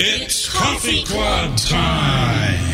It's 0.00 0.48
Coffee 0.48 1.02
Club 1.02 1.56
time. 1.56 2.67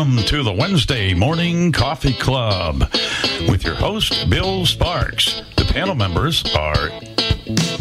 Welcome 0.00 0.24
to 0.28 0.42
the 0.42 0.52
Wednesday 0.52 1.12
Morning 1.12 1.72
Coffee 1.72 2.14
Club 2.14 2.90
with 3.50 3.64
your 3.64 3.74
host, 3.74 4.30
Bill 4.30 4.64
Sparks. 4.64 5.42
The 5.58 5.66
panel 5.66 5.94
members 5.94 6.42
are 6.56 6.88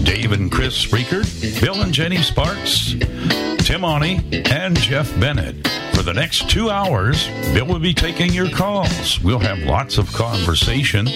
Dave 0.03 0.33
and 0.33 0.51
Chris 0.51 0.87
Riekert, 0.87 1.61
Bill 1.61 1.81
and 1.81 1.93
Jenny 1.93 2.17
Sparks, 2.17 2.91
Tim 2.91 3.83
Awney, 3.83 4.45
and 4.51 4.77
Jeff 4.77 5.17
Bennett. 5.17 5.65
For 5.93 6.01
the 6.01 6.13
next 6.13 6.49
two 6.49 6.69
hours, 6.69 7.25
Bill 7.53 7.65
will 7.65 7.79
be 7.79 7.93
taking 7.93 8.33
your 8.33 8.49
calls. 8.49 9.21
We'll 9.21 9.39
have 9.39 9.59
lots 9.59 9.97
of 9.97 10.11
conversation, 10.11 11.07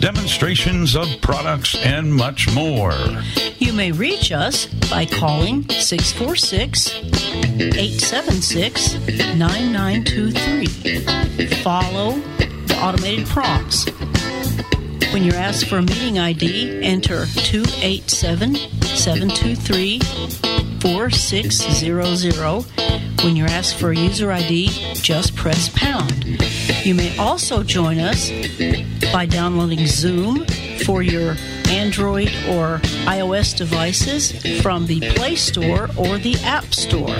demonstrations 0.00 0.96
of 0.96 1.06
products, 1.20 1.74
and 1.84 2.14
much 2.14 2.50
more. 2.54 2.94
You 3.58 3.74
may 3.74 3.92
reach 3.92 4.32
us 4.32 4.64
by 4.88 5.04
calling 5.04 5.68
646 5.68 7.15
876 7.58 8.94
9923. 9.36 11.46
Follow 11.62 12.12
the 12.66 12.78
automated 12.82 13.26
prompts. 13.26 13.86
When 15.12 15.24
you're 15.24 15.36
asked 15.36 15.66
for 15.66 15.78
a 15.78 15.82
meeting 15.82 16.18
ID, 16.18 16.84
enter 16.84 17.24
287 17.24 18.56
723 18.82 20.00
4600. 20.80 22.64
When 23.24 23.36
you're 23.36 23.48
asked 23.48 23.76
for 23.76 23.90
a 23.90 23.96
user 23.96 24.30
ID, 24.30 24.66
just 24.94 25.34
press 25.34 25.70
pound. 25.70 26.26
You 26.84 26.94
may 26.94 27.16
also 27.16 27.62
join 27.62 27.98
us 27.98 28.30
by 29.10 29.24
downloading 29.24 29.86
Zoom 29.86 30.44
for 30.84 31.02
your 31.02 31.36
Android 31.68 32.28
or 32.48 32.78
iOS 33.06 33.56
devices 33.56 34.32
from 34.62 34.86
the 34.86 35.00
Play 35.14 35.36
Store 35.36 35.88
or 35.96 36.18
the 36.18 36.36
App 36.44 36.72
Store. 36.74 37.16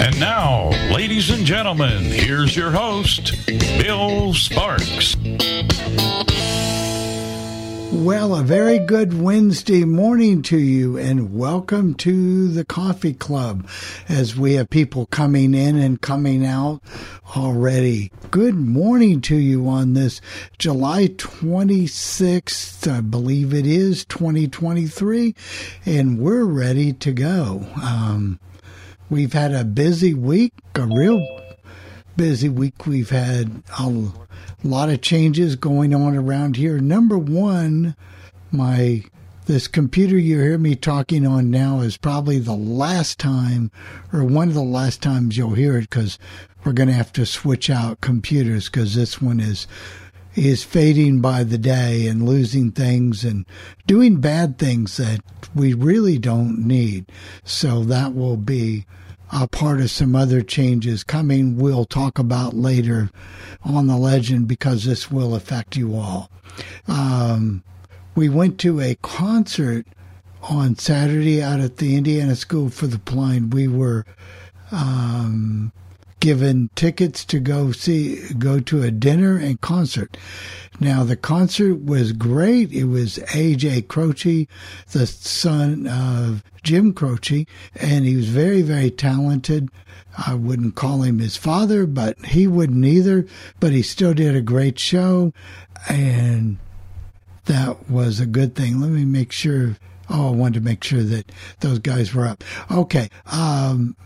And 0.00 0.18
now, 0.18 0.70
ladies 0.92 1.30
and 1.30 1.44
gentlemen, 1.44 2.02
here's 2.02 2.56
your 2.56 2.70
host, 2.70 3.34
Bill 3.46 4.34
Sparks. 4.34 5.16
Well, 7.92 8.34
a 8.34 8.42
very 8.42 8.78
good 8.78 9.20
Wednesday 9.20 9.84
morning 9.84 10.40
to 10.44 10.56
you, 10.56 10.96
and 10.96 11.36
welcome 11.36 11.94
to 11.96 12.48
the 12.48 12.64
Coffee 12.64 13.12
Club 13.12 13.68
as 14.08 14.34
we 14.34 14.54
have 14.54 14.70
people 14.70 15.04
coming 15.06 15.52
in 15.52 15.76
and 15.76 16.00
coming 16.00 16.44
out 16.46 16.80
already. 17.36 18.10
Good 18.30 18.54
morning 18.54 19.20
to 19.22 19.36
you 19.36 19.68
on 19.68 19.92
this 19.92 20.22
July 20.58 21.08
26th, 21.08 22.90
I 22.90 23.02
believe 23.02 23.52
it 23.52 23.66
is, 23.66 24.06
2023, 24.06 25.34
and 25.84 26.18
we're 26.18 26.44
ready 26.44 26.94
to 26.94 27.12
go. 27.12 27.66
Um, 27.82 28.40
we've 29.10 29.34
had 29.34 29.52
a 29.52 29.64
busy 29.64 30.14
week, 30.14 30.54
a 30.74 30.86
real 30.86 31.22
busy 32.16 32.48
week. 32.48 32.86
We've 32.86 33.10
had 33.10 33.62
a 33.78 34.12
lot 34.64 34.88
of 34.88 35.00
changes 35.00 35.56
going 35.56 35.94
on 35.94 36.16
around 36.16 36.56
here. 36.56 36.78
Number 36.78 37.18
one, 37.18 37.96
my 38.50 39.04
this 39.46 39.66
computer 39.66 40.16
you 40.16 40.38
hear 40.38 40.56
me 40.56 40.76
talking 40.76 41.26
on 41.26 41.50
now 41.50 41.80
is 41.80 41.96
probably 41.96 42.38
the 42.38 42.54
last 42.54 43.18
time 43.18 43.72
or 44.12 44.24
one 44.24 44.48
of 44.48 44.54
the 44.54 44.62
last 44.62 45.02
times 45.02 45.36
you'll 45.36 45.54
hear 45.54 45.76
it 45.76 45.90
because 45.90 46.16
we're 46.64 46.72
going 46.72 46.88
to 46.88 46.94
have 46.94 47.12
to 47.12 47.26
switch 47.26 47.68
out 47.68 48.00
computers 48.00 48.66
because 48.66 48.94
this 48.94 49.20
one 49.20 49.40
is 49.40 49.66
is 50.34 50.64
fading 50.64 51.20
by 51.20 51.44
the 51.44 51.58
day 51.58 52.06
and 52.06 52.26
losing 52.26 52.70
things 52.70 53.22
and 53.24 53.44
doing 53.86 54.20
bad 54.20 54.58
things 54.58 54.96
that 54.96 55.20
we 55.54 55.74
really 55.74 56.18
don't 56.18 56.66
need. 56.66 57.04
So 57.44 57.84
that 57.84 58.14
will 58.14 58.38
be 58.38 58.86
a 59.32 59.48
part 59.48 59.80
of 59.80 59.90
some 59.90 60.14
other 60.14 60.42
changes 60.42 61.02
coming 61.02 61.56
we'll 61.56 61.86
talk 61.86 62.18
about 62.18 62.54
later 62.54 63.10
on 63.64 63.86
the 63.86 63.96
legend 63.96 64.46
because 64.46 64.84
this 64.84 65.10
will 65.10 65.34
affect 65.34 65.76
you 65.76 65.96
all. 65.96 66.30
Um, 66.86 67.62
we 68.14 68.28
went 68.28 68.58
to 68.60 68.80
a 68.80 68.96
concert 68.96 69.86
on 70.42 70.76
Saturday 70.76 71.42
out 71.42 71.60
at 71.60 71.78
the 71.78 71.96
Indiana 71.96 72.36
School 72.36 72.68
for 72.68 72.86
the 72.86 72.98
Blind. 72.98 73.54
We 73.54 73.68
were 73.68 74.04
um, 74.70 75.72
given 76.22 76.70
tickets 76.76 77.24
to 77.24 77.40
go 77.40 77.72
see 77.72 78.32
go 78.34 78.60
to 78.60 78.80
a 78.80 78.92
dinner 78.92 79.36
and 79.36 79.60
concert. 79.60 80.16
Now 80.78 81.02
the 81.02 81.16
concert 81.16 81.82
was 81.82 82.12
great. 82.12 82.72
It 82.72 82.84
was 82.84 83.18
AJ 83.30 83.88
Croce, 83.88 84.46
the 84.92 85.06
son 85.08 85.88
of 85.88 86.44
Jim 86.62 86.92
Croce, 86.92 87.44
and 87.74 88.04
he 88.04 88.14
was 88.14 88.28
very 88.28 88.62
very 88.62 88.88
talented. 88.88 89.68
I 90.16 90.34
wouldn't 90.34 90.76
call 90.76 91.02
him 91.02 91.18
his 91.18 91.36
father, 91.36 91.86
but 91.86 92.16
he 92.26 92.46
wouldn't 92.46 92.84
either. 92.84 93.26
But 93.58 93.72
he 93.72 93.82
still 93.82 94.14
did 94.14 94.36
a 94.36 94.40
great 94.40 94.78
show, 94.78 95.32
and 95.88 96.58
that 97.46 97.90
was 97.90 98.20
a 98.20 98.26
good 98.26 98.54
thing. 98.54 98.80
Let 98.80 98.90
me 98.90 99.04
make 99.04 99.32
sure. 99.32 99.76
Oh, 100.08 100.28
I 100.28 100.30
wanted 100.30 100.54
to 100.54 100.60
make 100.60 100.84
sure 100.84 101.02
that 101.02 101.32
those 101.60 101.80
guys 101.80 102.14
were 102.14 102.28
up. 102.28 102.44
Okay. 102.70 103.08
Um, 103.26 103.96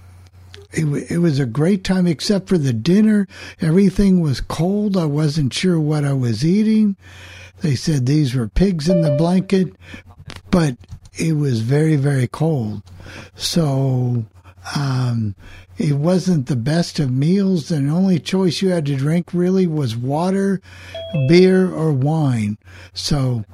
it, 0.77 1.11
it 1.11 1.19
was 1.19 1.39
a 1.39 1.47
great 1.47 1.85
time 1.85 2.07
except 2.07 2.49
for 2.49 2.59
the 2.59 2.73
dinner. 2.73 3.27
Everything 3.61 4.21
was 4.21 4.41
cold. 4.41 4.97
I 4.97 5.07
wasn't 5.07 5.53
sure 5.53 5.81
what 5.81 6.05
I 6.05 6.13
was 6.13 6.45
eating. 6.45 6.97
They 7.63 7.75
said 7.75 8.07
these 8.07 8.35
were 8.35 8.49
pigs 8.49 8.89
in 8.89 9.01
the 9.01 9.17
blanket, 9.17 9.75
but 10.51 10.77
it 11.19 11.37
was 11.37 11.61
very, 11.61 11.97
very 11.97 12.29
cold. 12.29 12.83
So, 13.35 14.27
um, 14.75 15.35
it 15.79 15.95
wasn't 15.95 16.47
the 16.47 16.57
best 16.57 16.99
of 16.99 17.11
meals. 17.11 17.69
The 17.69 17.77
only 17.77 18.19
choice 18.19 18.63
you 18.63 18.71
had 18.71 18.87
to 18.87 18.97
drink 18.97 19.33
really 19.33 19.67
was 19.67 19.97
water, 19.97 20.61
beer, 21.29 21.71
or 21.71 21.93
wine. 21.93 22.59
So 22.95 23.45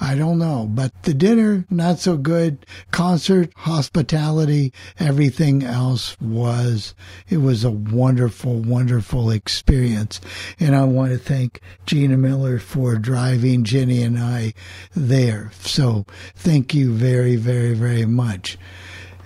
I 0.00 0.14
don't 0.14 0.38
know, 0.38 0.66
but 0.68 1.02
the 1.04 1.14
dinner 1.14 1.64
not 1.70 1.98
so 1.98 2.16
good. 2.16 2.66
Concert, 2.90 3.50
hospitality, 3.56 4.72
everything 4.98 5.62
else 5.62 6.20
was 6.20 6.94
it 7.28 7.38
was 7.38 7.64
a 7.64 7.70
wonderful, 7.70 8.60
wonderful 8.60 9.30
experience. 9.30 10.20
And 10.60 10.76
I 10.76 10.84
want 10.84 11.12
to 11.12 11.18
thank 11.18 11.60
Gina 11.86 12.16
Miller 12.18 12.58
for 12.58 12.96
driving 12.96 13.64
Jenny 13.64 14.02
and 14.02 14.18
I 14.18 14.52
there. 14.94 15.50
So 15.60 16.04
thank 16.34 16.74
you 16.74 16.92
very, 16.92 17.36
very, 17.36 17.74
very 17.74 18.06
much. 18.06 18.58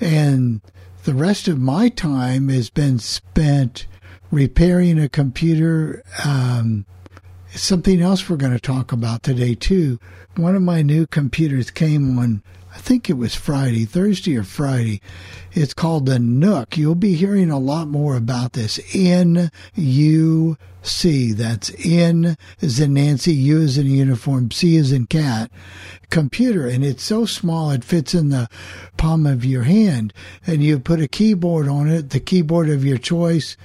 And 0.01 0.61
the 1.05 1.15
rest 1.15 1.49
of 1.49 1.59
my 1.59 1.89
time 1.89 2.49
has 2.49 2.71
been 2.71 2.99
spent 2.99 3.87
repairing 4.31 4.99
a 5.01 5.09
computer. 5.09 6.03
Um, 6.25 6.87
something 7.55 8.00
else 8.00 8.29
we're 8.29 8.37
going 8.37 8.52
to 8.52 8.61
talk 8.61 8.93
about 8.93 9.23
today 9.23 9.55
too. 9.55 9.99
One 10.37 10.55
of 10.55 10.62
my 10.62 10.82
new 10.82 11.06
computers 11.06 11.70
came 11.70 12.19
on, 12.19 12.43
I 12.75 12.79
think 12.79 13.11
it 13.11 13.14
was 13.14 13.35
Friday, 13.35 13.85
Thursday 13.85 14.37
or 14.37 14.44
Friday. 14.44 15.00
It's 15.52 15.75
called 15.75 16.06
the 16.06 16.19
NUC. 16.19 16.76
You'll 16.76 16.94
be 16.94 17.14
hearing 17.14 17.50
a 17.50 17.58
lot 17.58 17.88
more 17.88 18.17
about 18.17 18.52
this. 18.52 18.79
N 18.94 19.50
U 19.75 20.56
C. 20.82 21.32
That's 21.32 21.73
N 21.85 22.37
as 22.62 22.81
in 22.81 22.94
Nancy, 22.94 23.35
U 23.35 23.61
as 23.61 23.76
in 23.76 23.87
uniform, 23.87 24.50
C 24.50 24.76
is 24.76 24.93
in 24.93 25.06
cat. 25.06 25.50
Computer, 26.08 26.67
and 26.67 26.85
it's 26.85 27.05
so 27.05 27.25
small 27.25 27.70
it 27.70 27.85
fits 27.85 28.14
in 28.14 28.31
the 28.31 28.49
palm 28.96 29.26
of 29.26 29.44
your 29.44 29.64
hand. 29.64 30.12
And 30.46 30.62
you 30.62 30.79
put 30.79 31.00
a 31.00 31.08
keyboard 31.08 31.69
on 31.69 31.88
it, 31.88 32.11
the 32.11 32.20
keyboard 32.20 32.70
of 32.70 32.85
your 32.85 32.99
choice, 32.99 33.56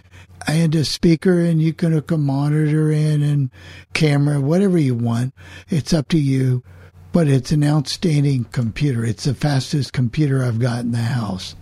and 0.47 0.75
a 0.75 0.85
speaker 0.85 1.39
and 1.39 1.61
you 1.61 1.73
can 1.73 1.91
hook 1.91 2.11
a 2.11 2.17
monitor 2.17 2.91
in 2.91 3.21
and 3.21 3.49
camera, 3.93 4.39
whatever 4.39 4.77
you 4.77 4.95
want. 4.95 5.33
It's 5.69 5.93
up 5.93 6.07
to 6.09 6.19
you. 6.19 6.63
But 7.11 7.29
it's 7.29 7.53
an 7.53 7.63
outstanding 7.63 8.43
computer. 8.51 9.05
It's 9.05 9.23
the 9.23 9.33
fastest 9.33 9.93
computer 9.93 10.43
I've 10.43 10.59
got 10.59 10.81
in 10.81 10.91
the 10.91 10.97
house. 10.97 11.55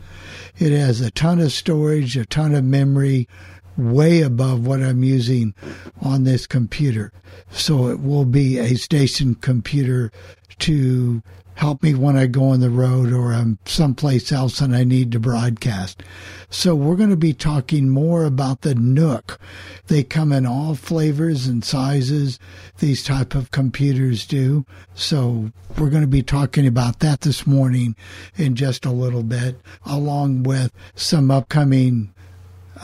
It 0.57 0.71
has 0.71 0.99
a 0.99 1.11
ton 1.11 1.39
of 1.39 1.51
storage, 1.51 2.17
a 2.17 2.25
ton 2.25 2.55
of 2.55 2.63
memory, 2.63 3.27
way 3.77 4.21
above 4.21 4.65
what 4.65 4.81
I'm 4.81 5.03
using 5.03 5.53
on 6.01 6.23
this 6.23 6.47
computer. 6.47 7.11
So 7.51 7.87
it 7.89 7.99
will 7.99 8.25
be 8.25 8.57
a 8.57 8.73
station 8.75 9.35
computer 9.35 10.11
to 10.59 11.21
help 11.55 11.83
me 11.83 11.93
when 11.93 12.17
I 12.17 12.27
go 12.27 12.49
on 12.49 12.59
the 12.59 12.69
road 12.69 13.11
or 13.11 13.33
I'm 13.33 13.59
someplace 13.65 14.31
else 14.31 14.61
and 14.61 14.75
I 14.75 14.83
need 14.83 15.11
to 15.11 15.19
broadcast. 15.19 16.03
So 16.49 16.75
we're 16.75 16.95
going 16.95 17.09
to 17.09 17.17
be 17.17 17.33
talking 17.33 17.89
more 17.89 18.25
about 18.25 18.61
the 18.61 18.75
NUC. 18.75 19.37
They 19.87 20.03
come 20.03 20.31
in 20.31 20.45
all 20.45 20.75
flavors 20.75 21.47
and 21.47 21.63
sizes. 21.63 22.39
These 22.79 23.03
type 23.03 23.35
of 23.35 23.51
computers 23.51 24.25
do. 24.25 24.65
So 24.93 25.51
we're 25.77 25.89
going 25.89 26.01
to 26.01 26.07
be 26.07 26.23
talking 26.23 26.67
about 26.67 26.99
that 26.99 27.21
this 27.21 27.47
morning 27.47 27.95
in 28.35 28.55
just 28.55 28.85
a 28.85 28.91
little 28.91 29.23
bit, 29.23 29.59
along 29.85 30.43
with 30.43 30.71
some 30.95 31.31
upcoming 31.31 32.13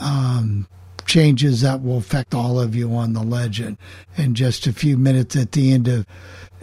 um, 0.00 0.66
changes 1.06 1.60
that 1.60 1.82
will 1.82 1.98
affect 1.98 2.34
all 2.34 2.60
of 2.60 2.74
you 2.74 2.94
on 2.94 3.12
the 3.12 3.22
legend 3.22 3.76
in 4.16 4.34
just 4.34 4.66
a 4.66 4.72
few 4.72 4.96
minutes 4.96 5.34
at 5.36 5.52
the 5.52 5.72
end 5.72 5.88
of 5.88 6.06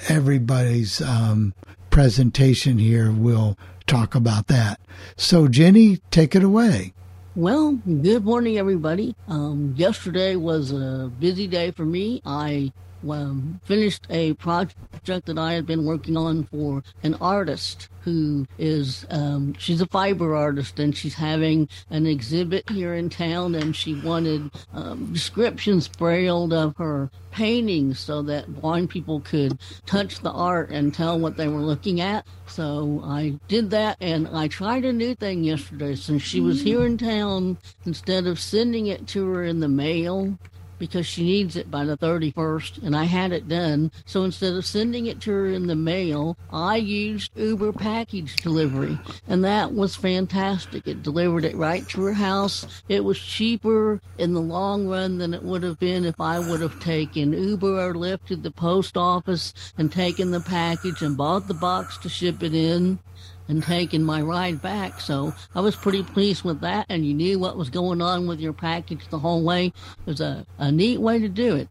everybody's 0.07 1.01
um, 1.01 1.53
presentation 1.97 2.77
here, 2.77 3.11
we'll 3.11 3.57
talk 3.87 4.13
about 4.13 4.45
that. 4.45 4.79
So, 5.15 5.47
Jenny, 5.47 5.97
take 6.11 6.35
it 6.35 6.43
away. 6.43 6.93
Well, 7.35 7.71
good 7.71 8.23
morning, 8.23 8.59
everybody. 8.59 9.15
Um, 9.27 9.73
yesterday 9.75 10.35
was 10.35 10.71
a 10.71 11.11
busy 11.19 11.47
day 11.47 11.71
for 11.71 11.85
me. 11.85 12.21
I 12.23 12.71
um, 13.09 13.59
finished 13.63 14.07
a 14.09 14.33
project 14.33 15.25
that 15.25 15.37
I 15.37 15.53
had 15.53 15.65
been 15.65 15.85
working 15.85 16.17
on 16.17 16.43
for 16.45 16.83
an 17.03 17.15
artist 17.15 17.89
who 18.01 18.47
is 18.57 19.05
um, 19.09 19.53
she's 19.57 19.81
a 19.81 19.87
fiber 19.87 20.33
artist 20.33 20.79
and 20.79 20.95
she's 20.95 21.15
having 21.15 21.67
an 21.89 22.05
exhibit 22.05 22.69
here 22.69 22.93
in 22.93 23.09
town 23.09 23.53
and 23.53 23.75
she 23.75 23.95
wanted 23.95 24.49
um, 24.73 25.11
descriptions 25.11 25.89
brailled 25.89 26.53
of 26.53 26.75
her 26.77 27.11
paintings 27.31 27.99
so 27.99 28.21
that 28.21 28.61
blind 28.61 28.89
people 28.89 29.19
could 29.19 29.59
touch 29.85 30.19
the 30.19 30.31
art 30.31 30.69
and 30.69 30.93
tell 30.93 31.19
what 31.19 31.35
they 31.35 31.49
were 31.49 31.59
looking 31.59 31.99
at. 31.99 32.25
So 32.47 33.01
I 33.03 33.37
did 33.49 33.69
that 33.71 33.97
and 33.99 34.27
I 34.29 34.47
tried 34.47 34.85
a 34.85 34.93
new 34.93 35.13
thing 35.13 35.43
yesterday 35.43 35.95
since 35.95 36.23
she 36.23 36.39
was 36.39 36.61
here 36.61 36.85
in 36.85 36.97
town 36.97 37.57
instead 37.85 38.25
of 38.25 38.39
sending 38.39 38.87
it 38.87 39.05
to 39.09 39.29
her 39.33 39.43
in 39.43 39.59
the 39.59 39.67
mail 39.67 40.37
because 40.79 41.05
she 41.05 41.23
needs 41.23 41.55
it 41.55 41.69
by 41.71 41.85
the 41.85 41.97
31st, 41.97 42.83
and 42.83 42.95
I 42.95 43.05
had 43.05 43.31
it 43.31 43.47
done. 43.47 43.91
So 44.05 44.23
instead 44.23 44.53
of 44.53 44.65
sending 44.65 45.07
it 45.07 45.21
to 45.21 45.31
her 45.31 45.47
in 45.47 45.67
the 45.67 45.75
mail, 45.75 46.37
I 46.51 46.77
used 46.77 47.31
Uber 47.35 47.73
package 47.73 48.35
delivery, 48.37 48.97
and 49.27 49.43
that 49.43 49.73
was 49.73 49.95
fantastic. 49.95 50.87
It 50.87 51.03
delivered 51.03 51.45
it 51.45 51.55
right 51.55 51.87
to 51.89 52.01
her 52.03 52.13
house. 52.13 52.83
It 52.87 53.03
was 53.03 53.19
cheaper 53.19 54.01
in 54.17 54.33
the 54.33 54.41
long 54.41 54.87
run 54.87 55.17
than 55.17 55.33
it 55.33 55.43
would 55.43 55.63
have 55.63 55.79
been 55.79 56.05
if 56.05 56.19
I 56.19 56.39
would 56.39 56.61
have 56.61 56.79
taken 56.79 57.33
Uber 57.33 57.89
or 57.89 57.93
Lyft 57.93 58.25
to 58.27 58.35
the 58.35 58.51
post 58.51 58.97
office 58.97 59.53
and 59.77 59.91
taken 59.91 60.31
the 60.31 60.39
package 60.39 61.01
and 61.01 61.17
bought 61.17 61.47
the 61.47 61.53
box 61.53 61.97
to 61.99 62.09
ship 62.09 62.43
it 62.43 62.53
in 62.53 62.99
and 63.47 63.63
taking 63.63 64.03
my 64.03 64.21
ride 64.21 64.61
back. 64.61 64.99
So 65.01 65.33
I 65.55 65.61
was 65.61 65.75
pretty 65.75 66.03
pleased 66.03 66.43
with 66.43 66.61
that. 66.61 66.85
And 66.89 67.05
you 67.05 67.13
knew 67.13 67.39
what 67.39 67.57
was 67.57 67.69
going 67.69 68.01
on 68.01 68.27
with 68.27 68.39
your 68.39 68.53
package 68.53 69.07
the 69.09 69.19
whole 69.19 69.43
way. 69.43 69.67
It 69.67 69.73
was 70.05 70.21
a, 70.21 70.45
a 70.57 70.71
neat 70.71 70.99
way 70.99 71.19
to 71.19 71.29
do 71.29 71.55
it. 71.55 71.69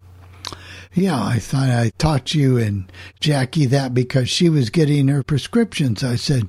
Yeah, 0.93 1.23
I 1.23 1.39
thought 1.39 1.69
I 1.69 1.91
taught 1.99 2.35
you 2.35 2.57
and 2.57 2.91
Jackie 3.21 3.67
that 3.67 3.93
because 3.93 4.31
she 4.31 4.49
was 4.49 4.71
getting 4.71 5.09
her 5.09 5.23
prescriptions. 5.23 6.03
I 6.03 6.17
said, 6.17 6.49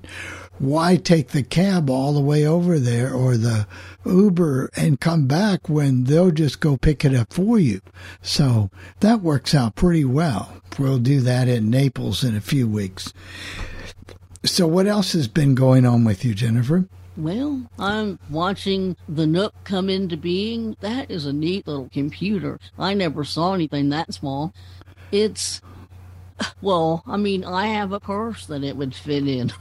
why 0.60 0.96
take 0.96 1.30
the 1.30 1.44
cab 1.44 1.90
all 1.90 2.14
the 2.14 2.22
way 2.22 2.46
over 2.46 2.80
there 2.80 3.14
or 3.14 3.38
the 3.38 3.68
Uber 4.06 4.70
and 4.76 5.00
come 5.00 5.28
back 5.28 5.70
when 5.70 6.06
they'll 6.06 6.32
just 6.32 6.60
go 6.60 6.78
pick 6.78 7.04
it 7.06 7.14
up 7.14 7.34
for 7.34 7.60
you? 7.60 7.82
So 8.22 8.72
that 9.02 9.22
works 9.22 9.54
out 9.54 9.76
pretty 9.76 10.06
well. 10.06 10.62
We'll 10.80 11.00
do 11.00 11.22
that 11.22 11.48
in 11.48 11.70
Naples 11.70 12.24
in 12.24 12.36
a 12.36 12.42
few 12.42 12.68
weeks. 12.68 13.14
So, 14.48 14.66
what 14.66 14.88
else 14.88 15.12
has 15.12 15.28
been 15.28 15.56
going 15.56 15.86
on 15.86 16.06
with 16.06 16.24
you, 16.24 16.34
Jennifer? 16.34 16.88
Well, 17.18 17.70
I'm 17.78 18.18
watching 18.30 18.96
the 19.10 19.28
NUC 19.28 19.52
come 19.66 19.90
into 19.90 20.16
being. 20.16 20.78
That 20.80 21.12
is 21.12 21.26
a 21.26 21.34
neat 21.34 21.68
little 21.68 21.90
computer. 21.90 22.58
I 22.80 22.94
never 22.94 23.26
saw 23.26 23.54
anything 23.54 23.90
that 23.90 24.14
small. 24.14 24.54
It's, 25.12 25.62
well, 26.62 27.04
I 27.06 27.18
mean, 27.18 27.44
I 27.44 27.68
have 27.68 27.92
a 27.92 28.00
purse 28.00 28.46
that 28.46 28.64
it 28.64 28.78
would 28.78 28.96
fit 28.96 29.28
in. 29.28 29.52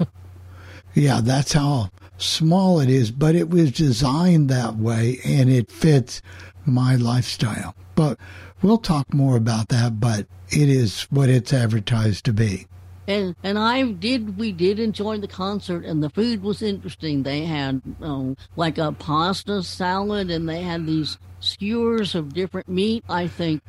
yeah, 0.94 1.20
that's 1.20 1.52
how 1.52 1.90
small 2.16 2.78
it 2.78 2.88
is, 2.88 3.10
but 3.10 3.34
it 3.34 3.50
was 3.50 3.72
designed 3.72 4.48
that 4.50 4.76
way 4.76 5.18
and 5.24 5.50
it 5.50 5.70
fits 5.70 6.22
my 6.64 6.94
lifestyle. 6.94 7.74
But 7.96 8.18
we'll 8.62 8.78
talk 8.78 9.12
more 9.12 9.36
about 9.36 9.68
that, 9.68 9.98
but 9.98 10.26
it 10.50 10.68
is 10.68 11.02
what 11.10 11.28
it's 11.28 11.52
advertised 11.52 12.24
to 12.26 12.32
be 12.32 12.66
and 13.06 13.36
and 13.42 13.58
I 13.58 13.82
did 13.82 14.38
we 14.38 14.52
did 14.52 14.78
enjoy 14.78 15.18
the 15.18 15.28
concert 15.28 15.84
and 15.84 16.02
the 16.02 16.10
food 16.10 16.42
was 16.42 16.62
interesting. 16.62 17.22
They 17.22 17.44
had 17.44 17.80
um, 18.00 18.36
like 18.56 18.78
a 18.78 18.92
pasta 18.92 19.62
salad 19.62 20.30
and 20.30 20.48
they 20.48 20.62
had 20.62 20.86
these 20.86 21.18
skewers 21.40 22.14
of 22.14 22.34
different 22.34 22.68
meat. 22.68 23.04
I 23.08 23.28
think 23.28 23.62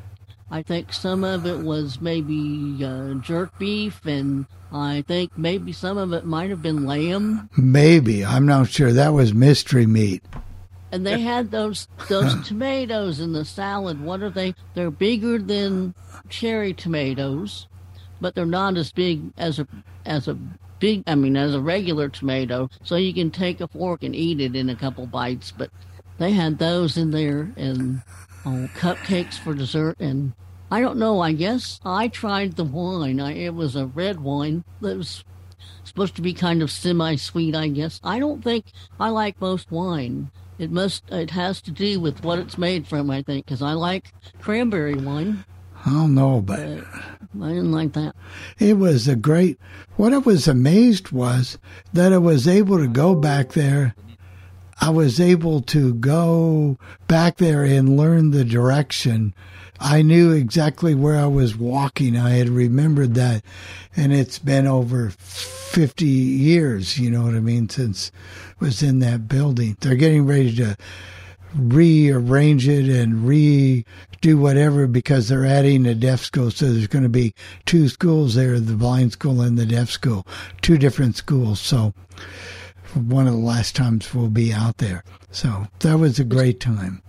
I 0.49 0.61
think 0.61 0.93
some 0.93 1.23
of 1.23 1.45
it 1.45 1.59
was 1.59 2.01
maybe 2.01 2.83
uh, 2.83 3.15
jerk 3.15 3.57
beef 3.59 4.05
and 4.05 4.45
I 4.71 5.03
think 5.07 5.37
maybe 5.37 5.71
some 5.71 5.97
of 5.97 6.13
it 6.13 6.25
might 6.25 6.49
have 6.49 6.61
been 6.61 6.85
lamb. 6.85 7.49
Maybe 7.57 8.25
I'm 8.25 8.45
not 8.45 8.69
sure. 8.69 8.91
That 8.91 9.13
was 9.13 9.33
mystery 9.33 9.85
meat. 9.85 10.23
And 10.91 11.05
they 11.05 11.19
had 11.19 11.51
those 11.51 11.87
those 12.07 12.33
tomatoes 12.47 13.19
in 13.19 13.33
the 13.33 13.45
salad. 13.45 14.01
What 14.01 14.23
are 14.23 14.29
they? 14.29 14.55
They're 14.73 14.89
bigger 14.89 15.37
than 15.37 15.93
cherry 16.29 16.73
tomatoes 16.73 17.67
but 18.21 18.35
they're 18.35 18.45
not 18.45 18.77
as 18.77 18.91
big 18.91 19.21
as 19.37 19.59
a 19.59 19.67
as 20.05 20.27
a 20.27 20.37
big 20.79 21.03
I 21.07 21.15
mean 21.15 21.37
as 21.37 21.55
a 21.55 21.61
regular 21.61 22.09
tomato. 22.09 22.69
So 22.83 22.95
you 22.95 23.13
can 23.13 23.31
take 23.31 23.61
a 23.61 23.67
fork 23.67 24.03
and 24.03 24.15
eat 24.15 24.41
it 24.41 24.55
in 24.55 24.69
a 24.69 24.75
couple 24.75 25.05
bites. 25.07 25.51
But 25.51 25.69
they 26.17 26.31
had 26.31 26.57
those 26.57 26.97
in 26.97 27.11
there 27.11 27.51
and 27.55 28.01
oh, 28.45 28.69
cupcakes 28.75 29.37
for 29.37 29.53
dessert 29.53 29.99
and 29.99 30.33
I 30.69 30.81
don't 30.81 30.97
know. 30.97 31.21
I 31.21 31.31
guess 31.31 31.79
I 31.85 32.09
tried 32.09 32.57
the 32.57 32.65
wine. 32.65 33.21
I, 33.21 33.33
it 33.33 33.53
was 33.53 33.75
a 33.75 33.85
red 33.85 34.19
wine 34.19 34.65
that 34.81 34.97
was 34.97 35.23
supposed 35.85 36.15
to 36.17 36.21
be 36.21 36.33
kind 36.33 36.61
of 36.61 36.69
semi-sweet. 36.69 37.55
I 37.55 37.69
guess 37.69 38.01
I 38.03 38.19
don't 38.19 38.43
think 38.43 38.65
I 38.99 39.09
like 39.09 39.39
most 39.39 39.71
wine. 39.71 40.29
It 40.59 40.71
must. 40.71 41.03
It 41.09 41.31
has 41.31 41.61
to 41.61 41.71
do 41.71 41.99
with 41.99 42.23
what 42.23 42.39
it's 42.39 42.57
made 42.57 42.87
from. 42.87 43.09
I 43.09 43.21
think 43.21 43.45
because 43.45 43.61
I 43.61 43.73
like 43.73 44.11
cranberry 44.41 44.95
wine. 44.95 45.45
I 45.87 45.91
don't 45.91 46.15
know, 46.15 46.41
but 46.41 46.59
I 46.59 47.47
didn't 47.49 47.71
like 47.71 47.93
that. 47.93 48.13
It 48.59 48.77
was 48.77 49.07
a 49.07 49.15
great. 49.15 49.57
What 49.95 50.13
I 50.13 50.17
was 50.17 50.47
amazed 50.47 51.11
was 51.11 51.57
that 51.93 52.11
I 52.13 52.17
was 52.17 52.47
able 52.47 52.77
to 52.77 52.87
go 52.87 53.15
back 53.15 53.53
there 53.53 53.95
I 54.79 54.89
was 54.91 55.19
able 55.19 55.61
to 55.61 55.93
go 55.95 56.77
back 57.07 57.37
there 57.37 57.63
and 57.63 57.97
learn 57.97 58.31
the 58.31 58.45
direction. 58.45 59.33
I 59.79 60.01
knew 60.01 60.31
exactly 60.31 60.93
where 60.93 61.17
I 61.17 61.25
was 61.25 61.57
walking. 61.57 62.15
I 62.15 62.31
had 62.31 62.49
remembered 62.49 63.15
that. 63.15 63.43
And 63.95 64.13
it's 64.13 64.39
been 64.39 64.67
over 64.67 65.09
50 65.09 66.05
years, 66.05 66.99
you 66.99 67.09
know 67.09 67.23
what 67.23 67.33
I 67.33 67.39
mean, 67.39 67.69
since 67.69 68.11
I 68.61 68.65
was 68.65 68.83
in 68.83 68.99
that 68.99 69.27
building. 69.27 69.77
They're 69.79 69.95
getting 69.95 70.25
ready 70.25 70.55
to 70.57 70.77
rearrange 71.57 72.67
it 72.67 72.87
and 72.89 73.25
redo 73.25 74.35
whatever 74.39 74.87
because 74.87 75.27
they're 75.27 75.45
adding 75.45 75.85
a 75.85 75.95
deaf 75.95 76.21
school. 76.21 76.51
So 76.51 76.71
there's 76.71 76.87
going 76.87 77.03
to 77.03 77.09
be 77.09 77.33
two 77.65 77.89
schools 77.89 78.35
there, 78.35 78.59
the 78.59 78.73
blind 78.75 79.13
school 79.13 79.41
and 79.41 79.57
the 79.57 79.65
deaf 79.65 79.89
school, 79.89 80.25
two 80.61 80.77
different 80.77 81.15
schools. 81.15 81.59
So 81.59 81.93
one 82.93 83.27
of 83.27 83.33
the 83.33 83.39
last 83.39 83.75
times 83.75 84.13
we'll 84.13 84.29
be 84.29 84.53
out 84.53 84.77
there. 84.77 85.03
So 85.31 85.67
that 85.79 85.99
was 85.99 86.19
a 86.19 86.23
great 86.23 86.59
time. 86.59 87.01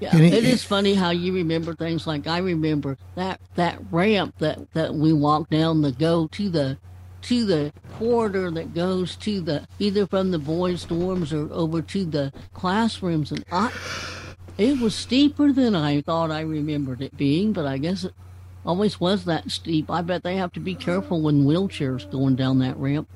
Yeah, 0.00 0.16
it, 0.16 0.32
it- 0.32 0.44
is 0.44 0.64
funny 0.64 0.94
how 0.94 1.10
you 1.10 1.32
remember 1.34 1.74
things 1.74 2.06
like 2.06 2.26
I 2.26 2.38
remember 2.38 2.96
that 3.16 3.38
that 3.56 3.78
ramp 3.90 4.34
that 4.38 4.72
that 4.72 4.94
we 4.94 5.12
walked 5.12 5.50
down 5.50 5.82
to 5.82 5.92
go 5.92 6.26
to 6.28 6.48
the 6.48 6.78
to 7.22 7.44
the 7.44 7.72
corridor 7.98 8.50
that 8.50 8.74
goes 8.74 9.16
to 9.16 9.40
the 9.40 9.66
either 9.78 10.06
from 10.06 10.30
the 10.30 10.38
boys' 10.38 10.86
dorms 10.86 11.32
or 11.32 11.52
over 11.52 11.82
to 11.82 12.04
the 12.04 12.32
classrooms, 12.52 13.30
and 13.32 13.44
I 13.50 13.70
it 14.58 14.78
was 14.78 14.94
steeper 14.94 15.52
than 15.52 15.74
I 15.74 16.02
thought 16.02 16.30
I 16.30 16.40
remembered 16.40 17.00
it 17.00 17.16
being, 17.16 17.52
but 17.52 17.66
I 17.66 17.78
guess 17.78 18.04
it 18.04 18.12
always 18.64 19.00
was 19.00 19.24
that 19.24 19.50
steep. 19.50 19.90
I 19.90 20.02
bet 20.02 20.22
they 20.22 20.36
have 20.36 20.52
to 20.52 20.60
be 20.60 20.74
careful 20.74 21.22
when 21.22 21.44
wheelchairs 21.44 22.10
going 22.10 22.36
down 22.36 22.58
that 22.58 22.76
ramp. 22.76 23.08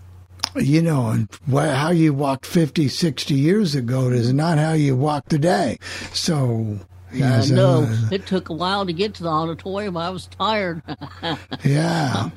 You 0.57 0.83
know, 0.83 1.09
and 1.09 1.29
how 1.51 1.91
you 1.91 2.15
walked 2.15 2.47
50, 2.47 2.89
60 2.89 3.35
years 3.35 3.75
ago 3.75 4.09
is 4.11 4.33
not 4.33 4.57
how 4.57 4.73
you 4.73 4.97
walk 4.97 5.29
today. 5.29 5.79
So, 6.13 6.79
I 7.13 7.17
yes, 7.17 7.51
know 7.51 7.89
it 8.13 8.27
took 8.27 8.49
a 8.49 8.53
while 8.53 8.87
to 8.87 8.93
get 8.93 9.15
to 9.15 9.25
the 9.25 9.29
auditorium. 9.29 9.97
I 9.97 10.11
was 10.11 10.27
tired. 10.27 10.83
yeah, 11.65 12.31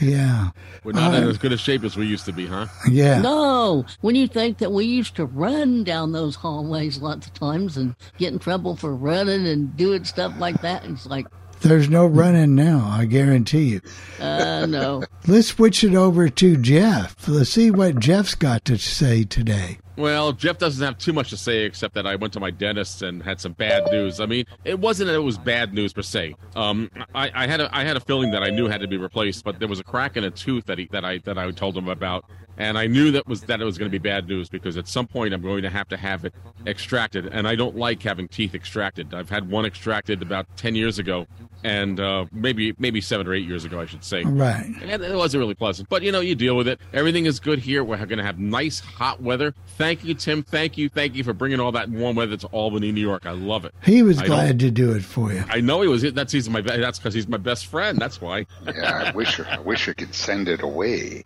yeah, 0.00 0.50
We're 0.84 0.92
not 0.92 1.14
in 1.14 1.24
Uh, 1.24 1.28
as 1.28 1.38
good 1.38 1.52
a 1.52 1.58
shape 1.58 1.82
as 1.84 1.96
we 1.96 2.06
used 2.06 2.24
to 2.26 2.32
be, 2.32 2.46
huh? 2.46 2.66
yeah. 2.90 3.20
No, 3.20 3.84
when 4.02 4.14
you 4.14 4.28
think 4.28 4.58
that 4.58 4.70
we 4.72 4.84
used 4.84 5.16
to 5.16 5.24
run 5.26 5.82
down 5.84 6.12
those 6.12 6.36
hallways 6.36 6.98
lots 7.02 7.26
of 7.26 7.34
times 7.34 7.76
and 7.76 7.94
get 8.16 8.32
in 8.32 8.38
trouble 8.38 8.76
for 8.76 8.94
running 8.94 9.46
and 9.46 9.76
doing 9.76 10.04
stuff 10.04 10.32
like 10.38 10.62
that, 10.62 10.84
it's 10.84 11.06
like, 11.06 11.26
There's 11.60 11.88
no 11.90 12.06
running 12.06 12.54
now, 12.54 12.86
I 12.90 13.04
guarantee 13.04 13.64
you. 13.64 13.80
uh, 14.20 14.64
no. 14.66 15.02
Let's 15.26 15.48
switch 15.48 15.82
it 15.84 15.94
over 15.94 16.28
to 16.30 16.56
Jeff. 16.56 17.28
Let's 17.28 17.50
see 17.50 17.70
what 17.72 17.98
Jeff's 17.98 18.34
got 18.36 18.64
to 18.66 18.78
say 18.78 19.24
today. 19.24 19.79
Well, 19.96 20.32
Jeff 20.32 20.56
doesn't 20.58 20.84
have 20.84 20.98
too 20.98 21.12
much 21.12 21.30
to 21.30 21.36
say 21.36 21.64
except 21.64 21.94
that 21.94 22.06
I 22.06 22.16
went 22.16 22.32
to 22.34 22.40
my 22.40 22.50
dentist 22.50 23.02
and 23.02 23.22
had 23.22 23.40
some 23.40 23.52
bad 23.52 23.90
news. 23.90 24.20
I 24.20 24.26
mean, 24.26 24.46
it 24.64 24.78
wasn't 24.78 25.08
that 25.08 25.14
it 25.14 25.22
was 25.22 25.36
bad 25.36 25.74
news 25.74 25.92
per 25.92 26.02
se. 26.02 26.36
Um, 26.56 26.90
I, 27.14 27.30
I 27.34 27.46
had 27.46 27.60
a 27.60 27.76
I 27.76 27.84
had 27.84 27.96
a 27.96 28.00
feeling 28.00 28.30
that 28.30 28.42
I 28.42 28.50
knew 28.50 28.66
had 28.66 28.80
to 28.80 28.88
be 28.88 28.96
replaced, 28.96 29.44
but 29.44 29.58
there 29.58 29.68
was 29.68 29.80
a 29.80 29.84
crack 29.84 30.16
in 30.16 30.24
a 30.24 30.30
tooth 30.30 30.66
that 30.66 30.78
he, 30.78 30.88
that 30.92 31.04
I 31.04 31.18
that 31.18 31.36
I 31.38 31.50
told 31.50 31.76
him 31.76 31.88
about, 31.88 32.24
and 32.56 32.78
I 32.78 32.86
knew 32.86 33.10
that 33.10 33.26
was 33.26 33.42
that 33.42 33.60
it 33.60 33.64
was 33.64 33.78
going 33.78 33.90
to 33.90 33.98
be 33.98 34.02
bad 34.02 34.26
news 34.28 34.48
because 34.48 34.76
at 34.76 34.88
some 34.88 35.06
point 35.06 35.34
I'm 35.34 35.42
going 35.42 35.62
to 35.62 35.70
have 35.70 35.88
to 35.88 35.96
have 35.96 36.24
it 36.24 36.34
extracted, 36.66 37.26
and 37.26 37.46
I 37.46 37.54
don't 37.54 37.76
like 37.76 38.02
having 38.02 38.28
teeth 38.28 38.54
extracted. 38.54 39.12
I've 39.12 39.28
had 39.28 39.50
one 39.50 39.66
extracted 39.66 40.22
about 40.22 40.56
ten 40.56 40.74
years 40.74 40.98
ago, 40.98 41.26
and 41.64 42.00
uh, 42.00 42.26
maybe 42.32 42.74
maybe 42.78 43.00
seven 43.00 43.26
or 43.26 43.34
eight 43.34 43.46
years 43.46 43.64
ago, 43.64 43.80
I 43.80 43.86
should 43.86 44.04
say. 44.04 44.22
Right. 44.22 44.64
And 44.82 45.02
it 45.02 45.14
wasn't 45.16 45.40
really 45.40 45.54
pleasant, 45.54 45.88
but 45.88 46.02
you 46.02 46.12
know, 46.12 46.20
you 46.20 46.34
deal 46.34 46.56
with 46.56 46.68
it. 46.68 46.80
Everything 46.92 47.26
is 47.26 47.40
good 47.40 47.58
here. 47.58 47.84
We're 47.84 47.96
going 47.98 48.18
to 48.18 48.24
have 48.24 48.38
nice 48.38 48.80
hot 48.80 49.22
weather. 49.22 49.54
Thank 49.76 50.04
you, 50.04 50.14
Tim. 50.14 50.42
Thank 50.42 50.78
you, 50.78 50.88
thank 50.88 51.14
you 51.14 51.24
for 51.24 51.32
bringing 51.32 51.60
all 51.60 51.72
that 51.72 51.88
warm 51.88 52.16
weather 52.16 52.36
to 52.36 52.46
Albany, 52.48 52.92
New 52.92 53.00
York. 53.00 53.26
I 53.26 53.32
love 53.32 53.64
it. 53.64 53.74
He 53.82 54.02
was 54.02 54.18
I 54.18 54.26
glad 54.26 54.58
to 54.60 54.70
do 54.70 54.92
it 54.92 55.02
for 55.04 55.32
you. 55.32 55.42
I 55.48 55.60
know 55.60 55.82
he 55.82 55.88
was. 55.88 56.02
That's 56.12 56.32
he's 56.32 56.48
my. 56.48 56.60
That's 56.60 56.98
because 56.98 57.14
he's 57.14 57.28
my 57.28 57.36
best 57.36 57.66
friend. 57.66 57.98
That's 57.98 58.20
why. 58.20 58.46
Yeah, 58.66 59.04
I 59.06 59.10
wish 59.12 59.40
I 59.40 59.58
wish 59.60 59.88
I 59.88 59.92
could 59.92 60.14
send 60.14 60.48
it 60.48 60.62
away. 60.62 61.24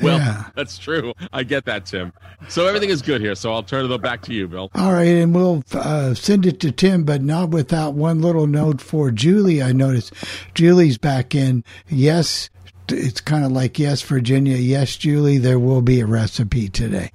Well, 0.00 0.18
Yeah. 0.18 0.44
that's 0.54 0.78
true. 0.78 1.12
I 1.32 1.42
get 1.42 1.64
that, 1.66 1.86
Tim. 1.86 2.12
So 2.48 2.66
everything 2.66 2.90
is 2.90 3.02
good 3.02 3.20
here. 3.20 3.34
So 3.34 3.52
I'll 3.52 3.62
turn 3.62 3.90
it 3.90 4.02
back 4.02 4.22
to 4.22 4.34
you, 4.34 4.48
Bill. 4.48 4.70
All 4.74 4.92
right, 4.92 5.08
and 5.08 5.34
we'll 5.34 5.62
uh, 5.72 6.14
send 6.14 6.46
it 6.46 6.60
to 6.60 6.72
Tim, 6.72 7.04
but 7.04 7.22
not 7.22 7.50
without 7.50 7.94
one 7.94 8.20
little 8.20 8.46
note 8.46 8.80
for 8.80 9.10
Julie. 9.10 9.62
I 9.62 9.71
noticed 9.72 10.12
Julie's 10.54 10.98
back 10.98 11.34
in. 11.34 11.64
Yes, 11.88 12.50
it's 12.88 13.20
kind 13.20 13.44
of 13.44 13.52
like 13.52 13.78
yes, 13.78 14.02
Virginia. 14.02 14.56
Yes, 14.56 14.96
Julie, 14.96 15.38
there 15.38 15.58
will 15.58 15.82
be 15.82 16.00
a 16.00 16.06
recipe 16.06 16.68
today, 16.68 17.10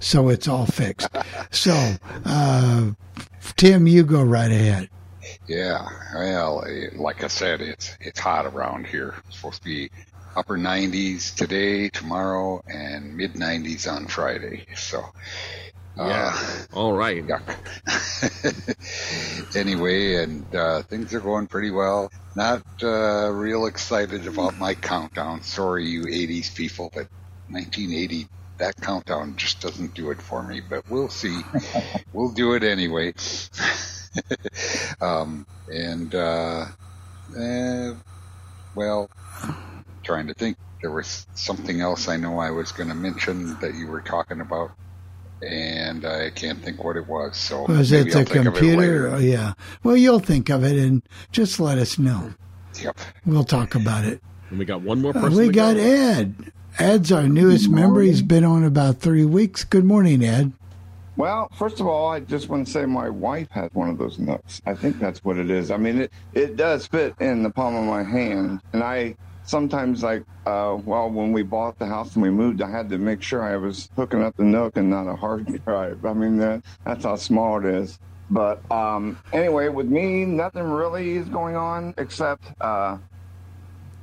so 0.00 0.28
it's 0.28 0.48
all 0.48 0.66
fixed. 0.66 1.08
So, 1.50 1.94
uh, 2.24 2.90
Tim, 3.56 3.86
you 3.86 4.04
go 4.04 4.22
right 4.22 4.50
ahead. 4.50 4.90
Yeah, 5.46 5.88
well, 6.14 6.64
eh, 6.66 6.88
like 6.94 7.24
I 7.24 7.28
said, 7.28 7.60
it's 7.60 7.96
it's 8.00 8.20
hot 8.20 8.46
around 8.46 8.86
here. 8.86 9.14
It's 9.26 9.36
supposed 9.36 9.62
to 9.62 9.68
be 9.68 9.90
upper 10.36 10.56
90s 10.56 11.34
today, 11.34 11.88
tomorrow, 11.88 12.62
and 12.66 13.16
mid 13.16 13.34
90s 13.34 13.90
on 13.90 14.06
Friday. 14.06 14.66
So, 14.74 15.04
uh, 15.98 16.08
Yeah. 16.08 16.36
All 16.72 16.92
right. 16.92 17.24
anyway, 19.56 20.16
and 20.22 20.54
uh, 20.54 20.82
things 20.82 21.14
are 21.14 21.20
going 21.20 21.46
pretty 21.46 21.70
well. 21.70 22.10
Not 22.36 22.62
uh, 22.82 23.30
real 23.30 23.66
excited 23.66 24.26
about 24.26 24.58
my 24.58 24.74
countdown. 24.74 25.42
Sorry, 25.42 25.86
you 25.86 26.02
80s 26.04 26.54
people, 26.54 26.90
but 26.94 27.08
1980, 27.48 28.28
that 28.58 28.74
countdown 28.80 29.36
just 29.36 29.60
doesn't 29.60 29.94
do 29.94 30.10
it 30.10 30.22
for 30.22 30.42
me. 30.42 30.60
But 30.68 30.84
we'll 30.88 31.08
see. 31.10 31.42
we'll 32.12 32.32
do 32.32 32.54
it 32.54 32.64
anyway. 32.64 33.14
um, 35.00 35.46
and 35.68 36.14
uh, 36.14 36.66
eh, 37.38 37.92
well, 38.74 39.08
trying 40.04 40.28
to 40.28 40.34
think. 40.34 40.56
There 40.82 40.92
was 40.92 41.26
something 41.34 41.80
else 41.80 42.08
I 42.08 42.18
know 42.18 42.38
I 42.40 42.50
was 42.50 42.72
going 42.72 42.90
to 42.90 42.94
mention 42.94 43.58
that 43.60 43.74
you 43.74 43.88
were 43.88 44.02
talking 44.02 44.40
about, 44.42 44.70
and 45.42 46.04
I 46.04 46.30
can't 46.30 46.62
think 46.62 46.82
what 46.82 46.96
it 46.96 47.06
was. 47.06 47.36
So 47.36 47.64
Was 47.66 47.90
maybe 47.92 48.10
it 48.10 48.16
I'll 48.16 48.24
the 48.24 48.30
think 48.30 48.46
it 48.46 48.54
computer? 48.54 49.08
Oh, 49.08 49.18
yeah. 49.18 49.52
Well, 49.82 49.96
you'll 49.96 50.18
think 50.20 50.48
of 50.50 50.64
it 50.64 50.76
and 50.76 51.02
just 51.32 51.60
let 51.60 51.78
us 51.78 51.98
know. 51.98 52.34
Yep. 52.82 52.98
We'll 53.26 53.44
talk 53.44 53.74
about 53.74 54.04
it. 54.04 54.20
And 54.50 54.58
we 54.58 54.64
got 54.64 54.82
one 54.82 55.00
more 55.00 55.10
Uh, 55.16 55.20
person. 55.22 55.38
we 55.38 55.48
got 55.50 55.76
go. 55.76 55.82
Ed. 55.82 56.34
Ed's 56.78 57.12
our 57.12 57.28
newest 57.28 57.68
member. 57.68 58.00
He's 58.02 58.22
been 58.22 58.44
on 58.44 58.64
about 58.64 58.98
three 58.98 59.24
weeks. 59.24 59.62
Good 59.64 59.84
morning, 59.84 60.24
Ed. 60.24 60.52
Well, 61.16 61.48
first 61.56 61.78
of 61.78 61.86
all, 61.86 62.10
I 62.10 62.18
just 62.18 62.48
want 62.48 62.66
to 62.66 62.72
say 62.72 62.84
my 62.86 63.08
wife 63.08 63.48
has 63.52 63.70
one 63.74 63.88
of 63.88 63.98
those 63.98 64.18
NUCs. 64.18 64.60
I 64.66 64.74
think 64.74 64.98
that's 64.98 65.24
what 65.24 65.36
it 65.36 65.48
is. 65.50 65.70
I 65.70 65.76
mean, 65.76 66.00
it, 66.00 66.12
it 66.32 66.56
does 66.56 66.88
fit 66.88 67.14
in 67.20 67.44
the 67.44 67.50
palm 67.50 67.76
of 67.76 67.84
my 67.84 68.02
hand. 68.02 68.60
And 68.72 68.82
I 68.82 69.14
sometimes, 69.44 70.02
like, 70.02 70.24
uh, 70.46 70.78
well, 70.84 71.10
when 71.10 71.32
we 71.32 71.42
bought 71.42 71.78
the 71.78 71.86
house 71.86 72.14
and 72.14 72.22
we 72.22 72.30
moved, 72.30 72.62
I 72.62 72.70
had 72.70 72.88
to 72.90 72.98
make 72.98 73.22
sure 73.22 73.42
I 73.42 73.56
was 73.56 73.90
hooking 73.96 74.22
up 74.22 74.36
the 74.36 74.44
NUC 74.44 74.76
and 74.76 74.90
not 74.90 75.06
a 75.06 75.16
hard 75.16 75.46
drive. 75.64 76.04
I 76.04 76.12
mean, 76.12 76.36
that, 76.38 76.62
that's 76.84 77.04
how 77.04 77.16
small 77.16 77.58
it 77.58 77.64
is. 77.64 77.98
But 78.30 78.68
um, 78.70 79.18
anyway, 79.32 79.68
with 79.68 79.86
me, 79.86 80.24
nothing 80.24 80.62
really 80.62 81.16
is 81.16 81.28
going 81.28 81.56
on 81.56 81.94
except 81.98 82.44
uh, 82.60 82.98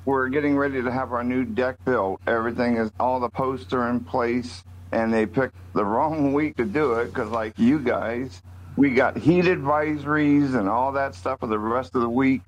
we're 0.05 0.29
getting 0.29 0.57
ready 0.57 0.81
to 0.81 0.91
have 0.91 1.11
our 1.11 1.23
new 1.23 1.43
deck 1.45 1.77
built. 1.85 2.21
Everything 2.27 2.77
is 2.77 2.91
all 2.99 3.19
the 3.19 3.29
posts 3.29 3.73
are 3.73 3.89
in 3.89 3.99
place, 3.99 4.63
and 4.91 5.13
they 5.13 5.25
picked 5.25 5.55
the 5.73 5.85
wrong 5.85 6.33
week 6.33 6.57
to 6.57 6.65
do 6.65 6.93
it 6.93 7.05
because, 7.07 7.29
like 7.29 7.57
you 7.57 7.79
guys, 7.79 8.41
we 8.77 8.91
got 8.91 9.17
heat 9.17 9.45
advisories 9.45 10.55
and 10.55 10.69
all 10.69 10.91
that 10.93 11.15
stuff 11.15 11.39
for 11.39 11.47
the 11.47 11.59
rest 11.59 11.95
of 11.95 12.01
the 12.01 12.09
week. 12.09 12.41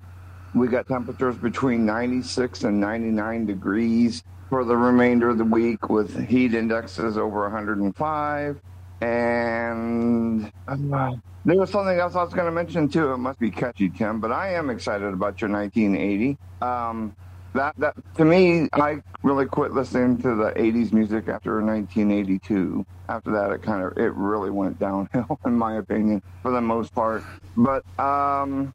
We 0.54 0.68
got 0.68 0.86
temperatures 0.86 1.36
between 1.36 1.84
96 1.84 2.62
and 2.62 2.80
99 2.80 3.46
degrees 3.46 4.22
for 4.48 4.64
the 4.64 4.76
remainder 4.76 5.30
of 5.30 5.38
the 5.38 5.44
week 5.44 5.88
with 5.88 6.28
heat 6.28 6.54
indexes 6.54 7.18
over 7.18 7.42
105. 7.42 8.60
And 9.00 10.52
uh, 10.68 11.10
there 11.44 11.56
was 11.56 11.70
something 11.70 11.98
else 11.98 12.14
I 12.14 12.22
was 12.22 12.32
going 12.32 12.46
to 12.46 12.52
mention 12.52 12.88
too. 12.88 13.12
It 13.12 13.18
must 13.18 13.40
be 13.40 13.50
catchy, 13.50 13.90
Tim, 13.90 14.20
but 14.20 14.30
I 14.30 14.54
am 14.54 14.70
excited 14.70 15.12
about 15.12 15.40
your 15.40 15.50
1980. 15.50 16.38
Um, 16.62 17.16
that 17.54 17.74
that 17.78 17.94
to 18.16 18.24
me, 18.24 18.68
I 18.72 19.02
really 19.22 19.46
quit 19.46 19.72
listening 19.72 20.18
to 20.22 20.34
the 20.34 20.52
80s 20.52 20.92
music 20.92 21.28
after 21.28 21.62
1982. 21.62 22.86
After 23.08 23.32
that, 23.32 23.50
it 23.50 23.62
kind 23.62 23.82
of 23.82 23.98
it 23.98 24.12
really 24.14 24.50
went 24.50 24.78
downhill, 24.78 25.38
in 25.46 25.56
my 25.56 25.76
opinion, 25.78 26.22
for 26.42 26.50
the 26.50 26.60
most 26.60 26.94
part. 26.94 27.24
But 27.56 27.84
um, 27.98 28.72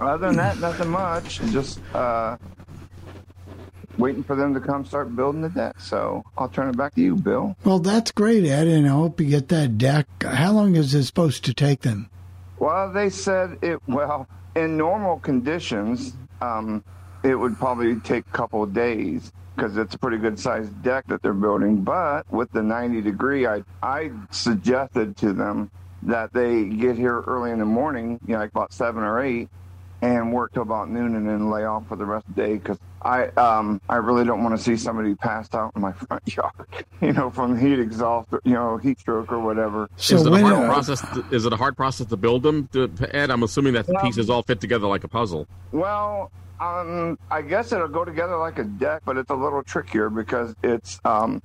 other 0.00 0.26
than 0.26 0.36
that, 0.36 0.58
nothing 0.58 0.88
much. 0.88 1.40
Just 1.50 1.80
uh, 1.94 2.36
waiting 3.98 4.22
for 4.22 4.36
them 4.36 4.54
to 4.54 4.60
come 4.60 4.84
start 4.84 5.14
building 5.14 5.42
the 5.42 5.48
deck. 5.48 5.80
So 5.80 6.24
I'll 6.36 6.48
turn 6.48 6.68
it 6.68 6.76
back 6.76 6.94
to 6.94 7.00
you, 7.00 7.16
Bill. 7.16 7.56
Well, 7.64 7.78
that's 7.78 8.10
great, 8.10 8.44
Ed, 8.44 8.66
and 8.68 8.86
I 8.86 8.90
hope 8.90 9.20
you 9.20 9.26
get 9.26 9.48
that 9.48 9.78
deck. 9.78 10.06
How 10.22 10.52
long 10.52 10.76
is 10.76 10.94
it 10.94 11.04
supposed 11.04 11.44
to 11.44 11.54
take 11.54 11.82
them? 11.82 12.08
Well, 12.58 12.92
they 12.92 13.10
said 13.10 13.58
it. 13.62 13.80
Well, 13.86 14.28
in 14.54 14.76
normal 14.76 15.18
conditions, 15.18 16.14
um, 16.40 16.84
it 17.22 17.34
would 17.34 17.56
probably 17.56 17.96
take 18.00 18.26
a 18.26 18.32
couple 18.32 18.62
of 18.62 18.72
days 18.72 19.32
because 19.54 19.76
it's 19.76 19.94
a 19.94 19.98
pretty 19.98 20.16
good 20.16 20.38
sized 20.38 20.82
deck 20.82 21.06
that 21.08 21.22
they're 21.22 21.32
building. 21.32 21.82
But 21.82 22.30
with 22.32 22.50
the 22.52 22.62
90 22.62 23.02
degree, 23.02 23.46
I 23.46 23.62
I 23.82 24.10
suggested 24.30 25.16
to 25.18 25.32
them 25.32 25.70
that 26.02 26.32
they 26.32 26.64
get 26.64 26.96
here 26.96 27.20
early 27.20 27.50
in 27.50 27.58
the 27.58 27.66
morning, 27.66 28.18
you 28.26 28.32
know, 28.32 28.40
like 28.40 28.50
about 28.50 28.72
seven 28.72 29.02
or 29.02 29.20
eight, 29.20 29.50
and 30.02 30.32
work 30.32 30.52
till 30.52 30.62
about 30.62 30.90
noon, 30.90 31.14
and 31.14 31.28
then 31.28 31.50
lay 31.50 31.64
off 31.64 31.86
for 31.88 31.96
the 31.96 32.04
rest 32.04 32.26
of 32.28 32.34
the 32.34 32.42
day 32.42 32.54
because 32.54 32.78
I 33.02 33.26
um 33.28 33.80
I 33.88 33.96
really 33.96 34.24
don't 34.24 34.42
want 34.42 34.56
to 34.56 34.62
see 34.62 34.76
somebody 34.76 35.14
passed 35.14 35.54
out 35.54 35.72
in 35.74 35.82
my 35.82 35.92
front 36.08 36.36
yard, 36.36 36.52
you 37.00 37.12
know, 37.12 37.30
from 37.30 37.58
heat 37.58 37.78
exhaust, 37.78 38.28
or, 38.32 38.40
you 38.44 38.54
know, 38.54 38.76
heat 38.76 39.00
stroke 39.00 39.32
or 39.32 39.40
whatever. 39.40 39.88
So 39.96 40.16
is 40.16 40.26
it 40.26 40.32
a 40.32 40.38
hard 40.40 40.54
uh, 40.54 40.66
process? 40.66 41.00
To, 41.00 41.24
is 41.30 41.46
it 41.46 41.52
a 41.52 41.56
hard 41.56 41.76
process 41.76 42.06
to 42.08 42.16
build 42.16 42.42
them, 42.42 42.68
to, 42.72 42.90
Ed? 43.14 43.30
I'm 43.30 43.42
assuming 43.42 43.74
that 43.74 43.86
the 43.86 43.94
Well- 43.94 44.02
pieces 44.04 44.30
all 44.30 44.42
fit 44.42 44.60
together 44.60 44.86
like 44.86 45.04
a 45.04 45.08
puzzle. 45.08 45.46
Well, 45.72 46.30
um, 46.60 47.18
I 47.30 47.40
guess 47.40 47.72
it'll 47.72 47.88
go 47.88 48.04
together 48.04 48.36
like 48.36 48.58
a 48.58 48.64
deck, 48.64 49.02
but 49.06 49.16
it's 49.16 49.30
a 49.30 49.34
little 49.34 49.62
trickier 49.62 50.10
because 50.10 50.54
it's 50.62 51.00
um, 51.06 51.42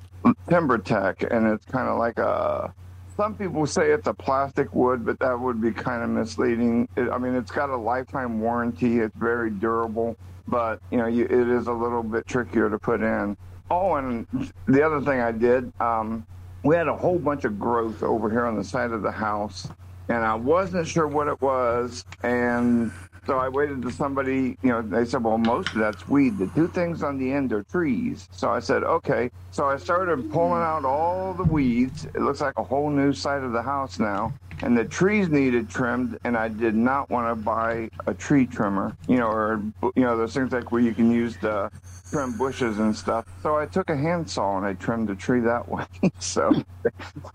timber 0.49 0.77
tech 0.77 1.23
and 1.23 1.47
it's 1.47 1.65
kind 1.65 1.87
of 1.87 1.97
like 1.97 2.17
a. 2.17 2.73
Some 3.17 3.35
people 3.35 3.65
say 3.65 3.91
it's 3.91 4.07
a 4.07 4.13
plastic 4.13 4.75
wood, 4.75 5.05
but 5.05 5.19
that 5.19 5.39
would 5.39 5.61
be 5.61 5.71
kind 5.71 6.03
of 6.03 6.09
misleading. 6.09 6.89
It, 6.97 7.09
I 7.09 7.17
mean, 7.17 7.33
it's 7.35 7.51
got 7.51 7.69
a 7.69 7.77
lifetime 7.77 8.41
warranty. 8.41 8.99
It's 8.99 9.15
very 9.15 9.49
durable, 9.49 10.17
but 10.49 10.81
you 10.91 10.97
know, 10.97 11.07
you, 11.07 11.23
it 11.23 11.31
is 11.31 11.67
a 11.67 11.71
little 11.71 12.03
bit 12.03 12.27
trickier 12.27 12.69
to 12.69 12.77
put 12.77 13.01
in. 13.01 13.37
Oh, 13.71 13.95
and 13.95 14.27
the 14.67 14.85
other 14.85 14.99
thing 14.99 15.21
I 15.21 15.31
did, 15.31 15.71
um, 15.79 16.25
we 16.63 16.75
had 16.75 16.87
a 16.87 16.95
whole 16.95 17.17
bunch 17.17 17.45
of 17.45 17.57
growth 17.57 18.03
over 18.03 18.29
here 18.29 18.45
on 18.45 18.57
the 18.57 18.63
side 18.63 18.91
of 18.91 19.01
the 19.01 19.11
house, 19.11 19.67
and 20.09 20.17
I 20.17 20.35
wasn't 20.35 20.85
sure 20.85 21.07
what 21.07 21.27
it 21.27 21.41
was, 21.41 22.03
and 22.21 22.91
so 23.27 23.37
I 23.39 23.49
waited 23.49 23.81
to 23.83 23.91
somebody, 23.91 24.57
you 24.63 24.69
know, 24.69 24.81
they 24.81 25.05
said, 25.05 25.23
well, 25.23 25.37
most 25.37 25.73
of 25.73 25.79
that's 25.81 26.07
weed. 26.07 26.37
The 26.37 26.47
two 26.55 26.67
things 26.67 27.03
on 27.03 27.17
the 27.17 27.31
end 27.31 27.53
are 27.53 27.63
trees. 27.63 28.27
So 28.31 28.49
I 28.51 28.59
said, 28.59 28.83
okay. 28.83 29.29
So 29.51 29.67
I 29.69 29.77
started 29.77 30.29
pulling 30.29 30.61
out 30.63 30.85
all 30.85 31.33
the 31.33 31.45
weeds. 31.45 32.05
It 32.05 32.21
looks 32.21 32.41
like 32.41 32.53
a 32.57 32.63
whole 32.63 32.89
new 32.89 33.13
side 33.13 33.43
of 33.43 33.53
the 33.53 33.63
house 33.63 33.99
now. 33.99 34.35
And 34.61 34.77
the 34.77 34.85
trees 34.85 35.29
needed 35.29 35.69
trimmed, 35.69 36.17
and 36.23 36.37
I 36.37 36.47
did 36.47 36.75
not 36.75 37.09
want 37.09 37.29
to 37.29 37.35
buy 37.35 37.89
a 38.07 38.13
tree 38.13 38.45
trimmer, 38.45 38.95
you 39.07 39.17
know, 39.17 39.27
or, 39.27 39.61
you 39.95 40.03
know, 40.03 40.17
those 40.17 40.33
things 40.33 40.51
like 40.51 40.71
where 40.71 40.81
you 40.81 40.93
can 40.93 41.11
use 41.11 41.35
the 41.37 41.69
trim 42.09 42.37
bushes 42.37 42.79
and 42.79 42.95
stuff. 42.95 43.25
So 43.43 43.57
I 43.57 43.65
took 43.65 43.89
a 43.89 43.97
handsaw 43.97 44.57
and 44.57 44.65
I 44.65 44.73
trimmed 44.73 45.09
the 45.09 45.15
tree 45.15 45.41
that 45.41 45.67
way. 45.69 45.85
so 46.19 46.53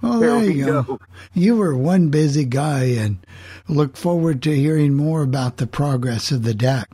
Oh, 0.02 0.18
There 0.20 0.30
there 0.30 0.38
we 0.40 0.54
you 0.54 0.64
go. 0.66 0.82
go. 0.82 1.00
You 1.34 1.56
were 1.56 1.76
one 1.76 2.08
busy 2.08 2.44
guy, 2.44 2.84
and 2.84 3.18
look 3.68 3.96
forward 3.96 4.42
to 4.42 4.54
hearing 4.56 4.94
more 4.94 5.22
about 5.22 5.58
the 5.58 5.66
progress 5.66 6.30
of 6.30 6.42
the 6.42 6.54
deck. 6.54 6.88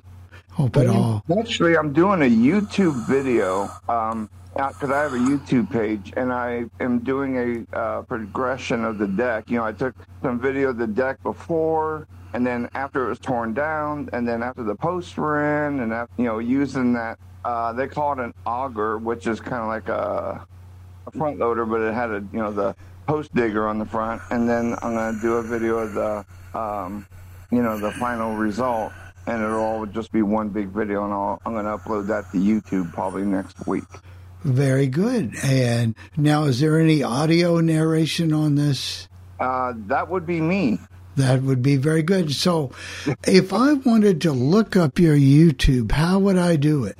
Hope 0.52 0.76
it 0.78 0.88
all. 0.88 1.22
Actually, 1.38 1.76
I'm 1.76 1.92
doing 1.92 2.22
a 2.22 2.30
YouTube 2.30 3.06
video 3.06 3.68
um, 3.88 4.30
because 4.56 4.90
I 4.90 5.02
have 5.02 5.12
a 5.12 5.18
YouTube 5.18 5.70
page, 5.70 6.12
and 6.16 6.32
I 6.32 6.64
am 6.80 7.00
doing 7.00 7.66
a 7.72 7.76
uh, 7.76 8.02
progression 8.02 8.84
of 8.84 8.98
the 8.98 9.06
deck. 9.06 9.50
You 9.50 9.58
know, 9.58 9.64
I 9.64 9.72
took 9.72 9.94
some 10.22 10.40
video 10.40 10.70
of 10.70 10.78
the 10.78 10.86
deck 10.86 11.22
before, 11.22 12.08
and 12.32 12.46
then 12.46 12.68
after 12.74 13.06
it 13.06 13.08
was 13.10 13.18
torn 13.18 13.52
down, 13.52 14.08
and 14.12 14.26
then 14.26 14.42
after 14.42 14.62
the 14.62 14.74
posts 14.74 15.16
were 15.16 15.66
in, 15.66 15.80
and 15.80 15.92
after, 15.92 16.22
you 16.22 16.28
know, 16.28 16.38
using 16.38 16.92
that. 16.94 17.18
Uh, 17.44 17.72
they 17.72 17.86
call 17.86 18.12
it 18.12 18.18
an 18.18 18.34
auger, 18.44 18.98
which 18.98 19.28
is 19.28 19.38
kind 19.38 19.62
of 19.62 19.68
like 19.68 19.88
a, 19.88 20.44
a 21.06 21.10
front 21.12 21.38
loader, 21.38 21.64
but 21.64 21.80
it 21.80 21.94
had 21.94 22.10
a 22.10 22.24
you 22.32 22.40
know 22.40 22.50
the 22.50 22.74
post 23.06 23.32
digger 23.36 23.68
on 23.68 23.78
the 23.78 23.86
front, 23.86 24.20
and 24.30 24.48
then 24.48 24.74
I'm 24.82 24.94
gonna 24.94 25.18
do 25.20 25.34
a 25.34 25.42
video 25.42 25.78
of 25.78 25.94
the 25.94 26.58
um, 26.58 27.06
you 27.52 27.62
know 27.62 27.78
the 27.78 27.92
final 27.92 28.34
result 28.34 28.92
and 29.28 29.42
it'll 29.42 29.60
all 29.60 29.86
just 29.86 30.12
be 30.12 30.22
one 30.22 30.48
big 30.48 30.68
video 30.68 31.04
and 31.04 31.12
I'll, 31.12 31.40
i'm 31.44 31.52
going 31.52 31.64
to 31.64 31.76
upload 31.76 32.06
that 32.08 32.30
to 32.32 32.38
youtube 32.38 32.92
probably 32.92 33.24
next 33.24 33.66
week 33.66 33.84
Very 34.44 34.86
good. 34.86 35.34
And 35.42 35.94
now, 36.16 36.44
is 36.44 36.60
there 36.60 36.78
any 36.78 37.02
audio 37.02 37.60
narration 37.60 38.32
on 38.32 38.54
this? 38.54 39.08
uh, 39.40 39.72
that 39.88 40.08
would 40.08 40.24
be 40.26 40.40
me 40.40 40.78
That 41.16 41.42
would 41.42 41.62
be 41.62 41.76
very 41.76 42.02
good. 42.02 42.32
So, 42.32 42.70
if 43.26 43.52
I 43.52 43.74
wanted 43.74 44.20
to 44.22 44.32
look 44.32 44.76
up 44.76 44.98
your 44.98 45.16
YouTube, 45.16 45.92
how 45.92 46.18
would 46.20 46.38
I 46.38 46.56
do 46.56 46.84
it? 46.84 46.96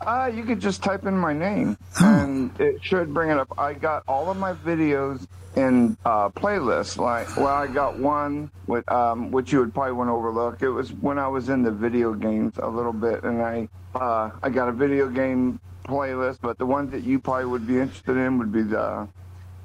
uh, 0.00 0.30
you 0.32 0.44
could 0.44 0.60
just 0.60 0.82
type 0.82 1.06
in 1.06 1.16
my 1.16 1.32
name 1.32 1.78
and 2.00 2.50
it 2.60 2.82
should 2.84 3.14
bring 3.14 3.30
it 3.30 3.38
up 3.38 3.48
i 3.56 3.72
got 3.72 4.02
all 4.06 4.30
of 4.30 4.36
my 4.36 4.52
videos 4.52 5.26
in 5.56 5.96
uh, 6.04 6.28
playlists 6.28 6.98
like 6.98 7.26
well 7.38 7.46
i 7.46 7.66
got 7.66 7.98
one 7.98 8.50
with 8.66 8.86
um, 8.92 9.30
which 9.30 9.50
you 9.50 9.60
would 9.60 9.72
probably 9.72 9.92
want 9.92 10.08
to 10.08 10.12
overlook 10.12 10.60
it 10.60 10.68
was 10.68 10.92
when 10.92 11.18
i 11.18 11.26
was 11.26 11.48
in 11.48 11.62
the 11.62 11.70
video 11.70 12.12
games 12.12 12.52
a 12.58 12.68
little 12.68 12.92
bit 12.92 13.22
and 13.24 13.40
i 13.40 13.66
uh, 13.94 14.30
i 14.42 14.50
got 14.50 14.68
a 14.68 14.72
video 14.72 15.08
game 15.08 15.58
playlist 15.86 16.38
but 16.40 16.58
the 16.58 16.66
ones 16.66 16.90
that 16.90 17.04
you 17.04 17.18
probably 17.18 17.46
would 17.46 17.66
be 17.66 17.78
interested 17.78 18.16
in 18.16 18.38
would 18.38 18.52
be 18.52 18.62
the 18.62 19.08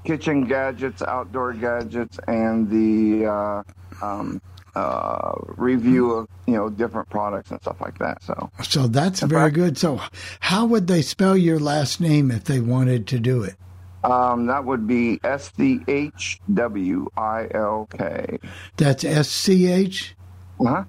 kitchen 0.05 0.45
gadgets, 0.45 1.01
outdoor 1.01 1.53
gadgets, 1.53 2.19
and 2.27 2.69
the 2.69 3.25
uh, 3.25 3.63
um, 4.01 4.41
uh, 4.75 5.33
review 5.57 6.11
of 6.13 6.27
you 6.47 6.53
know 6.55 6.69
different 6.69 7.09
products 7.09 7.51
and 7.51 7.61
stuff 7.61 7.81
like 7.81 7.97
that. 7.99 8.21
So 8.23 8.49
So, 8.63 8.87
that's 8.87 9.21
very 9.21 9.51
good. 9.51 9.77
So, 9.77 9.99
how 10.39 10.65
would 10.65 10.87
they 10.87 11.01
spell 11.01 11.35
your 11.37 11.59
last 11.59 11.99
name 11.99 12.31
if 12.31 12.45
they 12.45 12.59
wanted 12.59 13.07
to 13.07 13.19
do 13.19 13.43
it? 13.43 13.55
um, 14.03 14.45
that 14.45 14.63
would 14.63 14.87
be 14.87 15.19
S 15.23 15.51
C 15.57 15.81
H 15.87 16.39
W 16.53 17.07
I 17.17 17.47
L 17.53 17.87
K. 17.91 18.39
That's 18.77 19.03
S 19.03 19.29
C 19.29 19.67
H? 19.67 20.15
Uh-huh. 20.59 20.85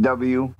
W 0.00 0.54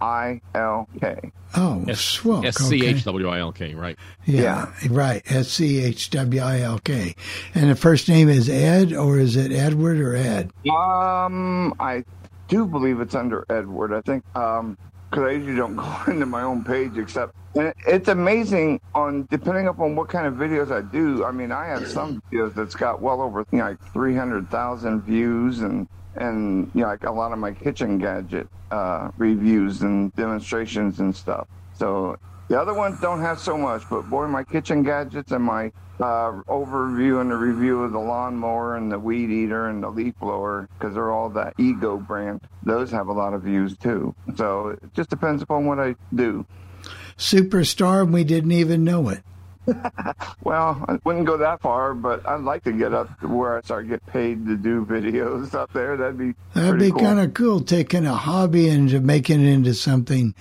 I 0.00 0.40
L 0.54 0.88
K. 1.00 1.32
Oh, 1.56 1.84
swell. 1.94 2.44
S 2.46 2.56
C 2.56 2.86
H 2.86 3.04
W 3.04 3.28
I 3.28 3.40
L 3.40 3.52
K, 3.52 3.74
right? 3.74 3.96
Yeah, 4.24 4.72
right. 4.88 5.22
S 5.30 5.48
C 5.48 5.82
H 5.82 6.10
W 6.10 6.40
I 6.40 6.60
L 6.60 6.78
K. 6.78 7.14
And 7.54 7.70
the 7.70 7.76
first 7.76 8.08
name 8.08 8.28
is 8.28 8.48
Ed, 8.48 8.92
or 8.92 9.18
is 9.18 9.36
it 9.36 9.52
Edward 9.52 10.00
or 10.00 10.14
Ed? 10.14 10.52
Um, 10.70 11.74
I 11.80 12.04
do 12.48 12.66
believe 12.66 13.00
it's 13.00 13.14
under 13.14 13.44
Edward. 13.50 13.92
I 13.92 14.00
think 14.02 14.24
um, 14.36 14.78
because 15.10 15.24
I 15.24 15.30
usually 15.32 15.56
don't 15.56 15.76
go 15.76 15.96
into 16.06 16.26
my 16.26 16.42
own 16.42 16.64
page 16.64 16.96
except. 16.96 17.34
And 17.56 17.74
it's 17.84 18.08
amazing 18.08 18.80
on 18.94 19.26
depending 19.28 19.66
upon 19.66 19.96
what 19.96 20.08
kind 20.08 20.26
of 20.26 20.34
videos 20.34 20.70
I 20.70 20.82
do. 20.82 21.24
I 21.24 21.32
mean, 21.32 21.50
I 21.50 21.66
have 21.66 21.88
some 21.88 22.22
videos 22.32 22.54
that's 22.54 22.76
got 22.76 23.02
well 23.02 23.20
over 23.20 23.44
you 23.50 23.58
know, 23.58 23.64
like 23.70 23.92
three 23.92 24.14
hundred 24.14 24.48
thousand 24.50 25.02
views 25.02 25.60
and 25.60 25.88
and 26.20 26.70
you 26.74 26.82
know 26.82 26.88
like 26.88 27.04
a 27.04 27.10
lot 27.10 27.32
of 27.32 27.38
my 27.38 27.52
kitchen 27.52 27.98
gadget 27.98 28.48
uh, 28.70 29.10
reviews 29.16 29.82
and 29.82 30.14
demonstrations 30.14 31.00
and 31.00 31.14
stuff. 31.14 31.48
So 31.74 32.16
the 32.48 32.60
other 32.60 32.74
ones 32.74 33.00
don't 33.00 33.20
have 33.20 33.38
so 33.38 33.56
much, 33.56 33.82
but 33.88 34.02
boy, 34.10 34.26
my 34.26 34.44
kitchen 34.44 34.82
gadgets 34.82 35.32
and 35.32 35.42
my 35.44 35.72
uh, 36.00 36.32
overview 36.48 37.20
and 37.20 37.30
the 37.30 37.36
review 37.36 37.82
of 37.82 37.92
the 37.92 37.98
lawnmower 37.98 38.76
and 38.76 38.90
the 38.90 38.98
weed 38.98 39.30
eater 39.30 39.68
and 39.68 39.82
the 39.82 39.88
leaf 39.88 40.14
blower, 40.18 40.68
because 40.78 40.94
they're 40.94 41.10
all 41.10 41.30
that 41.30 41.54
Ego 41.58 41.96
brand. 41.96 42.40
Those 42.62 42.90
have 42.90 43.08
a 43.08 43.12
lot 43.12 43.34
of 43.34 43.42
views 43.42 43.76
too. 43.76 44.14
So 44.36 44.68
it 44.68 44.94
just 44.94 45.10
depends 45.10 45.42
upon 45.42 45.66
what 45.66 45.78
I 45.78 45.94
do. 46.14 46.46
Superstar, 47.16 48.10
we 48.10 48.24
didn't 48.24 48.52
even 48.52 48.82
know 48.82 49.10
it. 49.10 49.22
Well, 50.42 50.84
I 50.88 50.98
wouldn't 51.04 51.26
go 51.26 51.36
that 51.36 51.60
far, 51.60 51.94
but 51.94 52.26
I'd 52.26 52.40
like 52.40 52.64
to 52.64 52.72
get 52.72 52.94
up 52.94 53.20
to 53.20 53.28
where 53.28 53.58
I 53.58 53.60
start 53.60 53.88
get 53.88 54.04
paid 54.06 54.46
to 54.46 54.56
do 54.56 54.84
videos 54.84 55.54
up 55.54 55.72
there. 55.72 55.96
That'd 55.96 56.18
be 56.18 56.34
That'd 56.54 56.80
be 56.80 56.90
cool. 56.90 57.00
kind 57.00 57.20
of 57.20 57.34
cool, 57.34 57.60
taking 57.60 58.06
a 58.06 58.14
hobby 58.14 58.68
and 58.68 59.04
making 59.04 59.42
it 59.42 59.48
into 59.48 59.74
something 59.74 60.34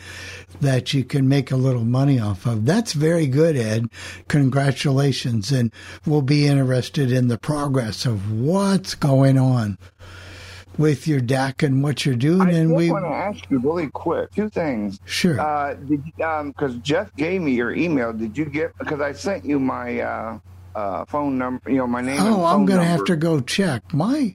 that 0.61 0.93
you 0.93 1.03
can 1.03 1.27
make 1.27 1.51
a 1.51 1.57
little 1.57 1.83
money 1.83 2.19
off 2.19 2.45
of. 2.45 2.65
That's 2.65 2.93
very 2.93 3.27
good, 3.27 3.55
Ed. 3.55 3.89
Congratulations. 4.29 5.51
And 5.51 5.71
we'll 6.05 6.21
be 6.21 6.47
interested 6.47 7.11
in 7.11 7.27
the 7.27 7.37
progress 7.37 8.05
of 8.05 8.31
what's 8.31 8.95
going 8.95 9.37
on 9.37 9.77
with 10.79 11.07
your 11.07 11.19
DAC 11.19 11.61
and 11.61 11.83
what 11.83 12.05
you're 12.05 12.15
doing. 12.15 12.41
I 12.41 12.51
and 12.51 12.73
we, 12.73 12.89
want 12.89 13.03
to 13.05 13.09
ask 13.09 13.49
you 13.51 13.59
really 13.59 13.89
quick 13.89 14.31
two 14.33 14.49
things. 14.49 14.99
sure. 15.05 15.39
Uh, 15.39 15.75
did 15.75 16.01
um 16.21 16.49
because 16.51 16.75
Jeff 16.77 17.13
gave 17.15 17.41
me 17.41 17.51
your 17.51 17.71
email? 17.73 18.13
Did 18.13 18.37
you 18.37 18.45
get? 18.45 18.75
Because 18.79 19.01
I 19.01 19.11
sent 19.11 19.45
you 19.45 19.59
my 19.59 19.99
uh, 19.99 20.39
uh, 20.73 21.05
phone 21.05 21.37
number. 21.37 21.69
You 21.69 21.77
know 21.79 21.87
my 21.87 22.01
name. 22.01 22.19
and 22.19 22.29
Oh, 22.29 22.45
I'm 22.45 22.65
going 22.65 22.79
to 22.79 22.85
have 22.85 23.03
to 23.05 23.15
go 23.17 23.41
check. 23.41 23.93
My 23.93 24.33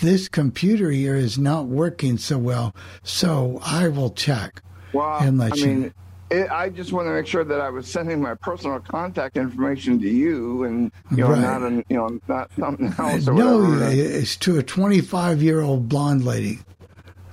this 0.00 0.28
computer 0.28 0.90
here 0.90 1.14
is 1.14 1.38
not 1.38 1.66
working 1.66 2.18
so 2.18 2.36
well, 2.36 2.74
so 3.02 3.60
I 3.64 3.88
will 3.88 4.10
check. 4.10 4.60
Well, 4.92 5.18
and 5.20 5.38
let 5.38 5.52
I 5.52 5.56
you- 5.56 5.66
mean, 5.66 5.94
it, 6.30 6.50
I 6.50 6.68
just 6.70 6.92
want 6.92 7.06
to 7.06 7.12
make 7.12 7.26
sure 7.26 7.44
that 7.44 7.60
I 7.60 7.70
was 7.70 7.86
sending 7.86 8.20
my 8.20 8.34
personal 8.34 8.80
contact 8.80 9.36
information 9.36 10.00
to 10.00 10.08
you, 10.08 10.64
and 10.64 10.90
you 11.10 11.18
know, 11.18 11.30
Right. 11.30 11.40
not 11.40 11.62
an, 11.62 11.84
you 11.88 11.96
know, 11.96 12.18
not 12.28 12.50
something 12.58 12.86
else 12.98 13.28
or 13.28 13.34
No, 13.34 13.58
whatever. 13.60 13.90
it's 13.92 14.36
to 14.38 14.58
a 14.58 14.62
25 14.62 15.42
year 15.42 15.60
old 15.60 15.88
blonde 15.88 16.24
lady. 16.24 16.58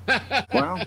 well, 0.53 0.84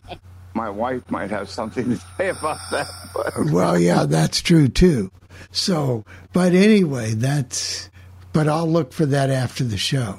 my 0.54 0.68
wife 0.70 1.10
might 1.10 1.30
have 1.30 1.48
something 1.50 1.84
to 1.90 1.96
say 2.16 2.28
about 2.28 2.58
that, 2.70 2.88
but 3.14 3.32
Well, 3.52 3.78
yeah, 3.78 4.04
that's 4.04 4.40
true 4.42 4.68
too. 4.68 5.10
So, 5.50 6.04
but 6.32 6.52
anyway, 6.54 7.14
that's. 7.14 7.90
But 8.32 8.48
I'll 8.48 8.68
look 8.70 8.92
for 8.92 9.06
that 9.06 9.30
after 9.30 9.64
the 9.64 9.78
show, 9.78 10.18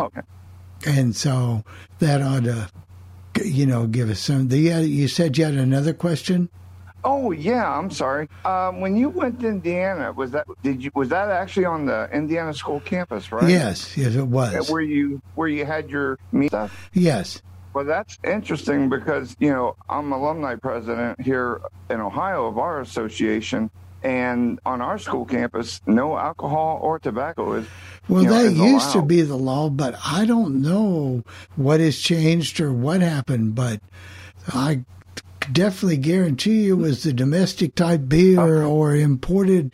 okay. 0.00 0.22
and 0.84 1.14
so 1.14 1.62
that 2.00 2.20
ought 2.20 2.42
to, 2.44 2.68
you 3.44 3.66
know, 3.66 3.86
give 3.86 4.10
us 4.10 4.18
some. 4.18 4.48
The 4.48 4.72
uh, 4.72 4.80
you 4.80 5.06
said 5.06 5.38
you 5.38 5.44
had 5.44 5.54
another 5.54 5.92
question. 5.94 6.48
Oh 7.06 7.30
yeah, 7.30 7.72
I'm 7.72 7.88
sorry. 7.92 8.28
Um, 8.44 8.80
when 8.80 8.96
you 8.96 9.08
went 9.08 9.38
to 9.40 9.46
Indiana, 9.46 10.12
was 10.12 10.32
that 10.32 10.44
did 10.64 10.82
you 10.82 10.90
was 10.92 11.08
that 11.10 11.30
actually 11.30 11.64
on 11.64 11.86
the 11.86 12.08
Indiana 12.12 12.52
school 12.52 12.80
campus, 12.80 13.30
right? 13.30 13.48
Yes, 13.48 13.96
yes, 13.96 14.16
it 14.16 14.26
was. 14.26 14.68
Where 14.68 14.80
you 14.80 15.22
where 15.36 15.46
you 15.46 15.64
had 15.64 15.88
your 15.88 16.18
meet 16.32 16.48
stuff? 16.48 16.90
Yes. 16.92 17.40
Well, 17.74 17.84
that's 17.84 18.18
interesting 18.24 18.88
because 18.88 19.36
you 19.38 19.50
know 19.50 19.76
I'm 19.88 20.10
alumni 20.10 20.56
president 20.56 21.20
here 21.20 21.60
in 21.88 22.00
Ohio 22.00 22.46
of 22.46 22.58
our 22.58 22.80
association, 22.80 23.70
and 24.02 24.58
on 24.66 24.80
our 24.80 24.98
school 24.98 25.26
campus, 25.26 25.82
no 25.86 26.18
alcohol 26.18 26.80
or 26.82 26.98
tobacco 26.98 27.52
is. 27.52 27.68
Well, 28.08 28.24
you 28.24 28.28
know, 28.30 28.34
that 28.34 28.46
is 28.46 28.58
used 28.58 28.92
to 28.92 29.02
be 29.02 29.22
the 29.22 29.36
law, 29.36 29.70
but 29.70 29.94
I 30.04 30.26
don't 30.26 30.60
know 30.60 31.22
what 31.54 31.78
has 31.78 31.96
changed 31.96 32.60
or 32.60 32.72
what 32.72 33.00
happened. 33.00 33.54
But 33.54 33.80
I 34.48 34.84
definitely 35.52 35.98
guarantee 35.98 36.64
you, 36.64 36.74
it 36.74 36.80
was 36.80 37.02
the 37.02 37.12
domestic 37.12 37.74
type 37.74 38.08
beer 38.08 38.62
or 38.62 38.94
imported 38.94 39.72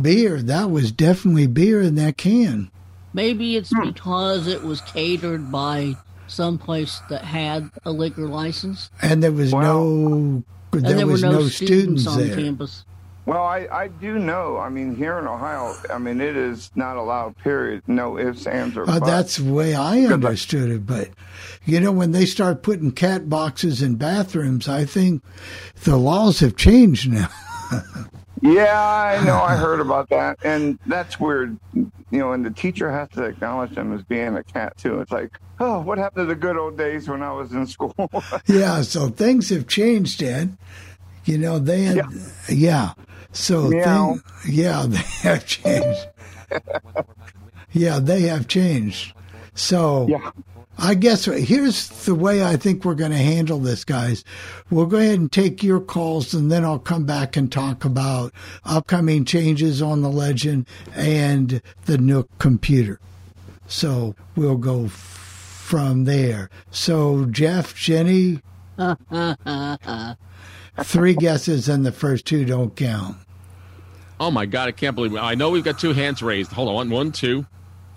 beer. 0.00 0.42
That 0.42 0.70
was 0.70 0.92
definitely 0.92 1.46
beer 1.46 1.80
in 1.80 1.94
that 1.96 2.16
can. 2.16 2.70
Maybe 3.12 3.56
it's 3.56 3.70
hmm. 3.70 3.88
because 3.88 4.46
it 4.46 4.62
was 4.62 4.80
catered 4.82 5.50
by 5.50 5.96
some 6.26 6.58
place 6.58 7.00
that 7.08 7.24
had 7.24 7.70
a 7.84 7.92
liquor 7.92 8.26
license, 8.26 8.90
And 9.02 9.22
there 9.22 9.32
was 9.32 9.52
no, 9.52 10.42
there, 10.70 10.80
and 10.90 10.98
there 10.98 11.06
was 11.06 11.22
were 11.22 11.30
no, 11.30 11.38
no 11.40 11.48
students, 11.48 12.06
on 12.06 12.18
there. 12.18 12.36
campus. 12.36 12.84
Well, 13.26 13.42
I, 13.42 13.66
I 13.72 13.88
do 13.88 14.18
know. 14.18 14.58
I 14.58 14.68
mean, 14.68 14.94
here 14.94 15.18
in 15.18 15.26
Ohio, 15.26 15.74
I 15.90 15.96
mean, 15.98 16.20
it 16.20 16.36
is 16.36 16.70
not 16.74 16.96
allowed. 16.96 17.38
Period. 17.38 17.82
No 17.86 18.18
ifs, 18.18 18.46
ands, 18.46 18.76
or 18.76 18.82
Uh, 18.82 19.00
buts. 19.00 19.06
that's 19.06 19.36
the 19.38 19.50
way 19.50 19.74
I 19.74 20.00
understood 20.00 20.70
it. 20.70 20.84
But, 20.86 21.08
you 21.64 21.80
know, 21.80 21.90
when 21.90 22.12
they 22.12 22.26
start 22.26 22.62
putting 22.62 22.92
cat 22.92 23.30
boxes 23.30 23.80
in 23.80 23.94
bathrooms, 23.94 24.68
I 24.68 24.84
think 24.84 25.22
the 25.84 25.96
laws 25.96 26.40
have 26.40 26.56
changed 26.56 27.10
now. 27.10 27.28
Yeah, 28.42 28.78
I 28.78 29.24
know. 29.24 29.36
I 29.40 29.56
heard 29.56 29.80
about 29.80 30.10
that, 30.10 30.36
and 30.44 30.78
that's 30.86 31.18
weird. 31.18 31.58
You 31.72 31.88
know, 32.10 32.32
and 32.32 32.44
the 32.44 32.50
teacher 32.50 32.90
has 32.90 33.08
to 33.10 33.22
acknowledge 33.24 33.74
them 33.74 33.94
as 33.94 34.02
being 34.02 34.36
a 34.36 34.42
cat 34.42 34.76
too. 34.76 35.00
It's 35.00 35.10
like, 35.10 35.38
oh, 35.60 35.80
what 35.80 35.96
happened 35.96 36.28
to 36.28 36.34
the 36.34 36.38
good 36.38 36.58
old 36.58 36.76
days 36.76 37.08
when 37.08 37.22
I 37.22 37.32
was 37.32 37.52
in 37.52 37.66
school? 37.66 37.94
yeah, 38.46 38.82
so 38.82 39.08
things 39.08 39.48
have 39.48 39.66
changed, 39.66 40.22
Ed. 40.22 40.58
You 41.24 41.38
know, 41.38 41.58
they 41.58 41.84
had, 41.84 42.04
yeah. 42.50 42.92
So, 43.34 43.68
Meow. 43.68 44.14
thing, 44.14 44.54
yeah, 44.54 44.86
they 44.88 44.96
have 45.28 45.44
changed. 45.46 46.06
yeah, 47.72 47.98
they 48.00 48.22
have 48.22 48.48
changed. 48.48 49.12
So, 49.54 50.06
yeah. 50.08 50.30
I 50.76 50.94
guess 50.94 51.26
here's 51.26 51.88
the 52.04 52.16
way 52.16 52.42
I 52.44 52.56
think 52.56 52.84
we're 52.84 52.96
going 52.96 53.12
to 53.12 53.16
handle 53.16 53.60
this, 53.60 53.84
guys. 53.84 54.24
We'll 54.70 54.86
go 54.86 54.96
ahead 54.96 55.20
and 55.20 55.30
take 55.30 55.62
your 55.62 55.78
calls, 55.80 56.34
and 56.34 56.50
then 56.50 56.64
I'll 56.64 56.80
come 56.80 57.04
back 57.04 57.36
and 57.36 57.50
talk 57.52 57.84
about 57.84 58.32
upcoming 58.64 59.24
changes 59.24 59.80
on 59.80 60.02
the 60.02 60.10
Legend 60.10 60.66
and 60.96 61.62
the 61.84 61.96
NUC 61.98 62.26
computer. 62.40 62.98
So 63.68 64.16
we'll 64.34 64.56
go 64.56 64.86
f- 64.86 64.90
from 64.90 66.04
there. 66.06 66.50
So, 66.72 67.26
Jeff, 67.26 67.76
Jenny, 67.76 68.40
three 70.82 71.14
guesses, 71.14 71.68
and 71.68 71.84
the 71.86 71.92
first 71.92 72.24
two 72.26 72.44
don't 72.44 72.74
count. 72.74 73.16
Oh 74.18 74.30
my 74.30 74.46
god, 74.46 74.68
I 74.68 74.72
can't 74.72 74.94
believe 74.94 75.14
it. 75.14 75.18
I 75.18 75.34
know 75.34 75.50
we've 75.50 75.64
got 75.64 75.78
two 75.78 75.92
hands 75.92 76.22
raised. 76.22 76.52
Hold 76.52 76.68
on, 76.68 76.90
one, 76.90 77.12
two, 77.12 77.46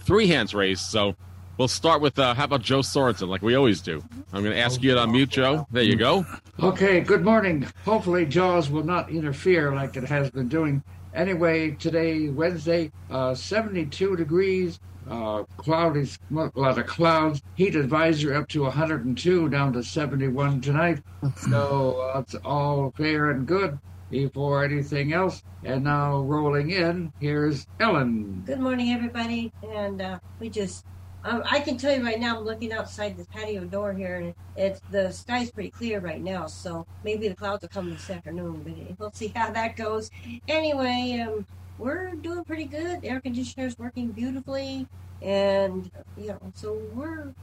three 0.01 0.27
hands 0.27 0.53
raised. 0.53 0.81
So 0.81 1.15
we'll 1.57 1.67
start 1.67 2.01
with 2.01 2.17
uh, 2.17 2.33
how 2.33 2.45
about 2.45 2.61
Joe 2.61 2.79
Sorensen, 2.79 3.27
like 3.27 3.41
we 3.41 3.55
always 3.55 3.81
do. 3.81 4.03
I'm 4.33 4.43
going 4.43 4.55
to 4.55 4.61
ask 4.61 4.81
you 4.81 4.93
to 4.93 4.99
unmute, 5.01 5.29
Joe. 5.29 5.67
There 5.71 5.83
you 5.83 5.95
go. 5.95 6.25
Okay, 6.59 7.01
good 7.01 7.23
morning. 7.23 7.67
Hopefully, 7.85 8.25
JAWS 8.25 8.69
will 8.69 8.83
not 8.83 9.09
interfere 9.09 9.73
like 9.73 9.95
it 9.95 10.03
has 10.05 10.29
been 10.31 10.47
doing. 10.47 10.83
Anyway, 11.13 11.71
today, 11.71 12.29
Wednesday, 12.29 12.91
uh, 13.09 13.33
72 13.33 14.15
degrees, 14.15 14.79
uh, 15.09 15.43
cloudy, 15.57 16.07
a 16.31 16.51
lot 16.55 16.77
of 16.77 16.85
clouds. 16.85 17.41
Heat 17.55 17.75
advisory 17.75 18.35
up 18.35 18.47
to 18.49 18.63
102, 18.63 19.49
down 19.49 19.73
to 19.73 19.83
71 19.83 20.61
tonight. 20.61 21.03
So 21.49 22.11
uh, 22.13 22.19
it's 22.19 22.35
all 22.35 22.93
fair 22.95 23.31
and 23.31 23.47
good 23.47 23.79
before 24.09 24.63
anything 24.63 25.13
else. 25.13 25.43
And 25.63 25.83
now 25.83 26.21
rolling 26.21 26.71
in, 26.71 27.11
here's 27.19 27.67
Ellen. 27.79 28.43
Good 28.45 28.59
morning, 28.59 28.93
everybody. 28.93 29.51
And 29.73 30.01
uh, 30.01 30.19
we 30.39 30.49
just, 30.49 30.85
um, 31.23 31.43
I 31.49 31.59
can 31.59 31.77
tell 31.77 31.95
you 31.95 32.03
right 32.03 32.19
now, 32.19 32.37
I'm 32.37 32.45
looking 32.45 32.71
outside 32.71 33.17
the 33.17 33.25
patio 33.25 33.65
door 33.65 33.93
here, 33.93 34.17
and 34.17 34.33
it's 34.55 34.79
the 34.91 35.11
sky's 35.11 35.51
pretty 35.51 35.71
clear 35.71 35.99
right 35.99 36.21
now. 36.21 36.45
So 36.47 36.85
maybe 37.03 37.27
the 37.27 37.35
clouds 37.35 37.61
will 37.61 37.69
come 37.69 37.89
this 37.89 38.09
afternoon, 38.09 38.61
but 38.63 38.99
we'll 38.99 39.11
see 39.11 39.31
how 39.35 39.51
that 39.51 39.75
goes. 39.75 40.11
Anyway, 40.47 41.25
um, 41.27 41.45
we're 41.77 42.11
doing 42.15 42.43
pretty 42.43 42.65
good. 42.65 43.01
The 43.01 43.09
air 43.09 43.21
conditioner 43.21 43.65
is 43.67 43.77
working 43.77 44.07
beautifully, 44.09 44.87
and 45.21 45.89
you 46.17 46.27
know, 46.27 46.39
so 46.53 46.79
we're. 46.93 47.33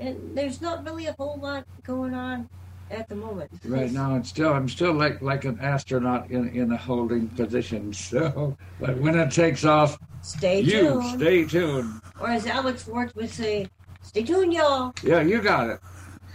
And 0.00 0.36
there's 0.36 0.60
not 0.60 0.84
really 0.84 1.06
a 1.06 1.12
whole 1.12 1.38
lot 1.40 1.64
going 1.84 2.14
on 2.14 2.48
at 2.90 3.08
the 3.08 3.14
moment. 3.14 3.48
Right 3.64 3.92
now, 3.92 4.16
it's 4.16 4.28
still 4.28 4.52
I'm 4.52 4.68
still 4.68 4.92
like 4.92 5.22
like 5.22 5.44
an 5.44 5.58
astronaut 5.60 6.30
in 6.30 6.48
in 6.48 6.72
a 6.72 6.76
holding 6.76 7.28
position. 7.28 7.92
So, 8.04 8.56
but 8.80 8.96
when 8.98 9.16
it 9.16 9.30
takes 9.30 9.64
off, 9.64 9.96
Stay 10.22 10.60
you 10.62 10.80
tuned. 10.80 11.20
stay 11.20 11.44
tuned. 11.44 12.00
Or 12.20 12.28
as 12.28 12.46
Alex 12.46 12.84
Schwartz 12.84 13.14
would 13.14 13.30
say, 13.30 13.68
stay 14.02 14.24
tuned, 14.24 14.52
y'all. 14.52 14.92
Yeah, 15.02 15.20
you 15.20 15.40
got 15.40 15.70
it. 15.70 15.80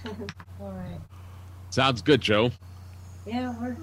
All 0.62 0.72
right. 0.72 1.00
Sounds 1.70 2.02
good, 2.02 2.22
Joe. 2.22 2.52
Yeah, 3.26 3.54
we're. 3.60 3.76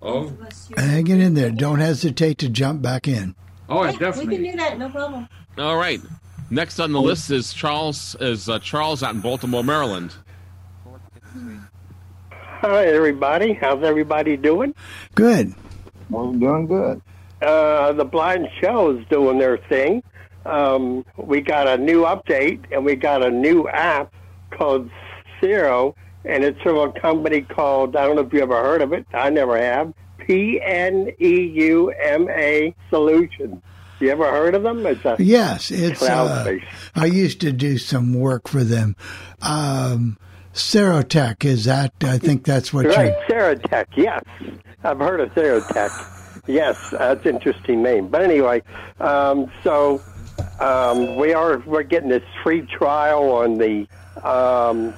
Oh, 0.00 0.22
both 0.24 0.32
of 0.32 0.42
us 0.42 0.68
here. 0.68 0.84
Hang 0.84 1.06
it 1.08 1.20
in 1.20 1.34
there. 1.34 1.50
Don't 1.50 1.80
hesitate 1.80 2.38
to 2.38 2.48
jump 2.48 2.82
back 2.82 3.08
in. 3.08 3.34
oh, 3.68 3.78
I 3.78 3.90
Yeah, 3.90 4.16
we 4.18 4.26
can 4.26 4.42
do 4.42 4.56
that, 4.56 4.78
no 4.78 4.88
problem. 4.88 5.28
All 5.58 5.76
right. 5.76 6.00
Next 6.50 6.80
on 6.80 6.92
the 6.92 7.00
list 7.00 7.30
is 7.30 7.52
Charles. 7.52 8.16
Is 8.20 8.48
uh, 8.48 8.58
Charles 8.60 9.02
out 9.02 9.14
in 9.14 9.20
Baltimore, 9.20 9.62
Maryland? 9.64 10.14
Hi, 12.30 12.86
everybody. 12.86 13.52
How's 13.52 13.82
everybody 13.84 14.36
doing? 14.36 14.74
Good. 15.14 15.54
We're 16.10 16.32
doing 16.36 16.66
good. 16.66 17.02
Uh, 17.42 17.92
the 17.92 18.04
blind 18.04 18.48
shell 18.60 18.90
is 18.96 19.06
doing 19.08 19.38
their 19.38 19.58
thing. 19.58 20.02
Um, 20.46 21.04
we 21.16 21.40
got 21.40 21.68
a 21.68 21.76
new 21.76 22.02
update 22.04 22.64
and 22.72 22.84
we 22.84 22.96
got 22.96 23.22
a 23.22 23.30
new 23.30 23.68
app 23.68 24.12
called 24.50 24.90
Sero, 25.40 25.94
and 26.24 26.44
it's 26.44 26.60
from 26.62 26.76
a 26.76 26.92
company 27.00 27.42
called, 27.42 27.96
I 27.96 28.06
don't 28.06 28.16
know 28.16 28.22
if 28.22 28.32
you 28.32 28.40
ever 28.40 28.62
heard 28.62 28.82
of 28.82 28.92
it. 28.92 29.06
I 29.12 29.30
never 29.30 29.58
have. 29.58 29.92
P 30.18 30.60
N 30.60 31.10
E 31.20 31.42
U 31.42 31.90
M 31.90 32.28
A 32.28 32.74
Solutions. 32.90 33.62
You 34.00 34.10
ever 34.10 34.30
heard 34.30 34.54
of 34.54 34.62
them? 34.62 34.86
It's 34.86 35.04
a 35.04 35.16
Yes, 35.18 35.70
it's. 35.70 36.02
Uh. 36.02 36.58
I 36.94 37.06
used 37.06 37.40
to 37.40 37.52
do 37.52 37.78
some 37.78 38.14
work 38.14 38.46
for 38.46 38.62
them. 38.62 38.94
Um, 39.42 40.18
Serotek 40.54 41.44
is 41.44 41.64
that? 41.64 41.92
I 42.02 42.18
think 42.18 42.44
that's 42.44 42.72
what 42.72 42.86
Right, 42.86 43.14
you. 43.28 43.34
Serotek. 43.34 43.86
Yes, 43.96 44.22
I've 44.84 44.98
heard 44.98 45.20
of 45.20 45.30
Serotek. 45.34 46.42
Yes, 46.46 46.90
that's 46.90 47.24
an 47.26 47.36
interesting 47.36 47.82
name. 47.82 48.08
But 48.08 48.22
anyway, 48.22 48.62
um, 49.00 49.50
so 49.64 50.00
um, 50.60 51.16
we 51.16 51.32
are 51.34 51.58
we're 51.66 51.82
getting 51.82 52.08
this 52.08 52.22
free 52.42 52.62
trial 52.62 53.30
on 53.32 53.58
the 53.58 53.86
um, 54.22 54.94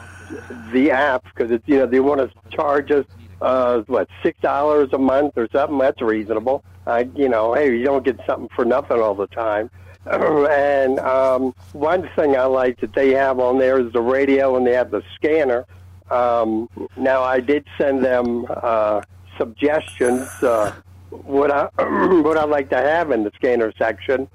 the 0.72 0.90
app 0.90 1.24
because 1.24 1.50
it's 1.50 1.66
you 1.66 1.78
know 1.78 1.86
they 1.86 2.00
want 2.00 2.20
to 2.20 2.56
charge 2.56 2.90
us 2.90 3.04
uh, 3.40 3.80
what 3.86 4.08
six 4.22 4.40
dollars 4.40 4.90
a 4.92 4.98
month 4.98 5.34
or 5.36 5.48
something. 5.52 5.78
That's 5.78 6.00
reasonable. 6.00 6.64
I 6.86 7.08
you 7.14 7.28
know 7.28 7.54
hey 7.54 7.76
you 7.76 7.84
don't 7.84 8.04
get 8.04 8.18
something 8.26 8.48
for 8.54 8.64
nothing 8.64 9.00
all 9.00 9.14
the 9.14 9.26
time. 9.28 9.70
and 10.06 10.98
um, 11.00 11.54
one 11.72 12.08
thing 12.16 12.36
I 12.36 12.44
like 12.44 12.80
that 12.80 12.94
they 12.94 13.10
have 13.10 13.38
on 13.38 13.58
there 13.58 13.78
is 13.78 13.92
the 13.92 14.00
radio 14.00 14.56
and 14.56 14.66
they 14.66 14.72
have 14.72 14.90
the 14.90 15.02
scanner. 15.14 15.66
Um, 16.10 16.68
now 16.96 17.22
I 17.22 17.40
did 17.40 17.66
send 17.78 18.02
them 18.02 18.46
uh, 18.48 19.02
suggestions. 19.36 20.28
Uh, 20.42 20.72
what 21.10 21.50
I 21.50 21.64
what 22.22 22.38
I 22.38 22.44
like 22.44 22.70
to 22.70 22.78
have 22.78 23.10
in 23.10 23.24
the 23.24 23.32
scanner 23.36 23.72
section. 23.78 24.28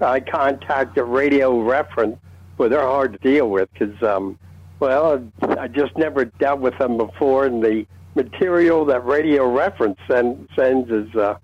I 0.00 0.20
contacted 0.20 1.04
Radio 1.04 1.60
Reference, 1.60 2.18
but 2.56 2.70
they're 2.70 2.80
hard 2.80 3.12
to 3.14 3.18
deal 3.18 3.50
with 3.50 3.68
because, 3.72 4.00
um, 4.02 4.38
well, 4.80 5.30
I 5.58 5.68
just 5.68 5.96
never 5.96 6.24
dealt 6.24 6.60
with 6.60 6.76
them 6.78 6.96
before, 6.96 7.46
and 7.46 7.62
the 7.62 7.86
material 8.14 8.84
that 8.86 9.04
Radio 9.04 9.50
Reference 9.50 9.98
send, 10.08 10.48
sends 10.56 10.90
is 10.90 11.14
uh, 11.14 11.36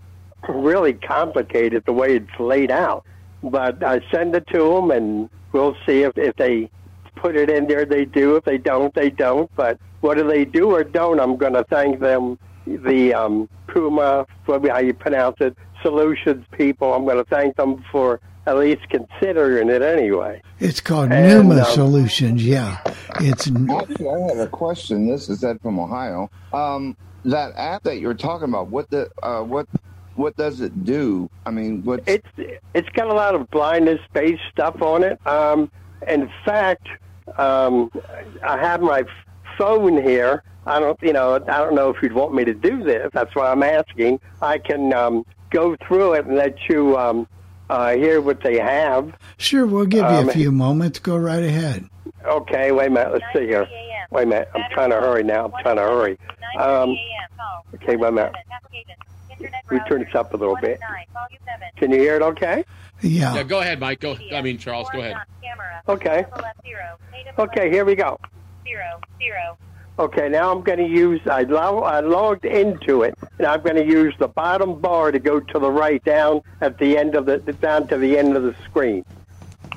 really 0.49 0.93
complicated 0.93 1.85
the 1.87 1.93
way 1.93 2.17
it's 2.17 2.41
laid 2.41 2.71
out. 2.71 3.05
But 3.43 3.83
I 3.83 4.01
send 4.13 4.35
it 4.35 4.47
to 4.53 4.75
them, 4.75 4.91
and 4.91 5.29
we'll 5.53 5.77
see 5.87 6.03
if, 6.03 6.17
if 6.17 6.35
they 6.37 6.71
put 7.17 7.37
it 7.37 7.51
in 7.51 7.67
there. 7.67 7.85
They 7.85 8.05
do. 8.05 8.37
If 8.37 8.45
they 8.45 8.59
don't, 8.59 8.95
they 8.95 9.11
don't. 9.11 9.51
But 9.57 9.79
whether 10.01 10.27
they 10.27 10.45
do 10.45 10.73
or 10.75 10.85
don't, 10.85 11.21
I'm 11.21 11.37
going 11.37 11.55
to 11.55 11.65
thank 11.65 12.01
them. 12.01 12.39
The 12.67 13.13
um, 13.13 13.49
Puma, 13.67 14.27
how 14.47 14.79
you 14.79 14.95
pronounce 14.95 15.37
it, 15.41 15.57
Solutions 15.83 16.47
people. 16.53 16.95
I'm 16.95 17.05
going 17.05 17.23
to 17.23 17.29
thank 17.29 17.57
them 17.57 17.85
for 17.93 18.21
at 18.47 18.59
least 18.59 18.83
considering 18.91 19.69
it 19.71 19.83
anyway. 19.83 20.43
It's 20.61 20.81
called 20.81 21.13
And, 21.13 21.49
Pneuma 21.49 21.63
um, 21.63 21.73
Solutions. 21.73 22.45
Yeah, 22.45 22.79
it's 23.21 23.49
Actually, 23.49 24.09
I 24.09 24.21
have 24.29 24.39
a 24.39 24.49
question. 24.49 25.09
This 25.09 25.29
is 25.29 25.43
Ed 25.45 25.61
from 25.63 25.79
Ohio. 25.79 26.31
Um, 26.53 26.97
that 27.25 27.55
app 27.57 27.83
that 27.85 27.99
you 27.99 28.07
were 28.07 28.15
talking 28.15 28.49
about, 28.49 28.69
what 28.69 28.91
the 28.91 29.11
uh, 29.23 29.43
what 29.43 29.67
what 30.17 30.37
does 30.37 30.61
it 30.61 30.85
do? 30.85 31.29
I 31.47 31.51
mean, 31.51 31.83
what? 31.85 32.03
It's 32.07 32.29
it's 32.75 32.89
got 32.91 33.09
a 33.09 33.15
lot 33.15 33.35
of 33.35 33.51
blindness 33.51 34.01
based 34.13 34.43
stuff 34.53 34.81
on 34.83 35.03
it. 35.03 35.25
Um, 35.27 35.71
in 36.07 36.31
fact, 36.45 36.87
um, 37.39 37.91
I 38.43 38.59
have 38.59 38.81
my 38.81 39.05
phone 39.57 40.03
here. 40.03 40.43
I 40.67 40.81
don't, 40.81 40.99
you 41.03 41.13
know, 41.13 41.35
I 41.35 41.59
don't 41.59 41.75
know 41.75 41.91
if 41.91 42.03
you'd 42.03 42.13
want 42.13 42.35
me 42.35 42.45
to 42.45 42.55
do 42.55 42.83
this. 42.83 43.11
That's 43.13 43.35
why 43.35 43.51
I'm 43.51 43.63
asking. 43.63 44.21
I 44.41 44.59
can 44.59 44.95
um, 44.95 45.27
go 45.51 45.77
through 45.87 46.15
it 46.15 46.27
and 46.27 46.37
let 46.37 46.57
you 46.69 46.97
um, 46.97 47.27
uh, 47.71 47.95
hear 47.95 48.21
what 48.21 48.43
they 48.43 48.59
have. 48.59 49.13
Sure, 49.37 49.67
we'll 49.67 49.87
give 49.87 50.01
you 50.01 50.07
Um, 50.07 50.29
a 50.29 50.33
few 50.33 50.53
moments. 50.53 50.99
Go 50.99 51.17
right 51.17 51.43
ahead. 51.43 51.89
Okay, 52.25 52.73
wait 52.73 52.87
a 52.87 52.91
minute. 52.91 53.13
Let's 53.13 53.25
see 53.35 53.47
here. 53.47 53.67
Wait 54.11 54.23
a 54.23 54.27
minute. 54.27 54.49
I'm 54.55 54.65
trying 54.73 54.91
to 54.91 54.97
hurry 54.97 55.23
now. 55.25 55.47
I'm 55.47 55.63
trying 55.63 55.77
to 55.77 55.83
hurry. 55.83 56.19
Um, 56.59 56.97
okay, 57.75 57.97
wait 57.97 58.09
a 58.09 58.13
minute. 58.13 58.33
Let 59.41 59.71
me 59.71 59.81
turn 59.89 60.05
this 60.05 60.15
up 60.15 60.33
a 60.33 60.37
little 60.37 60.57
bit. 60.61 60.81
Can 61.77 61.91
you 61.91 61.99
hear 61.99 62.17
it 62.17 62.23
okay? 62.23 62.65
Yeah. 63.03 63.35
Yeah, 63.35 63.43
go 63.43 63.61
ahead, 63.61 63.81
Mike. 63.81 64.01
Go. 64.01 64.17
I 64.33 64.41
mean, 64.43 64.59
Charles, 64.59 64.89
go 64.93 65.01
ahead. 65.01 65.17
Okay. 65.89 66.25
Okay, 67.39 67.71
here 67.71 67.85
we 67.85 67.95
go. 67.95 68.19
Okay, 69.97 70.29
now 70.29 70.51
I'm 70.51 70.63
going 70.63 70.79
to 70.79 70.89
use, 70.89 71.21
I, 71.27 71.43
lo- 71.43 71.85
I 71.85 72.01
logged 72.01 72.45
into 72.45 73.03
it, 73.03 73.15
and 73.39 73.47
I'm 73.47 73.63
going 73.63 73.77
to 73.77 73.85
use 73.87 74.13
the 74.19 74.27
bottom 74.27 74.81
bar 74.81 75.13
to 75.13 75.21
go 75.21 75.39
to 75.39 75.59
the 75.61 75.71
right 75.71 76.03
down 76.05 76.43
at 76.61 76.79
the 76.79 76.99
end 76.99 77.15
of 77.15 77.27
the, 77.27 77.39
down 77.39 77.87
to 77.89 77.97
the 77.97 78.19
end 78.19 78.37
of 78.37 78.43
the 78.43 78.57
screen. 78.65 79.05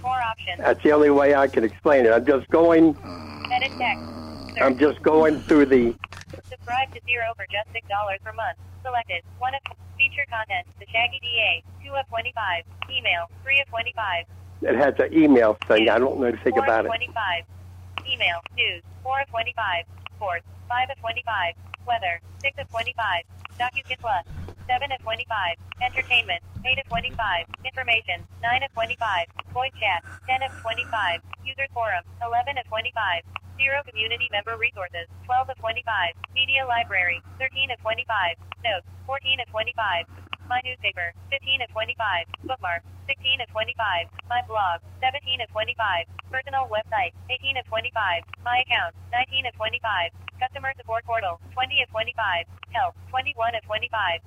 More 0.01 0.19
options. 0.19 0.57
That's 0.57 0.81
the 0.81 0.91
only 0.91 1.11
way 1.11 1.35
I 1.35 1.47
can 1.47 1.63
explain 1.63 2.07
it. 2.07 2.11
I'm 2.13 2.25
just 2.25 2.49
going, 2.49 2.97
Edit 3.51 3.71
text. 3.77 4.03
I'm 4.59 4.77
just 4.79 5.03
going 5.03 5.39
through 5.41 5.67
the, 5.67 5.93
Subscribe 6.49 6.93
to 6.95 7.01
Sero 7.05 7.33
for 7.35 7.45
just 7.51 7.71
six 7.71 7.87
dollars 7.87 8.19
per 8.23 8.33
month. 8.33 8.57
Selected. 8.83 9.21
One 9.37 9.53
of 9.53 9.61
feature 9.97 10.25
content. 10.29 10.65
The 10.79 10.85
Shaggy 10.91 11.19
DA. 11.21 11.63
Two 11.85 11.93
of 11.93 12.07
twenty-five. 12.09 12.63
Email. 12.89 13.29
Three 13.43 13.61
of 13.61 13.67
twenty-five. 13.69 14.25
it 14.63 14.75
has 14.75 14.93
an 14.99 15.13
email 15.17 15.57
thing. 15.67 15.89
I 15.89 15.99
don't 15.99 16.19
know 16.19 16.25
anything 16.27 16.53
Four 16.53 16.63
about 16.63 16.85
it. 16.85 16.87
twenty-five. 16.89 17.43
Email. 18.11 18.39
News. 18.57 18.83
Four 19.03 19.21
of 19.21 19.29
twenty-five. 19.29 19.85
Sports. 20.17 20.45
Five 20.67 20.89
of 20.89 20.97
twenty-five. 20.97 21.53
Weather. 21.85 22.19
Six 22.41 22.57
of 22.57 22.67
twenty-five. 22.73 23.21
DocuKit 23.61 24.01
Plus. 24.01 24.25
Seven 24.65 24.91
of 24.91 24.99
twenty-five. 25.05 25.55
Entertainment. 25.81 26.41
Eight 26.65 26.79
of 26.79 26.89
twenty-five. 26.89 27.45
Information. 27.63 28.25
Nine 28.41 28.63
of 28.63 28.73
twenty-five. 28.73 29.27
Voice 29.53 29.71
chat. 29.79 30.01
Ten 30.27 30.41
of 30.41 30.51
twenty-five. 30.61 31.21
User 31.45 31.69
forum. 31.71 32.01
Eleven 32.25 32.57
of 32.57 32.65
twenty-five. 32.65 33.21
Sero 33.57 33.81
community 33.83 34.29
member 34.31 34.55
resources. 34.57 35.09
Twelve 35.25 35.49
of 35.49 35.57
twenty-five. 35.57 36.13
Media 36.33 36.63
library. 36.65 37.21
Thirteen 37.41 37.73
of 37.73 37.81
twenty-five. 37.81 38.37
Notes. 38.63 38.85
Fourteen 39.05 39.41
of 39.41 39.49
twenty-five. 39.49 40.05
My 40.47 40.61
newspaper. 40.63 41.11
Fifteen 41.33 41.61
of 41.65 41.69
twenty-five. 41.73 42.29
Bookmark. 42.45 42.85
Sixteen 43.09 43.41
of 43.41 43.49
twenty-five. 43.49 44.07
My 44.29 44.41
blog. 44.47 44.85
Seventeen 45.01 45.41
of 45.41 45.49
twenty-five. 45.49 46.05
Personal 46.29 46.69
website. 46.69 47.17
Eighteen 47.33 47.57
of 47.57 47.65
twenty-five. 47.65 48.23
My 48.45 48.61
account. 48.61 48.93
Nineteen 49.11 49.45
of 49.49 49.53
twenty-five. 49.57 50.13
Customer 50.37 50.71
support 50.77 51.03
portal. 51.05 51.41
Twenty 51.57 51.81
of 51.81 51.89
twenty-five. 51.89 52.45
Help. 52.71 52.93
Twenty-one 53.09 53.55
of 53.57 53.63
twenty-five. 53.65 54.21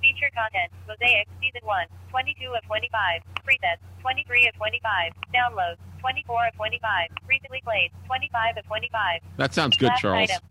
Feature 0.00 0.30
content. 0.30 0.70
Mosaic. 0.86 1.26
Season 1.42 1.66
1. 1.66 1.86
22 2.14 2.54
of 2.54 2.62
25. 2.70 3.22
Presets. 3.42 3.82
23 4.00 4.46
of 4.46 4.54
25. 4.54 5.12
Downloads. 5.34 5.82
24 6.00 6.48
of 6.48 6.54
25. 6.54 7.08
Recently 7.28 7.60
played. 7.64 7.90
25 8.06 8.56
of 8.58 8.64
25. 8.66 9.20
That 9.36 9.54
sounds 9.54 9.76
good, 9.76 9.86
Last 9.88 10.00
Charles. 10.00 10.30
item. 10.30 10.42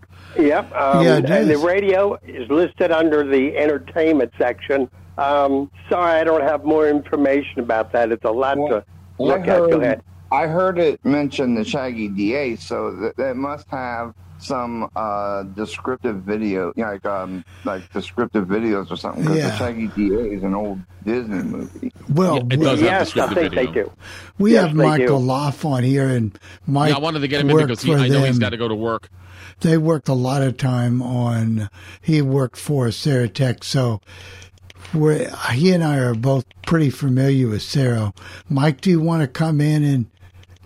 Yep. 0.46 0.72
Um, 0.76 1.04
Yeah, 1.06 1.18
it 1.18 1.30
and 1.30 1.50
the 1.50 1.58
radio 1.58 2.18
is 2.28 2.50
listed 2.50 2.92
under 2.92 3.24
the 3.24 3.58
entertainment 3.58 4.32
section. 4.38 4.90
Um, 5.18 5.72
sorry, 5.90 6.20
I 6.20 6.24
don't 6.24 6.44
have 6.44 6.64
more 6.64 6.88
information 6.88 7.60
about 7.60 7.92
that. 7.94 8.12
It's 8.12 8.24
a 8.26 8.32
lot 8.32 8.58
Well, 8.58 8.68
to 8.68 8.76
I 9.20 9.24
look 9.24 9.42
at. 9.48 9.48
Go 9.48 9.82
ahead. 9.82 10.02
I 10.32 10.48
heard 10.48 10.78
it 10.80 11.04
mention 11.06 11.56
the 11.56 11.64
Shaggy 11.64 12.10
DA, 12.10 12.56
so 12.58 12.96
that, 12.98 13.18
that 13.18 13.36
must 13.38 13.68
have 13.70 14.14
some 14.40 14.88
uh, 14.96 15.44
descriptive 15.44 16.18
video, 16.22 16.72
like 16.76 17.04
um, 17.06 17.44
like 17.64 17.92
descriptive 17.92 18.46
videos 18.46 18.92
or 18.92 18.98
something. 18.98 19.24
Because 19.24 19.38
Yeah. 19.38 19.50
the 19.50 19.58
Shaggy 19.58 19.88
DA 19.88 20.36
is 20.36 20.44
an 20.44 20.54
old 20.54 20.80
Disney 21.04 21.42
movie. 21.44 21.92
Well, 22.10 22.36
Yeah, 22.36 22.42
it 22.52 22.60
we, 22.60 22.66
have 22.68 22.80
Yes, 22.80 23.02
I 23.02 23.04
descriptive 23.04 23.38
think 23.38 23.56
they 23.56 23.82
do. 23.82 23.92
we 24.38 24.52
Yes, 24.54 24.68
have 24.68 24.76
Michael 24.76 25.20
do. 25.22 25.26
Lauf 25.28 25.66
on 25.66 25.84
here, 25.84 26.08
and 26.08 26.38
Mike 26.68 26.90
Yeah, 26.92 26.98
I 26.98 27.00
wanted 27.00 27.20
to 27.22 27.28
get 27.28 27.42
him 27.42 27.50
in 27.50 27.58
because 27.58 27.82
he, 27.82 27.92
for 27.94 27.98
I 27.98 28.08
know 28.10 28.20
he's 28.24 28.36
them. 28.36 28.40
got 28.40 28.50
to 28.50 28.58
go 28.58 28.68
to 28.68 28.76
work. 28.76 29.10
They 29.62 29.78
worked 29.78 30.08
a 30.08 30.14
lot 30.14 30.44
of 30.44 30.58
time 30.58 31.02
on. 31.02 31.70
He 32.02 32.22
worked 32.22 32.58
for 32.58 32.88
Serotek, 32.88 33.64
so 33.64 34.02
we're, 34.94 35.32
he 35.54 35.72
and 35.72 35.84
I 35.84 35.98
are 35.98 36.14
both 36.14 36.46
pretty 36.64 36.92
familiar 36.92 37.48
with 37.48 37.64
Sero. 37.64 38.14
Mike, 38.50 38.82
do 38.82 38.90
you 38.92 39.02
want 39.02 39.22
to 39.22 39.28
come 39.28 39.60
in 39.62 39.84
and 39.84 40.06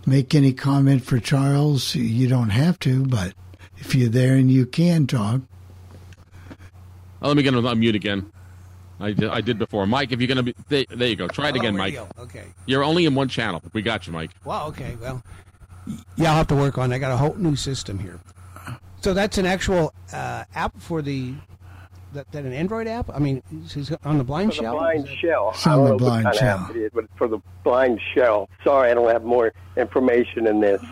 make 0.06 0.34
any 0.34 0.52
comment 0.52 1.04
for 1.04 1.18
Charles? 1.18 1.94
You 1.94 2.28
don't 2.28 2.50
have 2.50 2.78
to, 2.80 3.04
but 3.06 3.34
if 3.78 3.94
you're 3.94 4.08
there 4.08 4.34
and 4.34 4.50
you 4.50 4.66
can 4.66 5.06
talk. 5.06 5.42
Oh, 7.20 7.28
let 7.28 7.36
me 7.36 7.42
get 7.42 7.54
him 7.54 7.64
on 7.64 7.78
mute 7.78 7.94
again. 7.94 8.30
I 9.00 9.12
did, 9.12 9.30
I 9.30 9.40
did 9.40 9.58
before. 9.58 9.86
Mike, 9.86 10.12
if 10.12 10.20
you're 10.20 10.28
going 10.28 10.36
to 10.36 10.42
be. 10.44 10.54
There, 10.68 10.84
there 10.90 11.08
you 11.08 11.16
go. 11.16 11.26
Try 11.28 11.46
it 11.48 11.56
Hello, 11.56 11.60
again, 11.60 11.76
Mike. 11.76 11.94
radio. 11.94 12.08
Okay. 12.18 12.44
You're 12.66 12.84
only 12.84 13.04
in 13.04 13.14
one 13.14 13.28
channel. 13.28 13.60
We 13.72 13.82
got 13.82 14.06
you, 14.06 14.12
Mike. 14.12 14.30
Well, 14.44 14.68
okay. 14.68 14.96
Well, 15.00 15.22
yeah, 16.16 16.30
I'll 16.30 16.36
have 16.36 16.46
to 16.48 16.54
work 16.56 16.78
on. 16.78 16.92
it. 16.92 16.96
I 16.96 16.98
got 16.98 17.10
a 17.10 17.16
whole 17.16 17.34
new 17.34 17.56
system 17.56 17.98
here. 17.98 18.20
So 19.00 19.12
that's 19.12 19.38
an 19.38 19.46
actual 19.46 19.92
uh, 20.12 20.44
app 20.54 20.80
for 20.80 21.02
the 21.02 21.34
that, 22.12 22.30
that 22.32 22.44
an 22.44 22.52
Android 22.52 22.86
app. 22.86 23.10
I 23.12 23.18
mean, 23.18 23.42
is 23.74 23.90
it 23.90 23.98
on 24.04 24.18
the 24.18 24.24
blind 24.24 24.52
For 24.54 24.56
the 24.58 24.62
shell. 24.62 24.78
blind 24.78 25.08
shell. 25.20 25.50
It's 25.54 25.66
on 25.66 25.84
the 25.84 25.96
blind 25.96 26.24
kind 26.24 26.36
shell. 26.36 26.58
app 26.58 26.70
it 26.70 26.76
is, 26.76 26.90
but 26.94 27.04
for 27.16 27.28
the 27.28 27.38
blind 27.64 28.00
shell. 28.14 28.48
Sorry, 28.64 28.90
I 28.90 28.94
don't 28.94 29.10
have 29.10 29.24
more 29.24 29.52
information 29.76 30.46
in 30.46 30.60
this. 30.60 30.82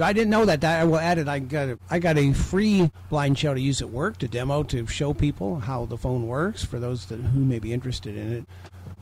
I 0.00 0.12
didn't 0.12 0.30
know 0.30 0.44
that. 0.44 0.60
That 0.62 0.80
I 0.80 0.84
will 0.84 0.98
add 0.98 1.18
it. 1.18 1.28
I 1.28 1.38
got 1.38 1.68
a, 1.68 1.78
I 1.88 2.00
got 2.00 2.18
a 2.18 2.32
free 2.32 2.90
blind 3.10 3.38
shell 3.38 3.54
to 3.54 3.60
use 3.60 3.80
at 3.80 3.90
work 3.90 4.18
to 4.18 4.28
demo 4.28 4.64
to 4.64 4.86
show 4.88 5.14
people 5.14 5.60
how 5.60 5.84
the 5.86 5.96
phone 5.96 6.26
works 6.26 6.64
for 6.64 6.80
those 6.80 7.06
that, 7.06 7.20
who 7.20 7.44
may 7.44 7.60
be 7.60 7.72
interested 7.72 8.16
in 8.16 8.32
it. 8.32 8.44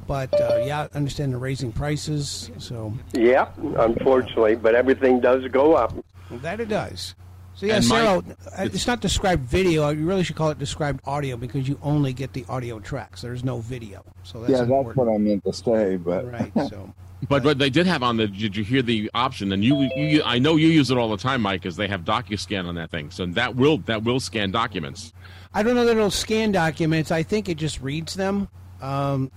But 0.07 0.39
uh, 0.39 0.61
yeah, 0.67 0.89
I 0.93 0.97
understand 0.97 1.33
they're 1.33 1.39
raising 1.39 1.73
prices, 1.73 2.51
so 2.59 2.93
Yeah, 3.15 3.49
unfortunately, 3.79 4.57
but 4.57 4.75
everything 4.75 5.21
does 5.21 5.47
go 5.51 5.75
up. 5.75 5.95
that 6.31 6.61
it 6.61 6.69
does. 6.69 7.15
So 7.63 7.67
yeah, 7.67 7.75
Mike, 7.75 7.85
Sarah, 7.85 8.23
uh, 8.59 8.69
it's 8.73 8.89
not 8.89 9.01
described 9.01 9.45
video. 9.45 9.89
You 9.91 10.05
really 10.05 10.25
should 10.25 10.35
call 10.35 10.51
it 10.51 10.59
described 10.59 11.01
audio 11.07 11.37
because 11.37 11.69
you 11.69 11.79
only 11.81 12.13
get 12.13 12.33
the 12.33 12.45
audio 12.49 12.81
tracks. 12.81 13.23
There's 13.23 13.45
no 13.45 13.61
video. 13.61 14.05
So 14.25 14.41
that's 14.41 14.51
yeah, 14.51 14.65
that's 14.65 14.97
what 14.97 15.09
I 15.09 15.17
meant 15.17 15.45
to 15.45 15.53
say. 15.53 15.95
But 15.95 16.29
Right. 16.29 16.51
So 16.69 16.93
But 17.29 17.45
but 17.45 17.61
they 17.61 17.71
did 17.71 17.87
have 17.87 18.03
on 18.03 18.17
the. 18.17 18.27
Did 18.27 18.57
you 18.57 18.65
hear 18.65 18.83
the 18.83 19.09
option? 19.15 19.53
And 19.53 19.63
you, 19.63 19.89
you 19.95 20.25
I 20.25 20.41
know 20.41 20.57
you 20.57 20.67
use 20.67 20.91
it 20.91 20.99
all 20.99 21.09
the 21.09 21.17
time, 21.17 21.41
Mike, 21.41 21.63
because 21.63 21.77
they 21.77 21.87
have 21.87 22.01
DocuScan 22.05 22.67
on 22.67 22.75
that 22.75 22.91
thing. 22.91 23.13
So 23.13 23.27
that 23.27 23.55
will 23.55 23.79
that 23.79 24.03
will 24.03 24.19
scan 24.19 24.51
documents. 24.51 25.13
I 25.55 25.63
don't 25.63 25.77
know 25.77 25.85
that 25.85 25.97
it'll 25.97 26.11
scan 26.11 26.51
documents. 26.51 27.13
I 27.13 27.23
think 27.23 27.49
it 27.49 27.59
just 27.59 27.81
reads 27.81 28.15
them. 28.15 28.49
Um, 28.81 29.31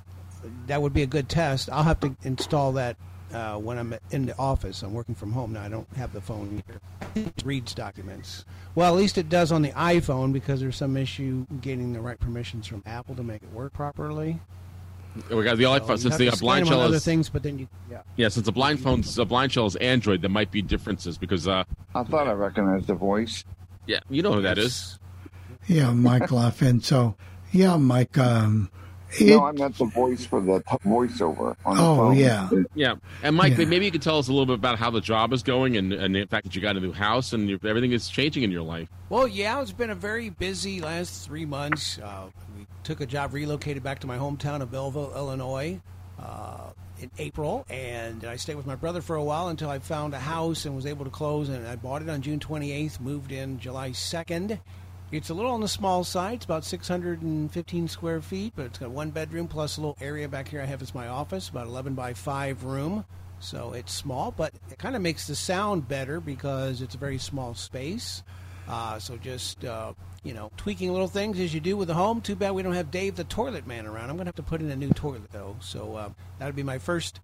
that 0.66 0.82
would 0.82 0.94
be 0.94 1.04
a 1.04 1.08
good 1.08 1.30
test. 1.30 1.70
I'll 1.72 1.84
have 1.84 2.00
to 2.00 2.16
install 2.24 2.72
that 2.72 2.98
uh, 3.34 3.56
when 3.58 3.78
I'm 3.78 3.96
in 4.12 4.26
the 4.26 4.38
office. 4.38 4.82
I'm 4.84 4.94
working 4.94 5.16
from 5.16 5.32
home 5.32 5.54
now. 5.54 5.64
I 5.64 5.70
don't 5.70 5.88
have 5.96 6.14
the 6.14 6.22
phone 6.22 6.64
here. 6.68 7.24
It 7.26 7.44
reads 7.44 7.74
documents. 7.74 8.46
Well, 8.76 8.94
at 8.94 8.98
least 8.98 9.18
it 9.18 9.30
does 9.30 9.52
on 9.52 9.62
the 9.62 9.72
iPhone 9.72 10.34
because 10.34 10.60
there's 10.60 10.76
some 10.76 10.98
issue 10.98 11.46
getting 11.62 11.94
the 11.94 12.02
right 12.02 12.20
permissions 12.20 12.68
from 12.68 12.84
Apple 12.86 13.16
to 13.16 13.24
make 13.24 13.44
it 13.44 13.52
work 13.52 13.74
properly. 13.74 14.40
We 15.30 15.44
got 15.44 15.58
the 15.58 15.64
So 15.64 15.80
iPhone 15.80 15.98
since 15.98 16.18
the 16.18 16.30
to 16.30 16.38
blind 16.38 16.66
them 16.66 16.74
on 16.74 16.80
shell 16.80 16.88
other 16.88 16.98
is 16.98 17.06
things, 17.06 17.30
but 17.30 17.42
then 17.42 17.58
you 17.58 17.70
yeah. 17.90 18.02
yeah. 18.18 18.28
Since 18.28 18.46
the 18.46 18.52
blind 18.52 18.82
phone's 18.82 19.16
the 19.16 19.26
blind 19.26 19.54
shell 19.54 19.66
is 19.66 19.78
Android, 19.78 20.22
there 20.22 20.30
might 20.30 20.52
be 20.52 20.62
differences 20.62 21.18
because 21.18 21.48
uh 21.48 21.64
I 21.94 22.04
thought 22.04 22.28
I 22.28 22.34
recognized 22.34 22.88
the 22.88 22.96
voice. 22.96 23.46
yeah 23.88 24.02
you 24.10 24.22
know 24.22 24.34
who 24.34 24.42
that 24.42 24.58
is. 24.58 25.00
Yeah, 25.68 25.94
Mike 25.94 26.30
Lauf. 26.30 26.62
And 26.62 26.84
so, 26.84 27.16
yeah, 27.52 27.78
Mike. 27.78 28.18
Um, 28.18 28.70
it, 29.19 29.28
no, 29.28 29.45
I 29.45 29.51
meant 29.51 29.78
the 29.78 29.86
voice 29.86 30.25
for 30.25 30.41
the 30.41 30.60
t- 30.60 30.78
voiceover. 30.86 31.56
On 31.65 31.78
Oh, 31.78 31.95
phone. 31.97 32.17
yeah. 32.17 32.49
Yeah, 32.73 32.95
and 33.23 33.36
Mike, 33.36 33.58
Yeah. 33.58 33.65
maybe 33.65 33.86
you 33.86 33.91
could 33.91 34.01
tell 34.01 34.17
us 34.17 34.28
a 34.28 34.32
little 34.32 34.45
bit 34.45 34.56
about 34.56 34.78
how 34.80 34.89
the 34.91 35.01
job 35.01 35.34
is 35.34 35.43
going, 35.43 35.78
and, 35.78 35.93
and 35.93 36.15
the 36.15 36.25
fact 36.25 36.45
that 36.45 36.56
you 36.56 36.62
got 36.62 36.78
a 36.78 36.80
new 36.80 36.91
house 36.91 37.34
and 37.34 37.49
you 37.49 37.60
everything 37.63 37.91
is 37.91 38.08
changing 38.10 38.43
in 38.43 38.51
your 38.51 38.63
life. 38.63 38.89
Well, 39.10 39.28
yeah, 39.28 39.62
it's 39.62 39.71
been 39.71 39.89
a 39.89 39.95
very 39.95 40.30
busy 40.30 40.82
last 40.82 41.25
three 41.25 41.45
months. 41.45 41.99
Uh, 41.99 42.28
we 42.58 42.65
took 42.84 43.01
a 43.01 43.06
job, 43.06 43.34
relocated 43.34 43.84
back 43.84 43.99
to 43.99 44.08
my 44.08 44.17
hometown 44.17 44.62
of 44.62 44.71
Belleville, 44.71 45.13
Illinois, 45.15 45.80
uh, 46.19 46.69
in 47.01 47.12
April, 47.19 47.65
and 47.69 48.23
I 48.23 48.38
stayed 48.38 48.56
with 48.56 48.65
my 48.65 48.75
brother 48.75 49.01
for 49.01 49.17
a 49.17 49.23
while 49.23 49.49
until 49.49 49.69
I 49.69 49.80
found 49.80 50.13
a 50.13 50.19
house 50.19 50.63
and 50.65 50.73
was 50.75 50.86
able 50.86 51.04
to 51.04 51.12
close. 51.12 51.49
And 51.49 51.67
I 51.67 51.75
bought 51.75 52.01
it 52.01 52.10
on 52.10 52.21
June 52.21 52.39
28th, 52.39 53.01
moved 53.01 53.34
in 53.34 53.60
July 53.60 53.89
2nd. 53.89 54.60
It's 55.12 55.30
a 55.30 55.34
little 55.34 55.52
on 55.52 55.62
the 55.62 55.68
small 55.68 56.04
side. 56.04 56.36
It's 56.36 56.46
about 56.46 56.65
615 56.65 57.88
square 57.88 58.22
feet, 58.22 58.54
but 58.56 58.65
it's 58.65 58.80
got 58.80 58.89
one 58.89 59.12
bedroom 59.12 59.48
plus 59.48 59.78
a 59.78 59.82
little 59.82 59.98
area 60.02 60.28
back 60.28 60.48
here 60.48 60.62
I 60.62 60.65
have 60.65 60.82
as 60.82 60.96
my 60.96 61.08
office, 61.08 61.48
about 61.48 61.68
11 61.68 61.94
by 61.94 62.13
5 62.13 62.63
room. 62.63 63.06
So 63.39 63.74
it's 63.74 63.94
small, 63.94 64.32
but 64.32 64.54
it 64.72 64.80
kind 64.80 64.96
of 64.96 65.02
makes 65.02 65.28
the 65.28 65.36
sound 65.36 65.88
better 65.88 66.20
because 66.20 66.82
it's 66.82 66.96
a 66.96 66.98
very 66.98 67.20
small 67.20 67.54
space. 67.54 68.24
Uh, 68.68 68.98
so 68.98 69.15
just 69.18 69.63
uh, 69.63 69.94
you 70.24 70.34
know, 70.34 70.52
tweaking 70.58 70.91
little 70.91 71.08
things 71.08 71.39
as 71.39 71.54
you 71.54 71.60
do 71.60 71.78
with 71.78 71.88
the 71.88 71.94
home. 71.94 72.20
Too 72.20 72.36
bad 72.36 72.52
we 72.52 72.63
don't 72.63 72.74
have 72.74 72.89
Dave 72.89 73.15
the 73.15 73.24
toilet 73.24 73.68
man 73.68 73.86
around. 73.86 74.10
I'm 74.10 74.18
gonna 74.18 74.30
have 74.30 74.36
to 74.36 74.44
put 74.44 74.60
in 74.60 74.72
a 74.72 74.76
new 74.76 74.89
toilet 74.89 75.32
though. 75.32 75.56
So 75.60 75.96
uh, 75.96 76.10
that 76.39 76.46
would 76.48 76.56
be 76.56 76.63
my 76.63 76.80
first 76.80 77.20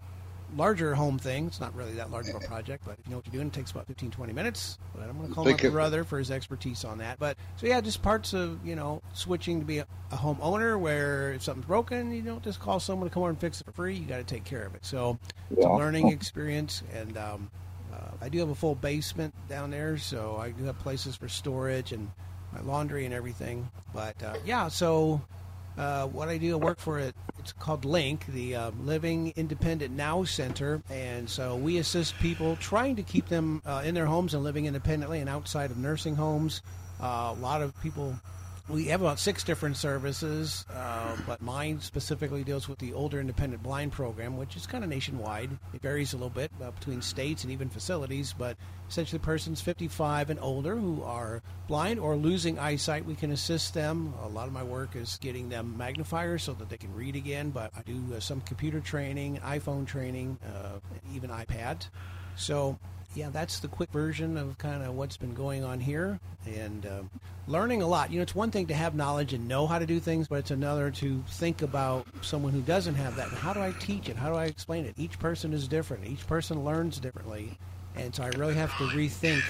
larger 0.56 0.94
home 0.96 1.18
thing. 1.18 1.48
It's 1.48 1.60
not 1.60 1.76
really 1.76 1.94
that 1.94 2.12
large 2.12 2.30
of 2.30 2.36
a 2.36 2.40
project, 2.40 2.84
but 2.86 2.98
if 3.00 3.06
you 3.06 3.12
know 3.12 3.18
what 3.18 3.26
you're 3.26 3.34
doing, 3.34 3.48
it 3.48 3.54
takes 3.54 3.72
about 3.72 3.88
15, 3.88 4.12
20 4.12 4.34
minutes. 4.34 4.78
But 4.96 5.08
I'm 5.08 5.18
going 5.18 5.30
to 5.30 5.34
call 5.34 5.46
my 5.46 5.54
brother 5.54 6.04
for 6.04 6.18
his 6.20 6.32
expertise 6.32 6.84
on 6.84 6.98
that. 7.00 7.20
But 7.20 7.38
so 7.56 7.68
yeah, 7.68 7.82
just 7.82 8.02
parts 8.02 8.34
of 8.34 8.66
you 8.66 8.76
know 8.76 9.02
switching 9.14 9.60
to 9.60 9.66
be 9.66 9.80
a, 9.80 9.88
a 10.12 10.16
homeowner 10.16 10.80
where 10.80 11.34
if 11.34 11.44
something's 11.44 11.66
broken, 11.68 12.12
you 12.12 12.22
don't 12.22 12.44
just 12.44 12.60
call 12.60 12.80
someone 12.80 13.08
to 13.10 13.14
come 13.14 13.24
over 13.24 13.30
and 13.30 13.40
fix 13.40 13.62
it 13.62 13.66
for 13.66 13.72
free. 13.72 13.96
You 13.96 14.06
got 14.06 14.18
to 14.18 14.24
take 14.24 14.44
care 14.44 14.66
of 14.66 14.76
it. 14.76 14.86
So 14.86 15.18
it's 15.50 15.66
a 15.66 15.70
learning 15.70 16.10
experience, 16.10 16.84
and 16.94 17.18
um, 17.18 17.50
uh, 17.94 18.12
I 18.22 18.30
do 18.30 18.40
have 18.40 18.50
a 18.50 18.56
full 18.56 18.76
basement 18.76 19.34
down 19.50 19.72
there, 19.72 19.98
so 19.98 20.38
I 20.38 20.52
do 20.52 20.64
have 20.66 20.78
places 20.80 21.16
for 21.16 21.30
storage 21.30 21.92
and 21.92 22.10
my 22.54 22.62
laundry 22.62 23.06
and 23.06 23.14
everything. 23.14 23.70
But 23.94 24.22
uh, 24.24 24.36
yeah, 24.46 24.68
so 24.68 25.22
uh, 25.78 26.08
what 26.08 26.30
I 26.30 26.38
do, 26.38 26.54
I 26.54 26.56
work 26.56 26.80
for 26.80 27.00
it. 27.00 27.16
It's 27.40 27.54
called 27.54 27.84
LINC, 27.84 28.26
the 28.28 28.56
uh, 28.56 28.72
Living 28.84 29.34
Independent 29.36 29.96
Now 29.96 30.24
Center, 30.24 30.84
and 30.90 31.30
so 31.30 31.56
we 31.56 31.78
assist 31.78 32.16
people 32.20 32.56
trying 32.58 32.96
to 32.98 33.04
keep 33.04 33.28
them 33.30 33.62
uh, 33.66 33.82
in 33.84 33.96
their 33.96 34.06
homes 34.06 34.34
and 34.34 34.44
living 34.44 34.66
independently 34.66 35.20
and 35.20 35.30
outside 35.30 35.72
of 35.72 35.78
nursing 35.78 36.16
homes. 36.16 36.62
Uh, 37.02 37.34
a 37.36 37.40
lot 37.40 37.62
of 37.62 37.80
people. 37.82 38.16
We 38.70 38.86
have 38.86 39.02
about 39.02 39.20
six 39.20 39.44
different 39.44 39.76
services, 39.76 40.66
uh, 40.74 41.18
but 41.28 41.42
mine 41.42 41.82
specifically 41.82 42.44
deals 42.44 42.70
with 42.70 42.80
the 42.80 42.94
older 42.94 43.20
independent 43.20 43.62
blind 43.64 43.92
program, 43.92 44.38
which 44.38 44.56
is 44.56 44.66
kind 44.66 44.84
of 44.84 44.90
nationwide. 44.90 45.52
It 45.74 45.82
varies 45.82 46.14
a 46.14 46.16
little 46.16 46.30
bit 46.30 46.52
uh, 46.62 46.72
between 46.72 47.02
states 47.02 47.44
and 47.44 47.52
even 47.52 47.70
facilities, 47.70 48.34
but 48.38 48.56
essentially 48.88 49.20
persons 49.20 49.62
55 49.62 50.30
and 50.30 50.40
older 50.40 50.76
who 50.76 51.04
are 51.04 51.42
blind 51.68 52.00
or 52.00 52.16
losing 52.16 52.60
eyesight, 52.60 53.04
we 53.06 53.16
can 53.16 53.32
assist 53.32 53.74
them. 53.74 54.14
A 54.24 54.28
lot 54.28 54.48
of 54.48 54.54
my 54.54 54.64
work 54.64 54.96
is 54.96 55.18
getting 55.22 55.50
them 55.50 55.76
magnifiers 55.78 56.44
so 56.44 56.54
that 56.54 56.70
they 56.70 56.78
can 56.78 56.94
read 56.94 57.16
again, 57.16 57.50
but 57.50 57.72
I 57.76 57.82
do 57.82 58.02
uh, 58.16 58.20
some 58.20 58.42
computer 58.42 58.80
training, 58.80 59.40
iPhone 59.44 59.86
training, 59.86 60.38
uh, 60.46 60.80
even 61.14 61.30
iPad. 61.30 61.88
So, 62.38 62.80
yeah, 63.16 63.30
that's 63.30 63.60
the 63.60 63.68
quick 63.68 63.92
version 63.92 64.38
of 64.38 64.58
kind 64.58 64.84
of 64.84 64.96
what's 64.96 65.18
been 65.18 65.34
going 65.34 65.64
on 65.64 65.80
here 65.80 66.20
and 66.46 66.86
uh, 66.86 67.02
learning 67.48 67.82
a 67.82 67.88
lot. 67.88 68.12
You 68.12 68.18
know, 68.18 68.24
it's 68.24 68.36
one 68.36 68.52
thing 68.52 68.68
to 68.68 68.74
have 68.74 68.96
knowledge 68.96 69.34
and 69.34 69.48
know 69.48 69.68
how 69.68 69.80
to 69.80 69.86
do 69.86 70.00
things, 70.00 70.28
but 70.28 70.40
it's 70.40 70.52
another 70.52 70.92
to 70.92 71.24
think 71.28 71.62
about 71.62 72.08
someone 72.22 72.54
who 72.54 72.62
doesn't 72.62 72.96
have 72.96 73.16
that. 73.18 73.30
And 73.30 73.38
how 73.38 73.54
do 73.54 73.60
I 73.60 73.74
teach 73.80 74.10
it? 74.10 74.16
How 74.16 74.30
do 74.30 74.36
I 74.36 74.46
explain 74.46 74.86
it? 74.86 74.96
Each 74.98 75.20
person 75.20 75.54
is 75.54 75.68
different, 75.68 76.06
each 76.06 76.26
person 76.26 76.64
learns 76.64 77.00
differently. 77.00 77.58
And 77.96 78.14
so 78.14 78.24
I 78.24 78.30
really 78.38 78.56
have 78.56 78.76
to 78.78 78.84
rethink 78.88 79.42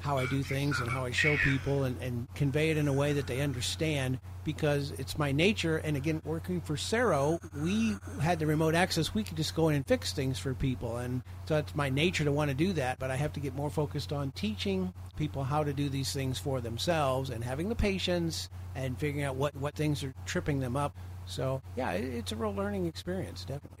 how 0.00 0.16
I 0.18 0.26
do 0.26 0.42
things 0.42 0.80
and 0.80 0.88
how 0.88 1.04
I 1.04 1.10
show 1.10 1.36
people 1.38 1.84
and, 1.84 2.00
and 2.00 2.26
convey 2.34 2.70
it 2.70 2.76
in 2.76 2.88
a 2.88 2.92
way 2.92 3.12
that 3.12 3.26
they 3.26 3.40
understand 3.40 4.18
because 4.44 4.92
it's 4.92 5.18
my 5.18 5.30
nature. 5.30 5.76
And 5.78 5.96
again, 5.96 6.22
working 6.24 6.60
for 6.60 6.76
Sero, 6.76 7.38
we 7.54 7.96
had 8.20 8.38
the 8.38 8.46
remote 8.46 8.74
access. 8.74 9.14
We 9.14 9.22
could 9.22 9.36
just 9.36 9.54
go 9.54 9.68
in 9.68 9.76
and 9.76 9.86
fix 9.86 10.12
things 10.12 10.38
for 10.38 10.54
people. 10.54 10.96
And 10.96 11.22
so 11.46 11.56
it's 11.58 11.74
my 11.74 11.90
nature 11.90 12.24
to 12.24 12.32
want 12.32 12.50
to 12.50 12.56
do 12.56 12.72
that. 12.74 12.98
But 12.98 13.10
I 13.10 13.16
have 13.16 13.32
to 13.34 13.40
get 13.40 13.54
more 13.54 13.70
focused 13.70 14.12
on 14.12 14.30
teaching 14.32 14.92
people 15.16 15.44
how 15.44 15.62
to 15.62 15.72
do 15.72 15.88
these 15.88 16.12
things 16.12 16.38
for 16.38 16.60
themselves 16.60 17.30
and 17.30 17.44
having 17.44 17.68
the 17.68 17.74
patience 17.74 18.48
and 18.74 18.98
figuring 18.98 19.24
out 19.24 19.36
what, 19.36 19.54
what 19.56 19.74
things 19.74 20.02
are 20.02 20.14
tripping 20.24 20.60
them 20.60 20.76
up. 20.76 20.96
So, 21.26 21.60
yeah, 21.76 21.92
it, 21.92 22.04
it's 22.04 22.32
a 22.32 22.36
real 22.36 22.54
learning 22.54 22.86
experience, 22.86 23.44
definitely. 23.44 23.79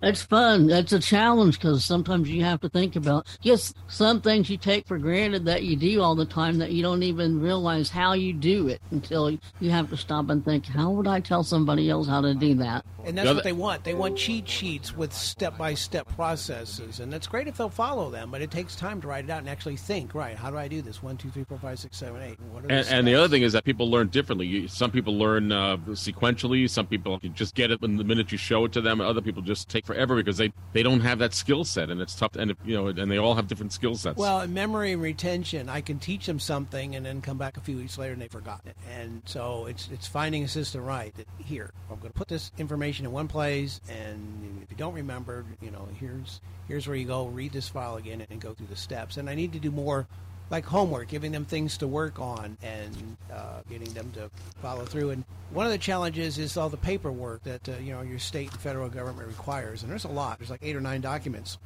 It's 0.00 0.22
fun. 0.22 0.70
It's 0.70 0.92
a 0.92 1.00
challenge 1.00 1.58
because 1.58 1.84
sometimes 1.84 2.30
you 2.30 2.44
have 2.44 2.60
to 2.60 2.68
think 2.68 2.94
about 2.94 3.26
just 3.40 3.76
some 3.88 4.20
things 4.20 4.48
you 4.48 4.56
take 4.56 4.86
for 4.86 4.96
granted 4.96 5.44
that 5.46 5.64
you 5.64 5.74
do 5.74 6.00
all 6.00 6.14
the 6.14 6.24
time 6.24 6.58
that 6.58 6.70
you 6.70 6.82
don't 6.82 7.02
even 7.02 7.40
realize 7.40 7.90
how 7.90 8.12
you 8.12 8.32
do 8.32 8.68
it 8.68 8.80
until 8.92 9.30
you 9.30 9.70
have 9.70 9.90
to 9.90 9.96
stop 9.96 10.30
and 10.30 10.44
think, 10.44 10.66
how 10.66 10.90
would 10.90 11.08
I 11.08 11.18
tell 11.18 11.42
somebody 11.42 11.90
else 11.90 12.06
how 12.06 12.20
to 12.20 12.34
do 12.34 12.54
that? 12.56 12.84
And 13.04 13.16
that's 13.16 13.32
what 13.32 13.42
they 13.42 13.52
want. 13.52 13.84
They 13.84 13.94
want 13.94 14.16
cheat 14.16 14.48
sheets 14.48 14.94
with 14.94 15.12
step 15.12 15.56
by 15.56 15.74
step 15.74 16.06
processes. 16.14 17.00
And 17.00 17.12
that's 17.12 17.26
great 17.26 17.48
if 17.48 17.56
they'll 17.56 17.68
follow 17.68 18.10
them, 18.10 18.30
but 18.30 18.42
it 18.42 18.50
takes 18.50 18.76
time 18.76 19.00
to 19.00 19.08
write 19.08 19.24
it 19.24 19.30
out 19.30 19.38
and 19.38 19.48
actually 19.48 19.76
think, 19.76 20.14
right, 20.14 20.36
how 20.36 20.50
do 20.50 20.58
I 20.58 20.68
do 20.68 20.82
this? 20.82 21.02
One, 21.02 21.16
two, 21.16 21.30
three, 21.30 21.44
four, 21.44 21.58
five, 21.58 21.78
six, 21.78 21.96
seven, 21.96 22.22
eight. 22.22 22.38
What 22.52 22.64
are 22.64 22.68
And, 22.70 22.86
the 22.86 22.94
and 22.94 23.08
the 23.08 23.14
other 23.14 23.28
thing 23.28 23.42
is 23.42 23.52
that 23.54 23.64
people 23.64 23.90
learn 23.90 24.08
differently. 24.08 24.68
Some 24.68 24.90
people 24.90 25.16
learn 25.16 25.50
uh, 25.50 25.78
sequentially. 25.88 26.68
Some 26.68 26.86
people 26.86 27.18
can 27.18 27.34
just 27.34 27.54
get 27.54 27.70
it 27.70 27.80
when 27.80 27.96
the 27.96 28.04
minute 28.04 28.30
you 28.30 28.38
show 28.38 28.64
it 28.64 28.72
to 28.72 28.80
them. 28.80 29.00
Other 29.00 29.22
people 29.22 29.42
just 29.42 29.68
take 29.68 29.87
forever 29.88 30.16
because 30.16 30.36
they, 30.36 30.52
they 30.74 30.82
don't 30.82 31.00
have 31.00 31.18
that 31.18 31.32
skill 31.32 31.64
set, 31.64 31.90
and 31.90 32.00
it's 32.00 32.14
tough. 32.14 32.36
And 32.36 32.54
you 32.64 32.76
know, 32.76 32.88
and 32.88 33.10
they 33.10 33.16
all 33.16 33.34
have 33.34 33.48
different 33.48 33.72
skill 33.72 33.96
sets. 33.96 34.18
Well, 34.18 34.42
in 34.42 34.52
memory 34.52 34.92
and 34.92 35.02
retention, 35.02 35.68
I 35.68 35.80
can 35.80 35.98
teach 35.98 36.26
them 36.26 36.38
something 36.38 36.94
and 36.94 37.04
then 37.04 37.22
come 37.22 37.38
back 37.38 37.56
a 37.56 37.60
few 37.60 37.78
weeks 37.78 37.96
later 37.96 38.12
and 38.12 38.20
they've 38.20 38.30
forgotten 38.30 38.70
it. 38.70 38.76
And 39.00 39.22
so 39.24 39.66
it's 39.66 39.88
it's 39.90 40.06
finding 40.06 40.44
a 40.44 40.48
system 40.48 40.84
right 40.84 41.14
that 41.16 41.26
here 41.38 41.72
I'm 41.90 41.98
going 41.98 42.12
to 42.12 42.18
put 42.18 42.28
this 42.28 42.52
information 42.58 43.06
in 43.06 43.12
one 43.12 43.28
place, 43.28 43.80
and 43.88 44.60
if 44.62 44.70
you 44.70 44.76
don't 44.76 44.94
remember, 44.94 45.44
you 45.62 45.70
know, 45.70 45.88
here's 45.98 46.40
here's 46.68 46.86
where 46.86 46.96
you 46.96 47.06
go 47.06 47.26
read 47.26 47.52
this 47.52 47.68
file 47.68 47.96
again 47.96 48.24
and, 48.28 48.38
go 48.38 48.52
through 48.54 48.66
the 48.66 48.76
steps. 48.76 49.16
And 49.16 49.28
I 49.28 49.34
need 49.34 49.52
to 49.54 49.58
do 49.58 49.72
more. 49.72 50.06
Like 50.50 50.64
homework, 50.64 51.08
giving 51.08 51.32
them 51.32 51.44
things 51.44 51.76
to 51.78 51.86
work 51.86 52.18
on 52.18 52.56
and 52.62 53.16
uh, 53.30 53.60
getting 53.68 53.92
them 53.92 54.10
to 54.12 54.30
follow 54.62 54.86
through. 54.86 55.10
And 55.10 55.24
one 55.50 55.66
of 55.66 55.72
the 55.72 55.78
challenges 55.78 56.38
is 56.38 56.56
all 56.56 56.70
the 56.70 56.78
paperwork 56.78 57.42
that 57.44 57.68
uh, 57.68 57.72
you 57.82 57.92
know 57.92 58.00
your 58.00 58.18
state 58.18 58.50
and 58.50 58.60
federal 58.60 58.88
government 58.88 59.28
requires. 59.28 59.82
And 59.82 59.90
there's 59.90 60.04
a 60.04 60.08
lot. 60.08 60.38
There's 60.38 60.50
like 60.50 60.62
eight 60.62 60.74
or 60.74 60.80
nine 60.80 61.02
documents 61.02 61.58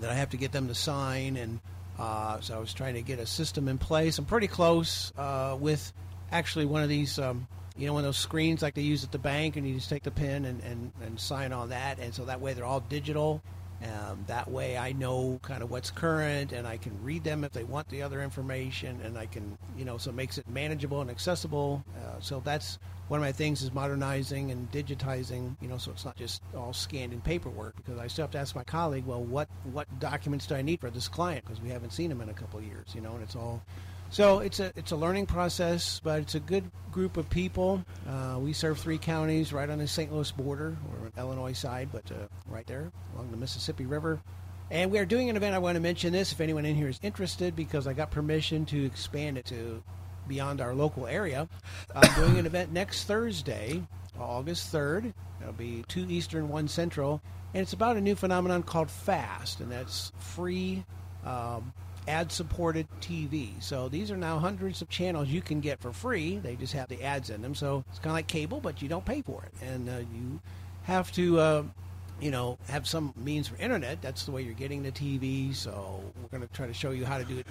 that 0.00 0.10
I 0.10 0.14
have 0.14 0.30
to 0.30 0.36
get 0.36 0.52
them 0.52 0.68
to 0.68 0.74
sign. 0.74 1.36
And 1.36 1.60
uh, 1.98 2.40
so 2.40 2.54
I 2.56 2.58
was 2.58 2.74
trying 2.74 2.94
to 2.94 3.02
get 3.02 3.18
a 3.18 3.26
system 3.26 3.68
in 3.68 3.78
place. 3.78 4.18
I'm 4.18 4.26
pretty 4.26 4.48
close 4.48 5.12
uh, 5.16 5.56
with 5.58 5.92
actually 6.30 6.66
one 6.66 6.82
of 6.82 6.88
these, 6.88 7.18
um, 7.18 7.46
you 7.76 7.86
know, 7.86 7.94
one 7.94 8.00
of 8.00 8.06
those 8.06 8.18
screens 8.18 8.62
like 8.62 8.74
they 8.74 8.82
use 8.82 9.04
at 9.04 9.12
the 9.12 9.18
bank, 9.18 9.56
and 9.56 9.66
you 9.66 9.74
just 9.74 9.88
take 9.88 10.02
the 10.02 10.10
pen 10.10 10.44
and, 10.44 10.62
and, 10.62 10.92
and 11.02 11.18
sign 11.18 11.52
on 11.52 11.70
that. 11.70 11.98
And 11.98 12.14
so 12.14 12.24
that 12.26 12.40
way 12.40 12.52
they're 12.52 12.64
all 12.64 12.80
digital. 12.80 13.42
Um, 13.82 14.24
that 14.26 14.50
way 14.50 14.78
I 14.78 14.92
know 14.92 15.38
kind 15.42 15.62
of 15.62 15.70
what's 15.70 15.90
current 15.90 16.52
and 16.52 16.66
I 16.66 16.78
can 16.78 16.92
read 17.02 17.24
them 17.24 17.44
if 17.44 17.52
they 17.52 17.64
want 17.64 17.88
the 17.88 18.02
other 18.02 18.22
information 18.22 19.00
and 19.02 19.18
I 19.18 19.26
can, 19.26 19.58
you 19.76 19.84
know, 19.84 19.98
so 19.98 20.10
it 20.10 20.16
makes 20.16 20.38
it 20.38 20.48
manageable 20.48 21.02
and 21.02 21.10
accessible. 21.10 21.84
Uh, 21.98 22.20
so 22.20 22.40
that's 22.44 22.78
one 23.08 23.20
of 23.20 23.22
my 23.22 23.32
things 23.32 23.62
is 23.62 23.72
modernizing 23.72 24.50
and 24.50 24.70
digitizing, 24.72 25.56
you 25.60 25.68
know, 25.68 25.76
so 25.76 25.90
it's 25.90 26.04
not 26.04 26.16
just 26.16 26.42
all 26.56 26.72
scanned 26.72 27.12
in 27.12 27.20
paperwork 27.20 27.76
because 27.76 27.98
I 27.98 28.06
still 28.06 28.24
have 28.24 28.32
to 28.32 28.38
ask 28.38 28.56
my 28.56 28.64
colleague, 28.64 29.04
well, 29.04 29.22
what, 29.22 29.48
what 29.64 29.86
documents 30.00 30.46
do 30.46 30.54
I 30.54 30.62
need 30.62 30.80
for 30.80 30.90
this 30.90 31.06
client? 31.06 31.44
Because 31.44 31.60
we 31.60 31.68
haven't 31.68 31.92
seen 31.92 32.08
them 32.08 32.20
in 32.22 32.30
a 32.30 32.34
couple 32.34 32.60
years, 32.62 32.94
you 32.94 33.02
know, 33.02 33.12
and 33.12 33.22
it's 33.22 33.36
all, 33.36 33.62
so 34.16 34.38
it's 34.38 34.60
a 34.60 34.72
it's 34.76 34.92
a 34.92 34.96
learning 34.96 35.26
process, 35.26 36.00
but 36.02 36.20
it's 36.20 36.34
a 36.34 36.40
good 36.40 36.70
group 36.90 37.18
of 37.18 37.28
people. 37.28 37.84
Uh, 38.08 38.38
we 38.40 38.54
serve 38.54 38.78
three 38.78 38.96
counties 38.96 39.52
right 39.52 39.68
on 39.68 39.76
the 39.76 39.86
St. 39.86 40.10
Louis 40.10 40.30
border, 40.32 40.74
or 40.90 41.12
Illinois 41.18 41.52
side, 41.52 41.90
but 41.92 42.10
uh, 42.10 42.26
right 42.48 42.66
there 42.66 42.90
along 43.14 43.30
the 43.30 43.36
Mississippi 43.36 43.84
River. 43.84 44.22
And 44.70 44.90
we 44.90 44.98
are 45.00 45.04
doing 45.04 45.28
an 45.28 45.36
event. 45.36 45.54
I 45.54 45.58
want 45.58 45.74
to 45.74 45.82
mention 45.82 46.14
this 46.14 46.32
if 46.32 46.40
anyone 46.40 46.64
in 46.64 46.74
here 46.74 46.88
is 46.88 46.98
interested, 47.02 47.54
because 47.54 47.86
I 47.86 47.92
got 47.92 48.10
permission 48.10 48.64
to 48.66 48.86
expand 48.86 49.36
it 49.36 49.44
to 49.46 49.82
beyond 50.26 50.62
our 50.62 50.74
local 50.74 51.06
area. 51.06 51.46
I'm 51.94 52.14
doing 52.14 52.38
an 52.38 52.46
event 52.46 52.72
next 52.72 53.04
Thursday, 53.04 53.82
August 54.18 54.72
3rd. 54.72 55.12
It'll 55.42 55.52
be 55.52 55.84
two 55.88 56.06
Eastern, 56.08 56.48
one 56.48 56.68
Central, 56.68 57.20
and 57.52 57.60
it's 57.60 57.74
about 57.74 57.98
a 57.98 58.00
new 58.00 58.14
phenomenon 58.14 58.62
called 58.62 58.90
FAST, 58.90 59.60
and 59.60 59.70
that's 59.70 60.10
free. 60.18 60.86
Um, 61.22 61.74
ad 62.08 62.30
supported 62.30 62.86
TV. 63.00 63.50
So 63.62 63.88
these 63.88 64.10
are 64.10 64.16
now 64.16 64.38
hundreds 64.38 64.82
of 64.82 64.88
channels 64.88 65.28
you 65.28 65.42
can 65.42 65.60
get 65.60 65.80
for 65.80 65.92
free. 65.92 66.38
They 66.38 66.56
just 66.56 66.72
have 66.72 66.88
the 66.88 67.02
ads 67.02 67.30
in 67.30 67.42
them. 67.42 67.54
So 67.54 67.84
it's 67.90 67.98
kind 67.98 68.10
of 68.10 68.14
like 68.14 68.26
cable, 68.26 68.60
but 68.60 68.82
you 68.82 68.88
don't 68.88 69.04
pay 69.04 69.22
for 69.22 69.44
it. 69.44 69.66
And 69.66 69.88
uh, 69.88 69.98
you 70.12 70.40
have 70.84 71.10
to, 71.12 71.38
uh, 71.38 71.62
you 72.20 72.30
know, 72.30 72.58
have 72.68 72.86
some 72.86 73.12
means 73.16 73.48
for 73.48 73.56
internet. 73.56 74.00
That's 74.02 74.24
the 74.24 74.32
way 74.32 74.42
you're 74.42 74.54
getting 74.54 74.82
the 74.82 74.92
TV. 74.92 75.54
So 75.54 76.02
we're 76.20 76.38
going 76.38 76.46
to 76.46 76.54
try 76.54 76.66
to 76.66 76.74
show 76.74 76.90
you 76.90 77.04
how 77.04 77.18
to 77.18 77.24
do 77.24 77.38
it 77.38 77.46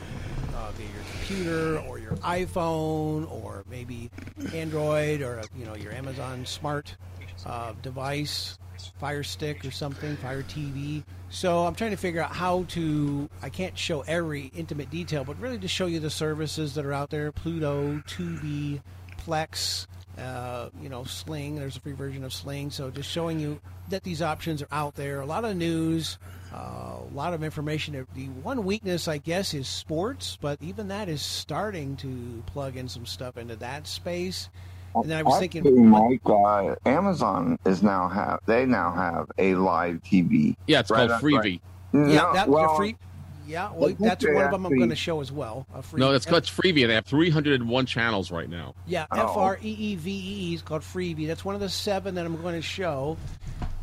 uh, 0.55 0.71
via 0.71 0.85
your 0.85 1.03
computer 1.11 1.79
or 1.79 1.99
your 1.99 2.13
iPhone 2.17 3.29
or 3.31 3.63
maybe 3.69 4.09
Android 4.53 5.21
or, 5.21 5.43
you 5.57 5.65
know, 5.65 5.75
your 5.75 5.91
Amazon 5.91 6.45
smart 6.45 6.95
uh, 7.45 7.73
device. 7.81 8.57
Fire 8.99 9.23
Stick 9.23 9.65
or 9.65 9.71
something, 9.71 10.15
Fire 10.17 10.43
TV. 10.43 11.03
So 11.29 11.65
I'm 11.65 11.75
trying 11.75 11.91
to 11.91 11.97
figure 11.97 12.21
out 12.21 12.31
how 12.31 12.63
to. 12.69 13.29
I 13.41 13.49
can't 13.49 13.77
show 13.77 14.01
every 14.01 14.51
intimate 14.55 14.89
detail, 14.89 15.23
but 15.23 15.39
really 15.39 15.57
to 15.59 15.67
show 15.67 15.85
you 15.85 15.99
the 15.99 16.09
services 16.09 16.75
that 16.75 16.85
are 16.85 16.93
out 16.93 17.09
there: 17.09 17.31
Pluto, 17.31 18.01
Tubi, 18.07 18.81
Plex, 19.25 19.87
uh, 20.17 20.69
you 20.81 20.89
know, 20.89 21.03
Sling. 21.03 21.55
There's 21.55 21.77
a 21.77 21.79
free 21.79 21.93
version 21.93 22.23
of 22.23 22.33
Sling. 22.33 22.71
So 22.71 22.89
just 22.89 23.09
showing 23.09 23.39
you 23.39 23.59
that 23.89 24.03
these 24.03 24.21
options 24.21 24.61
are 24.61 24.67
out 24.71 24.95
there. 24.95 25.21
A 25.21 25.25
lot 25.25 25.45
of 25.45 25.55
news, 25.55 26.17
uh, 26.53 26.99
a 26.99 27.13
lot 27.13 27.33
of 27.33 27.43
information. 27.43 28.05
The 28.13 28.25
one 28.27 28.63
weakness, 28.63 29.07
I 29.07 29.17
guess, 29.17 29.53
is 29.53 29.67
sports, 29.67 30.37
but 30.39 30.61
even 30.61 30.87
that 30.89 31.09
is 31.09 31.21
starting 31.21 31.95
to 31.97 32.43
plug 32.45 32.77
in 32.77 32.87
some 32.87 33.05
stuff 33.05 33.37
into 33.37 33.55
that 33.57 33.87
space. 33.87 34.49
And 35.01 35.12
then 35.12 35.19
I 35.19 35.23
was 35.23 35.36
Actually, 35.41 35.62
thinking, 35.62 35.89
Mike, 35.89 36.21
uh, 36.26 36.76
Amazon 36.86 37.57
is 37.65 37.84
now 37.84 38.07
have 38.09 38.39
they 38.45 38.65
now 38.65 38.91
have 38.91 39.32
a 39.38 39.55
live 39.55 40.01
TV. 40.03 40.55
Yeah, 40.67 40.80
it's 40.80 40.89
Right 40.91 41.07
called 41.09 41.11
on- 41.11 41.22
Freevee. 41.22 41.34
right. 41.43 41.61
yeah, 42.09 42.15
No, 42.22 42.34
that, 42.34 42.49
well, 42.49 42.76
free. 42.76 42.95
Yeah, 43.47 43.69
well, 43.76 43.93
that's 43.99 44.26
they 44.26 44.34
one 44.34 44.45
of 44.45 44.51
them 44.51 44.65
I'm 44.65 44.76
going 44.76 44.89
to 44.89 44.95
show 44.95 45.22
as 45.22 45.32
well. 45.32 45.67
A 45.76 45.84
free, 45.84 45.99
No, 45.99 46.11
it's 46.13 46.26
called 46.26 46.43
Freevee. 46.45 46.88
They 46.88 46.95
have 46.95 47.05
301 47.05 47.86
channels 47.86 48.32
right 48.32 48.49
now. 48.49 48.74
Yeah, 48.88 49.05
Oh. 49.11 49.19
F 49.32 49.38
R 49.38 49.59
E 49.61 49.69
E 49.72 49.95
V 49.95 50.11
E 50.51 50.53
is 50.55 50.61
called 50.63 50.82
Freevee. 50.82 51.28
That's 51.28 51.45
one 51.45 51.53
of 51.53 51.61
the 51.61 51.69
seven 51.69 52.15
that 52.15 52.26
I'm 52.26 52.41
going 52.41 52.55
to 52.55 52.61
show. 52.61 53.17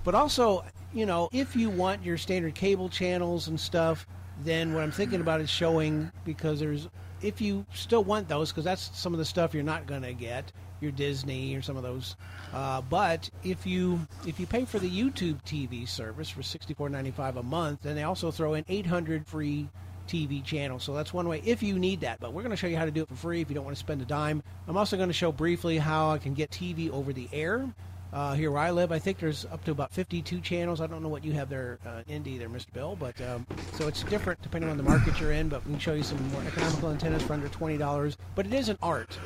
But 0.02 0.16
also, 0.16 0.64
you 0.92 1.06
know, 1.06 1.28
if 1.32 1.54
you 1.54 1.70
want 1.70 2.04
your 2.04 2.18
standard 2.18 2.56
cable 2.56 2.88
channels 2.88 3.46
and 3.46 3.58
stuff, 3.60 4.04
then 4.42 4.74
what 4.74 4.82
I'm 4.82 4.90
thinking 4.90 5.20
about 5.20 5.40
is 5.40 5.48
showing 5.48 6.10
because 6.24 6.58
there's 6.58 6.88
if 7.20 7.40
you 7.40 7.64
still 7.72 8.02
want 8.02 8.28
those 8.28 8.50
because 8.50 8.64
that's 8.64 8.90
some 8.98 9.12
of 9.12 9.18
the 9.20 9.24
stuff 9.24 9.54
you're 9.54 9.62
not 9.62 9.86
going 9.86 10.02
to 10.02 10.12
get 10.12 10.50
your 10.82 10.92
Disney 10.92 11.54
or 11.54 11.62
some 11.62 11.76
of 11.76 11.82
those. 11.82 12.16
Uh, 12.52 12.80
but 12.82 13.30
if 13.44 13.66
you 13.66 14.00
if 14.26 14.38
you 14.38 14.46
pay 14.46 14.64
for 14.64 14.78
the 14.78 14.90
YouTube 14.90 15.42
TV 15.44 15.88
service 15.88 16.28
for 16.28 16.42
$64.95 16.42 17.36
a 17.36 17.42
month, 17.42 17.82
then 17.82 17.96
they 17.96 18.02
also 18.02 18.30
throw 18.30 18.54
in 18.54 18.64
800 18.68 19.26
free 19.26 19.68
TV 20.08 20.44
channels. 20.44 20.82
So 20.82 20.94
that's 20.94 21.14
one 21.14 21.28
way 21.28 21.42
if 21.44 21.62
you 21.62 21.78
need 21.78 22.00
that. 22.00 22.20
But 22.20 22.32
we're 22.32 22.42
going 22.42 22.50
to 22.50 22.56
show 22.56 22.66
you 22.66 22.76
how 22.76 22.84
to 22.84 22.90
do 22.90 23.02
it 23.02 23.08
for 23.08 23.14
free 23.14 23.40
if 23.40 23.48
you 23.48 23.54
don't 23.54 23.64
want 23.64 23.76
to 23.76 23.80
spend 23.80 24.02
a 24.02 24.04
dime. 24.04 24.42
I'm 24.68 24.76
also 24.76 24.96
going 24.96 25.08
to 25.08 25.14
show 25.14 25.32
briefly 25.32 25.78
how 25.78 26.10
I 26.10 26.18
can 26.18 26.34
get 26.34 26.50
TV 26.50 26.90
over 26.90 27.12
the 27.12 27.28
air. 27.32 27.72
Uh, 28.12 28.34
here 28.34 28.50
where 28.50 28.60
I 28.60 28.70
live, 28.72 28.92
I 28.92 28.98
think 28.98 29.18
there's 29.18 29.46
up 29.46 29.64
to 29.64 29.70
about 29.70 29.90
52 29.90 30.40
channels. 30.42 30.82
I 30.82 30.86
don't 30.86 31.02
know 31.02 31.08
what 31.08 31.24
you 31.24 31.32
have 31.32 31.48
there, 31.48 31.78
uh, 31.86 32.02
Indy, 32.08 32.36
there, 32.36 32.50
Mr. 32.50 32.70
Bill, 32.74 32.94
but 32.94 33.18
um, 33.22 33.46
so 33.72 33.88
it's 33.88 34.02
different 34.02 34.42
depending 34.42 34.68
on 34.68 34.76
the 34.76 34.82
market 34.82 35.18
you're 35.18 35.32
in. 35.32 35.48
But 35.48 35.64
we 35.64 35.72
can 35.72 35.80
show 35.80 35.94
you 35.94 36.02
some 36.02 36.22
more 36.30 36.42
economical 36.42 36.90
antennas 36.90 37.22
for 37.22 37.32
under 37.32 37.48
twenty 37.48 37.78
dollars. 37.78 38.18
But 38.34 38.44
it 38.44 38.52
is 38.52 38.68
an 38.68 38.76
art. 38.82 39.18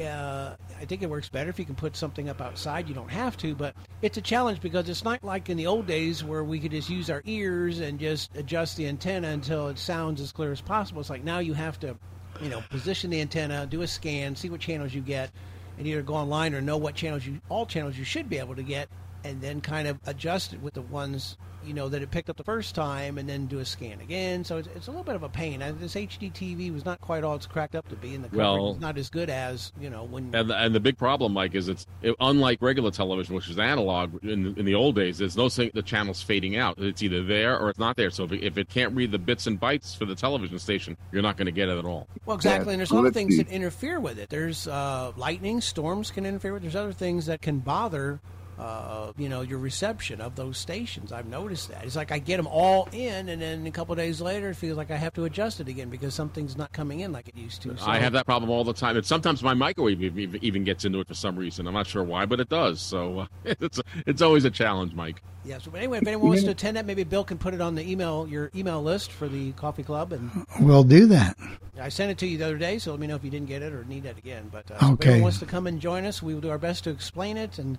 Uh, 0.00 0.54
I 0.80 0.84
think 0.84 1.02
it 1.02 1.10
works 1.10 1.28
better 1.28 1.50
if 1.50 1.58
you 1.58 1.64
can 1.64 1.74
put 1.74 1.96
something 1.96 2.28
up 2.28 2.40
outside. 2.40 2.88
You 2.88 2.94
don't 2.94 3.10
have 3.10 3.36
to, 3.38 3.54
but 3.54 3.74
it's 4.00 4.16
a 4.16 4.20
challenge 4.20 4.60
because 4.60 4.88
it's 4.88 5.02
not 5.02 5.24
like 5.24 5.48
in 5.48 5.56
the 5.56 5.66
old 5.66 5.86
days 5.86 6.22
where 6.22 6.44
we 6.44 6.60
could 6.60 6.70
just 6.70 6.88
use 6.88 7.10
our 7.10 7.22
ears 7.24 7.80
and 7.80 7.98
just 7.98 8.36
adjust 8.36 8.76
the 8.76 8.86
antenna 8.86 9.28
until 9.28 9.68
it 9.68 9.78
sounds 9.78 10.20
as 10.20 10.30
clear 10.30 10.52
as 10.52 10.60
possible. 10.60 11.00
It's 11.00 11.10
like 11.10 11.24
now 11.24 11.40
you 11.40 11.52
have 11.54 11.80
to, 11.80 11.96
you 12.40 12.48
know, 12.48 12.62
position 12.70 13.10
the 13.10 13.20
antenna, 13.20 13.66
do 13.66 13.82
a 13.82 13.88
scan, 13.88 14.36
see 14.36 14.50
what 14.50 14.60
channels 14.60 14.94
you 14.94 15.00
get, 15.00 15.30
and 15.78 15.86
either 15.86 16.02
go 16.02 16.14
online 16.14 16.54
or 16.54 16.60
know 16.60 16.76
what 16.76 16.94
channels 16.94 17.26
you, 17.26 17.40
all 17.48 17.66
channels 17.66 17.98
you 17.98 18.04
should 18.04 18.28
be 18.28 18.38
able 18.38 18.54
to 18.54 18.62
get, 18.62 18.88
and 19.24 19.40
then 19.40 19.60
kind 19.60 19.88
of 19.88 19.98
adjust 20.06 20.52
it 20.52 20.62
with 20.62 20.74
the 20.74 20.82
ones 20.82 21.36
you 21.68 21.74
know 21.74 21.88
that 21.88 22.02
it 22.02 22.10
picked 22.10 22.30
up 22.30 22.36
the 22.36 22.44
first 22.44 22.74
time, 22.74 23.18
and 23.18 23.28
then 23.28 23.46
do 23.46 23.58
a 23.58 23.64
scan 23.64 24.00
again. 24.00 24.42
So 24.42 24.56
it's, 24.56 24.68
it's 24.74 24.86
a 24.86 24.90
little 24.90 25.04
bit 25.04 25.14
of 25.14 25.22
a 25.22 25.28
pain. 25.28 25.62
And 25.62 25.78
this 25.78 25.94
HD 25.94 26.32
TV 26.32 26.72
was 26.72 26.84
not 26.84 27.00
quite 27.00 27.22
all 27.22 27.34
it's 27.36 27.46
cracked 27.46 27.74
up 27.74 27.86
to 27.88 27.96
be, 27.96 28.14
and 28.14 28.24
the 28.24 28.28
coverage 28.28 28.46
Well- 28.46 28.72
is 28.72 28.80
not 28.80 28.96
as 28.98 29.10
good 29.10 29.30
as 29.30 29.72
you 29.80 29.90
know 29.90 30.04
when 30.04 30.34
And 30.34 30.50
the, 30.50 30.56
and 30.56 30.74
the 30.74 30.80
big 30.80 30.96
problem, 30.96 31.32
Mike, 31.34 31.54
is 31.54 31.68
it's 31.68 31.86
it, 32.02 32.16
unlike 32.20 32.62
regular 32.62 32.90
television, 32.90 33.34
which 33.34 33.48
is 33.48 33.58
analog 33.58 34.24
in, 34.24 34.54
in 34.56 34.64
the 34.64 34.74
old 34.74 34.96
days. 34.96 35.18
There's 35.18 35.36
no 35.36 35.48
saying 35.48 35.72
the 35.74 35.82
channel's 35.82 36.22
fading 36.22 36.56
out. 36.56 36.78
It's 36.78 37.02
either 37.02 37.22
there 37.22 37.58
or 37.58 37.70
it's 37.70 37.78
not 37.78 37.96
there. 37.96 38.10
So 38.10 38.24
if 38.24 38.32
it, 38.32 38.42
if 38.42 38.58
it 38.58 38.68
can't 38.68 38.94
read 38.96 39.12
the 39.12 39.18
bits 39.18 39.46
and 39.46 39.60
bytes 39.60 39.96
for 39.96 40.06
the 40.06 40.14
television 40.14 40.58
station, 40.58 40.96
you're 41.12 41.22
not 41.22 41.36
going 41.36 41.46
to 41.46 41.52
get 41.52 41.68
it 41.68 41.78
at 41.78 41.84
all. 41.84 42.08
Well, 42.24 42.36
exactly, 42.36 42.68
Yeah, 42.68 42.72
and 42.72 42.80
there's 42.80 42.90
a 42.90 42.94
lot 42.94 43.06
of 43.06 43.14
things 43.14 43.36
that 43.36 43.48
interfere 43.48 44.00
with 44.00 44.18
it. 44.18 44.30
There's 44.30 44.66
uh, 44.66 45.12
lightning, 45.16 45.60
storms 45.60 46.10
can 46.10 46.24
interfere 46.24 46.52
with. 46.54 46.62
There's 46.62 46.76
other 46.76 46.92
things 46.92 47.26
that 47.26 47.42
can 47.42 47.58
bother, 47.58 48.20
uh, 48.58 49.12
you 49.16 49.28
know, 49.28 49.40
your 49.42 49.58
reception 49.58 50.20
of 50.20 50.34
those 50.34 50.58
stations. 50.58 51.12
I've 51.12 51.26
noticed 51.26 51.68
that. 51.68 51.84
It's 51.84 51.94
like 51.96 52.10
I 52.10 52.18
get 52.18 52.36
them 52.38 52.46
all 52.48 52.88
in, 52.92 53.28
and 53.28 53.40
then 53.40 53.66
a 53.66 53.70
couple 53.70 53.92
of 53.92 53.98
days 53.98 54.20
later, 54.20 54.50
it 54.50 54.56
feels 54.56 54.76
like 54.76 54.90
I 54.90 54.96
have 54.96 55.14
to 55.14 55.24
adjust 55.24 55.60
it 55.60 55.68
again 55.68 55.90
because 55.90 56.14
something's 56.14 56.56
not 56.56 56.72
coming 56.72 57.00
in 57.00 57.12
like 57.12 57.28
it 57.28 57.36
used 57.36 57.62
to. 57.62 57.76
So, 57.78 57.86
I 57.86 57.98
have 57.98 58.12
that 58.14 58.26
problem 58.26 58.50
all 58.50 58.64
the 58.64 58.72
time, 58.72 58.96
and 58.96 59.06
sometimes 59.06 59.42
my 59.42 59.54
microwave 59.54 60.02
ev- 60.02 60.18
ev- 60.18 60.42
even 60.42 60.64
gets 60.64 60.84
into 60.84 60.98
it 61.00 61.06
for 61.06 61.14
some 61.14 61.36
reason. 61.36 61.66
I'm 61.66 61.74
not 61.74 61.86
sure 61.86 62.02
why, 62.02 62.26
but 62.26 62.40
it 62.40 62.48
does. 62.48 62.80
So 62.80 63.20
uh, 63.20 63.26
it's 63.44 63.80
it's 64.06 64.22
always 64.22 64.44
a 64.44 64.50
challenge, 64.50 64.92
Mike. 64.94 65.22
Yeah. 65.44 65.58
So, 65.58 65.70
but 65.70 65.78
anyway, 65.78 65.98
if 65.98 66.06
anyone 66.06 66.28
wants 66.28 66.42
to 66.42 66.50
attend 66.50 66.76
that, 66.76 66.84
maybe 66.84 67.04
Bill 67.04 67.24
can 67.24 67.38
put 67.38 67.54
it 67.54 67.60
on 67.60 67.74
the 67.74 67.88
email, 67.88 68.26
your 68.28 68.50
email 68.54 68.82
list 68.82 69.12
for 69.12 69.28
the 69.28 69.52
coffee 69.52 69.84
club, 69.84 70.12
and 70.12 70.30
We'll 70.60 70.84
do 70.84 71.06
that. 71.06 71.36
I 71.80 71.88
sent 71.90 72.10
it 72.10 72.18
to 72.18 72.26
you 72.26 72.38
the 72.38 72.44
other 72.44 72.58
day, 72.58 72.78
so 72.78 72.90
let 72.90 72.98
me 72.98 73.06
know 73.06 73.14
if 73.14 73.24
you 73.24 73.30
didn't 73.30 73.46
get 73.46 73.62
it 73.62 73.72
or 73.72 73.84
need 73.84 74.02
that 74.02 74.18
again. 74.18 74.48
But 74.52 74.68
uh, 74.70 74.74
if 74.74 75.06
anyone 75.06 75.22
wants 75.22 75.38
to 75.38 75.46
come 75.46 75.68
and 75.68 75.80
join 75.80 76.04
us, 76.04 76.20
we 76.22 76.34
will 76.34 76.40
do 76.40 76.50
our 76.50 76.58
best 76.58 76.84
to 76.84 76.90
explain 76.90 77.36
it, 77.36 77.58
and 77.58 77.78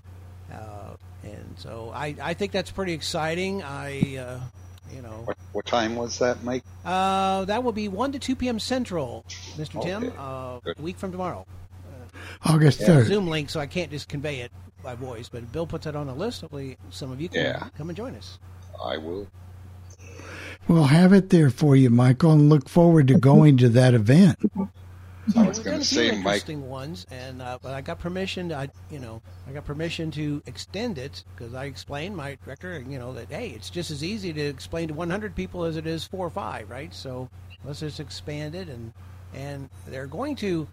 and 1.24 1.56
so 1.58 1.92
I, 1.94 2.16
I 2.22 2.34
think 2.34 2.52
that's 2.52 2.72
pretty 2.72 2.94
exciting. 2.94 3.62
I 3.64 4.18
uh, 4.18 4.40
you 4.94 5.02
know 5.02 5.22
What, 5.26 5.38
what 5.52 5.66
time 5.66 5.96
was 5.96 6.18
that, 6.20 6.44
Mike? 6.44 6.64
uh, 6.86 7.46
that 7.46 7.64
will 7.64 7.72
be 7.74 7.88
one 7.88 8.12
to 8.14 8.20
two 8.20 8.36
p.m. 8.36 8.60
Central, 8.60 9.26
Mr. 9.58 9.82
Tim, 9.82 10.12
uh, 10.18 10.60
a 10.66 10.82
week 10.82 10.98
from 10.98 11.12
tomorrow. 11.12 11.46
August 12.46 12.80
3rd. 12.82 13.06
Zoom 13.06 13.28
link, 13.28 13.50
so 13.50 13.60
I 13.60 13.66
can't 13.68 13.92
just 13.92 14.08
convey 14.08 14.40
it 14.42 14.52
by 14.84 14.96
voice. 14.96 15.28
But 15.30 15.52
Bill 15.52 15.68
puts 15.68 15.86
it 15.88 15.96
on 15.96 16.08
the 16.08 16.14
list. 16.14 16.42
Hopefully, 16.42 16.78
some 16.90 17.12
of 17.12 17.20
you 17.20 17.28
can 17.30 17.42
Yeah. 17.42 17.68
come 17.78 17.90
and 17.90 17.98
join 17.98 18.16
us. 18.16 18.40
I 18.84 18.98
will. 18.98 19.28
We'll 20.68 20.86
have 20.86 21.12
it 21.14 21.30
there 21.32 21.50
for 21.50 21.76
you, 21.76 21.90
Michael, 21.90 22.32
and 22.32 22.48
look 22.50 22.70
forward 22.70 23.08
to 23.10 23.18
going 23.18 23.58
to 23.58 23.70
that 23.70 23.94
event. 23.94 24.38
I 25.36 25.48
was 25.48 25.60
going 25.60 25.80
to 25.80 25.86
say, 25.86 26.10
Mike. 26.10 26.18
interesting 26.18 26.70
ones, 26.70 27.06
and 27.12 27.42
uh, 27.42 27.60
but 27.62 27.74
I 27.74 27.82
got 27.82 28.00
permission. 28.00 28.50
To, 28.50 28.56
I 28.56 28.70
you 28.90 29.00
know 29.00 29.22
I 29.48 29.52
got 29.52 29.66
permission 29.66 30.12
to 30.12 30.42
extend 30.46 30.98
it 30.98 31.24
because 31.36 31.54
I 31.54 31.66
explained 31.66 32.16
my 32.16 32.38
director, 32.44 32.84
you 32.88 32.98
know 32.98 33.14
that 33.14 33.30
hey, 33.30 33.50
it's 33.50 33.70
just 33.70 33.92
as 33.92 34.04
easy 34.04 34.34
to 34.34 34.42
explain 34.42 34.88
to 34.88 34.94
100 34.94 35.36
people 35.36 35.64
as 35.64 35.78
it 35.78 35.86
is 35.86 36.04
four 36.04 36.26
or 36.26 36.32
five, 36.32 36.70
right? 36.70 36.94
So 36.94 37.30
let's 37.64 37.80
just 37.80 38.00
expand 38.00 38.56
it, 38.56 38.70
and 38.70 38.94
and 39.34 39.70
they're 39.88 40.08
going 40.08 40.36
to. 40.38 40.68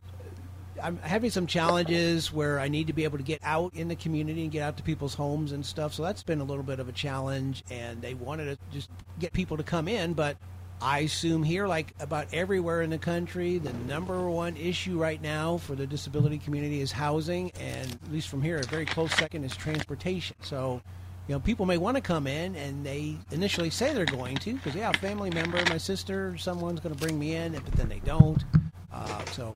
I'm 0.82 0.98
having 0.98 1.30
some 1.30 1.46
challenges 1.46 2.30
where 2.30 2.60
I 2.60 2.68
need 2.68 2.88
to 2.88 2.92
be 2.92 3.04
able 3.04 3.16
to 3.16 3.24
get 3.24 3.40
out 3.42 3.74
in 3.74 3.88
the 3.88 3.96
community 3.96 4.42
and 4.42 4.52
get 4.52 4.60
out 4.60 4.76
to 4.76 4.82
people's 4.82 5.14
homes 5.14 5.52
and 5.52 5.64
stuff. 5.64 5.94
So 5.94 6.02
that's 6.02 6.22
been 6.22 6.40
a 6.40 6.44
little 6.44 6.62
bit 6.62 6.80
of 6.80 6.88
a 6.88 6.92
challenge. 6.92 7.64
And 7.70 8.02
they 8.02 8.12
wanted 8.12 8.44
to 8.44 8.58
just 8.70 8.90
get 9.18 9.32
people 9.32 9.56
to 9.56 9.62
come 9.62 9.88
in, 9.88 10.12
but 10.12 10.36
I 10.80 11.00
assume 11.00 11.42
here, 11.42 11.66
like 11.66 11.94
about 12.00 12.26
everywhere 12.32 12.82
in 12.82 12.90
the 12.90 12.98
country, 12.98 13.58
the 13.58 13.72
number 13.88 14.28
one 14.28 14.56
issue 14.56 14.98
right 14.98 15.20
now 15.20 15.56
for 15.56 15.74
the 15.74 15.86
disability 15.86 16.38
community 16.38 16.80
is 16.80 16.92
housing, 16.92 17.50
and 17.58 17.92
at 17.92 18.12
least 18.12 18.28
from 18.28 18.42
here, 18.42 18.58
a 18.58 18.62
very 18.64 18.84
close 18.84 19.12
second 19.14 19.44
is 19.44 19.56
transportation. 19.56 20.36
So, 20.42 20.82
you 21.28 21.34
know, 21.34 21.40
people 21.40 21.64
may 21.64 21.78
want 21.78 21.96
to 21.96 22.02
come 22.02 22.26
in, 22.26 22.54
and 22.56 22.84
they 22.84 23.16
initially 23.30 23.70
say 23.70 23.94
they're 23.94 24.04
going 24.04 24.36
to 24.38 24.54
because 24.54 24.74
yeah, 24.74 24.90
a 24.90 24.94
family 24.98 25.30
member, 25.30 25.62
my 25.70 25.78
sister, 25.78 26.36
someone's 26.36 26.80
going 26.80 26.94
to 26.94 27.00
bring 27.00 27.18
me 27.18 27.34
in, 27.34 27.52
but 27.52 27.72
then 27.72 27.88
they 27.88 28.00
don't. 28.00 28.44
Uh, 28.92 29.24
so 29.32 29.54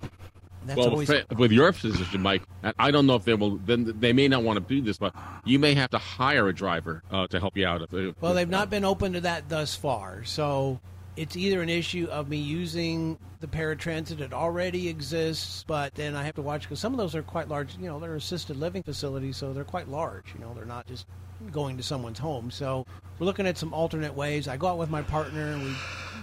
that's 0.67 0.79
well, 0.79 0.91
always 0.91 1.11
with 1.37 1.53
your 1.53 1.73
position, 1.73 2.23
Mike, 2.23 2.43
I 2.79 2.91
don't 2.91 3.07
know 3.07 3.15
if 3.15 3.25
they 3.25 3.35
will. 3.35 3.57
Then 3.57 3.93
they 3.99 4.13
may 4.13 4.29
not 4.29 4.43
want 4.43 4.59
to 4.59 4.75
do 4.75 4.81
this, 4.83 4.99
but 4.99 5.15
you 5.45 5.59
may 5.59 5.75
have 5.75 5.91
to 5.91 5.99
hire 5.99 6.49
a 6.49 6.55
driver 6.55 7.03
uh, 7.11 7.27
to 7.29 7.41
help 7.41 7.57
you 7.57 7.67
out. 7.67 7.83
If- 7.93 8.21
Well, 8.21 8.35
they've 8.35 8.49
not 8.49 8.71
been 8.71 8.85
open 8.85 9.15
to 9.15 9.21
that 9.23 9.49
thus 9.49 9.75
far. 9.75 10.25
So 10.25 10.81
it's 11.17 11.37
either 11.37 11.61
an 11.61 11.69
issue 11.69 12.07
of 12.11 12.29
me 12.29 12.37
using 12.37 13.19
the 13.41 13.47
paratransit 13.47 14.19
that 14.19 14.33
already 14.33 14.89
exists, 14.89 15.65
but 15.67 15.95
then 15.95 16.15
I 16.15 16.25
have 16.25 16.35
to 16.37 16.43
watch 16.43 16.63
because 16.63 16.81
some 16.81 16.93
of 16.93 16.99
those 16.99 17.15
are 17.15 17.23
quite 17.23 17.49
large. 17.49 17.77
You 17.77 17.89
know, 17.89 17.99
they're 17.99 18.15
assisted 18.15 18.57
living 18.57 18.83
facilities, 18.83 19.37
so 19.37 19.53
they're 19.53 19.65
quite 19.65 19.89
large. 19.89 20.33
You 20.35 20.41
know, 20.41 20.55
they're 20.55 20.65
not 20.65 20.87
just 20.87 21.07
going 21.51 21.77
to 21.77 21.83
someone's 21.83 22.19
home. 22.19 22.51
So 22.51 22.87
we're 23.19 23.27
looking 23.27 23.47
at 23.47 23.59
some 23.59 23.73
alternate 23.73 24.15
ways. 24.15 24.47
I 24.47 24.57
go 24.57 24.69
out 24.69 24.79
with 24.79 24.91
my 24.91 25.03
partner 25.03 25.53
and 25.53 25.63
we 25.63 25.75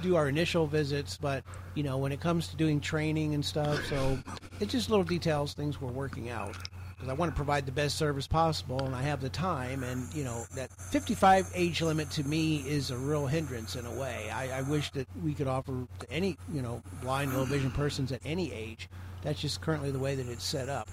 do 0.02 0.16
our 0.16 0.30
initial 0.30 0.68
visits, 0.68 1.18
but 1.18 1.44
you 1.74 1.84
know, 1.84 1.98
when 1.98 2.12
it 2.12 2.22
comes 2.22 2.48
to 2.50 2.56
doing 2.56 2.80
training 2.80 3.34
and 3.34 3.44
stuff, 3.44 3.84
so 3.86 4.18
it's 4.60 4.72
just 4.72 4.90
little 4.90 5.06
details, 5.06 5.54
things 5.54 5.82
we're 5.82 5.92
working 5.92 6.30
out 6.30 6.56
because 6.98 7.10
I 7.10 7.14
want 7.14 7.32
to 7.32 7.36
provide 7.36 7.68
the 7.68 7.72
best 7.72 7.96
service 7.96 8.26
possible, 8.26 8.84
and 8.84 8.96
I 8.96 9.04
have 9.04 9.22
the 9.22 9.30
time. 9.30 9.84
And 9.84 10.12
you 10.16 10.24
know 10.24 10.46
that 10.56 10.72
55 10.72 11.52
age 11.54 11.82
limit 11.82 12.10
to 12.12 12.24
me 12.24 12.58
is 12.68 12.90
a 12.90 12.98
real 12.98 13.28
hindrance 13.28 13.76
in 13.76 13.86
a 13.86 13.92
way. 13.92 14.30
I, 14.34 14.60
I 14.60 14.62
wish 14.64 14.92
that 14.92 15.08
we 15.24 15.34
could 15.34 15.48
offer 15.48 15.86
to 16.00 16.12
any 16.12 16.38
you 16.52 16.62
know 16.62 16.82
blind, 17.02 17.36
low 17.36 17.46
vision 17.46 17.72
persons 17.72 18.12
at 18.12 18.22
any 18.26 18.52
age. 18.52 18.90
That's 19.22 19.40
just 19.40 19.62
currently 19.62 19.92
the 19.92 20.00
way 20.00 20.16
that 20.16 20.28
it's 20.28 20.44
set 20.44 20.70
up. 20.70 20.90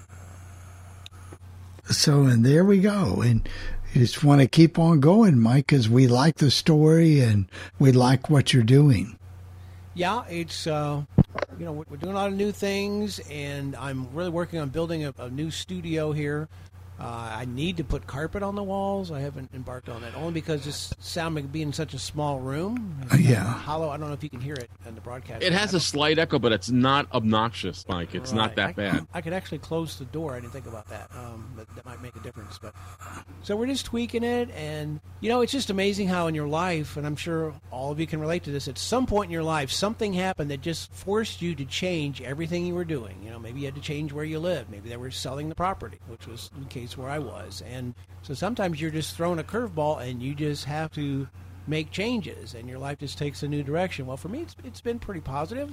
So, 1.90 2.22
and 2.22 2.44
there 2.44 2.64
we 2.64 2.78
go. 2.78 3.20
And 3.20 3.46
you 3.92 4.00
just 4.00 4.24
want 4.24 4.40
to 4.40 4.48
keep 4.48 4.78
on 4.78 5.00
going, 5.00 5.38
Mike, 5.38 5.68
because 5.68 5.88
we 5.88 6.06
like 6.06 6.36
the 6.36 6.50
story 6.50 7.20
and 7.20 7.46
we 7.78 7.92
like 7.92 8.30
what 8.30 8.52
you're 8.52 8.62
doing. 8.62 9.18
Yeah, 9.94 10.24
it's 10.28 10.66
uh, 10.66 11.04
you 11.58 11.64
know 11.64 11.72
we're, 11.72 11.96
doing 11.96 12.12
a 12.12 12.16
lot 12.16 12.28
of 12.28 12.36
new 12.36 12.52
things, 12.52 13.20
and 13.30 13.76
I'm 13.76 14.12
really 14.14 14.30
working 14.30 14.58
on 14.58 14.68
building 14.68 15.04
a, 15.04 15.14
a 15.18 15.30
new 15.30 15.50
studio 15.50 16.12
here. 16.12 16.48
Uh, 16.98 17.32
I 17.38 17.44
need 17.46 17.76
to 17.78 17.84
put 17.84 18.06
carpet 18.06 18.42
on 18.42 18.54
the 18.54 18.62
walls. 18.62 19.10
I 19.10 19.20
haven't 19.20 19.50
embarked 19.52 19.88
on 19.88 20.02
that 20.02 20.14
only 20.14 20.32
because 20.32 20.64
this 20.64 20.94
sound 21.00 21.34
being 21.52 21.68
in 21.68 21.72
such 21.72 21.92
a 21.92 21.98
small 21.98 22.38
room. 22.38 23.00
Uh, 23.12 23.16
yeah. 23.16 23.42
hollow. 23.42 23.88
I 23.90 23.96
don't 23.96 24.08
know 24.08 24.14
if 24.14 24.22
you 24.22 24.30
can 24.30 24.40
hear 24.40 24.54
it 24.54 24.70
in 24.86 24.94
the 24.94 25.00
broadcast. 25.00 25.42
It 25.42 25.52
has 25.52 25.74
a 25.74 25.80
slight 25.80 26.18
echo, 26.18 26.38
but 26.38 26.52
it's 26.52 26.70
not 26.70 27.12
obnoxious, 27.12 27.84
Mike. 27.88 28.14
It's 28.14 28.32
not 28.32 28.54
that 28.56 28.70
I, 28.70 28.72
bad. 28.72 29.06
I 29.12 29.20
could 29.20 29.32
actually 29.32 29.58
close 29.58 29.98
the 29.98 30.04
door. 30.06 30.34
I 30.34 30.40
didn't 30.40 30.52
think 30.52 30.66
about 30.66 30.88
that. 30.88 31.10
Um, 31.16 31.52
but 31.56 31.66
that 31.74 31.84
might 31.84 32.00
make 32.00 32.14
a 32.14 32.20
difference. 32.20 32.58
But 32.58 32.74
so 33.42 33.56
we're 33.56 33.66
just 33.66 33.86
tweaking 33.86 34.22
it, 34.22 34.50
and 34.50 35.00
you 35.20 35.28
know, 35.28 35.40
it's 35.40 35.52
just 35.52 35.70
amazing 35.70 36.08
how 36.08 36.28
in 36.28 36.34
your 36.34 36.48
life, 36.48 36.96
and 36.96 37.06
I'm 37.06 37.16
sure 37.16 37.54
all 37.70 37.90
of 37.90 37.98
you 37.98 38.06
can 38.06 38.20
relate 38.20 38.44
to 38.44 38.50
this. 38.50 38.68
At 38.68 38.78
some 38.78 39.06
point 39.06 39.28
in 39.28 39.32
your 39.32 39.42
life, 39.42 39.70
something 39.70 40.12
happened 40.12 40.50
that 40.50 40.60
just 40.60 40.92
forced 40.92 41.42
you 41.42 41.54
to 41.56 41.64
change 41.64 42.22
everything 42.22 42.66
you 42.66 42.74
were 42.74 42.84
doing. 42.84 43.16
You 43.22 43.30
know, 43.30 43.38
maybe 43.38 43.60
you 43.60 43.66
had 43.66 43.74
to 43.74 43.80
change 43.80 44.12
where 44.12 44.24
you 44.24 44.38
lived. 44.38 44.70
Maybe 44.70 44.88
they 44.88 44.96
were 44.96 45.10
selling 45.10 45.48
the 45.48 45.54
property, 45.54 45.98
which 46.08 46.26
was 46.26 46.50
the 46.58 46.64
case 46.66 46.83
where 46.96 47.08
I 47.08 47.18
was. 47.18 47.62
And 47.66 47.94
so 48.22 48.34
sometimes 48.34 48.80
you're 48.80 48.90
just 48.90 49.16
thrown 49.16 49.38
a 49.38 49.44
curveball, 49.44 50.00
and 50.06 50.22
you 50.22 50.34
just 50.34 50.64
have 50.64 50.92
to 50.92 51.28
make 51.66 51.90
changes, 51.90 52.54
and 52.54 52.68
your 52.68 52.78
life 52.78 52.98
just 52.98 53.16
takes 53.18 53.42
a 53.42 53.48
new 53.48 53.62
direction. 53.62 54.06
Well, 54.06 54.16
for 54.18 54.28
me, 54.28 54.42
it's, 54.42 54.54
it's 54.64 54.80
been 54.80 54.98
pretty 54.98 55.20
positive 55.20 55.70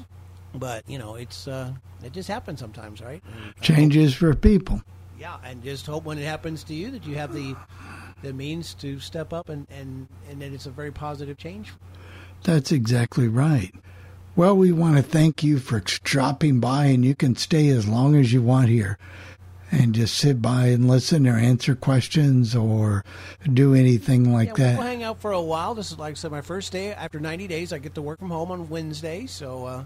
but 0.53 0.83
you 0.85 0.99
know 0.99 1.15
it's 1.15 1.47
uh 1.47 1.71
it 2.03 2.11
just 2.11 2.27
happens 2.27 2.59
sometimes 2.59 2.99
right 2.99 3.23
And, 3.25 3.51
uh, 3.57 3.61
Changes 3.61 4.13
for 4.13 4.35
people. 4.35 4.81
yeah 5.17 5.37
and 5.45 5.63
just 5.63 5.85
hope 5.85 6.03
when 6.03 6.17
it 6.17 6.25
happens 6.25 6.65
to 6.65 6.73
you 6.73 6.91
that 6.91 7.05
you 7.05 7.15
have 7.15 7.33
the 7.33 7.55
the 8.21 8.33
means 8.33 8.73
to 8.75 8.99
step 8.99 9.31
up 9.31 9.47
and 9.47 9.65
and 9.71 10.07
and 10.29 10.41
that 10.41 10.51
it's 10.51 10.65
a 10.65 10.69
very 10.69 10.91
positive 10.91 11.37
change 11.37 11.71
That's 12.43 12.73
exactly 12.73 13.29
right. 13.29 13.73
Well, 14.35 14.57
we 14.57 14.71
want 14.73 14.97
to 14.97 15.03
thank 15.03 15.41
you 15.43 15.57
for 15.59 15.79
dropping 16.03 16.59
by, 16.59 16.85
and 16.87 17.03
you 17.05 17.15
can 17.15 17.35
stay 17.35 17.67
as 17.69 17.87
long 17.87 18.15
as 18.15 18.33
you 18.33 18.41
want 18.41 18.67
here 18.69 18.97
and 19.71 19.95
just 19.95 20.15
sit 20.17 20.41
by 20.41 20.67
and 20.67 20.87
listen 20.87 21.25
or 21.27 21.37
answer 21.37 21.75
questions 21.75 22.55
or 22.55 23.03
do 23.53 23.73
anything 23.73 24.33
like 24.33 24.49
yeah, 24.49 24.53
that. 24.71 24.77
we'll 24.77 24.87
hang 24.87 25.03
out 25.03 25.19
for 25.21 25.31
a 25.31 25.41
while 25.41 25.73
this 25.73 25.91
is 25.91 25.97
like 25.99 26.11
i 26.11 26.13
said 26.15 26.31
my 26.31 26.41
first 26.41 26.71
day 26.71 26.91
after 26.93 27.19
90 27.19 27.47
days 27.47 27.71
i 27.73 27.77
get 27.79 27.95
to 27.95 28.01
work 28.01 28.19
from 28.19 28.29
home 28.29 28.51
on 28.51 28.67
wednesday 28.69 29.25
so 29.25 29.65
uh 29.65 29.85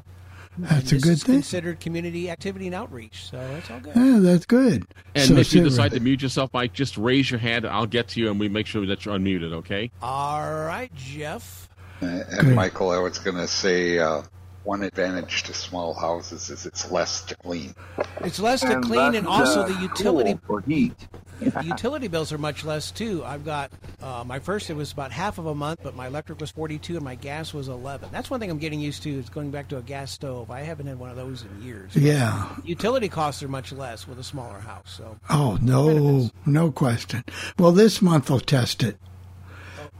That's 0.57 0.91
a 0.91 0.97
good 0.99 1.19
thing. 1.21 1.35
considered 1.35 1.79
community 1.79 2.29
activity 2.29 2.65
and 2.67 2.73
outreach 2.75 3.25
so 3.29 3.37
that's 3.37 3.69
all 3.69 3.79
good 3.79 3.95
Yeah, 3.95 4.19
that's 4.21 4.45
good. 4.45 4.85
And 5.13 5.27
So 5.27 5.35
if 5.37 5.53
you 5.53 5.61
decide 5.63 5.91
right- 5.91 5.91
to 5.93 5.99
mute 5.99 6.21
yourself, 6.21 6.49
Mike, 6.53 6.71
just 6.73 6.97
raise 6.97 7.29
your 7.29 7.39
hand. 7.41 7.65
I'll 7.67 7.85
get 7.85 8.07
to 8.09 8.19
you, 8.21 8.29
and 8.31 8.39
we 8.39 8.47
make 8.49 8.65
sure 8.65 8.85
that 8.85 9.05
you're 9.05 9.15
unmuted. 9.17 9.51
Okay? 9.53 9.91
all 10.01 10.41
right 10.65 10.93
jeff 10.95 11.67
And 12.01 12.55
Michael, 12.55 12.91
I 12.91 12.99
was 12.99 13.19
going 13.19 13.37
to 13.37 13.47
say 13.47 13.99
uh, 13.99 14.21
one 14.65 14.83
advantage 14.83 15.43
to 15.43 15.53
small 15.53 15.93
houses 15.93 16.49
is 16.49 16.65
it's 16.65 16.89
less 16.91 17.21
to 17.25 17.35
clean. 17.35 17.73
It's 18.21 18.39
less 18.39 18.61
to 18.61 18.73
And 18.73 18.83
clean, 18.83 19.15
and 19.15 19.27
also 19.27 19.61
uh, 19.61 19.67
the 19.67 19.79
utility 19.81 20.37
cool 20.45 20.59
for 20.61 20.61
heat. 20.67 20.93
the 21.39 21.63
utility 21.65 22.07
bills 22.07 22.31
are 22.33 22.37
much 22.37 22.65
less 22.65 22.91
too. 22.91 23.23
I've 23.23 23.45
got 23.45 23.71
uh, 24.01 24.23
my 24.25 24.39
first 24.39 24.69
it 24.69 24.75
was 24.75 24.91
about 24.91 25.11
half 25.11 25.37
of 25.37 25.45
a 25.45 25.55
month, 25.55 25.79
but 25.83 25.95
my 25.95 26.07
electric 26.07 26.39
was 26.41 26.51
forty 26.51 26.77
two 26.77 26.95
and 26.95 27.03
my 27.03 27.15
gas 27.15 27.53
was 27.53 27.67
eleven. 27.67 28.09
That's 28.11 28.29
one 28.29 28.39
thing 28.39 28.49
I'm 28.49 28.57
getting 28.57 28.79
used 28.79 29.03
to 29.03 29.09
is 29.11 29.29
going 29.29 29.51
back 29.51 29.67
to 29.69 29.77
a 29.77 29.81
gas 29.81 30.11
stove. 30.11 30.49
I 30.51 30.61
haven't 30.61 30.87
had 30.87 30.97
one 30.99 31.09
of 31.09 31.15
those 31.15 31.43
in 31.43 31.61
years. 31.61 31.95
Yeah. 31.95 32.49
utility 32.63 33.09
costs 33.09 33.43
are 33.43 33.47
much 33.47 33.71
less 33.71 34.07
with 34.07 34.19
a 34.19 34.23
smaller 34.23 34.59
house. 34.59 34.93
So 34.97 35.17
Oh, 35.29 35.57
no, 35.61 36.29
no 36.45 36.71
question. 36.71 37.23
Well, 37.59 37.71
this 37.71 38.01
month 38.01 38.29
we'll 38.29 38.39
test 38.39 38.81
it 38.83 38.97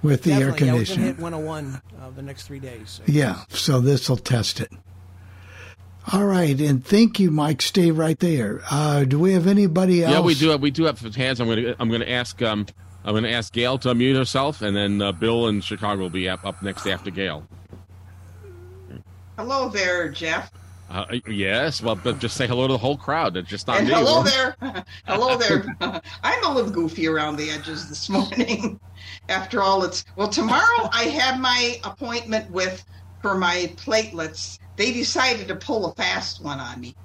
with 0.01 0.23
the 0.23 0.33
air 0.33 0.51
definitely, 0.51 0.67
yeah, 0.67 0.73
we're 0.73 0.85
gonna 0.85 1.01
hit 1.01 1.19
101 1.19 1.81
uh, 2.01 2.09
the 2.11 2.21
next 2.21 2.43
three 2.43 2.59
days. 2.59 2.89
So. 2.89 3.03
Yeah, 3.07 3.43
so 3.49 3.79
this 3.79 4.09
will 4.09 4.17
test 4.17 4.59
it. 4.59 4.71
All 6.13 6.25
right, 6.25 6.59
and 6.61 6.85
thank 6.85 7.19
you, 7.19 7.31
Mike. 7.31 7.61
Stay 7.63 7.89
right 7.89 8.19
there. 8.19 8.61
Uh, 8.69 9.05
do 9.05 9.17
we 9.17 9.33
have 9.33 9.47
anybody 9.47 10.03
else? 10.03 10.13
Yeah, 10.13 10.21
we 10.21 10.35
do. 10.35 10.49
Have, 10.49 10.61
we 10.61 10.69
do 10.69 10.83
have 10.83 10.99
hands. 11.15 11.39
I'm 11.39 11.47
going 11.47 11.63
to. 11.63 11.75
I'm 11.79 11.89
going 11.89 12.01
to 12.01 12.11
ask. 12.11 12.39
Um, 12.43 12.67
I'm 13.03 13.13
going 13.13 13.23
to 13.23 13.31
ask 13.31 13.53
Gail 13.53 13.77
to 13.79 13.89
unmute 13.89 14.15
herself, 14.15 14.61
and 14.61 14.75
then 14.75 15.01
uh, 15.01 15.11
Bill 15.11 15.47
in 15.47 15.61
Chicago 15.61 16.01
will 16.01 16.09
be 16.09 16.27
up, 16.27 16.43
up 16.45 16.61
next 16.63 16.87
after 16.87 17.11
Gail. 17.11 17.47
Hello 19.37 19.69
there, 19.69 20.09
Jeff. 20.09 20.51
Uh, 20.89 21.05
yes, 21.27 21.81
well, 21.81 21.95
but 21.95 22.19
just 22.19 22.37
say 22.37 22.47
hello 22.47 22.67
to 22.67 22.73
the 22.73 22.77
whole 22.77 22.97
crowd. 22.97 23.35
It's 23.35 23.49
just 23.49 23.67
not 23.67 23.79
and 23.79 23.87
me. 23.87 23.93
hello 23.93 24.23
there. 24.23 24.55
hello 25.05 25.37
there. 25.37 25.65
I'm 26.23 26.43
a 26.43 26.53
little 26.53 26.71
goofy 26.71 27.07
around 27.07 27.37
the 27.37 27.49
edges 27.49 27.89
this 27.89 28.09
morning. 28.09 28.79
After 29.29 29.61
all, 29.61 29.83
it's 29.83 30.05
well 30.15 30.27
tomorrow. 30.27 30.89
I 30.91 31.03
have 31.03 31.39
my 31.39 31.79
appointment 31.83 32.49
with 32.51 32.85
for 33.21 33.35
my 33.35 33.73
platelets. 33.77 34.59
They 34.75 34.91
decided 34.91 35.47
to 35.47 35.55
pull 35.55 35.85
a 35.85 35.95
fast 35.95 36.43
one 36.43 36.59
on 36.59 36.79
me. 36.81 36.95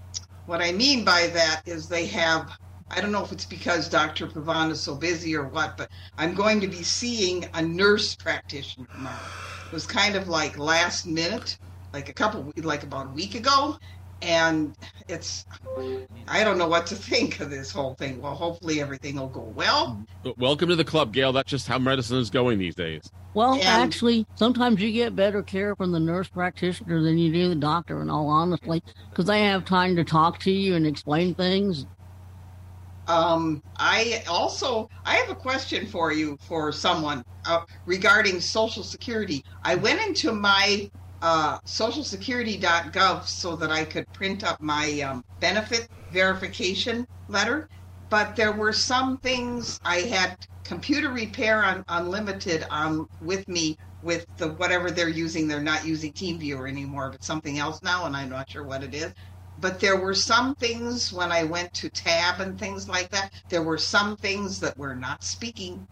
What 0.47 0.61
I 0.61 0.73
mean 0.73 1.05
by 1.05 1.29
that 1.29 1.63
is 1.67 1.89
they 1.89 2.07
have. 2.07 2.51
I 2.91 3.01
don't 3.01 3.13
know 3.13 3.23
if 3.25 3.31
it's 3.31 3.45
because 3.45 3.89
Dr. 3.89 4.27
Pavan 4.27 4.71
is 4.71 4.81
so 4.81 4.97
busy 4.97 5.37
or 5.37 5.49
what, 5.49 5.77
but 5.77 5.89
I'm 6.19 6.35
going 6.35 6.61
to 6.61 6.67
be 6.67 6.83
seeing 6.83 7.49
a 7.55 7.63
nurse 7.63 8.17
practitioner 8.17 8.89
tomorrow. 8.93 9.31
It 9.67 9.73
was 9.73 9.87
kind 9.87 10.17
of 10.17 10.27
like 10.27 10.59
last 10.59 11.07
minute, 11.07 11.57
like 11.93 12.09
a 12.09 12.13
couple, 12.13 12.53
like 12.57 12.83
about 12.83 13.07
a 13.07 13.11
week 13.11 13.37
ago, 13.37 13.79
and 14.23 14.75
it's 15.09 15.45
I 16.29 16.45
don't 16.45 16.59
know 16.59 16.68
what 16.68 16.87
to 16.87 16.95
think 17.11 17.41
of 17.41 17.51
this 17.51 17.71
whole 17.71 17.95
thing. 17.95 18.21
Well, 18.21 18.35
hopefully 18.35 18.81
everything 18.81 19.16
will 19.16 19.29
go 19.29 19.53
well. 19.55 20.03
Welcome 20.39 20.68
to 20.68 20.77
the 20.77 20.85
club, 20.85 21.12
Gail. 21.12 21.33
That's 21.33 21.51
just 21.51 21.66
how 21.66 21.79
medicine 21.79 22.18
is 22.18 22.31
going 22.31 22.59
these 22.59 22.75
days. 22.75 23.11
Well, 23.33 23.55
And- 23.55 23.62
actually, 23.62 24.27
sometimes 24.35 24.81
you 24.81 24.93
get 24.93 25.14
better 25.14 25.43
care 25.43 25.77
from 25.77 25.93
the 25.93 26.01
nurse 26.01 26.29
practitioner 26.29 27.03
than 27.03 27.16
you 27.16 27.33
do 27.33 27.49
the 27.49 27.55
doctor, 27.55 28.03
in 28.03 28.11
all 28.11 28.29
honestly, 28.29 28.83
because 29.09 29.27
they 29.27 29.45
have 29.45 29.64
time 29.64 29.97
to 29.97 30.05
talk 30.05 30.39
to 30.41 30.51
you 30.51 30.75
and 30.75 30.87
explain 30.87 31.35
things. 31.35 31.87
Um, 33.07 33.62
I 33.77 34.23
also 34.29 34.89
I 35.05 35.14
have 35.16 35.31
a 35.31 35.35
question 35.35 35.87
for 35.87 36.12
you 36.12 36.37
for 36.41 36.71
someone 36.71 37.25
uh, 37.45 37.61
regarding 37.85 38.41
Social 38.41 38.85
Security. 38.85 39.45
I 39.64 39.75
went 39.75 40.01
into 40.01 40.33
my 40.33 40.89
uh, 41.23 41.59
socialsecurity.gov 41.61 43.27
so 43.27 43.57
that 43.57 43.71
I 43.71 43.85
could 43.85 44.11
print 44.12 44.45
up 44.45 44.61
my 44.61 45.01
um, 45.01 45.25
benefit 45.41 45.89
verification 46.12 47.07
letter, 47.29 47.68
but 48.09 48.37
there 48.37 48.53
were 48.53 48.73
some 48.73 49.18
things 49.18 49.81
I 49.85 49.99
had 50.01 50.37
computer 50.64 51.11
repair 51.11 51.64
on 51.64 51.85
unlimited 51.89 52.66
on 52.71 53.09
with 53.21 53.49
me 53.49 53.77
with 54.03 54.27
the 54.37 54.49
whatever 54.55 54.91
they're 54.91 55.09
using. 55.09 55.47
They're 55.47 55.62
not 55.62 55.87
using 55.87 56.12
TeamViewer 56.12 56.68
anymore, 56.68 57.11
but 57.11 57.23
something 57.23 57.59
else 57.59 57.83
now, 57.83 58.07
and 58.07 58.16
I'm 58.16 58.31
not 58.31 58.51
sure 58.51 58.64
what 58.64 58.83
it 58.83 58.95
is 58.95 59.12
but 59.61 59.79
there 59.79 59.97
were 59.97 60.14
some 60.14 60.55
things 60.55 61.12
when 61.12 61.31
I 61.31 61.45
went 61.45 61.75
to 61.75 61.91
tab 61.91 62.41
and 62.41 62.59
things 62.59 62.89
like 62.89 63.11
that, 63.11 63.31
there 63.51 63.62
were 63.62 63.79
some 63.79 64.16
things 64.16 64.59
that 64.61 64.77
were 64.79 64.95
not 64.95 65.23
speaking. 65.23 65.87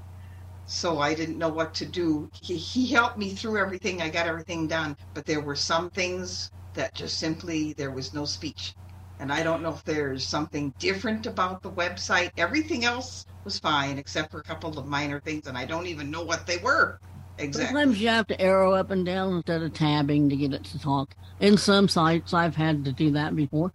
So 0.68 0.98
I 1.00 1.14
didn't 1.14 1.38
know 1.38 1.48
what 1.48 1.74
to 1.76 1.86
do. 1.86 2.30
He, 2.42 2.56
he 2.56 2.86
helped 2.92 3.16
me 3.16 3.34
through 3.34 3.56
everything. 3.58 4.02
I 4.02 4.10
got 4.10 4.26
everything 4.26 4.66
done. 4.66 4.96
But 5.14 5.24
there 5.24 5.40
were 5.40 5.56
some 5.56 5.90
things 5.90 6.50
that 6.74 6.94
just 6.94 7.18
simply, 7.18 7.72
there 7.72 7.90
was 7.90 8.12
no 8.12 8.26
speech. 8.26 8.74
And 9.18 9.32
I 9.32 9.42
don't 9.42 9.62
know 9.62 9.72
if 9.72 9.82
there's 9.84 10.26
something 10.26 10.74
different 10.78 11.26
about 11.26 11.62
the 11.62 11.70
website. 11.70 12.30
Everything 12.36 12.84
else 12.84 13.26
was 13.44 13.58
fine 13.58 13.98
except 13.98 14.30
for 14.30 14.40
a 14.40 14.44
couple 14.44 14.78
of 14.78 14.86
minor 14.86 15.20
things, 15.20 15.46
and 15.46 15.56
I 15.56 15.64
don't 15.64 15.86
even 15.86 16.10
know 16.10 16.22
what 16.22 16.46
they 16.46 16.58
were 16.58 17.00
exactly. 17.38 17.66
Sometimes 17.66 18.00
you 18.00 18.08
have 18.08 18.26
to 18.28 18.40
arrow 18.40 18.72
up 18.72 18.90
and 18.90 19.04
down 19.06 19.34
instead 19.34 19.62
of 19.62 19.72
tabbing 19.74 20.28
to 20.30 20.36
get 20.36 20.52
it 20.52 20.64
to 20.64 20.78
talk. 20.78 21.14
In 21.40 21.56
some 21.56 21.88
sites, 21.88 22.34
I've 22.34 22.56
had 22.56 22.84
to 22.84 22.92
do 22.92 23.12
that 23.12 23.36
before. 23.36 23.72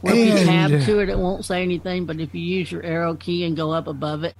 Where 0.00 0.14
if 0.14 0.40
you 0.40 0.46
tab 0.46 0.70
to 0.70 0.98
uh, 0.98 1.02
it, 1.02 1.10
it 1.10 1.18
won't 1.18 1.44
say 1.44 1.62
anything, 1.62 2.06
but 2.06 2.18
if 2.18 2.34
you 2.34 2.40
use 2.40 2.72
your 2.72 2.82
arrow 2.82 3.14
key 3.14 3.44
and 3.44 3.56
go 3.56 3.70
up 3.70 3.86
above 3.86 4.24
it, 4.24 4.34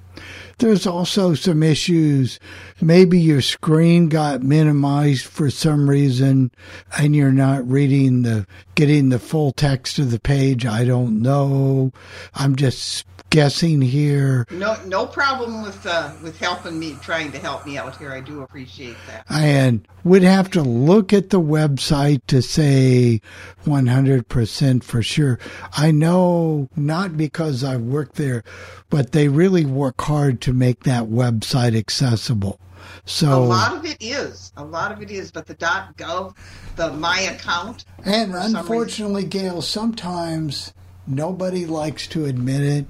There's 0.58 0.86
also 0.86 1.34
some 1.34 1.62
issues. 1.62 2.40
Maybe 2.80 3.20
your 3.20 3.42
screen 3.42 4.08
got 4.08 4.42
minimized 4.42 5.26
for 5.26 5.50
some 5.50 5.88
reason 5.88 6.50
and 6.98 7.14
you're 7.14 7.30
not 7.30 7.68
reading 7.68 8.22
the, 8.22 8.46
getting 8.74 9.10
the 9.10 9.18
full 9.18 9.52
text 9.52 9.98
of 9.98 10.10
the 10.10 10.20
page. 10.20 10.66
I 10.66 10.84
don't 10.84 11.20
know. 11.22 11.92
I'm 12.34 12.56
just 12.56 13.06
guessing 13.32 13.80
here. 13.80 14.46
No, 14.50 14.76
no 14.86 15.06
problem 15.06 15.62
with 15.62 15.84
uh, 15.86 16.12
with 16.22 16.38
helping 16.38 16.78
me, 16.78 16.96
trying 17.02 17.32
to 17.32 17.38
help 17.38 17.66
me 17.66 17.78
out 17.78 17.96
here. 17.96 18.12
I 18.12 18.20
do 18.20 18.42
appreciate 18.42 18.96
that. 19.08 19.24
And 19.30 19.88
would 20.04 20.22
have 20.22 20.50
to 20.50 20.62
look 20.62 21.12
at 21.12 21.30
the 21.30 21.40
website 21.40 22.20
to 22.26 22.42
say 22.42 23.20
100% 23.64 24.84
for 24.84 25.02
sure. 25.02 25.38
I 25.76 25.90
know 25.90 26.68
not 26.76 27.16
because 27.16 27.64
I 27.64 27.76
work 27.76 28.14
there, 28.14 28.44
but 28.90 29.12
they 29.12 29.28
really 29.28 29.64
work 29.64 30.00
hard 30.00 30.40
to 30.42 30.52
make 30.52 30.84
that 30.84 31.04
website 31.04 31.76
accessible. 31.76 32.60
So 33.04 33.42
a 33.42 33.44
lot 33.44 33.76
of 33.76 33.84
it 33.86 33.96
is, 34.00 34.52
a 34.56 34.64
lot 34.64 34.92
of 34.92 35.02
it 35.02 35.10
is, 35.10 35.30
but 35.30 35.46
the 35.46 35.54
dot 35.54 35.96
.gov, 35.96 36.36
the 36.76 36.92
my 36.92 37.20
account, 37.20 37.84
and 38.04 38.32
for 38.32 38.40
some 38.42 38.56
unfortunately, 38.56 39.24
Gail, 39.24 39.62
sometimes 39.62 40.74
nobody 41.06 41.66
likes 41.66 42.06
to 42.08 42.24
admit 42.26 42.62
it, 42.62 42.86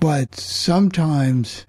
but 0.00 0.34
sometimes 0.34 1.66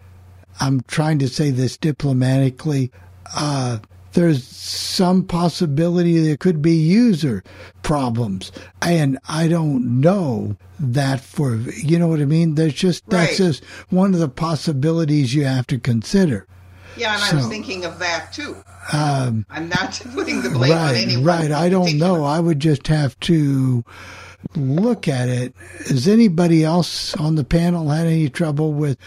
I'm 0.60 0.82
trying 0.82 1.20
to 1.20 1.28
say 1.28 1.52
this 1.52 1.78
diplomatically. 1.78 2.92
Uh, 3.36 3.80
there's 4.14 4.46
some 4.46 5.24
possibility 5.24 6.20
there 6.20 6.38
could 6.38 6.62
be 6.62 6.74
user 6.74 7.44
problems. 7.84 8.52
And 8.82 9.20
I 9.28 9.48
don't 9.48 10.02
know 10.02 10.58
that 10.80 11.22
for, 11.22 11.56
you 11.56 12.00
know 12.00 12.08
what 12.08 12.20
I 12.20 12.26
mean? 12.26 12.56
There's 12.56 12.74
just, 12.74 13.08
that's 13.10 13.38
just 13.38 13.64
one 13.90 14.14
of 14.14 14.20
the 14.20 14.30
possibilities 14.30 15.34
you 15.34 15.46
have 15.46 15.68
to 15.68 15.80
consider. 15.80 16.48
Yeah, 16.98 17.14
and 17.14 17.24
I 17.24 17.36
was 17.36 17.48
thinking 17.48 17.86
of 17.86 18.00
that 18.00 18.34
too. 18.34 18.58
Um, 18.92 19.46
I'm 19.50 19.70
not 19.70 20.02
putting 20.14 20.42
the 20.42 20.50
blame 20.50 20.72
on 20.72 20.78
right, 20.78 20.98
anyone. 20.98 21.24
right. 21.24 21.52
I 21.52 21.70
don't 21.70 21.98
know. 21.98 22.24
I 22.26 22.40
would 22.40 22.60
just 22.60 22.88
have 22.88 23.18
to 23.22 23.86
look 24.56 25.08
at 25.08 25.30
it. 25.30 25.54
Has 25.88 26.08
anybody 26.08 26.64
else 26.64 27.16
on 27.16 27.36
the 27.36 27.44
panel 27.44 27.90
had 27.90 28.08
any 28.08 28.30
trouble 28.30 28.74
with 28.74 28.98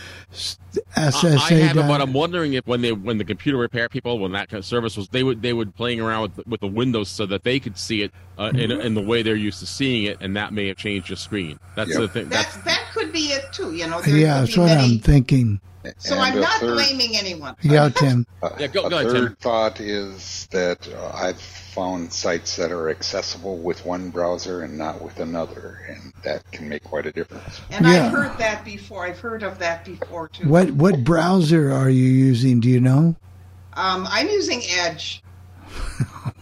SSA? 0.97 1.37
I 1.39 1.55
haven't, 1.55 1.83
but 1.87 1.99
dot- 1.99 2.01
I'm 2.01 2.13
wondering 2.13 2.55
if 2.55 2.67
when 2.67 2.81
they 2.83 2.93
when 2.93 3.19
the 3.19 3.25
computer 3.25 3.59
repair 3.59 3.89
people 3.89 4.19
when 4.19 4.33
that 4.33 4.49
kind 4.49 4.59
of 4.59 4.65
service 4.65 4.97
was 4.97 5.09
they 5.09 5.23
would 5.23 5.43
they 5.43 5.53
would 5.53 5.75
playing 5.75 6.01
around 6.01 6.23
with 6.23 6.47
with 6.47 6.61
the 6.61 6.67
windows 6.67 7.09
so 7.09 7.27
that 7.27 7.45
they 7.45 7.59
could 7.61 7.77
see 7.79 8.03
it 8.03 8.13
uh, 8.39 8.45
in, 8.55 8.71
Mm-hmm. 8.71 8.81
in 8.81 8.95
the 8.95 9.03
way 9.03 9.23
they're 9.23 9.35
used 9.37 9.61
to 9.61 9.67
seeing 9.67 10.05
it, 10.05 10.19
and 10.21 10.37
that 10.37 10.53
may 10.53 10.69
have 10.69 10.77
changed 10.77 11.11
the 11.11 11.17
screen. 11.17 11.59
That's 11.77 11.91
Yep. 11.91 11.99
the 12.01 12.09
thing. 12.09 12.29
That's 12.29 12.55
That 12.57 12.65
that 12.65 12.87
could 12.95 13.13
be 13.13 13.27
it 13.33 13.53
too. 13.53 13.75
You 13.75 13.87
know, 13.89 14.01
there 14.01 14.17
yeah, 14.17 14.41
that's 14.41 14.57
what 14.57 14.67
many. 14.67 14.95
I'm 14.95 14.99
thinking. 15.01 15.61
So 15.99 16.15
And 16.15 16.23
I'm 16.23 16.41
not 16.41 16.61
third- 16.61 16.75
blaming 16.75 17.17
anyone. 17.17 17.57
Yeah, 17.63 17.89
Tim. 17.89 18.27
yeah. 18.59 18.67
Go, 18.69 18.87
a 18.87 18.91
go 18.91 18.99
ahead, 18.99 19.11
third 19.13 19.27
Tim. 19.29 19.37
thought 19.41 19.81
is 19.81 20.47
that 20.53 20.89
uh, 20.89 21.11
I've 21.15 21.41
found 21.41 22.13
sites 22.13 22.57
that 22.57 22.71
are 22.71 22.89
accessible 22.91 23.59
with 23.59 23.85
one 23.85 24.11
browser 24.11 24.63
and 24.63 24.77
not 24.79 25.03
with 25.03 25.19
another, 25.19 25.81
and 25.89 26.13
that 26.23 26.51
can 26.53 26.69
make 26.69 26.85
quite 26.85 27.07
a 27.07 27.13
difference. 27.13 27.61
And 27.71 27.85
Yeah. 27.87 28.07
I've 28.07 28.13
heard 28.13 28.39
that 28.39 28.65
before. 28.65 29.05
I've 29.07 29.19
heard 29.19 29.43
of 29.43 29.59
that 29.59 29.85
before 29.85 30.29
too. 30.29 30.49
What 30.49 30.71
what 30.73 31.03
browser 31.03 31.73
are 31.73 31.91
you 31.91 32.05
using? 32.09 32.61
Do 32.61 32.69
you 32.69 32.81
know? 32.81 33.17
Um, 33.75 34.07
I'm 34.11 34.29
using 34.29 34.63
Edge. 34.69 35.23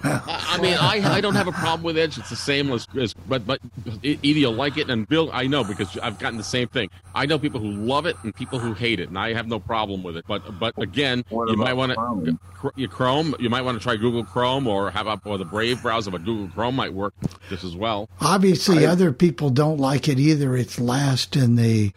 I, 0.03 0.57
I 0.57 0.63
mean, 0.63 0.77
I, 0.81 1.17
I 1.17 1.21
don't 1.21 1.35
have 1.35 1.49
a 1.49 1.53
problem 1.53 1.83
with 1.83 1.99
Edge. 1.99 2.17
It's 2.19 2.31
the 2.31 2.37
same 2.37 2.73
as, 2.73 2.87
as 2.99 3.13
but 3.15 3.47
but 3.47 3.61
either 4.03 4.39
you 4.39 4.51
like 4.51 4.79
it 4.79 4.89
and 4.89 5.07
Bill, 5.09 5.31
I 5.33 5.47
know 5.47 5.63
because 5.63 5.97
I've 5.99 6.19
gotten 6.19 6.39
the 6.39 6.45
same 6.45 6.69
thing. 6.69 6.89
I 7.15 7.27
know 7.27 7.39
people 7.39 7.61
who 7.61 7.71
love 7.71 8.07
it 8.07 8.17
and 8.23 8.35
people 8.35 8.59
who 8.59 8.73
hate 8.73 9.01
it, 9.01 9.09
and 9.09 9.19
I 9.19 9.35
have 9.35 9.47
no 9.47 9.61
problem 9.61 10.03
with 10.03 10.17
it. 10.17 10.25
But 10.27 10.59
but 10.59 10.75
again, 10.79 11.25
you 11.31 11.57
might 11.57 11.75
want 11.75 11.93
to 11.93 12.73
your 12.77 12.89
Chrome. 12.89 13.35
You 13.39 13.51
might 13.51 13.63
want 13.63 13.79
to 13.79 13.83
try 13.83 13.97
Google 13.97 14.25
Chrome 14.25 14.67
or 14.67 14.91
have 14.91 15.07
up 15.07 15.27
or 15.27 15.39
the 15.39 15.45
Brave 15.45 15.83
browser, 15.83 16.11
but 16.11 16.25
Google 16.25 16.49
Chrome 16.49 16.77
might 16.77 16.93
work 16.95 17.15
just 17.49 17.65
as 17.65 17.77
well. 17.77 18.09
Obviously, 18.21 18.87
other 18.87 19.13
people 19.13 19.51
don't 19.51 19.79
like 19.79 20.09
it 20.09 20.19
either. 20.19 20.57
It's 20.57 20.79
last 20.79 21.37
in 21.37 21.57
the 21.57 21.93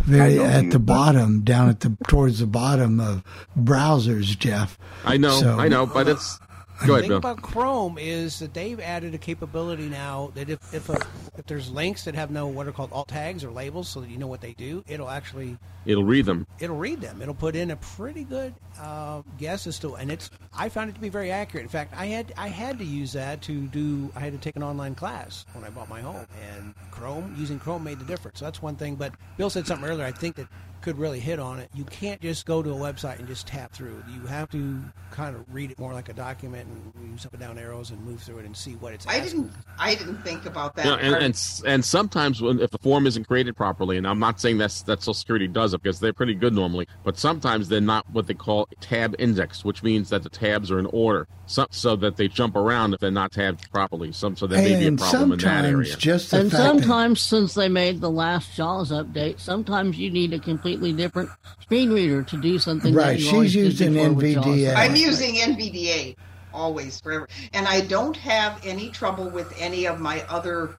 very 0.00 0.38
at 0.38 0.64
use 0.64 0.72
the 0.72 0.78
that. 0.78 0.86
bottom, 0.86 1.42
down 1.42 1.68
at 1.68 1.80
the 1.80 1.96
towards 2.08 2.38
the 2.38 2.46
bottom 2.46 3.00
of 3.00 3.22
browsers, 3.58 4.38
Jeff. 4.38 4.78
I 5.04 5.16
know, 5.16 5.40
So- 5.40 5.58
I 5.58 5.68
know, 5.68 5.86
but 5.86 6.08
it's 6.08 6.38
The 6.38 6.46
go 6.86 6.94
ahead, 6.94 7.02
thing 7.02 7.08
Bill. 7.08 7.18
about 7.18 7.42
Chrome 7.42 7.98
is 7.98 8.38
that 8.40 8.54
they've 8.54 8.80
added 8.80 9.14
a 9.14 9.18
capability 9.18 9.88
now 9.88 10.30
that 10.34 10.48
if 10.50 10.74
if, 10.74 10.88
a, 10.88 11.00
if 11.38 11.46
there's 11.46 11.70
links 11.70 12.04
that 12.04 12.14
have 12.14 12.30
no 12.30 12.46
what 12.46 12.66
are 12.66 12.72
called 12.72 12.92
alt 12.92 13.08
tags 13.08 13.44
or 13.44 13.50
labels, 13.50 13.88
so 13.88 14.00
that 14.00 14.10
you 14.10 14.18
know 14.18 14.26
what 14.26 14.40
they 14.40 14.52
do, 14.52 14.84
it'll 14.88 15.10
actually 15.10 15.58
It'll 15.86 16.04
read 16.04 16.26
them. 16.26 16.46
it'll 16.58 16.76
read 16.76 17.00
them. 17.00 17.22
It'll 17.22 17.34
put 17.34 17.56
in 17.56 17.70
a 17.70 17.76
pretty 17.76 18.24
good 18.24 18.54
uh, 18.78 19.22
guess 19.38 19.66
as 19.66 19.78
to, 19.80 19.94
and 19.96 20.10
it's 20.10 20.30
I 20.56 20.68
found 20.68 20.90
it 20.90 20.94
to 20.94 21.00
be 21.00 21.08
very 21.08 21.30
accurate. 21.30 21.62
In 21.62 21.70
fact, 21.70 21.94
I 21.96 22.06
had 22.06 22.32
I 22.36 22.48
had 22.48 22.78
to 22.78 22.84
use 22.84 23.12
that 23.14 23.40
to 23.42 23.66
do. 23.68 24.10
I 24.14 24.20
had 24.20 24.32
to 24.32 24.38
take 24.38 24.56
an 24.56 24.62
online 24.62 24.94
class 24.94 25.46
when 25.52 25.64
I 25.64 25.70
bought 25.70 25.88
my 25.88 26.00
home, 26.00 26.26
and 26.54 26.74
Chrome 26.90 27.34
using 27.38 27.58
Chrome 27.58 27.82
made 27.84 27.98
the 27.98 28.04
difference. 28.04 28.40
So 28.40 28.44
that's 28.44 28.60
one 28.60 28.76
thing. 28.76 28.94
But 28.96 29.14
Bill 29.36 29.48
said 29.50 29.66
something 29.66 29.88
earlier. 29.88 30.04
I 30.04 30.12
think 30.12 30.36
that 30.36 30.48
could 30.80 30.98
really 30.98 31.20
hit 31.20 31.38
on 31.38 31.58
it. 31.58 31.70
You 31.74 31.84
can't 31.84 32.20
just 32.20 32.46
go 32.46 32.62
to 32.62 32.70
a 32.70 32.74
website 32.74 33.18
and 33.18 33.28
just 33.28 33.46
tap 33.46 33.72
through. 33.72 34.02
You 34.12 34.26
have 34.26 34.50
to 34.50 34.80
kind 35.10 35.36
of 35.36 35.44
read 35.52 35.70
it 35.70 35.78
more 35.78 35.92
like 35.92 36.08
a 36.08 36.12
document 36.12 36.68
and 36.68 37.10
use 37.10 37.26
up 37.26 37.32
and 37.32 37.40
down 37.40 37.58
arrows 37.58 37.90
and 37.90 38.00
move 38.04 38.22
through 38.22 38.38
it 38.38 38.44
and 38.44 38.56
see 38.56 38.72
what 38.76 38.92
it's. 38.92 39.06
I 39.06 39.20
didn't. 39.20 39.50
I 39.78 39.94
didn't 39.94 40.22
think 40.22 40.46
about 40.46 40.76
that. 40.76 40.86
Yeah, 40.86 40.96
and, 40.96 41.14
and 41.16 41.60
and 41.66 41.84
sometimes 41.84 42.40
when 42.40 42.60
if 42.60 42.72
a 42.74 42.78
form 42.78 43.06
isn't 43.06 43.26
created 43.26 43.56
properly, 43.56 43.96
and 43.96 44.06
I'm 44.06 44.18
not 44.18 44.40
saying 44.40 44.58
that's 44.58 44.82
that 44.82 45.00
Social 45.00 45.14
Security 45.14 45.48
does 45.48 45.74
it 45.74 45.82
because 45.82 46.00
they're 46.00 46.12
pretty 46.12 46.34
good 46.34 46.54
normally, 46.54 46.86
but 47.04 47.18
sometimes 47.18 47.68
they're 47.68 47.80
not 47.80 48.08
what 48.10 48.26
they 48.26 48.34
call 48.34 48.68
tab 48.80 49.14
indexed, 49.18 49.64
which 49.64 49.82
means 49.82 50.08
that 50.10 50.22
the 50.22 50.28
tabs 50.28 50.70
are 50.70 50.78
in 50.78 50.86
order, 50.86 51.26
so, 51.46 51.66
so 51.70 51.96
that 51.96 52.16
they 52.16 52.28
jump 52.28 52.56
around 52.56 52.94
if 52.94 53.00
they're 53.00 53.10
not 53.10 53.32
tabbed 53.32 53.70
properly. 53.72 54.12
Some 54.12 54.36
so 54.36 54.46
there 54.46 54.62
may 54.62 54.78
be 54.78 54.94
a 54.94 54.96
problem 54.96 55.32
in 55.32 55.38
that 55.38 55.42
sometimes 55.42 55.66
area. 55.66 55.96
just 55.96 56.32
and 56.32 56.50
fact 56.50 56.62
that- 56.62 56.66
sometimes, 56.66 57.20
since 57.20 57.54
they 57.54 57.68
made 57.68 58.00
the 58.00 58.10
last 58.10 58.54
JAWS 58.54 58.90
update, 58.90 59.40
sometimes 59.40 59.98
you 59.98 60.10
need 60.10 60.32
a 60.32 60.38
completely 60.70 60.92
different 61.02 61.30
screen 61.60 61.90
reader 61.92 62.22
to 62.22 62.36
do 62.40 62.58
something. 62.58 62.94
Right, 62.94 63.06
that 63.08 63.18
you 63.18 63.24
she's 63.24 63.32
always 63.32 63.52
did 63.52 63.64
using 63.64 63.92
before 63.94 64.12
with 64.12 64.34
JAWS. 64.34 64.44
NVDA. 64.44 64.76
I'm 64.76 64.96
using 64.96 65.34
NVDA 65.34 66.16
always 66.52 67.00
forever, 67.00 67.28
and 67.52 67.66
I 67.66 67.80
don't 67.82 68.16
have 68.16 68.60
any 68.64 68.90
trouble 68.90 69.28
with 69.30 69.52
any 69.58 69.86
of 69.86 70.00
my 70.00 70.22
other 70.28 70.76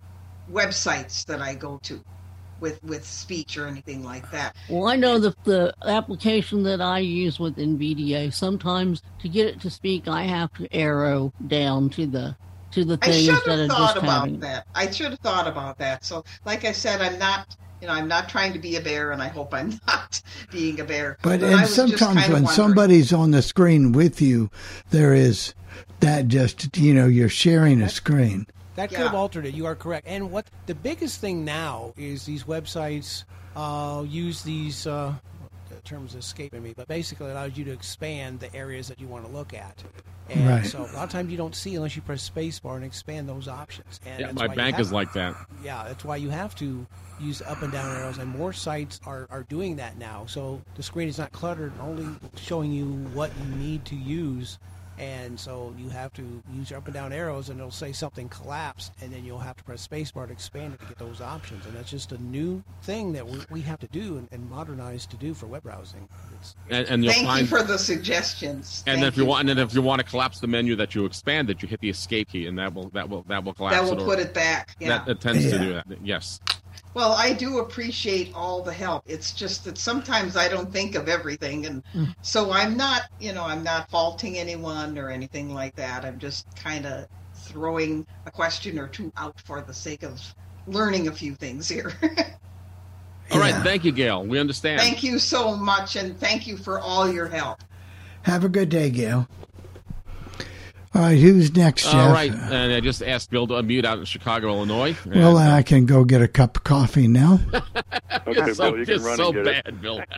websites 0.51 1.25
that 1.25 1.41
I 1.41 1.55
go 1.55 1.79
to 1.83 2.03
with 2.59 2.83
with 2.83 3.05
speech 3.05 3.57
or 3.57 3.67
anything 3.67 4.03
like 4.03 4.29
that. 4.31 4.55
Well, 4.69 4.87
I 4.87 4.95
know 4.95 5.17
that 5.19 5.43
the 5.43 5.73
application 5.85 6.63
that 6.63 6.81
I 6.81 6.99
use 6.99 7.39
with 7.39 7.57
NVDA, 7.57 8.33
sometimes 8.33 9.01
to 9.19 9.29
get 9.29 9.47
it 9.47 9.61
to 9.61 9.69
speak, 9.69 10.07
I 10.07 10.23
have 10.23 10.53
to 10.53 10.73
arrow 10.73 11.33
down 11.47 11.89
to 11.91 12.05
the 12.05 12.35
to 12.71 12.85
the 12.85 12.97
I 13.01 13.07
thing 13.07 13.25
should 13.25 13.33
instead 13.35 13.59
have 13.59 13.59
of 13.59 13.69
thought 13.69 13.93
just 13.95 13.97
about 13.97 14.19
having. 14.21 14.39
that. 14.41 14.67
I 14.75 14.89
should 14.89 15.11
have 15.11 15.19
thought 15.19 15.47
about 15.47 15.77
that. 15.79 16.05
So, 16.05 16.23
like 16.45 16.63
I 16.65 16.71
said, 16.71 17.01
I'm 17.01 17.19
not. 17.19 17.55
You 17.81 17.87
know, 17.87 17.93
I'm 17.93 18.07
not 18.07 18.29
trying 18.29 18.53
to 18.53 18.59
be 18.59 18.75
a 18.75 18.81
bear, 18.81 19.11
and 19.11 19.21
I 19.21 19.27
hope 19.27 19.53
I'm 19.53 19.79
not 19.87 20.21
being 20.51 20.79
a 20.79 20.83
bear. 20.83 21.17
But 21.23 21.43
I 21.43 21.61
and 21.61 21.67
sometimes 21.67 22.21
when 22.27 22.43
wondering. 22.43 22.47
somebody's 22.47 23.11
on 23.11 23.31
the 23.31 23.41
screen 23.41 23.91
with 23.91 24.21
you, 24.21 24.51
there 24.91 25.13
is 25.13 25.55
that 25.99 26.27
just 26.27 26.77
you 26.77 26.93
know 26.93 27.07
you're 27.07 27.29
sharing 27.29 27.81
a 27.81 27.89
screen. 27.89 28.45
That 28.75 28.89
could 28.89 28.99
have 28.99 29.15
altered 29.15 29.45
it. 29.45 29.53
You 29.53 29.65
are 29.65 29.75
correct. 29.75 30.07
And 30.07 30.31
what 30.31 30.45
the 30.65 30.75
biggest 30.75 31.19
thing 31.19 31.43
now 31.43 31.93
is 31.97 32.25
these 32.25 32.43
websites 32.43 33.25
uh, 33.55 34.03
use 34.07 34.43
these 34.43 34.87
uh, 34.87 35.13
the 35.30 35.30
terms 35.83 36.15
escaping 36.15 36.63
me, 36.63 36.73
but 36.75 36.87
basically 36.87 37.27
it 37.27 37.31
allows 37.31 37.57
you 37.57 37.65
to 37.65 37.71
expand 37.71 38.39
the 38.39 38.53
areas 38.55 38.87
that 38.87 38.99
you 38.99 39.07
want 39.07 39.25
to 39.25 39.31
look 39.31 39.53
at. 39.53 39.83
And 40.29 40.47
Right. 40.47 40.65
so 40.65 40.79
a 40.79 40.91
lot 40.93 41.03
of 41.03 41.09
times 41.09 41.29
you 41.31 41.37
don't 41.37 41.55
see 41.55 41.75
unless 41.75 41.95
you 41.95 42.01
press 42.01 42.29
spacebar 42.29 42.75
and 42.75 42.85
expand 42.85 43.27
those 43.27 43.47
options. 43.47 43.99
And 44.05 44.19
Yeah, 44.19 44.31
my 44.31 44.47
bank 44.47 44.75
have- 44.77 44.81
is 44.85 44.91
like 44.91 45.11
that. 45.13 45.35
Yeah, 45.63 45.83
that's 45.85 46.05
why 46.05 46.15
you 46.15 46.29
have 46.29 46.55
to 46.55 46.85
use 47.19 47.41
up 47.41 47.61
and 47.61 47.71
down 47.71 47.95
arrows, 47.97 48.17
and 48.17 48.29
more 48.29 48.53
sites 48.53 48.99
are, 49.05 49.27
are 49.29 49.43
doing 49.43 49.75
that 49.75 49.97
now. 49.97 50.25
So 50.27 50.61
the 50.75 50.83
screen 50.83 51.07
is 51.09 51.17
not 51.17 51.31
cluttered, 51.33 51.73
only 51.81 52.07
showing 52.35 52.71
you 52.71 52.85
what 53.13 53.31
you 53.43 53.55
need 53.55 53.83
to 53.85 53.95
use. 53.95 54.57
And 55.01 55.39
so 55.39 55.73
you 55.77 55.89
have 55.89 56.13
to 56.13 56.43
use 56.53 56.69
your 56.69 56.77
up 56.77 56.85
and 56.85 56.93
down 56.93 57.11
arrows, 57.11 57.49
and 57.49 57.59
it'll 57.59 57.71
say 57.71 57.91
something 57.91 58.29
collapsed, 58.29 58.93
and 59.01 59.11
then 59.11 59.25
you'll 59.25 59.39
have 59.39 59.57
to 59.57 59.63
press 59.63 59.85
spacebar 59.85 60.27
to 60.27 60.31
expand 60.31 60.75
it 60.75 60.79
to 60.81 60.85
get 60.85 60.99
those 60.99 61.21
options. 61.21 61.65
And 61.65 61.75
that's 61.75 61.89
just 61.89 62.11
a 62.11 62.21
new 62.21 62.63
thing 62.83 63.11
that 63.13 63.27
we, 63.27 63.39
we 63.49 63.61
have 63.61 63.79
to 63.79 63.87
do 63.87 64.17
and, 64.17 64.27
and 64.31 64.49
modernize 64.49 65.05
to 65.07 65.17
do 65.17 65.33
for 65.33 65.47
web 65.47 65.63
browsing. 65.63 66.07
It's, 66.39 66.55
And, 66.69 66.87
and 66.87 67.03
you'll 67.03 67.13
Thank 67.13 67.27
find 67.27 67.41
you 67.41 67.47
for 67.47 67.63
the 67.63 67.77
suggestions. 67.79 68.83
And 68.85 69.01
Thank 69.01 69.07
if 69.07 69.17
you 69.17 69.25
want, 69.25 69.49
and 69.49 69.57
then 69.57 69.65
if 69.65 69.73
you 69.73 69.81
want 69.81 69.99
to 69.99 70.07
collapse 70.07 70.39
the 70.39 70.47
menu 70.47 70.75
that 70.75 70.93
you 70.93 71.05
expand, 71.05 71.31
expanded, 71.31 71.61
you 71.61 71.67
hit 71.67 71.79
the 71.81 71.89
escape 71.89 72.29
key, 72.29 72.47
and 72.47 72.57
that 72.59 72.73
will 72.73 72.89
that 72.89 73.09
will 73.09 73.23
that 73.23 73.43
will 73.43 73.53
collapse 73.53 73.75
that 73.75 73.83
will 73.83 73.93
it. 73.93 74.01
or- 74.01 74.05
put 74.05 74.19
it 74.19 74.33
back. 74.33 74.75
Yeah. 74.79 74.89
That, 74.89 75.05
that 75.05 75.21
tends 75.21 75.49
to 75.49 75.57
do 75.59 75.73
that. 75.73 75.85
Yes. 76.03 76.39
Well, 76.93 77.13
I 77.13 77.33
do 77.33 77.59
appreciate 77.59 78.33
all 78.35 78.61
the 78.61 78.73
help. 78.73 79.03
It's 79.05 79.33
just 79.33 79.63
that 79.63 79.77
sometimes 79.77 80.35
I 80.35 80.47
don't 80.49 80.71
think 80.71 80.95
of 80.95 81.07
everything, 81.07 81.65
and 81.65 81.83
Mm. 81.95 82.13
so 82.21 82.51
I'm 82.51 82.75
not, 82.75 83.03
you 83.19 83.33
know, 83.33 83.43
I'm 83.43 83.63
not 83.63 83.89
faulting 83.89 84.37
anyone 84.37 84.97
or 84.97 85.09
anything 85.09 85.53
like 85.53 85.75
that. 85.75 86.03
I'm 86.03 86.19
just 86.19 86.45
kind 86.55 86.85
of 86.85 87.05
throwing 87.33 88.05
a 88.25 88.31
question 88.31 88.77
or 88.77 88.87
two 88.87 89.11
out 89.17 89.39
for 89.45 89.61
the 89.61 89.73
sake 89.73 90.03
of 90.03 90.21
learning 90.67 91.07
a 91.07 91.11
few 91.11 91.35
things 91.35 91.67
here. 91.67 91.93
All 93.31 93.39
right. 93.39 93.55
Thank 93.63 93.85
you, 93.85 93.93
Gail. 93.93 94.25
We 94.25 94.39
understand. 94.39 94.81
thank 94.81 95.03
you 95.03 95.17
so 95.17 95.55
much, 95.55 95.95
and 95.95 96.19
thank 96.19 96.45
you 96.47 96.57
for 96.57 96.79
all 96.79 97.09
your 97.11 97.27
help. 97.27 97.63
Have 98.23 98.43
a 98.43 98.49
good 98.49 98.69
day, 98.69 98.89
Gail. 98.89 99.27
All 100.93 101.01
right, 101.01 101.17
who's 101.17 101.55
next, 101.55 101.83
Jeff? 101.83 101.95
All 101.95 102.11
right. 102.11 102.31
And 102.33 102.73
I 102.73 102.81
just 102.81 103.01
asked 103.01 103.29
Bill 103.29 103.47
to 103.47 103.53
unmute 103.53 103.85
out 103.85 103.99
in 103.99 104.03
Chicago, 104.05 104.49
Illinois. 104.49 104.95
Well, 105.05 105.35
then 105.35 105.49
I 105.49 105.61
can 105.61 105.85
go 105.85 106.03
get 106.03 106.21
a 106.21 106.27
cup 106.27 106.57
of 106.57 106.63
coffee 106.65 107.07
now. 107.07 107.39
you're 108.27 108.53
so, 108.53 108.71
Bill, 108.71 108.79
you 108.79 108.85
can 108.85 109.01
run 109.01 109.15
so 109.15 109.27
and 109.27 109.35
get 109.35 109.47
it. 109.47 109.65
bad, 109.65 109.81
Bill. 109.81 110.01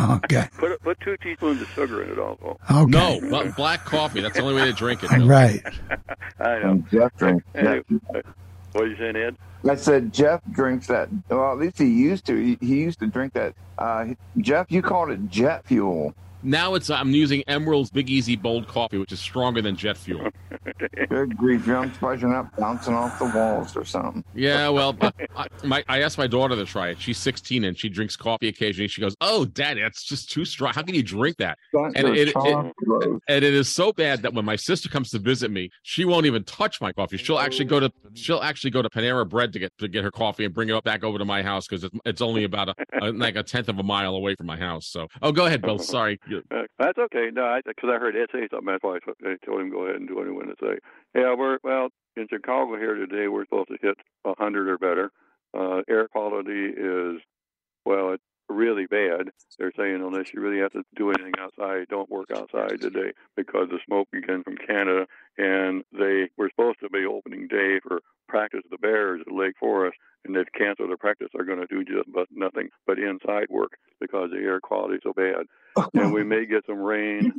Okay. 0.00 0.48
Put 0.58 0.82
put 0.82 1.00
two 1.00 1.16
teaspoons 1.18 1.62
of 1.62 1.68
sugar 1.68 2.02
in 2.02 2.10
it 2.10 2.18
also. 2.18 2.58
Okay. 2.70 2.90
No, 2.90 3.20
but 3.30 3.54
black 3.56 3.84
coffee. 3.84 4.20
That's 4.20 4.36
the 4.36 4.42
only 4.42 4.54
way 4.54 4.64
to 4.64 4.72
drink 4.72 5.04
it. 5.04 5.10
Bill. 5.10 5.26
Right. 5.26 5.62
I 6.40 6.58
know. 6.58 6.70
And 6.72 6.90
Jeff 6.90 7.16
drinks. 7.16 7.44
Anyway, 7.54 7.82
what 8.72 8.84
are 8.84 8.86
you 8.88 8.96
saying, 8.96 9.16
Ed? 9.16 9.36
I 9.68 9.76
said 9.76 10.12
Jeff 10.12 10.42
drinks 10.50 10.88
that. 10.88 11.08
Well, 11.28 11.52
at 11.52 11.58
least 11.58 11.78
he 11.78 11.86
used 11.86 12.26
to. 12.26 12.36
He, 12.36 12.58
he 12.60 12.80
used 12.80 12.98
to 13.00 13.06
drink 13.06 13.32
that. 13.34 13.54
Uh, 13.78 14.06
Jeff, 14.38 14.66
you 14.70 14.82
called 14.82 15.10
it 15.10 15.28
jet 15.28 15.64
fuel. 15.64 16.14
Now 16.44 16.74
it's 16.74 16.90
I'm 16.90 17.10
using 17.10 17.42
Emeril's 17.48 17.90
Big 17.90 18.10
Easy 18.10 18.36
Bold 18.36 18.68
Coffee, 18.68 18.98
which 18.98 19.12
is 19.12 19.20
stronger 19.20 19.62
than 19.62 19.76
jet 19.76 19.96
fuel. 19.96 20.28
Good 21.08 21.36
grief, 21.36 21.66
I'm 21.68 21.90
spushing 21.92 22.34
up, 22.34 22.54
bouncing 22.56 22.94
off 22.94 23.18
the 23.18 23.26
walls 23.34 23.76
or 23.76 23.84
something. 23.84 24.22
Yeah, 24.34 24.68
well, 24.70 24.96
I, 25.36 25.48
my, 25.64 25.82
I 25.88 26.02
asked 26.02 26.18
my 26.18 26.26
daughter 26.26 26.54
to 26.54 26.64
try 26.64 26.88
it. 26.88 27.00
She's 27.00 27.18
16 27.18 27.64
and 27.64 27.78
she 27.78 27.88
drinks 27.88 28.16
coffee 28.16 28.48
occasionally. 28.48 28.88
She 28.88 29.00
goes, 29.00 29.16
"Oh, 29.20 29.46
Dad, 29.46 29.78
that's 29.78 30.04
just 30.04 30.30
too 30.30 30.44
strong. 30.44 30.74
How 30.74 30.82
can 30.82 30.94
you 30.94 31.02
drink 31.02 31.38
that?" 31.38 31.58
That's 31.72 31.94
And 31.96 32.08
your 32.08 32.16
it, 32.16 32.28
it, 32.34 33.22
and 33.28 33.44
it 33.44 33.54
is 33.54 33.68
so 33.68 33.92
bad 33.92 34.22
that 34.22 34.34
when 34.34 34.44
my 34.44 34.56
sister 34.56 34.88
comes 34.90 35.10
to 35.10 35.18
visit 35.18 35.50
me, 35.50 35.70
she 35.82 36.04
won't 36.04 36.26
even 36.26 36.44
touch 36.44 36.80
my 36.80 36.92
coffee. 36.92 37.16
She'll 37.16 37.38
actually 37.38 37.66
go 37.66 37.80
to 37.80 37.90
she'll 38.12 38.42
actually 38.42 38.70
go 38.70 38.82
to 38.82 38.90
Panera 38.90 39.26
Bread 39.26 39.52
to 39.54 39.58
get 39.58 39.72
to 39.78 39.88
get 39.88 40.04
her 40.04 40.10
coffee 40.10 40.44
and 40.44 40.52
bring 40.52 40.68
it 40.68 40.72
up 40.72 40.84
back 40.84 41.04
over 41.04 41.18
to 41.18 41.24
my 41.24 41.42
house 41.42 41.66
because 41.66 41.84
it's, 41.84 41.96
it's 42.04 42.20
only 42.20 42.44
about 42.44 42.68
a, 42.68 42.74
a 43.00 43.12
like 43.12 43.36
a 43.36 43.42
tenth 43.42 43.68
of 43.68 43.78
a 43.78 43.82
mile 43.82 44.14
away 44.14 44.34
from 44.34 44.46
my 44.46 44.58
house. 44.58 44.88
So, 44.88 45.08
oh, 45.22 45.32
go 45.32 45.46
ahead, 45.46 45.62
Bill. 45.62 45.78
Sorry. 45.78 46.18
Uh, 46.50 46.62
that's 46.78 46.98
okay. 46.98 47.30
No, 47.32 47.60
because 47.64 47.90
I, 47.92 47.98
heard 47.98 48.16
Ed 48.16 48.28
say 48.32 48.48
something. 48.50 48.66
That's 48.66 48.82
why 48.82 48.96
I 48.96 49.36
told- 49.44 49.60
him 49.60 49.70
go 49.70 49.84
ahead 49.84 49.96
and 49.96 50.08
do 50.08 50.16
what 50.16 50.26
he 50.26 50.32
wanted 50.32 50.58
to 50.58 50.66
say. 50.66 50.78
Yeah, 51.14 51.34
we're 51.34 51.58
well 51.62 51.88
in 52.16 52.26
Chicago 52.28 52.76
here 52.76 52.94
today. 52.94 53.28
We're 53.28 53.44
supposed 53.44 53.68
to 53.68 53.78
hit 53.80 53.96
a 54.24 54.34
hundred 54.38 54.68
or 54.68 54.78
better. 54.78 55.10
Uh, 55.56 55.82
air 55.88 56.08
quality 56.08 56.66
is 56.76 57.20
well, 57.86 58.12
it's 58.14 58.22
really 58.48 58.86
bad. 58.86 59.30
They're 59.58 59.72
saying 59.76 59.96
unless 59.96 60.32
you 60.32 60.40
really 60.40 60.60
have 60.60 60.72
to 60.72 60.82
do 60.96 61.10
anything 61.10 61.34
outside, 61.38 61.86
don't 61.88 62.10
work 62.10 62.30
outside 62.34 62.80
today 62.80 63.12
because 63.36 63.68
the 63.70 63.78
smoke 63.86 64.08
begins 64.10 64.44
from 64.44 64.56
Canada. 64.56 65.06
And 65.38 65.84
they 65.92 66.28
were 66.36 66.50
supposed 66.50 66.80
to 66.80 66.90
be 66.90 67.06
opening 67.06 67.48
day 67.48 67.80
for 67.82 68.00
practice 68.28 68.62
of 68.64 68.70
the 68.70 68.78
Bears 68.78 69.20
at 69.26 69.32
Lake 69.32 69.54
Forest, 69.58 69.96
and 70.24 70.34
they've 70.34 70.52
canceled 70.56 70.90
their 70.90 70.96
practice. 70.96 71.28
They're 71.32 71.44
going 71.44 71.60
to 71.60 71.66
do 71.66 71.84
just 71.84 72.10
but 72.12 72.28
nothing 72.32 72.68
but 72.86 72.98
inside 72.98 73.48
work 73.50 73.72
because 74.00 74.30
the 74.30 74.38
air 74.38 74.60
quality 74.60 74.96
is 74.96 75.00
so 75.02 75.12
bad. 75.12 75.46
and 75.94 76.12
we 76.12 76.24
may 76.24 76.46
get 76.46 76.64
some 76.66 76.78
rain. 76.78 77.32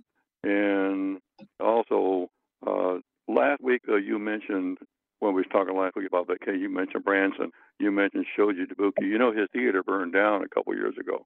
And 0.44 1.20
also, 1.60 2.30
uh, 2.66 3.00
last 3.28 3.62
week 3.62 3.82
uh, 3.90 3.96
you 3.96 4.20
mentioned 4.20 4.78
when 5.26 5.36
we 5.36 5.42
was 5.42 5.50
talking 5.52 5.76
last 5.76 5.96
week 5.96 6.08
about 6.08 6.28
vacation, 6.28 6.62
you 6.62 6.70
mentioned 6.70 7.04
Branson, 7.04 7.52
you 7.80 7.92
mentioned 7.92 8.26
Shoji 8.36 8.66
Tabuchi. 8.66 9.02
You 9.04 9.18
know 9.18 9.32
his 9.32 9.48
theater 9.52 9.82
burned 9.84 10.14
down 10.14 10.44
a 10.44 10.50
couple 10.50 10.76
years 10.76 10.96
ago. 11.00 11.26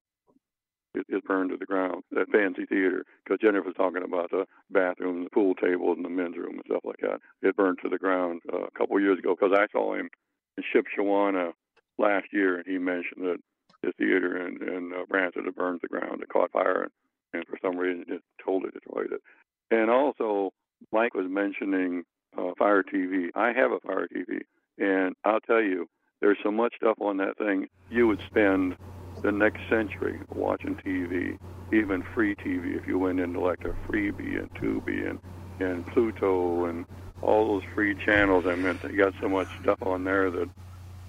It, 0.95 1.05
it 1.09 1.23
burned 1.25 1.51
to 1.51 1.57
the 1.57 1.65
ground. 1.65 2.03
That 2.11 2.29
fancy 2.31 2.65
theater, 2.65 3.03
because 3.23 3.39
Jennifer 3.41 3.67
was 3.67 3.75
talking 3.75 4.03
about 4.03 4.31
the 4.31 4.45
bathroom, 4.71 5.23
the 5.23 5.29
pool 5.29 5.53
tables, 5.53 5.97
and 5.97 6.05
the 6.05 6.09
men's 6.09 6.37
room 6.37 6.53
and 6.53 6.63
stuff 6.65 6.81
like 6.83 6.99
that. 7.01 7.19
It 7.41 7.55
burned 7.55 7.79
to 7.83 7.89
the 7.89 7.97
ground 7.97 8.41
uh, 8.51 8.63
a 8.63 8.71
couple 8.71 8.99
years 8.99 9.19
ago. 9.19 9.35
Because 9.39 9.55
I 9.55 9.67
saw 9.71 9.93
him 9.93 10.09
in 10.57 10.63
Shipshewana 10.63 11.51
last 11.97 12.27
year, 12.31 12.57
and 12.57 12.65
he 12.65 12.77
mentioned 12.77 13.23
that 13.25 13.37
his 13.83 13.93
theater 13.97 14.47
in, 14.47 14.63
in 14.67 14.91
uh, 14.93 15.05
Branson 15.07 15.45
had 15.45 15.55
burned 15.55 15.81
to 15.81 15.87
the 15.89 15.99
ground. 15.99 16.23
It 16.23 16.29
caught 16.29 16.51
fire, 16.51 16.83
and, 16.83 16.91
and 17.33 17.45
for 17.47 17.59
some 17.61 17.77
reason, 17.77 18.05
it 18.07 18.21
totally 18.43 18.71
destroyed 18.71 19.11
it. 19.11 19.21
And 19.69 19.91
also, 19.91 20.51
Mike 20.91 21.13
was 21.13 21.27
mentioning 21.29 22.03
uh, 22.37 22.51
Fire 22.57 22.83
TV. 22.83 23.29
I 23.35 23.51
have 23.53 23.71
a 23.71 23.79
Fire 23.79 24.07
TV, 24.07 24.41
and 24.77 25.15
I'll 25.25 25.39
tell 25.41 25.61
you, 25.61 25.87
there's 26.21 26.37
so 26.43 26.51
much 26.51 26.75
stuff 26.77 26.97
on 27.01 27.17
that 27.17 27.37
thing. 27.37 27.67
You 27.89 28.07
would 28.07 28.21
spend 28.27 28.75
the 29.23 29.31
next 29.31 29.61
century 29.69 30.19
watching 30.33 30.75
TV, 30.75 31.37
even 31.73 32.03
free 32.13 32.35
TV, 32.35 32.77
if 32.77 32.87
you 32.87 32.97
went 32.97 33.19
into 33.19 33.39
like 33.39 33.63
a 33.65 33.75
Freevee 33.87 34.39
and 34.39 34.53
Tubi 34.55 35.09
and 35.09 35.19
and 35.59 35.85
Pluto 35.87 36.65
and 36.65 36.85
all 37.21 37.47
those 37.47 37.63
free 37.75 37.95
channels. 38.05 38.45
I 38.47 38.55
mean, 38.55 38.79
they 38.81 38.93
got 38.93 39.13
so 39.21 39.27
much 39.27 39.47
stuff 39.61 39.79
on 39.81 40.05
there 40.05 40.31
that 40.31 40.49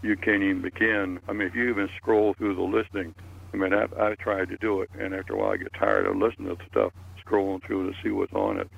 you 0.03 0.17
can't 0.17 0.43
even 0.43 0.63
begin. 0.63 1.21
I 1.29 1.33
mean, 1.33 1.47
if 1.47 1.55
you 1.55 1.69
even 1.69 1.89
scroll 1.97 2.35
through 2.35 2.57
the 2.57 2.63
listing, 2.63 3.15
I 3.53 3.57
mean, 3.57 3.73
I've, 3.73 3.93
I've 3.95 4.19
tried 4.19 4.49
to 4.49 4.57
do 4.57 4.83
it, 4.83 4.91
and 4.99 5.15
after 5.15 5.35
a 5.35 5.39
while, 5.39 5.53
I 5.53 5.57
get 5.57 5.73
tired 5.75 6.07
of 6.07 6.17
listening 6.17 6.57
to 6.57 6.65
stuff, 6.71 6.93
scrolling 7.25 7.65
through 7.65 7.91
to 7.91 7.97
see 8.03 8.11
what's 8.11 8.33
on 8.33 8.59
it. 8.59 8.69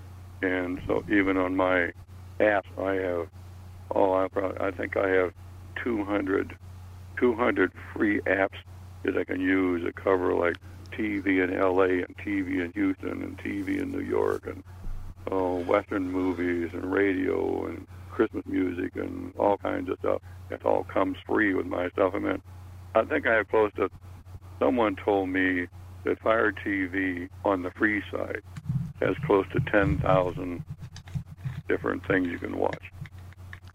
And 0.43 0.80
so, 0.86 1.05
even 1.11 1.36
on 1.36 1.55
my 1.55 1.93
apps, 2.43 2.78
I 2.78 2.95
have, 2.95 3.28
oh, 3.95 4.14
I, 4.14 4.28
probably, 4.28 4.59
I 4.61 4.70
think 4.70 4.97
I 4.97 5.09
have 5.09 5.32
200, 5.82 6.57
200 7.18 7.72
free 7.93 8.20
apps 8.22 8.59
that 9.05 9.16
I 9.16 9.24
can 9.24 9.40
use 9.40 9.84
that 9.84 9.97
cover 9.97 10.34
like 10.34 10.57
TV 10.93 11.43
in 11.43 11.59
LA 11.59 12.05
and 12.05 12.16
TV 12.18 12.64
in 12.64 12.72
Houston 12.74 13.22
and 13.22 13.38
TV 13.38 13.80
in 13.80 13.90
New 13.90 14.03
York 14.03 14.47
and 14.47 14.62
oh, 15.30 15.59
Western 15.61 16.11
movies 16.11 16.70
and 16.72 16.93
radio 16.93 17.66
and 17.66 17.86
Christmas 18.11 18.45
music 18.47 18.97
and 18.97 19.32
all 19.38 19.57
kinds 19.57 19.88
of 19.88 19.99
stuff. 20.01 20.20
It 20.51 20.64
all 20.64 20.84
comes 20.84 21.16
free 21.26 21.55
with 21.55 21.66
my 21.66 21.88
stuff. 21.90 22.14
I 22.14 22.18
mean, 22.18 22.43
I 22.95 23.03
think 23.05 23.26
I 23.26 23.36
have 23.36 23.49
close 23.49 23.72
to. 23.76 23.90
Someone 24.59 24.97
told 24.97 25.28
me 25.30 25.66
that 26.05 26.20
Fire 26.20 26.53
TV 26.53 27.28
on 27.45 27.62
the 27.62 27.70
free 27.70 28.03
side 28.11 28.43
has 29.01 29.16
close 29.26 29.47
to 29.53 29.61
ten 29.70 29.99
thousand 29.99 30.62
different 31.68 32.06
things 32.06 32.28
you 32.28 32.38
can 32.38 32.56
watch. 32.56 32.82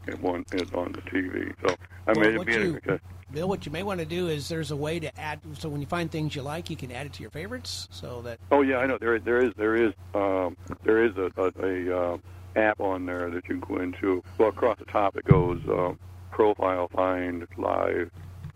It 0.08 0.20
one 0.22 0.46
is 0.54 0.72
on 0.74 0.94
the 0.94 1.02
TV. 1.02 1.54
So 1.68 1.76
I 2.08 2.14
Well, 2.14 2.16
mean, 2.16 2.24
it'd 2.26 2.38
what 2.38 2.48
be 2.48 2.54
you- 2.54 2.80
a, 2.88 3.00
Bill, 3.30 3.50
what 3.50 3.66
you 3.66 3.74
may 3.74 3.84
want 3.84 4.00
to 4.00 4.06
do 4.06 4.30
is 4.30 4.48
there's 4.48 4.72
a 4.72 4.76
way 4.76 5.02
to 5.02 5.20
add. 5.20 5.42
So 5.60 5.68
when 5.68 5.82
you 5.82 5.88
find 5.88 6.10
things 6.10 6.34
you 6.34 6.42
like, 6.42 6.70
you 6.70 6.78
can 6.78 6.94
add 6.94 7.06
it 7.08 7.14
to 7.14 7.22
your 7.22 7.30
favorites. 7.32 7.90
So 7.92 8.22
that 8.22 8.40
Oh 8.52 8.62
yeah, 8.62 8.78
I 8.78 8.86
know. 8.88 8.98
There, 8.98 9.20
there 9.20 9.40
is, 9.44 9.52
there 9.58 9.76
is, 9.76 9.92
um, 10.16 10.56
there 10.84 11.04
is 11.04 11.12
a, 11.18 11.30
a, 11.36 11.52
a 11.66 12.14
uh, 12.14 12.18
app 12.56 12.80
on 12.80 13.06
there 13.06 13.30
that 13.30 13.44
you 13.50 13.60
can 13.60 13.60
go 13.60 13.82
into. 13.82 14.24
Well, 14.38 14.48
across 14.48 14.80
the 14.80 14.86
top 14.86 15.18
it 15.18 15.26
goes 15.26 15.60
uh, 15.68 15.92
profile, 16.32 16.88
find, 16.88 17.46
live. 17.58 18.12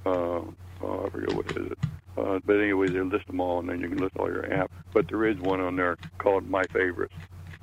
Uh, 0.06 0.10
oh, 0.10 1.04
I 1.06 1.10
forget 1.10 1.34
what 1.34 1.52
is 1.58 1.72
it. 1.74 1.78
Uh, 2.18 2.40
but 2.46 2.58
anyway, 2.62 2.88
they 2.88 3.02
list 3.02 3.28
them 3.28 3.42
all, 3.42 3.60
and 3.60 3.68
then 3.68 3.82
you 3.82 3.90
can 3.90 3.98
list 3.98 4.16
all 4.18 4.28
your 4.28 4.44
apps. 4.44 4.70
But 4.94 5.10
there 5.10 5.26
is 5.26 5.38
one 5.40 5.60
on 5.60 5.76
there 5.76 5.98
called 6.18 6.50
My 6.50 6.64
Favorites, 6.72 7.14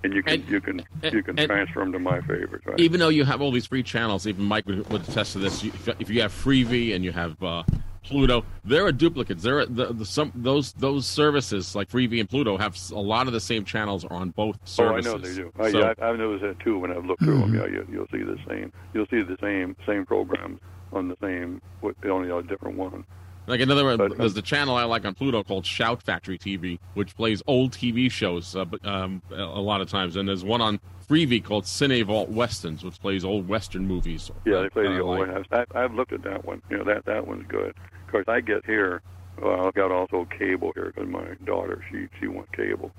and 0.04 0.12
you 0.12 0.22
can 0.22 0.44
you 0.46 0.60
can 0.60 0.84
you 1.02 1.22
can 1.22 1.38
and- 1.38 1.48
transfer 1.48 1.80
them 1.80 1.92
to 1.92 1.98
My 1.98 2.20
Favorites. 2.20 2.66
Right? 2.66 2.78
Even 2.80 3.00
though 3.00 3.08
you 3.08 3.24
have 3.24 3.40
all 3.40 3.50
these 3.50 3.66
free 3.66 3.82
channels, 3.82 4.26
even 4.26 4.44
Mike 4.44 4.66
would, 4.66 4.88
would 4.90 5.08
attest 5.08 5.32
to 5.32 5.38
this. 5.38 5.62
You, 5.62 5.72
if 5.98 6.08
you 6.10 6.20
have 6.22 6.32
Freevee 6.32 6.94
and 6.94 7.04
you 7.04 7.12
have 7.12 7.42
uh, 7.42 7.62
Pluto, 8.04 8.44
there 8.64 8.86
are 8.86 8.92
duplicates. 8.92 9.42
There 9.42 9.58
are 9.58 9.66
the, 9.66 9.92
the, 9.92 10.04
some 10.06 10.32
those 10.34 10.72
those 10.74 11.06
services 11.06 11.74
like 11.74 11.88
Freevee 11.90 12.20
and 12.20 12.28
Pluto 12.28 12.56
have 12.56 12.78
a 12.92 12.94
lot 12.94 13.26
of 13.26 13.32
the 13.32 13.40
same 13.40 13.64
channels 13.64 14.04
on 14.04 14.30
both 14.30 14.56
services. 14.64 15.06
Oh, 15.12 15.16
I 15.16 15.18
know 15.18 15.22
they 15.22 15.34
do. 15.34 15.52
Oh, 15.58 15.70
So- 15.70 15.78
yeah, 15.80 15.94
I- 16.00 16.08
I've 16.10 16.18
noticed 16.18 16.42
that 16.42 16.60
too 16.64 16.78
when 16.78 16.92
I've 16.92 17.04
looked 17.04 17.22
through 17.22 17.38
them. 17.40 17.54
Yeah, 17.54 17.66
you, 17.66 17.86
you'll 17.90 18.06
see 18.12 18.22
the 18.22 18.38
same. 18.48 18.72
You'll 18.94 19.06
see 19.08 19.22
the 19.22 19.36
same 19.40 19.76
same 19.86 20.06
programs 20.06 20.60
on 20.92 21.08
the 21.08 21.16
same, 21.20 21.60
only 22.08 22.30
a 22.30 22.42
different 22.42 22.78
one. 22.78 23.04
Like 23.48 23.60
in 23.60 23.70
other 23.70 23.84
words, 23.84 24.14
there's 24.18 24.34
the 24.34 24.42
channel 24.42 24.76
I 24.76 24.84
like 24.84 25.06
on 25.06 25.14
Pluto 25.14 25.42
called 25.42 25.64
Shout 25.64 26.02
Factory 26.02 26.38
TV, 26.38 26.78
which 26.94 27.16
plays 27.16 27.42
old 27.46 27.72
TV 27.72 28.10
shows 28.10 28.54
uh, 28.54 28.66
um, 28.84 29.22
a 29.30 29.42
lot 29.60 29.80
of 29.80 29.88
times. 29.88 30.16
And 30.16 30.28
there's 30.28 30.44
one 30.44 30.60
on 30.60 30.78
Freevee 31.08 31.42
called 31.42 31.64
Cine 31.64 32.04
Vault 32.04 32.28
Westerns, 32.28 32.84
which 32.84 33.00
plays 33.00 33.24
old 33.24 33.48
Western 33.48 33.86
movies. 33.86 34.30
Yeah, 34.44 34.60
they 34.62 34.68
play 34.68 34.86
Uh, 34.86 34.92
the 34.92 35.00
old 35.00 35.18
like- 35.18 35.28
one. 35.32 35.46
I've, 35.52 35.66
I've 35.74 35.94
looked 35.94 36.12
at 36.12 36.22
that 36.24 36.44
one. 36.44 36.60
You 36.68 36.78
know, 36.78 36.84
that 36.84 37.06
that 37.06 37.26
one's 37.26 37.46
good. 37.48 37.70
Of 37.70 38.12
course, 38.12 38.26
I 38.28 38.40
get 38.40 38.66
here. 38.66 39.00
Well, 39.40 39.66
I've 39.66 39.74
got 39.74 39.90
also 39.92 40.26
cable 40.38 40.72
here 40.74 40.92
because 40.94 41.08
my 41.08 41.34
daughter 41.44 41.82
she 41.90 42.08
she 42.20 42.26
wants 42.26 42.50
cable, 42.54 42.90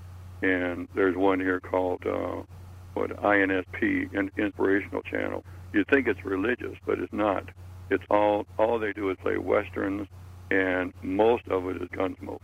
and 0.41 0.87
there's 0.95 1.15
one 1.15 1.39
here 1.39 1.59
called 1.59 2.03
uh, 2.07 2.41
what 2.93 3.09
INSP, 3.21 4.13
an 4.17 4.31
Inspirational 4.37 5.01
Channel. 5.03 5.43
You'd 5.73 5.87
think 5.89 6.07
it's 6.07 6.23
religious, 6.23 6.75
but 6.85 6.97
it's 6.97 7.11
not. 7.13 7.43
It's 7.91 8.03
all 8.09 8.47
all 8.57 8.79
they 8.79 8.93
do 8.93 9.09
is 9.11 9.17
play 9.21 9.37
westerns, 9.37 10.07
and 10.51 10.93
most 11.01 11.47
of 11.47 11.67
it 11.69 11.81
is 11.81 11.89
Gunsmoke. 11.89 12.39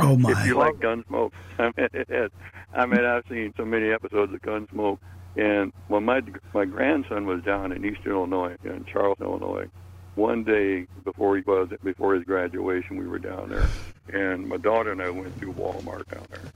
Oh 0.00 0.16
my! 0.16 0.32
God. 0.32 0.40
If 0.40 0.46
you 0.46 0.56
like 0.56 0.74
Gunsmoke, 0.74 1.32
I 1.58 1.64
mean, 1.64 1.88
it 1.92 2.08
is. 2.08 2.30
I 2.72 2.86
mean, 2.86 3.04
I've 3.04 3.24
seen 3.28 3.52
so 3.56 3.64
many 3.64 3.90
episodes 3.90 4.32
of 4.32 4.40
Gunsmoke, 4.42 4.98
and 5.36 5.72
when 5.88 6.04
my 6.04 6.22
my 6.54 6.64
grandson 6.64 7.26
was 7.26 7.42
down 7.42 7.72
in 7.72 7.84
Eastern 7.84 8.12
Illinois, 8.12 8.56
in 8.64 8.84
Charleston, 8.84 9.26
Illinois, 9.26 9.68
one 10.14 10.44
day 10.44 10.86
before 11.04 11.36
he 11.36 11.42
was 11.42 11.70
before 11.82 12.14
his 12.14 12.24
graduation, 12.24 12.96
we 12.96 13.06
were 13.06 13.18
down 13.18 13.48
there, 13.48 13.68
and 14.12 14.48
my 14.48 14.56
daughter 14.56 14.92
and 14.92 15.02
I 15.02 15.10
went 15.10 15.36
through 15.38 15.54
Walmart 15.54 16.08
down 16.12 16.26
there, 16.30 16.52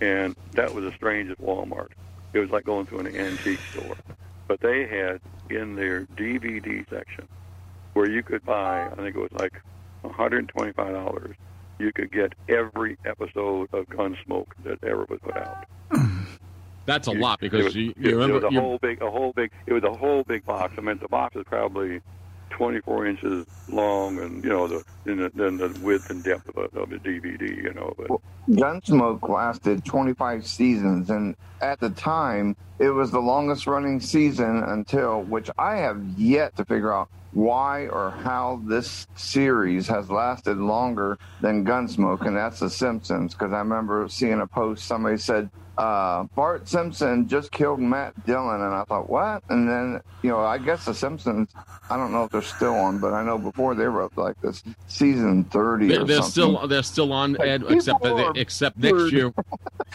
and 0.00 0.36
that 0.52 0.74
was 0.74 0.84
the 0.84 0.92
strangest 0.92 1.40
Walmart. 1.40 1.90
It 2.32 2.38
was 2.38 2.50
like 2.50 2.64
going 2.64 2.86
to 2.86 2.98
an 2.98 3.08
antique 3.14 3.60
store, 3.72 3.96
but 4.48 4.60
they 4.60 4.86
had 4.86 5.20
in 5.50 5.76
their 5.76 6.06
DVD 6.16 6.88
section 6.88 7.28
where 7.92 8.08
you 8.08 8.22
could 8.22 8.44
buy, 8.44 8.86
I 8.86 8.94
think 8.94 9.14
it 9.14 9.20
was 9.20 9.32
like 9.32 9.60
$125. 10.04 11.34
You 11.78 11.92
could 11.92 12.12
get 12.12 12.34
every 12.48 12.96
episode 13.04 13.68
of 13.72 13.86
Gunsmoke 13.88 14.46
that 14.64 14.82
ever 14.84 15.04
was 15.08 15.18
put 15.22 15.36
out. 15.36 15.66
That's 16.86 17.08
a 17.08 17.12
You- 17.12 17.20
lot 17.20 17.40
because 17.40 17.60
it 17.60 17.64
was, 17.64 17.76
you, 17.76 17.94
you 17.96 18.10
it 18.10 18.12
remember 18.14 18.34
was 18.34 18.44
a 18.54 18.60
whole 18.60 18.78
big, 18.78 19.02
a 19.02 19.10
whole 19.10 19.32
big. 19.32 19.50
It 19.66 19.72
was 19.72 19.84
a 19.84 19.92
whole 19.92 20.24
big 20.24 20.44
box. 20.44 20.74
I 20.76 20.80
mean, 20.80 20.98
the 20.98 21.08
box 21.08 21.36
is 21.36 21.44
probably 21.46 22.00
24 22.50 23.06
inches 23.06 23.46
long, 23.68 24.18
and 24.18 24.42
you 24.44 24.50
know 24.50 24.66
the 24.68 24.84
then 25.04 25.16
the, 25.18 25.30
then 25.34 25.56
the 25.58 25.68
width 25.82 26.10
and 26.10 26.22
depth 26.24 26.48
of, 26.48 26.56
a, 26.56 26.78
of 26.80 26.90
the 26.90 26.96
DVD. 26.96 27.56
You 27.56 27.72
know, 27.72 27.94
but 27.96 28.08
Gunsmoke 28.50 29.28
lasted 29.28 29.84
25 29.84 30.46
seasons, 30.46 31.08
and 31.10 31.36
at 31.60 31.78
the 31.80 31.90
time, 31.90 32.56
it 32.80 32.90
was 32.90 33.10
the 33.12 33.20
longest 33.20 33.66
running 33.68 34.00
season 34.00 34.62
until, 34.64 35.22
which 35.22 35.50
I 35.58 35.76
have 35.76 36.02
yet 36.16 36.56
to 36.56 36.64
figure 36.64 36.92
out 36.92 37.08
why 37.32 37.86
or 37.88 38.10
how 38.10 38.62
this 38.66 39.06
series 39.16 39.88
has 39.88 40.10
lasted 40.10 40.58
longer 40.58 41.18
than 41.40 41.64
Gunsmoke, 41.64 42.26
and 42.26 42.36
that's 42.36 42.60
The 42.60 42.70
Simpsons. 42.70 43.34
Because 43.34 43.52
I 43.52 43.58
remember 43.58 44.06
seeing 44.08 44.40
a 44.40 44.46
post, 44.46 44.86
somebody 44.86 45.16
said, 45.16 45.50
uh, 45.78 46.24
Bart 46.36 46.68
Simpson 46.68 47.26
just 47.28 47.50
killed 47.50 47.80
Matt 47.80 48.12
Dillon, 48.24 48.60
and 48.60 48.74
I 48.74 48.84
thought, 48.84 49.08
what? 49.08 49.42
And 49.48 49.68
then, 49.68 50.00
you 50.22 50.30
know, 50.30 50.40
I 50.40 50.58
guess 50.58 50.84
The 50.84 50.94
Simpsons, 50.94 51.48
I 51.88 51.96
don't 51.96 52.12
know 52.12 52.24
if 52.24 52.30
they're 52.30 52.42
still 52.42 52.74
on, 52.74 52.98
but 52.98 53.14
I 53.14 53.24
know 53.24 53.38
before 53.38 53.74
they 53.74 53.86
were 53.88 54.02
up 54.02 54.12
like 54.16 54.36
this 54.42 54.62
season 54.86 55.44
30 55.44 55.88
They're, 55.88 56.00
or 56.02 56.06
they're 56.06 56.16
something. 56.22 56.30
still 56.30 56.68
they're 56.68 56.82
still 56.82 57.12
on, 57.12 57.36
Ed, 57.42 57.60
people 57.62 57.74
except 57.74 58.02
that 58.02 58.16
they, 58.34 58.40
except 58.40 58.76
next 58.78 59.12
year, 59.12 59.32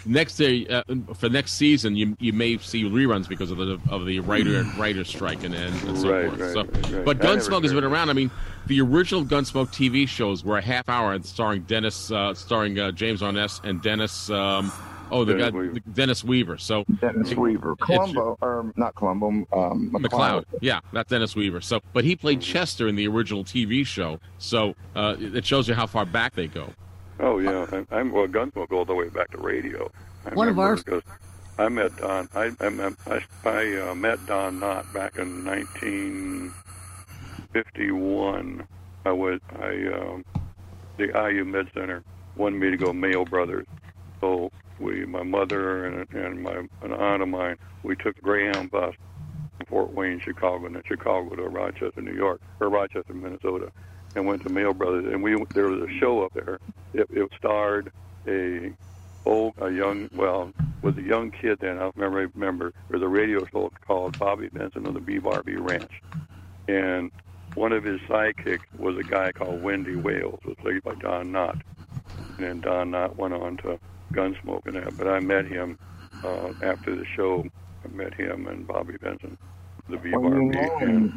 next 0.05 0.39
year 0.39 0.65
uh, 0.69 0.95
for 1.15 1.29
next 1.29 1.53
season, 1.53 1.95
you 1.95 2.15
you 2.19 2.33
may 2.33 2.57
see 2.57 2.83
reruns 2.83 3.27
because 3.27 3.51
of 3.51 3.57
the 3.57 3.79
of 3.89 4.05
the 4.05 4.19
writer 4.19 4.63
writer 4.77 5.03
strike 5.03 5.43
and 5.43 5.53
and, 5.55 5.73
and 5.83 5.97
so 5.97 6.09
Right, 6.09 6.25
forth. 6.27 6.39
right, 6.39 6.53
so, 6.53 6.61
right, 6.61 6.91
right. 6.91 7.05
but 7.05 7.17
I 7.17 7.19
never 7.23 7.26
Gunsmoke 7.28 7.63
has 7.63 7.73
been 7.73 7.84
around. 7.84 8.09
I 8.09 8.13
mean, 8.13 8.32
the 8.67 8.82
original 8.82 9.23
Gunsmoke 9.25 9.67
TV 9.69 10.07
shows 10.07 10.43
were 10.43 10.57
a 10.57 10.61
half 10.61 10.89
hour 10.89 11.13
and 11.13 11.25
starring 11.25 11.63
Dennis, 11.63 12.11
uh, 12.11 12.34
starring 12.34 12.80
uh, 12.80 12.91
James 12.91 13.21
Arness 13.21 13.61
and 13.63 13.82
Dennis. 13.82 14.30
Um, 14.30 14.71
oh, 15.11 15.23
the 15.25 15.34
Dennis 15.34 15.51
guy 15.51 15.57
Weaver. 15.57 15.80
Dennis 15.93 16.23
Weaver. 16.23 16.57
So 16.57 16.84
Dennis 16.99 17.34
Weaver. 17.36 17.73
it's- 17.73 17.88
Columbo, 17.88 18.38
or 18.41 18.71
not 18.75 18.95
Columbo, 18.95 19.28
um, 19.28 19.45
McCloud. 19.93 20.01
McCloud. 20.09 20.45
Yeah, 20.61 20.80
not 20.91 21.07
Dennis 21.07 21.36
Weaver. 21.36 21.61
So, 21.61 21.82
but 21.93 22.03
he 22.03 22.15
played 22.15 22.41
Chester 22.41 22.88
in 22.88 22.95
the 22.95 23.07
original 23.07 23.43
TV 23.43 23.86
show. 23.86 24.19
So 24.38 24.75
uh, 24.95 25.15
it 25.19 25.45
shows 25.45 25.67
you 25.67 25.73
how 25.75 25.86
far 25.88 26.05
back 26.05 26.36
they 26.36 26.47
go. 26.47 26.73
Oh 27.19 27.39
yeah, 27.39 27.65
I'm, 27.71 27.88
I'm 27.91 28.11
well. 28.11 28.28
Gunsmoke 28.28 28.71
all 28.71 28.86
the 28.86 28.93
way 28.93 29.09
back 29.09 29.32
to 29.32 29.38
radio. 29.39 29.89
I 30.25 30.34
One 30.36 30.49
of 30.49 30.57
remember 30.57 30.61
our- 30.91 31.01
'cause 31.01 31.01
I 31.57 31.69
met 31.69 31.95
Don. 31.97 32.30
I 32.36 32.51
I, 32.59 32.69
met- 32.69 32.93
I, 33.07 33.25
I 33.43 33.89
uh, 33.89 33.95
met 33.95 34.23
Don 34.28 34.59
Knott 34.59 34.93
back 34.93 35.17
in 35.17 35.43
1951. 37.53 38.67
I 39.05 39.11
was 39.11 39.39
I 39.59 39.87
um, 39.93 40.25
the 40.97 41.07
IU 41.29 41.45
Med 41.45 41.69
Center 41.73 42.03
wanted 42.35 42.59
me 42.59 42.71
to 42.71 42.77
go 42.77 42.93
Mayo 42.93 43.25
Brothers, 43.25 43.67
so 44.19 44.51
we, 44.79 45.05
my 45.05 45.23
mother 45.23 45.85
and 45.85 46.07
and 46.13 46.41
my 46.41 46.67
an 46.81 46.93
aunt 46.93 47.21
of 47.21 47.29
mine, 47.29 47.57
we 47.83 47.95
took 47.95 48.15
the 48.15 48.21
Greyhound 48.21 48.71
bus 48.71 48.93
from 49.57 49.65
Fort 49.67 49.93
Wayne, 49.93 50.19
Chicago, 50.19 50.65
and 50.65 50.75
then 50.75 50.83
Chicago 50.85 51.35
to 51.35 51.43
Rochester, 51.43 52.01
New 52.01 52.13
York, 52.13 52.41
or 52.59 52.69
Rochester, 52.69 53.13
Minnesota, 53.13 53.71
and 54.15 54.25
went 54.25 54.43
to 54.43 54.49
Mayo 54.49 54.73
Brothers. 54.73 55.05
And 55.11 55.23
we 55.23 55.35
there 55.53 55.69
was 55.69 55.89
a 55.89 55.99
show 55.99 56.23
up 56.23 56.33
there. 56.33 56.59
It, 56.93 57.07
it 57.11 57.29
starred 57.37 57.91
a 58.27 58.73
old, 59.25 59.53
a 59.59 59.69
young, 59.69 60.09
well, 60.15 60.51
was 60.81 60.97
a 60.97 61.01
young 61.01 61.31
kid 61.31 61.59
then. 61.59 61.77
I 61.77 61.91
remember. 61.95 62.19
I 62.19 62.27
remember 62.33 62.73
there 62.89 62.99
was 62.99 63.03
a 63.03 63.07
radio 63.07 63.45
show 63.45 63.71
called 63.85 64.17
Bobby 64.17 64.49
Benson 64.49 64.85
of 64.85 64.93
the 64.93 64.99
B-Bar-B 64.99 65.55
Ranch, 65.55 66.01
and 66.67 67.11
one 67.58 67.74
of 67.74 67.84
his 67.84 67.99
sidekicks 68.01 68.60
was 68.78 68.97
a 68.97 69.03
guy 69.03 69.32
called 69.32 69.64
Windy 69.64 69.95
Wales, 69.95 70.39
was 70.45 70.55
played 70.62 70.84
by 70.84 70.93
Don 70.95 71.32
Knott. 71.32 71.58
And 72.38 72.38
then 72.38 72.62
Don 72.62 72.91
Knott 72.91 73.18
went 73.18 73.34
on 73.34 73.58
to 73.58 73.80
Gunsmoke 74.14 74.68
and 74.68 74.76
that. 74.76 74.95
But 74.95 75.08
I 75.08 75.20
met 75.20 75.47
him 75.47 75.80
uh, 76.24 76.53
after 76.62 76.95
the 76.95 77.05
show. 77.16 77.45
I 77.84 77.88
met 77.95 78.14
him 78.14 78.47
and 78.47 78.68
Bobby 78.68 78.97
Benson, 79.01 79.38
the 79.89 79.97
B 79.97 80.12
and 80.14 81.14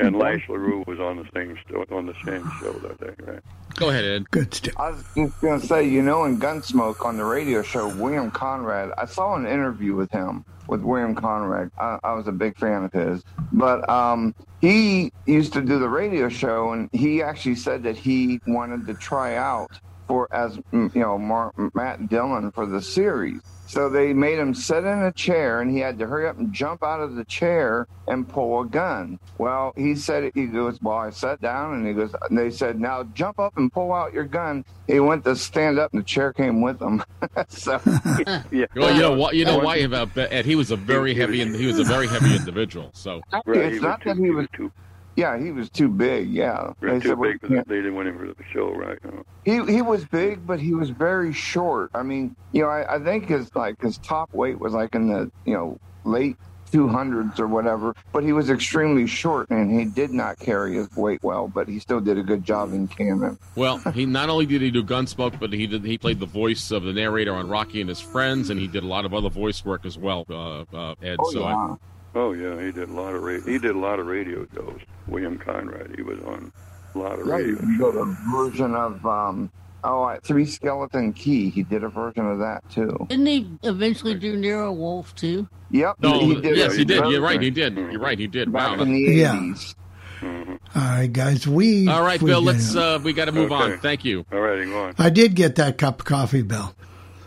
and 0.00 0.16
Lash 0.16 0.48
LaRue 0.48 0.84
was 0.86 0.98
on 0.98 1.16
the 1.16 1.26
same 1.34 1.56
on 1.90 2.06
the 2.06 2.14
same 2.24 2.50
show 2.60 2.72
that 2.72 2.98
day, 3.00 3.14
right? 3.24 3.40
Go 3.74 3.90
ahead, 3.90 4.04
Ed. 4.04 4.30
Good 4.30 4.54
stuff. 4.54 4.74
I 4.76 4.90
was 4.90 5.04
just 5.16 5.40
going 5.40 5.60
to 5.60 5.66
say, 5.66 5.88
you 5.88 6.02
know, 6.02 6.24
in 6.24 6.38
Gunsmoke 6.38 7.04
on 7.04 7.16
the 7.16 7.24
radio 7.24 7.62
show, 7.62 7.94
William 7.96 8.30
Conrad, 8.30 8.92
I 8.98 9.06
saw 9.06 9.34
an 9.34 9.46
interview 9.46 9.94
with 9.94 10.10
him, 10.10 10.44
with 10.68 10.82
William 10.82 11.14
Conrad. 11.14 11.70
I, 11.78 11.98
I 12.04 12.12
was 12.14 12.28
a 12.28 12.32
big 12.32 12.56
fan 12.58 12.84
of 12.84 12.92
his. 12.92 13.22
But 13.52 13.88
um, 13.88 14.34
he 14.60 15.12
used 15.26 15.52
to 15.54 15.60
do 15.60 15.78
the 15.78 15.88
radio 15.88 16.28
show, 16.28 16.72
and 16.72 16.88
he 16.92 17.22
actually 17.22 17.56
said 17.56 17.82
that 17.82 17.96
he 17.96 18.40
wanted 18.46 18.86
to 18.86 18.94
try 18.94 19.36
out 19.36 19.70
for, 20.06 20.28
as, 20.34 20.56
mm, 20.72 20.94
you 20.94 21.00
know, 21.00 21.18
Mar- 21.18 21.52
Matt 21.74 22.08
Dillon 22.08 22.50
for 22.52 22.66
the 22.66 22.82
series. 22.82 23.40
So 23.66 23.88
they 23.88 24.12
made 24.12 24.38
him 24.38 24.54
sit 24.54 24.84
in 24.84 25.02
a 25.02 25.12
chair, 25.12 25.60
and 25.60 25.70
he 25.70 25.78
had 25.78 25.98
to 25.98 26.06
hurry 26.06 26.28
up 26.28 26.38
and 26.38 26.52
jump 26.52 26.82
out 26.82 27.00
of 27.00 27.16
the 27.16 27.24
chair 27.24 27.88
and 28.06 28.28
pull 28.28 28.60
a 28.60 28.66
gun. 28.66 29.18
Well, 29.38 29.72
he 29.76 29.94
said 29.94 30.30
he 30.34 30.46
goes, 30.46 30.78
"Well, 30.82 30.98
I 30.98 31.10
sat 31.10 31.40
down," 31.40 31.72
and 31.74 31.86
he 31.86 31.94
goes, 31.94 32.14
and 32.28 32.38
they 32.38 32.50
said, 32.50 32.78
"Now 32.78 33.04
jump 33.14 33.40
up 33.40 33.56
and 33.56 33.72
pull 33.72 33.92
out 33.92 34.12
your 34.12 34.24
gun." 34.24 34.66
He 34.86 35.00
went 35.00 35.24
to 35.24 35.34
stand 35.34 35.78
up, 35.78 35.92
and 35.92 36.02
the 36.02 36.04
chair 36.04 36.32
came 36.32 36.60
with 36.60 36.80
him. 36.80 37.02
so, 37.48 37.80
yeah. 38.50 38.66
Well, 38.76 38.94
you 38.94 39.00
know 39.00 39.14
what? 39.14 39.34
You 39.34 39.46
know 39.46 39.58
why 39.58 39.76
about 39.76 40.16
Ed? 40.16 40.44
He 40.44 40.56
was 40.56 40.70
a 40.70 40.76
very 40.76 41.14
heavy. 41.14 41.40
And 41.40 41.56
he 41.56 41.66
was 41.66 41.78
a 41.78 41.84
very 41.84 42.06
heavy 42.06 42.36
individual. 42.36 42.90
So 42.92 43.22
it's 43.46 43.82
not 43.82 44.04
that 44.04 44.18
he 44.18 44.30
was 44.30 44.46
too. 44.54 44.70
Yeah, 45.16 45.38
he 45.38 45.52
was 45.52 45.70
too 45.70 45.88
big. 45.88 46.30
Yeah, 46.30 46.72
They 46.80 46.98
too 46.98 47.08
said, 47.10 47.18
well, 47.18 47.30
big, 47.30 47.40
but 47.40 47.68
they 47.68 47.76
didn't 47.76 47.94
want 47.94 48.08
him 48.08 48.18
for 48.18 48.26
the 48.26 48.34
show, 48.52 48.72
right? 48.72 48.98
Uh, 49.04 49.22
He 49.44 49.64
he 49.72 49.82
was 49.82 50.04
big, 50.04 50.46
but 50.46 50.58
he 50.60 50.74
was 50.74 50.90
very 50.90 51.32
short. 51.32 51.90
I 51.94 52.02
mean, 52.02 52.34
you 52.52 52.62
know, 52.62 52.68
I, 52.68 52.96
I 52.96 52.98
think 52.98 53.26
his 53.28 53.54
like 53.54 53.80
his 53.80 53.98
top 53.98 54.32
weight 54.34 54.58
was 54.58 54.72
like 54.72 54.94
in 54.94 55.08
the 55.08 55.30
you 55.44 55.54
know 55.54 55.78
late 56.04 56.36
two 56.72 56.88
hundreds 56.88 57.38
or 57.38 57.46
whatever. 57.46 57.94
But 58.12 58.24
he 58.24 58.32
was 58.32 58.50
extremely 58.50 59.06
short, 59.06 59.50
and 59.50 59.70
he 59.70 59.84
did 59.84 60.10
not 60.10 60.40
carry 60.40 60.74
his 60.74 60.90
weight 60.96 61.22
well. 61.22 61.46
But 61.46 61.68
he 61.68 61.78
still 61.78 62.00
did 62.00 62.18
a 62.18 62.22
good 62.24 62.42
job 62.44 62.72
in 62.72 62.88
Cannon. 62.88 63.38
Well, 63.54 63.78
he 63.94 64.06
not 64.06 64.28
only 64.30 64.46
did 64.46 64.62
he 64.62 64.72
do 64.72 64.82
Gunsmoke, 64.82 65.38
but 65.38 65.52
he 65.52 65.68
did 65.68 65.84
he 65.84 65.96
played 65.96 66.18
the 66.18 66.26
voice 66.26 66.72
of 66.72 66.82
the 66.82 66.92
narrator 66.92 67.32
on 67.32 67.48
Rocky 67.48 67.80
and 67.80 67.88
His 67.88 68.00
Friends, 68.00 68.50
and 68.50 68.58
he 68.58 68.66
did 68.66 68.82
a 68.82 68.88
lot 68.88 69.04
of 69.04 69.14
other 69.14 69.30
voice 69.30 69.64
work 69.64 69.86
as 69.86 69.96
well. 69.96 70.26
Uh, 70.28 70.62
uh, 70.76 70.94
Ed, 71.00 71.18
Oh, 71.20 71.30
so 71.30 71.40
yeah. 71.42 71.76
Oh 72.14 72.32
yeah, 72.32 72.60
he 72.60 72.70
did 72.72 72.88
a 72.88 72.92
lot 72.92 73.14
of 73.14 73.22
radio. 73.22 73.44
He 73.52 73.58
did 73.58 73.74
a 73.74 73.78
lot 73.78 73.98
of 73.98 74.06
radio 74.06 74.46
shows. 74.54 74.80
William 75.08 75.36
Conrad, 75.38 75.92
he 75.96 76.02
was 76.02 76.18
on 76.20 76.52
a 76.94 76.98
lot 76.98 77.18
of 77.18 77.26
Right, 77.26 77.44
radio. 77.44 77.62
you 77.66 77.78
got 77.78 77.96
a 77.96 78.04
version 78.32 78.74
of 78.74 79.04
um 79.04 79.50
oh 79.82 80.04
uh, 80.04 80.18
Three 80.22 80.46
Skeleton 80.46 81.12
Key. 81.12 81.50
He 81.50 81.62
did 81.62 81.82
a 81.84 81.88
version 81.88 82.26
of 82.30 82.38
that 82.38 82.68
too. 82.70 82.96
Didn't 83.08 83.26
he 83.26 83.50
eventually 83.64 84.14
do 84.14 84.36
Nero 84.36 84.72
Wolfe 84.72 85.14
too? 85.14 85.48
Yep. 85.70 85.96
no, 86.00 86.20
he 86.20 86.40
did 86.40 86.56
yes, 86.56 86.76
he 86.76 86.84
did. 86.84 87.04
You're 87.06 87.20
right. 87.20 87.40
He 87.40 87.50
did. 87.50 87.76
You're 87.76 87.98
right. 87.98 88.18
He 88.18 88.26
did. 88.28 88.52
Back 88.52 88.76
Wow. 88.76 88.82
in 88.84 88.92
the 88.92 89.00
Yeah. 89.00 89.34
80s. 89.34 89.74
All 90.22 90.58
right, 90.76 91.12
guys. 91.12 91.46
We 91.46 91.86
All 91.88 92.02
right, 92.02 92.20
we 92.22 92.30
Bill. 92.30 92.40
get 92.40 92.46
Let's 92.54 92.74
uh, 92.76 92.98
we 93.02 93.12
got 93.12 93.24
to 93.26 93.32
move 93.32 93.52
on. 93.52 93.78
Thank 93.80 94.04
you. 94.04 94.24
All 94.32 94.40
right, 94.40 94.64
go 94.64 94.84
on. 94.84 94.94
I 94.98 95.10
did 95.10 95.34
get 95.34 95.56
that 95.56 95.76
cup 95.78 96.00
of 96.00 96.06
coffee, 96.06 96.42
Bill. 96.42 96.74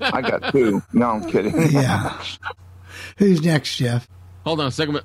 I 0.01 0.21
got 0.21 0.51
two. 0.51 0.81
No, 0.93 1.07
I'm 1.11 1.29
kidding. 1.29 1.53
Yeah. 1.71 2.19
Who's 3.17 3.43
next, 3.43 3.75
Jeff? 3.75 4.07
Hold 4.47 4.61
on 4.61 4.67
a 4.67 4.71
second. 4.71 5.01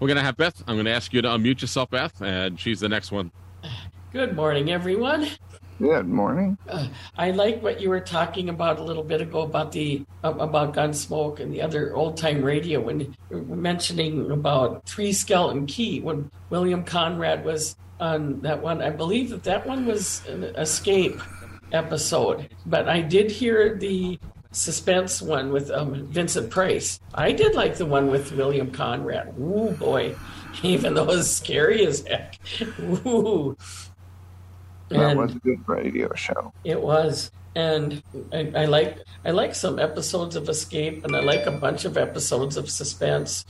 We're 0.00 0.08
gonna 0.08 0.22
have 0.22 0.38
Beth. 0.38 0.64
I'm 0.66 0.78
gonna 0.78 0.88
ask 0.88 1.12
you 1.12 1.20
to 1.20 1.28
unmute 1.28 1.60
yourself, 1.60 1.90
Beth, 1.90 2.22
and 2.22 2.58
she's 2.58 2.80
the 2.80 2.88
next 2.88 3.12
one. 3.12 3.30
Good 4.14 4.34
morning, 4.34 4.70
everyone. 4.70 5.28
Good 5.78 6.08
morning. 6.08 6.56
Uh, 6.66 6.88
I 7.14 7.32
like 7.32 7.62
what 7.62 7.82
you 7.82 7.90
were 7.90 8.00
talking 8.00 8.48
about 8.48 8.78
a 8.78 8.82
little 8.82 9.02
bit 9.02 9.20
ago 9.20 9.42
about 9.42 9.72
the 9.72 10.06
uh, 10.24 10.32
about 10.38 10.72
Gunsmoke 10.72 11.38
and 11.38 11.52
the 11.52 11.60
other 11.60 11.94
old 11.94 12.16
time 12.16 12.42
radio 12.42 12.80
when 12.80 13.00
you 13.00 13.14
were 13.28 13.56
mentioning 13.56 14.30
about 14.30 14.86
Three 14.86 15.12
Skeleton 15.12 15.66
Key 15.66 16.00
when 16.00 16.30
William 16.48 16.82
Conrad 16.82 17.44
was 17.44 17.76
on 18.00 18.40
that 18.40 18.62
one. 18.62 18.80
I 18.80 18.88
believe 18.88 19.28
that 19.28 19.44
that 19.44 19.66
one 19.66 19.84
was 19.84 20.26
an 20.28 20.44
escape 20.44 21.20
episode, 21.72 22.48
but 22.64 22.88
I 22.88 23.02
did 23.02 23.30
hear 23.30 23.76
the 23.76 24.18
suspense 24.50 25.20
one 25.20 25.52
with 25.52 25.70
um, 25.70 26.06
Vincent 26.06 26.50
Price. 26.50 27.00
I 27.14 27.32
did 27.32 27.54
like 27.54 27.76
the 27.76 27.86
one 27.86 28.10
with 28.10 28.32
William 28.32 28.70
Conrad. 28.70 29.34
Ooh 29.38 29.72
boy, 29.78 30.16
even 30.62 30.94
though 30.94 31.10
it's 31.10 31.28
scary 31.28 31.86
as 31.86 32.06
heck. 32.06 32.38
Ooh. 32.80 33.56
That 34.88 35.16
was 35.16 35.34
a 35.34 35.38
good 35.40 35.68
radio 35.68 36.12
show. 36.14 36.52
it 36.64 36.80
was, 36.80 37.30
and 37.54 38.02
I, 38.32 38.52
I 38.56 38.64
like 38.64 38.98
I 39.24 39.32
like 39.32 39.54
some 39.54 39.78
episodes 39.78 40.34
of 40.34 40.48
Escape, 40.48 41.04
and 41.04 41.14
I 41.14 41.20
like 41.20 41.44
a 41.44 41.50
bunch 41.50 41.84
of 41.84 41.98
episodes 41.98 42.56
of 42.56 42.70
Suspense, 42.70 43.44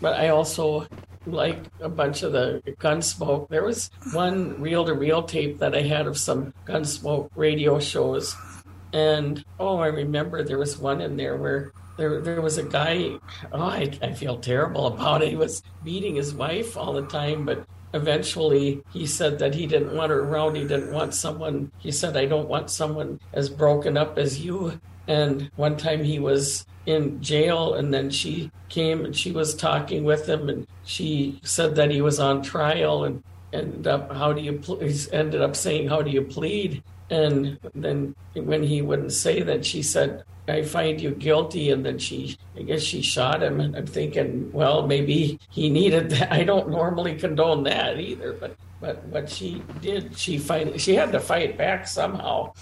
but 0.00 0.14
I 0.14 0.28
also 0.28 0.86
like 1.26 1.58
a 1.80 1.88
bunch 1.88 2.22
of 2.22 2.32
the 2.32 2.62
Gunsmoke. 2.78 3.48
There 3.48 3.64
was 3.64 3.90
one 4.12 4.60
reel 4.60 4.84
to 4.84 4.94
reel 4.94 5.22
tape 5.22 5.58
that 5.58 5.74
I 5.74 5.82
had 5.82 6.06
of 6.06 6.16
some 6.16 6.54
Gunsmoke 6.64 7.30
radio 7.34 7.80
shows, 7.80 8.36
and 8.92 9.44
oh, 9.58 9.78
I 9.78 9.88
remember 9.88 10.42
there 10.42 10.58
was 10.58 10.78
one 10.78 11.00
in 11.00 11.16
there 11.16 11.36
where. 11.36 11.72
There, 11.98 12.20
there 12.20 12.40
was 12.40 12.58
a 12.58 12.62
guy. 12.62 13.18
Oh, 13.50 13.60
I, 13.60 13.90
I 14.00 14.12
feel 14.12 14.38
terrible 14.38 14.86
about 14.86 15.20
it. 15.20 15.30
He 15.30 15.34
was 15.34 15.64
beating 15.82 16.14
his 16.14 16.32
wife 16.32 16.76
all 16.76 16.92
the 16.92 17.02
time, 17.02 17.44
but 17.44 17.66
eventually 17.92 18.84
he 18.92 19.04
said 19.04 19.40
that 19.40 19.52
he 19.52 19.66
didn't 19.66 19.96
want 19.96 20.10
her 20.10 20.20
around. 20.20 20.54
He 20.54 20.62
didn't 20.62 20.92
want 20.92 21.12
someone, 21.12 21.72
he 21.78 21.90
said, 21.90 22.16
I 22.16 22.26
don't 22.26 22.48
want 22.48 22.70
someone 22.70 23.18
as 23.32 23.48
broken 23.48 23.96
up 23.96 24.16
as 24.16 24.38
you. 24.38 24.80
And 25.08 25.50
one 25.56 25.76
time 25.76 26.04
he 26.04 26.20
was 26.20 26.64
in 26.86 27.20
jail, 27.20 27.74
and 27.74 27.92
then 27.92 28.10
she 28.10 28.52
came 28.68 29.04
and 29.04 29.16
she 29.16 29.32
was 29.32 29.54
talking 29.54 30.04
with 30.04 30.28
him, 30.28 30.48
and 30.48 30.68
she 30.84 31.40
said 31.42 31.74
that 31.74 31.90
he 31.90 32.00
was 32.00 32.20
on 32.20 32.42
trial, 32.42 33.04
and 33.04 33.24
ended 33.52 33.86
up 33.86 34.12
how 34.12 34.32
do 34.32 34.40
you 34.40 34.52
pl- 34.52 34.80
he 34.80 34.94
ended 35.12 35.40
up 35.40 35.56
saying 35.56 35.88
how 35.88 36.02
do 36.02 36.10
you 36.10 36.22
plead 36.22 36.82
and 37.10 37.58
then 37.74 38.14
when 38.34 38.62
he 38.62 38.82
wouldn't 38.82 39.12
say 39.12 39.42
that 39.42 39.64
she 39.64 39.82
said 39.82 40.22
I 40.46 40.62
find 40.62 41.00
you 41.00 41.10
guilty 41.12 41.70
and 41.70 41.84
then 41.84 41.98
she 41.98 42.36
I 42.56 42.62
guess 42.62 42.82
she 42.82 43.02
shot 43.02 43.42
him 43.42 43.60
and 43.60 43.76
I'm 43.76 43.86
thinking 43.86 44.50
well 44.52 44.86
maybe 44.86 45.38
he 45.50 45.68
needed 45.70 46.10
that 46.10 46.32
I 46.40 46.44
don't 46.44 46.70
normally 46.70 47.14
condone 47.16 47.62
that 47.64 47.98
either 48.00 48.32
but 48.34 48.56
but 48.80 49.04
what 49.06 49.28
she 49.28 49.62
did 49.80 50.16
she 50.16 50.38
finally 50.38 50.78
she 50.78 50.94
had 50.94 51.12
to 51.12 51.20
fight 51.20 51.56
back 51.58 51.86
somehow 51.86 52.52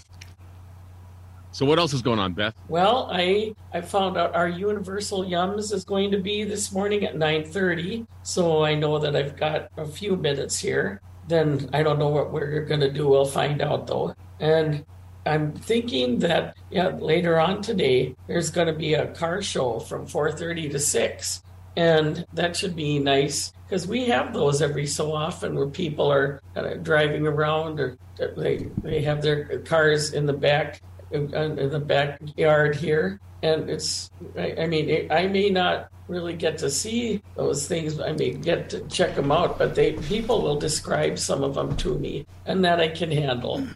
So 1.52 1.64
what 1.64 1.78
else 1.78 1.92
is 1.94 2.02
going 2.02 2.18
on, 2.18 2.34
Beth? 2.34 2.54
well, 2.68 3.08
I 3.10 3.54
I 3.72 3.80
found 3.80 4.16
out 4.18 4.34
our 4.36 4.48
Universal 4.48 5.24
Yums 5.24 5.72
is 5.72 5.84
going 5.84 6.10
to 6.10 6.18
be 6.20 6.44
this 6.44 6.70
morning 6.72 7.04
at 7.04 7.14
9:30, 7.16 8.06
so 8.22 8.62
I 8.64 8.74
know 8.74 8.98
that 8.98 9.16
I've 9.16 9.36
got 9.36 9.70
a 9.78 9.86
few 9.86 10.16
minutes 10.16 10.58
here. 10.58 11.00
Then 11.28 11.68
I 11.72 11.82
don't 11.82 11.98
know 11.98 12.08
what 12.10 12.30
we're 12.32 12.64
going 12.66 12.80
to 12.80 12.92
do. 12.92 13.08
We'll 13.08 13.24
find 13.24 13.62
out 13.62 13.86
though. 13.86 14.14
And 14.40 14.84
I'm 15.24 15.52
thinking 15.52 16.20
that 16.20 16.56
yeah, 16.70 16.88
later 16.88 17.40
on 17.40 17.62
today 17.62 18.14
there's 18.26 18.50
going 18.50 18.68
to 18.68 18.72
be 18.72 18.94
a 18.94 19.08
car 19.08 19.42
show 19.42 19.80
from 19.80 20.06
4:30 20.06 20.72
to 20.72 20.78
6. 20.78 21.42
And 21.76 22.24
that 22.32 22.56
should 22.56 22.74
be 22.74 22.98
nice 22.98 23.52
because 23.68 23.86
we 23.86 24.06
have 24.06 24.32
those 24.32 24.62
every 24.62 24.86
so 24.86 25.12
often 25.12 25.54
where 25.56 25.66
people 25.66 26.10
are 26.10 26.40
driving 26.82 27.26
around 27.26 27.80
or 27.80 27.98
they 28.18 28.68
they 28.82 29.02
have 29.02 29.20
their 29.20 29.58
cars 29.60 30.12
in 30.14 30.24
the 30.24 30.32
back 30.32 30.80
in, 31.10 31.30
the 31.70 31.80
backyard 31.80 32.76
here, 32.76 33.20
and 33.42 33.70
it's. 33.70 34.10
I, 34.36 34.54
I 34.60 34.66
mean, 34.66 35.10
I 35.10 35.26
may 35.26 35.50
not 35.50 35.88
really 36.08 36.34
get 36.34 36.58
to 36.58 36.70
see 36.70 37.22
those 37.36 37.66
things. 37.66 38.00
I 38.00 38.12
may 38.12 38.30
get 38.30 38.70
to 38.70 38.80
check 38.88 39.14
them 39.14 39.32
out, 39.32 39.58
but 39.58 39.74
they 39.74 39.92
people 39.92 40.42
will 40.42 40.58
describe 40.58 41.18
some 41.18 41.42
of 41.42 41.54
them 41.54 41.76
to 41.78 41.98
me, 41.98 42.26
and 42.46 42.64
that 42.64 42.80
I 42.80 42.88
can 42.88 43.10
handle. 43.10 43.66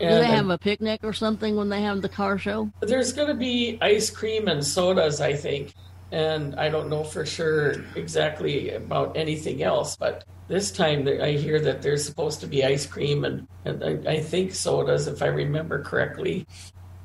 Do 0.00 0.06
they 0.06 0.26
have 0.26 0.48
a 0.48 0.58
picnic 0.58 1.00
or 1.02 1.12
something 1.12 1.56
when 1.56 1.68
they 1.68 1.82
have 1.82 2.00
the 2.02 2.08
car 2.08 2.38
show? 2.38 2.70
there's 2.80 3.12
going 3.12 3.28
to 3.28 3.34
be 3.34 3.78
ice 3.82 4.10
cream 4.10 4.48
and 4.48 4.64
sodas, 4.64 5.20
I 5.20 5.34
think. 5.34 5.74
And 6.12 6.58
I 6.58 6.68
don't 6.70 6.88
know 6.88 7.04
for 7.04 7.24
sure 7.24 7.84
exactly 7.94 8.70
about 8.70 9.16
anything 9.16 9.62
else, 9.62 9.96
but 9.96 10.24
this 10.48 10.72
time 10.72 11.06
I 11.06 11.32
hear 11.32 11.60
that 11.60 11.82
there's 11.82 12.04
supposed 12.04 12.40
to 12.40 12.46
be 12.46 12.64
ice 12.64 12.84
cream 12.84 13.24
and, 13.24 13.46
and 13.64 14.08
I, 14.08 14.14
I 14.14 14.20
think 14.20 14.52
sodas, 14.52 15.06
if 15.06 15.22
I 15.22 15.26
remember 15.26 15.84
correctly. 15.84 16.46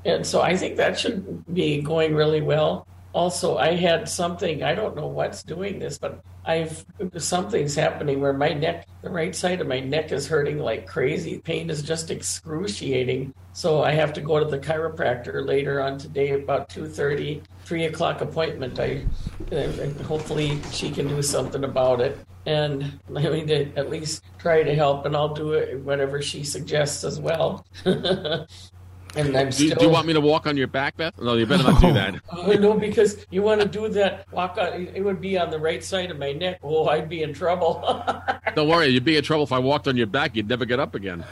And 0.05 0.25
so 0.25 0.41
I 0.41 0.55
think 0.55 0.77
that 0.77 0.97
should 0.97 1.53
be 1.53 1.81
going 1.81 2.15
really 2.15 2.41
well. 2.41 2.87
Also, 3.16 3.57
I 3.57 3.76
had 3.76 4.09
something, 4.09 4.61
I 4.61 4.76
don't 4.76 4.93
know 4.93 5.07
what's 5.07 5.41
doing 5.41 5.80
this, 5.80 5.97
but 5.97 6.22
I've 6.43 6.86
something's 7.18 7.74
happening 7.74 8.20
where 8.20 8.34
my 8.34 8.49
neck, 8.49 8.89
the 9.01 9.09
right 9.09 9.34
side 9.34 9.61
of 9.61 9.68
my 9.68 9.80
neck 9.80 10.11
is 10.11 10.28
hurting 10.28 10.59
like 10.59 10.86
crazy. 10.86 11.39
Pain 11.39 11.70
is 11.70 11.82
just 11.82 12.11
excruciating. 12.11 13.34
So 13.53 13.84
I 13.84 13.91
have 13.91 14.11
to 14.13 14.22
go 14.22 14.38
to 14.38 14.45
the 14.45 14.59
chiropractor 14.59 15.47
later 15.47 15.82
on 15.82 15.97
today 15.97 16.32
about 16.32 16.68
2.30, 16.68 17.41
3 17.63 17.86
o'clock 17.86 18.20
appointment. 18.20 18.82
I, 18.82 19.05
hopefully 20.03 20.61
she 20.74 20.91
can 20.91 21.07
do 21.07 21.22
something 21.22 21.63
about 21.63 22.01
it. 22.01 22.18
And 22.45 22.99
I 23.16 23.22
to 23.22 23.74
at 23.78 23.89
least 23.89 24.26
try 24.39 24.61
to 24.61 24.76
help, 24.76 25.05
and 25.05 25.16
I'll 25.16 25.34
do 25.34 25.53
it 25.53 25.80
whatever 25.80 26.22
she 26.22 26.43
suggests 26.43 27.05
as 27.05 27.18
well. 27.18 27.66
and 29.16 29.36
I'm 29.38 29.47
Do, 29.49 29.51
still. 29.51 29.78
do 29.78 29.86
you 29.86 29.91
want 29.91 30.07
me 30.07 30.13
to 30.13 30.22
walk 30.22 30.47
on 30.47 30.57
your 30.57 30.68
back, 30.68 30.97
Beth? 30.97 31.20
No, 31.20 31.36
you 31.36 31.45
better 31.45 31.63
not 31.63 31.82
do 31.82 31.93
that. 31.93 32.16
Oh, 32.32 32.51
no, 32.53 32.74
because 32.74 33.26
you 33.32 33.41
want 33.41 33.61
to 33.61 33.68
do 33.68 33.88
that. 33.89 34.32
Walk 34.32 34.57
on. 34.57 34.88
It 34.93 35.03
would 35.03 35.22
be 35.22 35.38
on 35.38 35.49
the 35.51 35.59
right 35.59 35.84
side 35.84 36.11
of 36.11 36.20
my 36.20 36.32
neck. 36.34 36.59
Oh, 36.63 36.88
I'd 36.88 37.07
be 37.09 37.24
in 37.24 37.34
trouble. 37.34 37.82
Don't 38.55 38.68
worry, 38.68 38.88
you'd 38.88 39.05
be 39.05 39.18
in 39.18 39.24
trouble 39.24 39.43
if 39.43 39.51
I 39.51 39.59
walked 39.59 39.88
on 39.88 39.95
your 39.97 40.07
back. 40.07 40.36
You'd 40.36 40.49
never 40.49 40.66
get 40.66 40.80
up 40.80 40.95
again. 40.95 41.24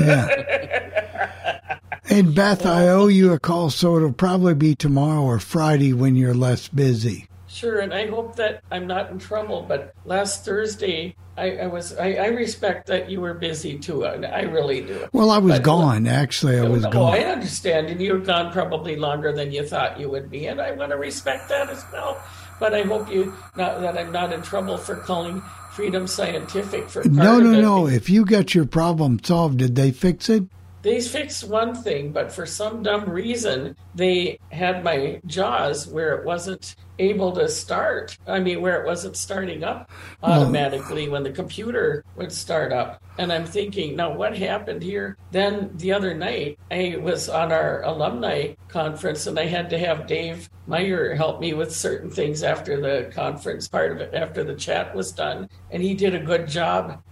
Yeah. 0.00 1.78
And 2.08 2.34
Beth, 2.34 2.66
I 2.66 2.88
owe 2.88 3.06
you 3.06 3.32
a 3.32 3.38
call, 3.38 3.70
so 3.70 3.96
it'll 3.96 4.12
probably 4.12 4.54
be 4.54 4.74
tomorrow 4.74 5.22
or 5.22 5.38
Friday 5.38 5.92
when 5.92 6.16
you're 6.16 6.34
less 6.34 6.66
busy. 6.68 7.28
Sure, 7.60 7.80
and 7.80 7.92
I 7.92 8.06
hope 8.06 8.36
that 8.36 8.62
I'm 8.70 8.86
not 8.86 9.10
in 9.10 9.18
trouble. 9.18 9.66
But 9.68 9.92
last 10.06 10.46
Thursday, 10.46 11.14
I, 11.36 11.58
I 11.58 11.66
was. 11.66 11.94
I, 11.94 12.14
I 12.14 12.26
respect 12.28 12.86
that 12.86 13.10
you 13.10 13.20
were 13.20 13.34
busy 13.34 13.78
too. 13.78 14.06
I, 14.06 14.14
I 14.14 14.40
really 14.44 14.80
do. 14.80 15.06
Well, 15.12 15.30
I 15.30 15.36
was 15.36 15.58
But- 15.58 15.60
uh, 15.60 15.64
gone. 15.64 16.06
Actually, 16.06 16.58
I 16.58 16.62
was 16.62 16.86
oh, 16.86 16.90
gone. 16.90 17.12
I 17.12 17.24
understand, 17.24 17.88
and 17.88 18.00
you've 18.00 18.24
gone 18.24 18.50
probably 18.50 18.96
longer 18.96 19.30
than 19.30 19.52
you 19.52 19.66
thought 19.66 20.00
you 20.00 20.08
would 20.08 20.30
be, 20.30 20.46
and 20.46 20.58
I 20.58 20.72
want 20.72 20.92
to 20.92 20.96
respect 20.96 21.50
that 21.50 21.68
as 21.68 21.84
well. 21.92 22.22
But 22.58 22.72
I 22.72 22.82
hope 22.82 23.10
you 23.10 23.34
not 23.56 23.82
that 23.82 23.98
I'm 23.98 24.10
not 24.10 24.32
in 24.32 24.40
trouble 24.40 24.78
for 24.78 24.96
calling 24.96 25.42
Freedom 25.72 26.06
Scientific 26.06 26.88
for 26.88 27.04
No, 27.04 27.40
no, 27.40 27.60
no. 27.60 27.86
If 27.86 28.08
you 28.08 28.24
got 28.24 28.54
your 28.54 28.64
problem 28.64 29.20
solved, 29.22 29.58
did 29.58 29.76
they 29.76 29.90
fix 29.90 30.30
it? 30.30 30.44
They 30.82 31.00
fixed 31.00 31.44
one 31.44 31.74
thing, 31.74 32.12
but 32.12 32.32
for 32.32 32.46
some 32.46 32.82
dumb 32.82 33.08
reason, 33.08 33.76
they 33.94 34.38
had 34.50 34.82
my 34.82 35.20
jaws 35.26 35.86
where 35.86 36.14
it 36.14 36.24
wasn't 36.24 36.74
able 36.98 37.32
to 37.32 37.48
start. 37.48 38.16
I 38.26 38.40
mean, 38.40 38.62
where 38.62 38.80
it 38.80 38.86
wasn't 38.86 39.16
starting 39.16 39.62
up 39.62 39.90
hmm. 40.20 40.30
automatically 40.30 41.08
when 41.08 41.22
the 41.22 41.32
computer 41.32 42.04
would 42.16 42.32
start 42.32 42.72
up. 42.72 43.02
And 43.18 43.30
I'm 43.30 43.44
thinking, 43.44 43.96
now 43.96 44.14
what 44.14 44.36
happened 44.36 44.82
here? 44.82 45.18
Then 45.30 45.70
the 45.74 45.92
other 45.92 46.14
night, 46.14 46.58
I 46.70 46.96
was 46.98 47.28
on 47.28 47.52
our 47.52 47.82
alumni 47.82 48.54
conference 48.68 49.26
and 49.26 49.38
I 49.38 49.46
had 49.46 49.68
to 49.70 49.78
have 49.78 50.06
Dave 50.06 50.48
Meyer 50.66 51.14
help 51.14 51.40
me 51.40 51.52
with 51.52 51.74
certain 51.74 52.10
things 52.10 52.42
after 52.42 52.80
the 52.80 53.10
conference 53.12 53.68
part 53.68 53.92
of 53.92 53.98
it, 53.98 54.14
after 54.14 54.44
the 54.44 54.54
chat 54.54 54.94
was 54.94 55.12
done. 55.12 55.50
And 55.70 55.82
he 55.82 55.94
did 55.94 56.14
a 56.14 56.20
good 56.20 56.48
job 56.48 57.02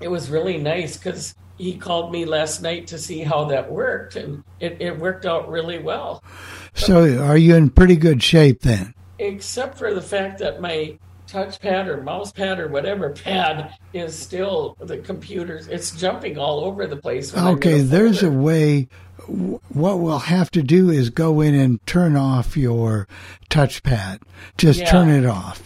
it 0.00 0.08
was 0.08 0.30
really 0.30 0.58
nice 0.58 0.96
because 0.96 1.34
he 1.58 1.76
called 1.76 2.12
me 2.12 2.24
last 2.24 2.62
night 2.62 2.86
to 2.88 2.98
see 2.98 3.20
how 3.20 3.44
that 3.46 3.70
worked, 3.70 4.16
and 4.16 4.42
it, 4.60 4.80
it 4.80 4.98
worked 4.98 5.26
out 5.26 5.50
really 5.50 5.78
well. 5.78 6.22
So, 6.74 7.22
are 7.22 7.36
you 7.36 7.56
in 7.56 7.70
pretty 7.70 7.96
good 7.96 8.22
shape 8.22 8.60
then? 8.62 8.94
Except 9.18 9.76
for 9.76 9.92
the 9.92 10.00
fact 10.00 10.38
that 10.38 10.60
my 10.60 10.96
touchpad 11.28 11.86
or 11.86 12.02
mouse 12.02 12.32
pad 12.32 12.58
or 12.58 12.68
whatever 12.68 13.10
pad 13.10 13.74
is 13.92 14.16
still 14.16 14.76
the 14.80 14.98
computer's. 14.98 15.68
It's 15.68 15.90
jumping 15.90 16.38
all 16.38 16.60
over 16.60 16.86
the 16.86 16.96
place. 16.96 17.32
when 17.32 17.42
I'm 17.42 17.48
in 17.50 17.54
Okay, 17.56 17.80
there's 17.80 18.22
a 18.22 18.30
way. 18.30 18.88
What 19.26 19.98
we'll 19.98 20.20
have 20.20 20.50
to 20.52 20.62
do 20.62 20.88
is 20.88 21.10
go 21.10 21.40
in 21.42 21.54
and 21.54 21.84
turn 21.86 22.16
off 22.16 22.56
your 22.56 23.06
touchpad. 23.50 24.22
Just 24.56 24.80
Yeah. 24.80 24.90
turn 24.90 25.10
it 25.10 25.26
off. 25.26 25.60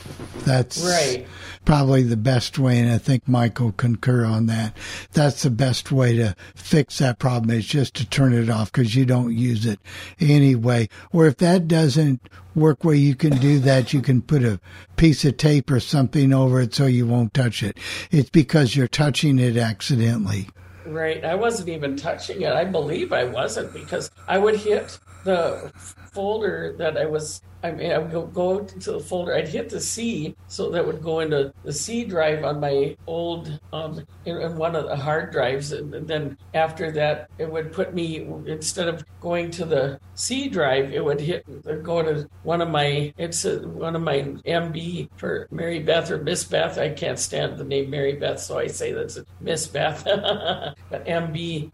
That's 0.45 0.83
Right. 0.85 1.27
Probably 1.65 2.03
the 2.03 2.17
best 2.17 2.59
way, 2.59 2.79
and 2.79 2.91
I 2.91 2.99
think 2.99 3.29
Michael 3.29 3.73
concur 3.73 4.25
on 4.25 4.47
that. 4.47 4.77
That's 5.13 5.43
the 5.43 5.51
best 5.51 5.93
way 5.93 6.17
to 6.17 6.35
fix 6.55 6.99
that 6.99 7.19
problem 7.19 7.51
is 7.51 7.67
just 7.67 7.95
to 7.95 8.09
turn 8.09 8.33
it 8.33 8.51
off 8.51 8.73
because 8.73 8.95
you 8.95 9.05
don't 9.05 9.37
use 9.37 9.67
it 9.67 9.81
anyway. 10.21 10.89
Or 11.13 11.27
if 11.27 11.37
that 11.39 11.69
doesn't 11.69 12.29
work 12.55 12.85
where 12.85 12.95
you 12.95 13.15
can 13.15 13.37
do 13.39 13.59
that, 13.61 13.93
you 13.93 14.03
can 14.03 14.23
put 14.23 14.43
a 14.43 14.61
piece 14.97 15.25
of 15.25 15.37
tape 15.37 15.71
or 15.71 15.81
something 15.81 16.33
over 16.33 16.61
it 16.61 16.75
so 16.75 16.87
you 16.87 17.07
won't 17.07 17.35
touch 17.35 17.63
it. 17.63 17.79
It's 18.11 18.31
because 18.31 18.77
you're 18.77 18.89
touching 18.89 19.39
it 19.39 19.57
accidentally. 19.57 20.49
Right. 20.85 21.25
I 21.25 21.37
wasn't 21.37 21.69
even 21.69 21.97
touching 21.97 22.43
it. 22.43 22.53
I 22.53 22.65
believe 22.65 23.13
I 23.13 23.25
wasn't 23.25 23.73
because 23.73 24.11
I 24.27 24.39
would 24.39 24.57
hit 24.57 24.99
the 25.25 25.73
folder 26.13 26.75
that 26.79 26.97
I 26.97 27.07
was. 27.07 27.43
I 27.65 27.71
mean, 27.71 27.93
I 27.93 27.99
would 27.99 28.35
go, 28.35 28.65
to 28.65 28.93
the 28.93 28.99
folder. 28.99 29.37
I'd 29.37 29.47
hit 29.47 29.69
the 29.69 29.81
C, 29.81 30.35
so 30.49 30.69
that 30.71 30.85
would 30.85 31.01
go 31.01 31.21
into 31.21 31.53
the 31.63 31.73
C 31.73 32.03
drive 32.03 32.43
on 32.43 32.59
my 32.59 32.97
old, 33.07 33.61
um, 33.73 34.05
in, 34.25 34.37
in 34.37 34.57
one 34.57 34.75
of 34.75 34.87
the 34.87 34.97
hard 34.97 35.31
drives. 35.31 35.71
And 35.71 35.93
then 35.93 36.37
after 36.55 36.91
that, 36.91 37.31
it 37.39 37.49
would 37.49 37.73
put 37.73 37.95
me 37.95 38.27
instead 38.47 38.89
of 38.89 39.05
going 39.21 39.53
to 39.53 39.65
the 39.65 40.01
C 40.15 40.49
drive, 40.49 40.93
it 40.93 41.05
would 41.05 41.21
hit 41.21 41.45
go 41.85 42.03
to 42.03 42.29
one 42.43 42.61
of 42.61 42.69
my. 42.69 43.13
It's 43.17 43.45
a, 43.45 43.61
one 43.61 43.95
of 43.95 44.03
my 44.03 44.19
MB 44.45 45.09
for 45.17 45.47
Mary 45.51 45.79
Beth 45.79 46.11
or 46.11 46.19
Miss 46.19 46.45
Beth. 46.45 46.79
I 46.79 46.91
can't 46.91 47.19
stand 47.19 47.59
the 47.59 47.65
name 47.65 47.91
Mary 47.91 48.15
Beth, 48.15 48.41
so 48.41 48.59
I 48.59 48.67
say 48.67 48.93
that's 48.93 49.19
Miss 49.41 49.67
Beth. 49.67 50.05
but 50.91 51.07
MB 51.07 51.71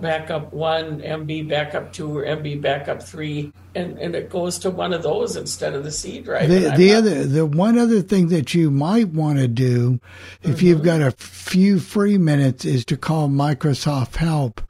backup 0.00 0.52
one, 0.52 1.00
MB 1.00 1.48
backup 1.48 1.92
two, 1.92 2.18
or 2.18 2.24
MB 2.24 2.60
backup 2.60 3.02
three, 3.02 3.52
and 3.74 3.98
and 3.98 4.14
it 4.14 4.30
goes 4.30 4.58
to 4.60 4.70
one 4.70 4.92
of 4.92 5.02
those 5.02 5.36
instead 5.36 5.74
of 5.74 5.84
the 5.84 5.90
C 5.92 6.20
drive. 6.20 6.48
The, 6.48 6.72
the 6.76 6.94
other, 6.94 7.24
the 7.24 7.46
one 7.46 7.78
other 7.78 8.02
thing 8.02 8.28
that 8.28 8.54
you 8.54 8.70
might 8.70 9.08
want 9.08 9.38
to 9.38 9.48
do, 9.48 10.00
if 10.42 10.62
you've 10.62 10.82
got 10.82 11.00
a 11.00 11.10
few 11.12 11.78
free 11.80 12.18
minutes, 12.18 12.64
is 12.64 12.84
to 12.86 12.96
call 12.96 13.28
Microsoft 13.28 14.16
Help. 14.16 14.60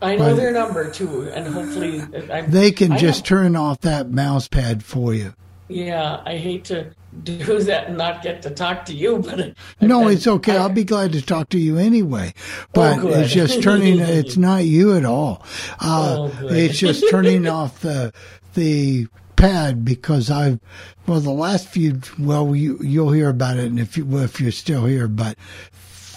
I 0.00 0.14
know 0.16 0.30
But 0.30 0.36
their 0.36 0.52
number 0.52 0.90
too, 0.90 1.28
and 1.34 1.46
hopefully 1.46 2.02
I'm, 2.32 2.50
They 2.50 2.70
can 2.70 2.92
I 2.92 2.98
just 2.98 3.20
have- 3.20 3.26
turn 3.26 3.56
off 3.56 3.80
that 3.80 4.10
mouse 4.10 4.46
pad 4.48 4.82
for 4.84 5.12
you. 5.14 5.34
Yeah, 5.70 6.22
I 6.24 6.36
hate 6.38 6.64
to 6.66 6.92
do 7.24 7.36
that 7.64 7.88
and 7.88 7.98
not 7.98 8.22
get 8.22 8.40
to 8.42 8.50
talk 8.50 8.86
to 8.86 8.94
you, 8.94 9.18
but 9.18 9.54
No, 9.82 10.08
it's 10.08 10.26
okay. 10.26 10.56
I'll 10.56 10.68
be 10.70 10.84
glad 10.84 11.12
to 11.12 11.20
talk 11.20 11.50
to 11.50 11.58
you 11.58 11.76
anyway. 11.76 12.32
But 12.72 13.00
Oh, 13.00 13.08
it's 13.08 13.32
just 13.32 13.62
turning. 13.62 13.98
It's 14.00 14.36
not 14.38 14.64
you 14.64 14.96
at 14.96 15.04
all. 15.04 15.44
Uh, 15.80 16.30
Oh, 16.32 16.46
it's 16.48 16.78
just 16.78 17.04
turning 17.10 17.46
off 17.48 17.80
the 17.80 18.14
the 18.58 19.06
pad 19.36 19.84
because 19.84 20.30
I've 20.30 20.58
well 21.06 21.20
the 21.20 21.30
last 21.30 21.68
few 21.68 22.00
well 22.18 22.56
you 22.56 22.78
you'll 22.82 23.12
hear 23.12 23.28
about 23.28 23.56
it 23.56 23.66
and 23.66 23.78
if 23.78 23.96
you 23.96 24.04
well, 24.04 24.24
if 24.24 24.40
you're 24.40 24.50
still 24.50 24.84
here 24.84 25.06
but 25.06 25.38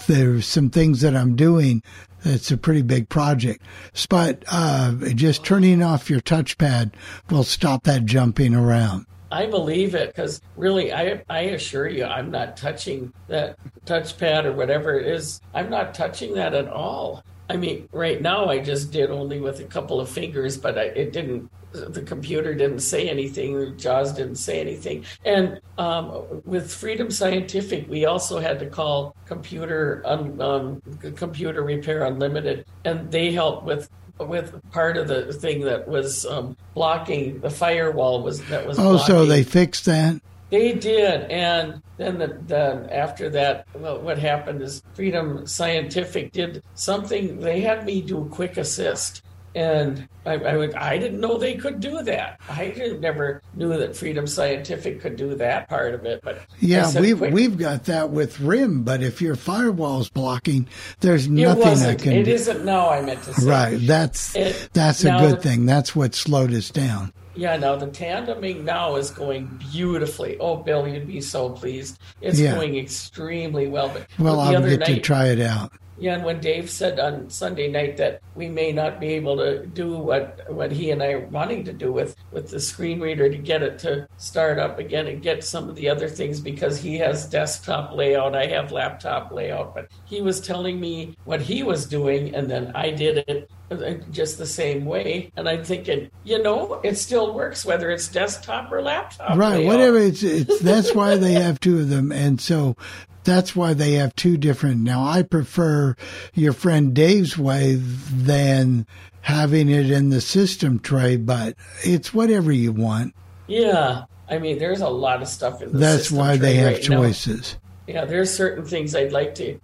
there's 0.08 0.44
some 0.46 0.68
things 0.68 1.00
that 1.02 1.14
I'm 1.14 1.36
doing. 1.36 1.82
It's 2.24 2.50
a 2.50 2.56
pretty 2.56 2.82
big 2.82 3.08
project, 3.08 3.64
but 4.08 4.44
uh, 4.48 4.94
just 5.14 5.44
turning 5.44 5.82
off 5.82 6.08
your 6.08 6.20
touchpad 6.20 6.92
will 7.30 7.42
stop 7.42 7.82
that 7.84 8.04
jumping 8.04 8.54
around. 8.54 9.06
I 9.32 9.46
believe 9.46 9.94
it 9.96 10.08
because 10.08 10.40
really, 10.56 10.92
I 10.92 11.24
I 11.28 11.40
assure 11.40 11.88
you, 11.88 12.04
I'm 12.04 12.30
not 12.30 12.56
touching 12.56 13.12
that 13.28 13.58
touchpad 13.86 14.44
or 14.44 14.52
whatever 14.52 14.98
it 14.98 15.06
is. 15.06 15.40
I'm 15.52 15.70
not 15.70 15.94
touching 15.94 16.34
that 16.34 16.54
at 16.54 16.68
all. 16.68 17.24
I 17.48 17.56
mean, 17.56 17.88
right 17.92 18.20
now 18.20 18.46
I 18.46 18.60
just 18.60 18.92
did 18.92 19.10
only 19.10 19.40
with 19.40 19.60
a 19.60 19.64
couple 19.64 20.00
of 20.00 20.08
fingers, 20.08 20.56
but 20.56 20.78
I, 20.78 20.84
it 20.84 21.12
didn't. 21.12 21.50
The 21.72 22.02
computer 22.02 22.54
didn't 22.54 22.80
say 22.80 23.08
anything. 23.08 23.76
Jaws 23.78 24.12
didn't 24.12 24.36
say 24.36 24.60
anything. 24.60 25.04
And 25.24 25.60
um, 25.78 26.42
with 26.44 26.72
Freedom 26.72 27.10
Scientific, 27.10 27.88
we 27.88 28.04
also 28.04 28.38
had 28.38 28.58
to 28.58 28.66
call 28.66 29.16
computer 29.26 30.02
un, 30.04 30.40
um, 30.40 30.82
computer 31.16 31.62
repair 31.62 32.04
unlimited, 32.04 32.66
and 32.84 33.10
they 33.10 33.32
helped 33.32 33.64
with 33.64 33.88
with 34.18 34.54
part 34.70 34.96
of 34.96 35.08
the 35.08 35.32
thing 35.32 35.62
that 35.62 35.88
was 35.88 36.26
um, 36.26 36.56
blocking 36.74 37.40
the 37.40 37.50
firewall 37.50 38.22
was 38.22 38.42
that 38.44 38.66
was. 38.66 38.78
Oh, 38.78 38.98
so 38.98 39.24
they 39.24 39.42
fixed 39.42 39.86
that. 39.86 40.20
they 40.50 40.74
did, 40.74 41.22
and 41.30 41.82
then 41.96 42.18
the, 42.18 42.38
then 42.46 42.88
after 42.90 43.30
that, 43.30 43.66
well, 43.74 43.98
what 44.00 44.18
happened 44.18 44.60
is 44.62 44.82
Freedom 44.94 45.46
Scientific 45.46 46.32
did 46.32 46.62
something. 46.74 47.40
They 47.40 47.60
had 47.62 47.86
me 47.86 48.02
do 48.02 48.28
quick 48.30 48.58
assist, 48.58 49.22
and 49.54 50.08
I 50.24 50.34
I, 50.34 50.56
would, 50.56 50.74
I 50.74 50.98
didn't 50.98 51.20
know 51.20 51.36
they 51.38 51.54
could 51.54 51.80
do 51.80 52.02
that. 52.02 52.40
I 52.48 52.74
never 53.00 53.42
knew 53.54 53.76
that 53.76 53.96
Freedom 53.96 54.26
Scientific 54.26 55.00
could 55.00 55.16
do 55.16 55.34
that 55.36 55.68
part 55.68 55.94
of 55.94 56.04
it. 56.04 56.20
But 56.22 56.40
Yeah, 56.60 56.86
said, 56.86 57.02
we've 57.02 57.18
"Quick 57.18 57.34
we've 57.34 57.58
got 57.58 57.84
that 57.84 58.10
with 58.10 58.40
RIM, 58.40 58.82
but 58.82 59.02
if 59.02 59.20
your 59.20 59.34
firewall's 59.36 60.08
blocking, 60.08 60.68
there's 61.00 61.28
nothing. 61.28 61.78
I 61.86 61.94
can 61.94 62.12
It 62.12 62.24
do. 62.24 62.32
isn't 62.32 62.64
now. 62.64 62.90
I 62.90 63.00
meant 63.02 63.22
to 63.24 63.34
say. 63.34 63.46
Right, 63.48 63.78
that's 63.80 64.34
It- 64.36 64.70
that's 64.72 65.04
a 65.04 65.10
good 65.18 65.36
the- 65.38 65.42
thing. 65.42 65.66
That's 65.66 65.94
what 65.96 66.14
slowed 66.14 66.52
us 66.54 66.70
down. 66.70 67.12
Yeah, 67.34 67.56
now 67.56 67.76
the 67.76 67.86
tandeming 67.86 68.62
now 68.62 68.96
is 68.96 69.10
going 69.10 69.58
beautifully. 69.72 70.36
Oh, 70.38 70.56
Bill, 70.58 70.86
you'd 70.86 71.06
be 71.06 71.22
so 71.22 71.48
pleased. 71.48 71.98
It's 72.20 72.38
Yeah. 72.38 72.54
going 72.54 72.76
extremely 72.76 73.68
well. 73.68 73.88
But 73.88 74.06
Well, 74.18 74.38
I'll 74.38 74.60
get 74.60 74.84
to 74.84 75.00
try 75.00 75.28
it 75.28 75.40
out. 75.40 75.72
Yeah, 75.98 76.14
and 76.14 76.24
when 76.24 76.40
Dave 76.40 76.70
said 76.70 76.98
on 76.98 77.28
Sunday 77.30 77.68
night 77.68 77.96
that 77.98 78.22
we 78.34 78.48
may 78.48 78.72
not 78.72 78.98
be 78.98 79.08
able 79.08 79.36
to 79.36 79.66
do 79.66 79.96
what 79.96 80.40
what 80.50 80.72
he 80.72 80.90
and 80.90 81.02
I 81.02 81.12
are 81.12 81.26
wanting 81.26 81.64
to 81.64 81.72
do 81.72 81.92
with 81.92 82.16
with 82.32 82.50
the 82.50 82.60
screen 82.60 83.00
reader 83.00 83.28
to 83.28 83.36
get 83.36 83.62
it 83.62 83.78
to 83.80 84.08
start 84.16 84.58
up 84.58 84.78
again 84.78 85.06
and 85.06 85.22
get 85.22 85.44
some 85.44 85.68
of 85.68 85.76
the 85.76 85.88
other 85.88 86.08
things 86.08 86.40
because 86.40 86.78
he 86.78 86.96
has 86.98 87.26
desktop 87.26 87.94
layout, 87.94 88.34
I 88.34 88.46
have 88.46 88.72
laptop 88.72 89.32
layout, 89.32 89.74
but 89.74 89.88
he 90.04 90.22
was 90.22 90.40
telling 90.40 90.80
me 90.80 91.16
what 91.24 91.40
he 91.40 91.62
was 91.62 91.86
doing 91.86 92.34
and 92.34 92.50
then 92.50 92.72
I 92.74 92.90
did 92.90 93.24
it 93.28 93.50
uh, 93.70 93.94
just 94.10 94.38
the 94.38 94.46
same 94.46 94.84
way 94.84 95.30
and 95.36 95.48
I'm 95.48 95.64
thinking, 95.64 96.10
you 96.24 96.42
know, 96.42 96.80
it 96.82 96.96
still 96.96 97.34
works 97.34 97.64
whether 97.64 97.90
it's 97.90 98.08
desktop 98.08 98.72
or 98.72 98.82
laptop. 98.82 99.36
right, 99.38 99.58
layout. 99.58 99.66
whatever. 99.66 99.98
It's 99.98 100.22
it's 100.22 100.60
that's 100.60 100.94
why 100.94 101.16
they 101.16 101.32
have 101.32 101.60
two 101.60 101.80
of 101.80 101.88
them, 101.88 102.12
and 102.12 102.40
so 102.40 102.76
that's 103.24 103.54
why 103.56 103.74
they 103.74 103.92
have 103.94 104.14
two 104.16 104.36
different. 104.36 104.80
Now, 104.80 105.04
I 105.04 105.22
prefer 105.22 105.96
your 106.34 106.52
friend 106.52 106.94
Dave's 106.94 107.36
way 107.38 107.74
than 107.76 108.86
having 109.20 109.68
it 109.68 109.90
in 109.90 110.10
the 110.10 110.20
system 110.20 110.78
tray, 110.80 111.16
but 111.16 111.54
it's 111.84 112.12
whatever 112.12 112.50
you 112.52 112.72
want. 112.72 113.14
Yeah. 113.46 114.04
I 114.28 114.38
mean, 114.38 114.58
there's 114.58 114.80
a 114.80 114.88
lot 114.88 115.22
of 115.22 115.28
stuff 115.28 115.62
in 115.62 115.72
the 115.72 115.78
That's 115.78 116.10
why 116.10 116.36
they 116.36 116.54
have 116.56 116.72
right 116.72 116.88
now. 116.88 117.02
choices. 117.02 117.58
Yeah, 117.86 118.04
there's 118.04 118.32
certain 118.32 118.64
things 118.64 118.94
I'd 118.94 119.12
like 119.12 119.34
to 119.36 119.58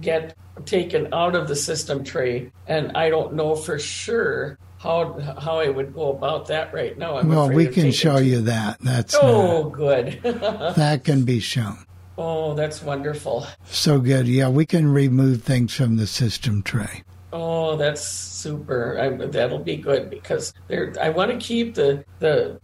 get 0.00 0.34
taken 0.64 1.12
out 1.12 1.34
of 1.36 1.46
the 1.46 1.54
system 1.54 2.02
tray, 2.02 2.50
and 2.66 2.92
I 2.96 3.10
don't 3.10 3.34
know 3.34 3.54
for 3.54 3.78
sure 3.78 4.58
how 4.78 5.18
how 5.38 5.58
I 5.60 5.68
would 5.68 5.94
go 5.94 6.10
about 6.10 6.46
that 6.48 6.72
right 6.72 6.96
now. 6.98 7.18
I'm 7.18 7.28
well, 7.28 7.50
we 7.50 7.68
can 7.68 7.92
show 7.92 8.16
you 8.16 8.40
that. 8.42 8.78
That's 8.80 9.14
Oh, 9.20 9.68
good. 9.68 10.20
that 10.22 11.02
can 11.04 11.24
be 11.24 11.38
shown. 11.38 11.84
Oh, 12.20 12.54
that's 12.54 12.82
wonderful. 12.82 13.46
So 13.64 13.98
good. 13.98 14.28
Yeah, 14.28 14.48
we 14.48 14.66
can 14.66 14.92
remove 14.92 15.42
things 15.42 15.74
from 15.74 15.96
the 15.96 16.06
system 16.06 16.62
tray. 16.62 17.02
Oh, 17.32 17.76
that's 17.76 18.02
super. 18.02 18.98
I, 18.98 19.26
that'll 19.26 19.60
be 19.60 19.76
good 19.76 20.10
because 20.10 20.52
there. 20.68 20.92
I 21.00 21.10
want 21.10 21.30
to 21.30 21.38
keep 21.38 21.74
the 21.74 22.04
the 22.18 22.60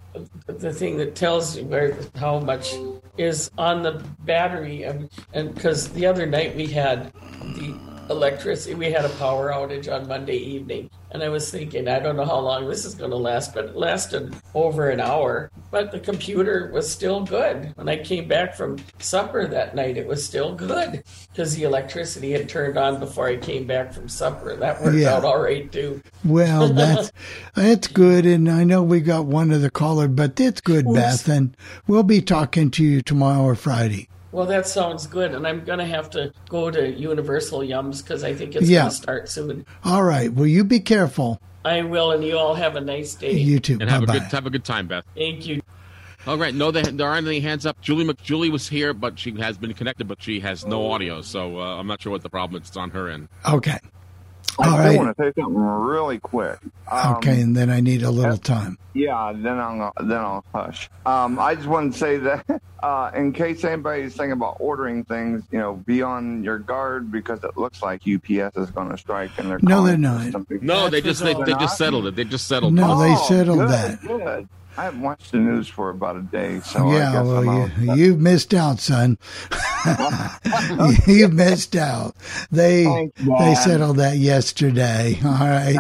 the 0.47 0.73
thing 0.73 0.97
that 0.99 1.15
tells 1.15 1.57
you 1.57 1.65
where 1.65 1.97
how 2.17 2.41
much 2.41 2.75
is 3.17 3.51
on 3.57 3.83
the 3.83 4.03
battery, 4.21 4.83
and 4.83 5.09
and 5.33 5.55
because 5.55 5.89
the 5.91 6.07
other 6.07 6.27
night 6.27 6.57
we 6.57 6.67
had 6.67 7.13
the 7.15 7.96
electricity, 8.11 8.75
we 8.75 8.91
had 8.91 9.05
a 9.05 9.09
power 9.11 9.51
outage 9.51 9.93
on 9.93 10.07
Monday 10.09 10.37
evening, 10.37 10.91
and 11.11 11.23
I 11.23 11.29
was 11.29 11.51
thinking, 11.51 11.89
I 11.89 11.99
don't 11.99 12.17
know 12.17 12.25
how 12.25 12.39
long 12.39 12.69
this 12.69 12.85
is 12.85 12.95
going 12.95 13.11
to 13.11 13.17
last, 13.17 13.55
but 13.55 13.67
it 13.67 13.77
lasted 13.77 14.35
over 14.55 14.91
an 14.91 15.01
hour. 15.01 15.51
But 15.71 15.91
the 15.93 16.01
computer 16.01 16.71
was 16.73 16.91
still 16.91 17.23
good. 17.25 17.73
When 17.77 17.89
I 17.89 18.03
came 18.03 18.29
back 18.29 18.55
from 18.55 18.79
supper 18.99 19.47
that 19.49 19.75
night, 19.75 19.97
it 19.97 20.07
was 20.07 20.25
still 20.25 20.55
good 20.55 21.03
because 21.33 21.55
the 21.55 21.65
electricity 21.65 22.33
had 22.33 22.49
turned 22.49 22.79
on 22.79 23.01
before 23.01 23.29
I 23.29 23.37
came 23.37 23.67
back 23.67 23.93
from 23.93 24.09
supper. 24.09 24.57
That 24.57 24.81
worked 24.81 24.97
Yeah. 24.97 25.15
out 25.15 25.25
all 25.25 25.41
right 25.41 25.71
too. 25.71 26.03
Well, 26.25 26.69
that's 26.73 27.13
that's 27.55 27.89
good, 27.89 28.25
and 28.27 28.49
I 28.51 28.65
know 28.65 28.83
we 28.83 29.01
got 29.01 29.27
one 29.27 29.53
other 29.53 29.71
caller, 29.71 30.09
but 30.09 30.39
it's 30.41 30.61
good, 30.61 30.87
Oops. 30.87 30.95
Beth, 30.95 31.29
and 31.29 31.57
we'll 31.87 32.03
be 32.05 32.23
talking 32.23 32.71
to 32.73 32.85
you 32.85 33.03
tomorrow 33.03 33.43
or 33.43 33.55
Friday. 33.55 34.09
Well, 34.37 34.45
that 34.49 34.67
sounds 34.69 35.07
good, 35.07 35.33
and 35.33 35.47
I'm 35.47 35.65
going 35.65 35.79
to 35.79 35.87
have 35.87 36.11
to 36.11 36.31
go 36.51 36.71
to 36.71 36.93
Universal 36.93 37.61
Yums 37.61 38.03
because 38.03 38.23
I 38.23 38.35
think 38.35 38.55
it's 38.55 38.69
Yeah. 38.69 38.81
going 38.81 38.91
to 38.91 38.95
start 38.97 39.29
soon. 39.31 39.65
All 39.83 40.03
right. 40.03 40.31
Well, 40.31 40.47
you 40.47 40.63
be 40.63 40.79
careful. 40.79 41.41
I 41.65 41.81
will, 41.81 42.13
and 42.13 42.23
you 42.23 42.37
all 42.37 42.55
have 42.55 42.77
a 42.77 42.83
nice 42.83 43.15
day. 43.15 43.33
You 43.33 43.61
too. 43.61 43.79
And 43.81 43.89
have 43.89 44.03
a 44.03 44.07
Bye-bye. 44.07 44.19
good 44.19 44.33
have 44.33 44.45
a 44.45 44.51
good 44.51 44.65
time, 44.67 44.89
Beth. 44.89 45.07
Thank 45.17 45.47
you. 45.47 45.63
All 46.27 46.37
right, 46.37 46.55
no, 46.55 46.71
there, 46.71 46.83
there 46.83 47.09
aren't 47.09 47.27
any 47.27 47.41
hands 47.41 47.65
up. 47.65 47.81
Julie 47.81 48.05
McJulie 48.05 48.51
was 48.53 48.69
here, 48.69 48.93
but 48.93 49.19
she 49.19 49.31
has 49.41 49.57
been 49.57 49.73
connected, 49.73 50.07
but 50.07 50.23
she 50.23 50.41
has 50.41 50.67
no 50.67 50.91
audio, 50.93 51.23
so 51.23 51.59
uh, 51.59 51.79
I'm 51.79 51.87
not 51.87 52.03
sure 52.03 52.13
what 52.13 52.23
the 52.23 52.29
problem 52.29 52.61
is. 52.61 52.69
It's 52.69 52.77
on 52.77 52.91
her 52.91 53.09
end. 53.09 53.29
Okay. 53.49 53.79
I 54.59 54.65
All 54.69 54.73
still 54.73 54.85
right. 54.85 54.97
want 54.97 55.17
to 55.17 55.23
say 55.23 55.33
something 55.41 55.55
really 55.61 56.19
quick. 56.19 56.59
Um, 56.91 57.17
Okay, 57.17 57.41
and 57.41 57.57
then 57.57 57.69
I 57.71 57.81
need 57.81 58.03
a 58.03 58.11
little 58.11 58.39
time. 58.39 58.79
Yeah, 58.95 59.33
then 59.35 59.59
I'll 59.59 59.93
then 60.01 60.19
I'll 60.19 60.45
hush. 60.55 60.89
Um, 61.05 61.39
I 61.39 61.55
just 61.55 61.67
want 61.67 61.93
to 61.93 61.99
say 61.99 62.17
that 62.19 62.47
uh, 62.83 63.11
in 63.15 63.33
case 63.35 63.63
anybody's 63.65 64.15
thinking 64.17 64.33
about 64.33 64.57
ordering 64.59 65.05
things, 65.05 65.43
you 65.51 65.59
know, 65.59 65.75
be 65.75 66.01
on 66.01 66.43
your 66.43 66.59
guard 66.59 67.13
because 67.13 67.45
it 67.45 67.59
looks 67.59 67.83
like 67.83 68.01
UPS 68.09 68.57
is 68.57 68.71
going 68.71 68.89
to 68.91 68.97
strike 68.97 69.33
and 69.39 69.51
they're 69.51 69.59
No, 69.61 69.85
they're 69.85 69.99
not. 69.99 70.33
something. 70.33 70.59
No, 70.63 70.89
they 70.89 71.03
just 71.03 71.23
they, 71.23 71.35
They're 71.35 71.45
they 71.45 71.53
not? 71.53 71.61
just 71.61 71.77
settled 71.77 72.07
it. 72.07 72.17
They 72.17 72.25
just 72.25 72.49
settled. 72.49 72.73
No, 72.73 73.03
it. 73.03 73.05
they 73.07 73.13
Oh, 73.15 73.27
settled 73.29 73.59
good, 73.59 73.69
that. 73.69 74.01
Good. 74.01 74.49
I 74.79 74.85
haven't 74.85 75.01
watched 75.03 75.33
the 75.33 75.39
news 75.39 75.69
for 75.69 75.89
about 75.91 76.17
a 76.17 76.23
day, 76.23 76.61
so 76.61 76.87
I 76.89 76.93
yeah, 76.99 77.13
guess 77.13 77.25
well, 77.27 77.49
I'm 77.49 77.83
you, 77.83 77.95
you 77.95 78.17
missed 78.17 78.53
out, 78.53 78.79
son. 78.79 79.17
you 81.07 81.29
missed 81.29 81.77
out. 81.77 82.15
They 82.51 82.85
Thanks, 82.85 83.21
they 83.21 83.27
Dad. 83.27 83.55
settled 83.55 83.97
that 83.99 84.17
yesterday. 84.19 85.19
All 85.25 85.31
right. 85.33 85.79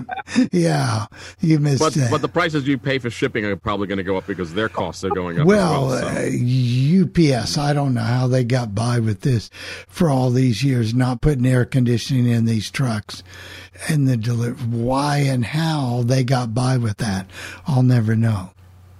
Yeah, 0.52 1.06
you 1.40 1.58
missed 1.58 1.80
But 1.80 1.94
that. 1.94 2.10
but 2.10 2.22
the 2.22 2.28
prices 2.28 2.66
you 2.66 2.78
pay 2.78 2.98
for 2.98 3.10
shipping 3.10 3.44
are 3.44 3.56
probably 3.56 3.86
going 3.86 3.98
to 3.98 4.04
go 4.04 4.16
up 4.16 4.26
because 4.26 4.54
their 4.54 4.68
costs 4.68 5.04
are 5.04 5.10
going 5.10 5.40
up. 5.40 5.46
Well, 5.46 5.88
well 5.88 6.00
so. 6.00 6.08
uh, 6.08 7.40
UPS, 7.42 7.58
I 7.58 7.72
don't 7.72 7.94
know 7.94 8.00
how 8.02 8.26
they 8.26 8.44
got 8.44 8.74
by 8.74 8.98
with 8.98 9.20
this 9.22 9.50
for 9.88 10.10
all 10.10 10.30
these 10.30 10.62
years, 10.64 10.94
not 10.94 11.20
putting 11.20 11.46
air 11.46 11.64
conditioning 11.64 12.26
in 12.26 12.44
these 12.44 12.70
trucks. 12.70 13.22
And 13.88 14.08
the 14.08 14.16
deli- 14.16 14.50
why 14.52 15.18
and 15.18 15.44
how 15.44 16.02
they 16.04 16.24
got 16.24 16.54
by 16.54 16.78
with 16.78 16.96
that, 16.98 17.30
I'll 17.66 17.82
never 17.82 18.16
know. 18.16 18.50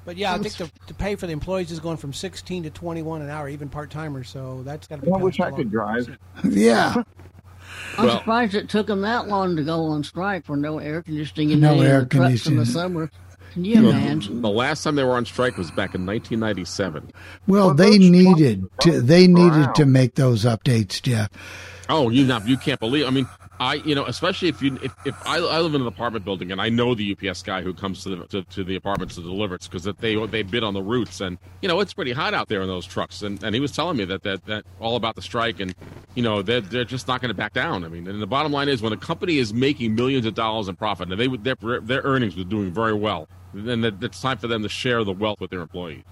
But 0.07 0.17
yeah, 0.17 0.33
I 0.33 0.39
think 0.43 0.55
the, 0.57 0.71
the 0.87 0.95
pay 0.95 1.17
for 1.17 1.27
the 1.27 1.33
employees 1.35 1.71
is 1.71 1.81
going 1.81 1.99
from 1.99 2.15
16 2.15 2.63
to 2.63 2.71
21 2.71 3.21
an 3.21 3.29
hour, 3.29 3.49
even 3.51 3.69
part 3.69 3.91
timers. 3.91 4.31
So 4.31 4.63
that's 4.65 4.87
got 4.87 4.97
to 4.97 5.03
be. 5.03 5.09
I 5.09 5.11
kinda 5.13 5.25
wish 5.25 5.41
I 5.41 5.51
could 5.51 5.71
drive. 5.71 6.17
Yeah, 6.45 7.03
I'm 7.99 8.07
Well- 8.07 8.19
surprised 8.19 8.55
it 8.55 8.69
took 8.71 8.87
them 8.87 9.03
that 9.03 9.29
long 9.29 9.57
to 9.57 9.63
go 9.65 9.85
on 9.87 10.05
strike 10.05 10.47
for 10.47 10.57
no 10.57 10.79
air 10.79 11.03
conditioning 11.03 11.51
in 11.51 11.61
No 11.61 11.73
any 11.75 11.87
air 11.87 11.99
of 11.99 12.09
the 12.09 12.17
trucks 12.17 12.47
in 12.47 12.57
the 12.57 12.65
summer. 12.65 13.11
Can 13.53 13.65
you 13.65 13.81
The- 13.83 13.89
imagine? 13.91 14.43
the 14.43 14.49
last 14.51 14.85
time 14.85 14.95
they 14.97 15.03
were 15.05 15.17
on 15.17 15.25
strike 15.27 15.57
was 15.57 15.71
back 15.71 15.95
in 15.95 16.05
1997. 16.07 17.11
well, 17.47 17.67
Well, 17.67 17.75
they 17.75 17.99
needed 17.99 18.65
to. 18.83 19.01
They 19.01 19.27
needed 19.27 19.53
around. 19.63 19.75
to 19.75 19.87
make 19.87 20.15
those 20.15 20.45
updates, 20.45 21.03
Jeff. 21.03 21.31
Oh, 21.89 22.11
you 22.11 22.25
not 22.27 22.47
you 22.47 22.57
can't 22.59 22.79
believe. 22.81 23.07
I 23.07 23.11
mean, 23.11 23.27
I 23.59 23.75
you 23.75 23.95
know, 23.95 24.05
especially 24.05 24.49
if 24.49 24.61
you 24.61 24.79
if, 24.83 24.95
if 25.05 25.27
I, 25.27 25.39
I 25.39 25.61
live 25.61 25.75
in 25.75 25.81
an 25.81 25.87
apartment 25.87 26.25
building 26.25 26.53
and 26.53 26.61
I 26.61 26.69
know 26.69 26.95
the 26.95 27.17
UPS 27.17 27.43
guy 27.43 27.63
who 27.63 27.73
comes 27.73 28.03
to 28.05 28.11
the 28.11 28.27
to, 28.29 28.43
to 28.43 28.65
the 28.65 28.77
apartments 28.77 29.15
to 29.15 29.23
deliver 29.23 29.55
it 29.55 29.63
because 29.71 29.85
they 29.85 30.15
they 30.27 30.43
bid 30.43 30.63
on 30.63 30.75
the 30.75 30.83
routes 30.83 31.21
and 31.21 31.39
you 31.63 31.69
know 31.69 31.81
it's 31.81 31.95
pretty 31.95 32.13
hot 32.13 32.35
out 32.35 32.49
there 32.49 32.61
in 32.63 32.69
those 32.69 32.85
trucks 32.85 33.23
and, 33.23 33.43
and 33.43 33.55
he 33.55 33.61
was 33.61 33.73
telling 33.73 33.97
me 33.97 34.05
that 34.05 34.23
that 34.25 34.45
that 34.47 34.65
all 34.81 34.97
about 34.97 35.15
the 35.15 35.23
strike 35.23 35.61
and 35.61 35.75
you 36.15 36.23
know 36.23 36.43
they're 36.43 36.61
they're 36.61 36.85
just 36.85 37.09
not 37.09 37.21
going 37.21 37.31
to 37.31 37.35
back 37.35 37.53
down. 37.53 37.85
I 37.85 37.89
mean, 37.89 38.07
and 38.07 38.21
the 38.21 38.27
bottom 38.27 38.53
line 38.53 38.69
is 38.69 38.83
when 38.83 38.93
a 38.93 38.97
company 38.97 39.39
is 39.39 39.55
making 39.55 39.95
millions 39.95 40.27
of 40.27 40.35
dollars 40.35 40.69
in 40.69 40.77
profit 40.77 41.11
and 41.11 41.19
they 41.21 41.29
would 41.29 41.45
their 41.45 41.57
their 41.81 42.03
earnings 42.03 42.37
were 42.37 42.45
doing 42.45 42.73
very 42.73 42.95
well, 42.95 43.29
then 43.55 43.81
that- 43.81 44.03
it's 44.03 44.21
time 44.21 44.39
for 44.39 44.49
them 44.49 44.63
to 44.63 44.69
share 44.69 45.03
the 45.05 45.13
wealth 45.13 45.41
with 45.41 45.51
their 45.51 45.61
employees. 45.61 46.03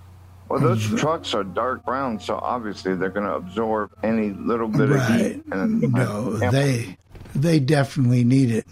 Well, 0.48 0.60
those 0.60 0.86
trucks 1.00 1.32
are 1.32 1.42
dark 1.42 1.84
brown, 1.86 2.20
so 2.20 2.36
obviously 2.36 2.94
they're 2.96 3.08
going 3.08 3.26
to 3.26 3.34
absorb 3.34 3.92
any 4.02 4.30
little 4.30 4.68
bit 4.68 4.90
of 4.90 5.06
heat. 5.08 5.42
And 5.50 5.80
no, 5.92 6.32
they 6.36 6.98
they 7.34 7.60
definitely 7.60 8.24
need 8.24 8.50
it. 8.50 8.66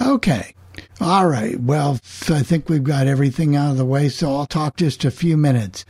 Okay. 0.00 0.54
All 1.00 1.26
right. 1.26 1.58
Well, 1.60 1.98
I 2.28 2.42
think 2.42 2.68
we've 2.68 2.84
got 2.84 3.06
everything 3.06 3.56
out 3.56 3.72
of 3.72 3.76
the 3.76 3.84
way, 3.84 4.08
so 4.08 4.34
I'll 4.34 4.46
talk 4.46 4.76
just 4.76 5.04
a 5.04 5.10
few 5.10 5.36
minutes. 5.36 5.84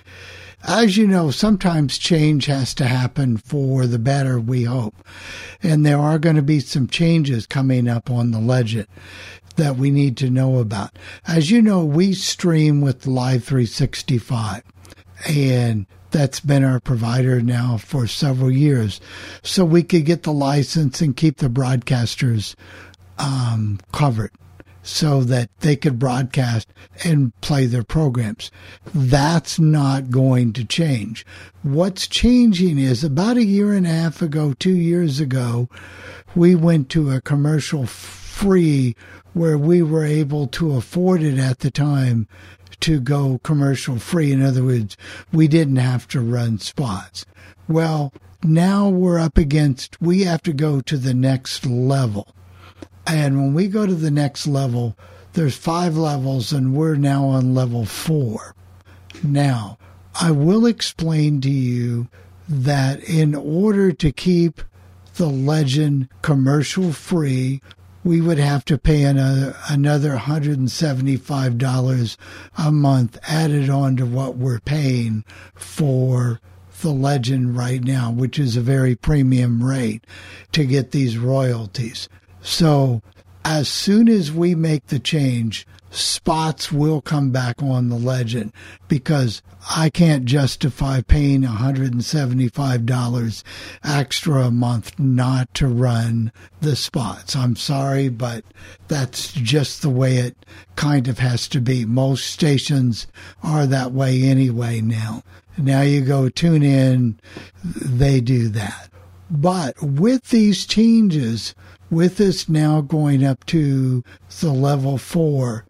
As 0.66 0.96
you 0.96 1.06
know, 1.06 1.30
sometimes 1.30 1.96
change 1.96 2.46
has 2.46 2.74
to 2.74 2.86
happen 2.86 3.36
for 3.36 3.86
the 3.86 4.00
better, 4.00 4.40
we 4.40 4.64
hope. 4.64 4.96
And 5.62 5.86
there 5.86 5.98
are 5.98 6.18
going 6.18 6.36
to 6.36 6.42
be 6.42 6.58
some 6.58 6.88
changes 6.88 7.46
coming 7.46 7.88
up 7.88 8.10
on 8.10 8.32
the 8.32 8.40
legend 8.40 8.88
that 9.54 9.76
we 9.76 9.90
need 9.90 10.16
to 10.18 10.30
know 10.30 10.58
about. 10.58 10.98
As 11.26 11.50
you 11.50 11.62
know, 11.62 11.84
we 11.84 12.14
stream 12.14 12.80
with 12.80 13.06
Live 13.06 13.44
365 13.44 14.62
and 15.28 15.86
that's 16.10 16.40
been 16.40 16.64
our 16.64 16.80
provider 16.80 17.40
now 17.40 17.76
for 17.76 18.06
several 18.06 18.50
years. 18.50 19.00
So 19.42 19.64
we 19.64 19.82
could 19.82 20.04
get 20.04 20.22
the 20.22 20.32
license 20.32 21.00
and 21.00 21.16
keep 21.16 21.38
the 21.38 21.48
broadcasters 21.48 22.54
um, 23.18 23.78
covered 23.92 24.32
so 24.82 25.22
that 25.24 25.50
they 25.60 25.74
could 25.74 25.98
broadcast 25.98 26.68
and 27.04 27.38
play 27.40 27.66
their 27.66 27.82
programs. 27.82 28.52
That's 28.94 29.58
not 29.58 30.10
going 30.10 30.52
to 30.54 30.64
change. 30.64 31.26
What's 31.62 32.06
changing 32.06 32.78
is 32.78 33.02
about 33.02 33.36
a 33.36 33.44
year 33.44 33.72
and 33.72 33.84
a 33.84 33.90
half 33.90 34.22
ago, 34.22 34.54
two 34.54 34.76
years 34.76 35.18
ago, 35.18 35.68
we 36.36 36.54
went 36.54 36.88
to 36.90 37.10
a 37.10 37.20
commercial 37.20 37.84
free 37.84 38.94
where 39.32 39.58
we 39.58 39.82
were 39.82 40.04
able 40.04 40.46
to 40.46 40.76
afford 40.76 41.22
it 41.22 41.38
at 41.38 41.58
the 41.58 41.70
time 41.70 42.28
to 42.80 43.00
go 43.00 43.40
commercial 43.42 43.98
free. 43.98 44.32
In 44.32 44.42
other 44.42 44.64
words, 44.64 44.96
we 45.32 45.48
didn't 45.48 45.76
have 45.76 46.06
to 46.08 46.20
run 46.20 46.58
spots. 46.58 47.26
Well, 47.68 48.12
now 48.42 48.88
we're 48.88 49.18
up 49.18 49.38
against, 49.38 50.00
we 50.00 50.22
have 50.24 50.42
to 50.42 50.52
go 50.52 50.80
to 50.82 50.96
the 50.96 51.14
next 51.14 51.66
level. 51.66 52.28
And 53.06 53.36
when 53.36 53.54
we 53.54 53.68
go 53.68 53.86
to 53.86 53.94
the 53.94 54.10
next 54.10 54.46
level, 54.46 54.96
there's 55.32 55.56
five 55.56 55.96
levels, 55.96 56.52
and 56.52 56.74
we're 56.74 56.96
now 56.96 57.26
on 57.26 57.54
level 57.54 57.84
four. 57.84 58.54
Now, 59.22 59.78
I 60.20 60.30
will 60.30 60.66
explain 60.66 61.40
to 61.42 61.50
you 61.50 62.08
that 62.48 63.02
in 63.04 63.34
order 63.34 63.92
to 63.92 64.12
keep 64.12 64.62
the 65.16 65.28
legend 65.28 66.08
commercial 66.22 66.92
free, 66.92 67.60
we 68.06 68.20
would 68.20 68.38
have 68.38 68.64
to 68.64 68.78
pay 68.78 69.04
uh, 69.04 69.10
another 69.10 69.56
another 69.68 70.16
$175 70.16 72.16
a 72.56 72.70
month 72.70 73.18
added 73.26 73.68
on 73.68 73.96
to 73.96 74.06
what 74.06 74.36
we're 74.36 74.60
paying 74.60 75.24
for 75.56 76.40
the 76.82 76.92
legend 76.92 77.56
right 77.56 77.82
now, 77.82 78.12
which 78.12 78.38
is 78.38 78.56
a 78.56 78.60
very 78.60 78.94
premium 78.94 79.64
rate 79.64 80.04
to 80.52 80.64
get 80.64 80.92
these 80.92 81.18
royalties. 81.18 82.08
So 82.42 83.02
as 83.44 83.68
soon 83.68 84.08
as 84.08 84.30
we 84.30 84.54
make 84.54 84.86
the 84.86 85.00
change, 85.00 85.66
spots 85.96 86.70
will 86.70 87.00
come 87.00 87.30
back 87.30 87.62
on 87.62 87.88
the 87.88 87.96
legend 87.96 88.52
because 88.88 89.42
I 89.74 89.90
can't 89.90 90.24
justify 90.24 91.00
paying 91.00 91.42
$175 91.42 93.42
extra 93.82 94.42
a 94.42 94.50
month 94.50 94.98
not 94.98 95.52
to 95.54 95.66
run 95.66 96.32
the 96.60 96.76
spots. 96.76 97.34
I'm 97.34 97.56
sorry, 97.56 98.08
but 98.08 98.44
that's 98.88 99.32
just 99.32 99.82
the 99.82 99.90
way 99.90 100.18
it 100.18 100.36
kind 100.76 101.08
of 101.08 101.18
has 101.18 101.48
to 101.48 101.60
be. 101.60 101.84
Most 101.84 102.26
stations 102.26 103.06
are 103.42 103.66
that 103.66 103.92
way 103.92 104.22
anyway 104.22 104.80
now. 104.80 105.22
Now 105.58 105.80
you 105.80 106.02
go 106.02 106.28
tune 106.28 106.62
in, 106.62 107.18
they 107.64 108.20
do 108.20 108.48
that. 108.50 108.90
But 109.30 109.82
with 109.82 110.28
these 110.28 110.66
changes, 110.66 111.54
with 111.90 112.20
us 112.20 112.48
now 112.48 112.80
going 112.80 113.24
up 113.24 113.44
to 113.46 114.04
the 114.40 114.52
level 114.52 114.98
four, 114.98 115.66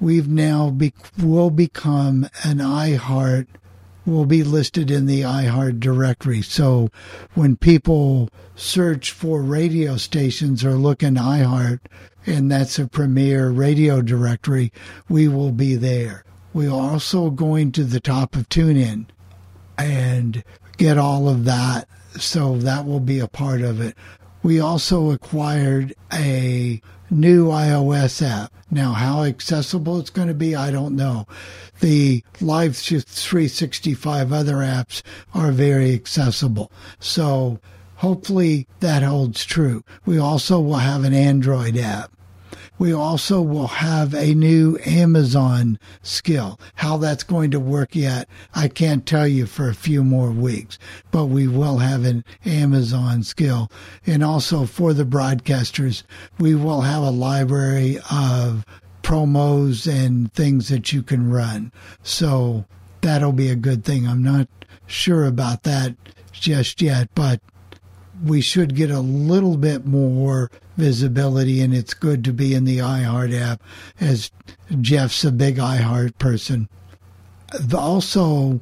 we've 0.00 0.28
now 0.28 0.70
be, 0.70 0.92
will 1.18 1.50
become 1.50 2.24
an 2.44 2.58
iHeart 2.58 3.46
will 4.06 4.26
be 4.26 4.42
listed 4.42 4.90
in 4.90 5.06
the 5.06 5.22
iHeart 5.22 5.80
directory. 5.80 6.42
So 6.42 6.88
when 7.34 7.56
people 7.56 8.30
search 8.56 9.12
for 9.12 9.42
radio 9.42 9.96
stations 9.96 10.64
or 10.64 10.72
look 10.72 11.02
in 11.02 11.14
iHeart, 11.14 11.80
and 12.26 12.50
that's 12.50 12.78
a 12.78 12.86
premier 12.86 13.50
radio 13.50 14.02
directory, 14.02 14.72
we 15.08 15.28
will 15.28 15.52
be 15.52 15.76
there. 15.76 16.24
We're 16.52 16.72
also 16.72 17.30
going 17.30 17.72
to 17.72 17.84
the 17.84 18.00
top 18.00 18.34
of 18.34 18.48
TuneIn 18.48 19.06
and 19.78 20.42
get 20.76 20.98
all 20.98 21.28
of 21.28 21.44
that. 21.44 21.88
So 22.18 22.56
that 22.58 22.86
will 22.86 23.00
be 23.00 23.20
a 23.20 23.28
part 23.28 23.62
of 23.62 23.80
it. 23.80 23.96
We 24.42 24.58
also 24.58 25.10
acquired 25.10 25.94
a 26.12 26.82
new 27.10 27.48
iOS 27.48 28.26
app. 28.26 28.52
Now, 28.70 28.92
how 28.92 29.24
accessible 29.24 29.98
it's 29.98 30.10
going 30.10 30.28
to 30.28 30.34
be, 30.34 30.54
I 30.54 30.70
don't 30.70 30.94
know. 30.96 31.26
The 31.80 32.22
Live 32.40 32.76
365 32.76 34.32
other 34.32 34.56
apps 34.56 35.02
are 35.34 35.50
very 35.50 35.92
accessible. 35.94 36.70
So 36.98 37.58
hopefully 37.96 38.66
that 38.80 39.02
holds 39.02 39.44
true. 39.44 39.82
We 40.06 40.18
also 40.18 40.60
will 40.60 40.76
have 40.76 41.04
an 41.04 41.14
Android 41.14 41.76
app 41.76 42.12
we 42.80 42.94
also 42.94 43.42
will 43.42 43.66
have 43.66 44.14
a 44.14 44.34
new 44.34 44.78
Amazon 44.86 45.78
skill. 46.00 46.58
How 46.76 46.96
that's 46.96 47.22
going 47.22 47.50
to 47.50 47.60
work 47.60 47.94
yet, 47.94 48.26
I 48.54 48.68
can't 48.68 49.04
tell 49.04 49.28
you 49.28 49.44
for 49.44 49.68
a 49.68 49.74
few 49.74 50.02
more 50.02 50.30
weeks, 50.30 50.78
but 51.10 51.26
we 51.26 51.46
will 51.46 51.76
have 51.76 52.06
an 52.06 52.24
Amazon 52.46 53.22
skill. 53.22 53.70
And 54.06 54.24
also 54.24 54.64
for 54.64 54.94
the 54.94 55.04
broadcasters, 55.04 56.04
we 56.38 56.54
will 56.54 56.80
have 56.80 57.02
a 57.02 57.10
library 57.10 57.98
of 58.10 58.64
promos 59.02 59.86
and 59.86 60.32
things 60.32 60.70
that 60.70 60.90
you 60.90 61.02
can 61.02 61.30
run. 61.30 61.72
So 62.02 62.64
that'll 63.02 63.32
be 63.32 63.50
a 63.50 63.56
good 63.56 63.84
thing. 63.84 64.08
I'm 64.08 64.22
not 64.22 64.48
sure 64.86 65.26
about 65.26 65.64
that 65.64 65.96
just 66.32 66.80
yet, 66.80 67.10
but 67.14 67.42
we 68.24 68.40
should 68.40 68.74
get 68.74 68.90
a 68.90 69.00
little 69.00 69.58
bit 69.58 69.84
more 69.84 70.50
visibility, 70.80 71.60
and 71.60 71.74
it's 71.74 71.94
good 71.94 72.24
to 72.24 72.32
be 72.32 72.54
in 72.54 72.64
the 72.64 72.78
iHeart 72.78 73.38
app 73.38 73.62
as 74.00 74.30
Jeff's 74.80 75.24
a 75.24 75.30
big 75.30 75.56
iHeart 75.56 76.18
person. 76.18 76.68
Also, 77.74 78.60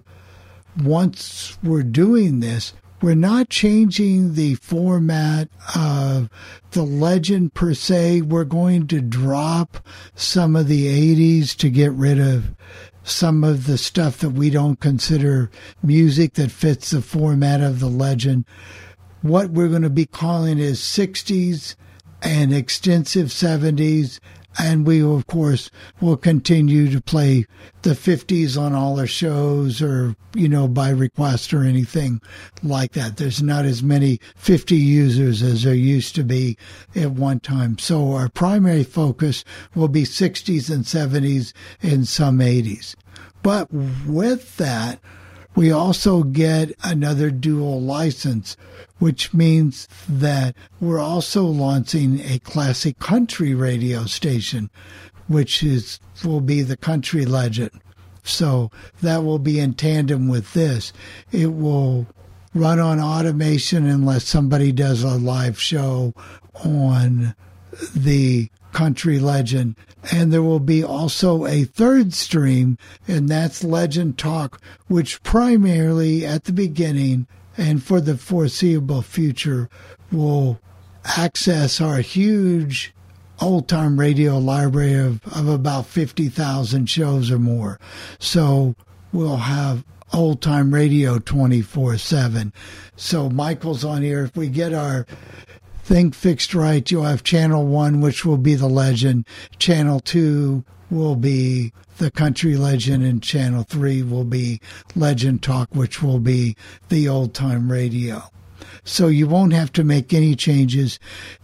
once 0.82 1.56
we're 1.62 1.82
doing 1.82 2.40
this, 2.40 2.74
we're 3.00 3.14
not 3.14 3.48
changing 3.48 4.34
the 4.34 4.56
format 4.56 5.48
of 5.76 6.28
the 6.72 6.82
legend 6.82 7.54
per 7.54 7.72
se. 7.72 8.22
We're 8.22 8.44
going 8.44 8.88
to 8.88 9.00
drop 9.00 9.78
some 10.16 10.56
of 10.56 10.66
the 10.66 10.86
80s 11.14 11.56
to 11.58 11.70
get 11.70 11.92
rid 11.92 12.18
of 12.18 12.56
some 13.04 13.44
of 13.44 13.66
the 13.66 13.78
stuff 13.78 14.18
that 14.18 14.30
we 14.30 14.50
don't 14.50 14.80
consider 14.80 15.50
music 15.82 16.34
that 16.34 16.50
fits 16.50 16.90
the 16.90 17.00
format 17.00 17.60
of 17.60 17.78
the 17.78 17.88
legend 17.88 18.44
what 19.22 19.50
we're 19.50 19.68
going 19.68 19.82
to 19.82 19.90
be 19.90 20.06
calling 20.06 20.58
is 20.58 20.80
60s 20.80 21.74
and 22.22 22.52
extensive 22.52 23.28
70s. 23.28 24.20
And 24.60 24.84
we, 24.84 25.02
of 25.02 25.28
course, 25.28 25.70
will 26.00 26.16
continue 26.16 26.90
to 26.90 27.00
play 27.00 27.46
the 27.82 27.90
50s 27.90 28.60
on 28.60 28.74
all 28.74 28.98
our 28.98 29.06
shows 29.06 29.80
or, 29.80 30.16
you 30.34 30.48
know, 30.48 30.66
by 30.66 30.88
request 30.88 31.54
or 31.54 31.62
anything 31.62 32.20
like 32.64 32.92
that. 32.92 33.18
There's 33.18 33.40
not 33.40 33.66
as 33.66 33.84
many 33.84 34.18
50 34.34 34.74
users 34.74 35.42
as 35.42 35.62
there 35.62 35.74
used 35.74 36.16
to 36.16 36.24
be 36.24 36.56
at 36.96 37.12
one 37.12 37.38
time. 37.38 37.78
So 37.78 38.14
our 38.14 38.28
primary 38.28 38.82
focus 38.82 39.44
will 39.76 39.88
be 39.88 40.02
60s 40.02 40.74
and 40.74 40.84
70s 40.84 41.52
and 41.80 42.08
some 42.08 42.40
80s. 42.40 42.96
But 43.44 43.72
with 43.72 44.56
that, 44.56 44.98
we 45.54 45.70
also 45.70 46.22
get 46.22 46.72
another 46.82 47.30
dual 47.30 47.80
license, 47.80 48.56
which 48.98 49.34
means 49.34 49.88
that 50.08 50.54
we're 50.80 51.00
also 51.00 51.44
launching 51.44 52.20
a 52.20 52.38
classic 52.40 52.98
country 52.98 53.54
radio 53.54 54.04
station, 54.04 54.70
which 55.26 55.62
is 55.62 56.00
will 56.24 56.40
be 56.40 56.62
the 56.62 56.76
country 56.76 57.24
legend. 57.24 57.70
So 58.22 58.70
that 59.00 59.24
will 59.24 59.38
be 59.38 59.58
in 59.58 59.74
tandem 59.74 60.28
with 60.28 60.52
this. 60.52 60.92
It 61.32 61.54
will 61.54 62.06
run 62.54 62.78
on 62.78 63.00
automation 63.00 63.86
unless 63.86 64.24
somebody 64.24 64.72
does 64.72 65.02
a 65.02 65.16
live 65.16 65.60
show 65.60 66.12
on 66.64 67.34
the 67.94 68.50
country 68.72 69.18
legend. 69.18 69.76
And 70.12 70.32
there 70.32 70.42
will 70.42 70.60
be 70.60 70.82
also 70.82 71.46
a 71.46 71.64
third 71.64 72.14
stream, 72.14 72.78
and 73.06 73.28
that's 73.28 73.64
Legend 73.64 74.18
Talk, 74.18 74.60
which 74.86 75.22
primarily 75.22 76.24
at 76.24 76.44
the 76.44 76.52
beginning 76.52 77.26
and 77.56 77.82
for 77.82 78.00
the 78.00 78.16
foreseeable 78.16 79.02
future 79.02 79.68
will 80.12 80.60
access 81.04 81.80
our 81.80 81.98
huge 81.98 82.94
old 83.40 83.68
time 83.68 83.98
radio 83.98 84.38
library 84.38 84.94
of, 84.94 85.20
of 85.34 85.48
about 85.48 85.86
50,000 85.86 86.86
shows 86.86 87.30
or 87.30 87.38
more. 87.38 87.78
So 88.18 88.74
we'll 89.12 89.36
have 89.36 89.84
old 90.12 90.40
time 90.40 90.72
radio 90.72 91.18
24 91.18 91.98
7. 91.98 92.52
So 92.96 93.28
Michael's 93.28 93.84
on 93.84 94.02
here. 94.02 94.24
If 94.24 94.36
we 94.36 94.48
get 94.48 94.72
our 94.72 95.06
thing 95.88 96.12
fixed 96.12 96.54
right, 96.54 96.90
you'll 96.90 97.04
have 97.04 97.24
channel 97.24 97.66
one, 97.66 98.02
which 98.02 98.22
will 98.22 98.36
be 98.36 98.54
the 98.54 98.68
legend. 98.68 99.26
Channel 99.58 100.00
two 100.00 100.62
will 100.90 101.16
be 101.16 101.72
the 101.96 102.10
country 102.10 102.56
legend, 102.58 103.02
and 103.02 103.22
channel 103.22 103.62
three 103.62 104.02
will 104.02 104.24
be 104.24 104.60
legend 104.94 105.42
talk, 105.42 105.74
which 105.74 106.02
will 106.02 106.20
be 106.20 106.54
the 106.90 107.08
old 107.08 107.32
time 107.32 107.72
radio. 107.72 108.22
So 108.84 109.08
you 109.08 109.26
won't 109.26 109.54
have 109.54 109.72
to 109.72 109.82
make 109.82 110.12
any 110.12 110.36
changes 110.36 111.00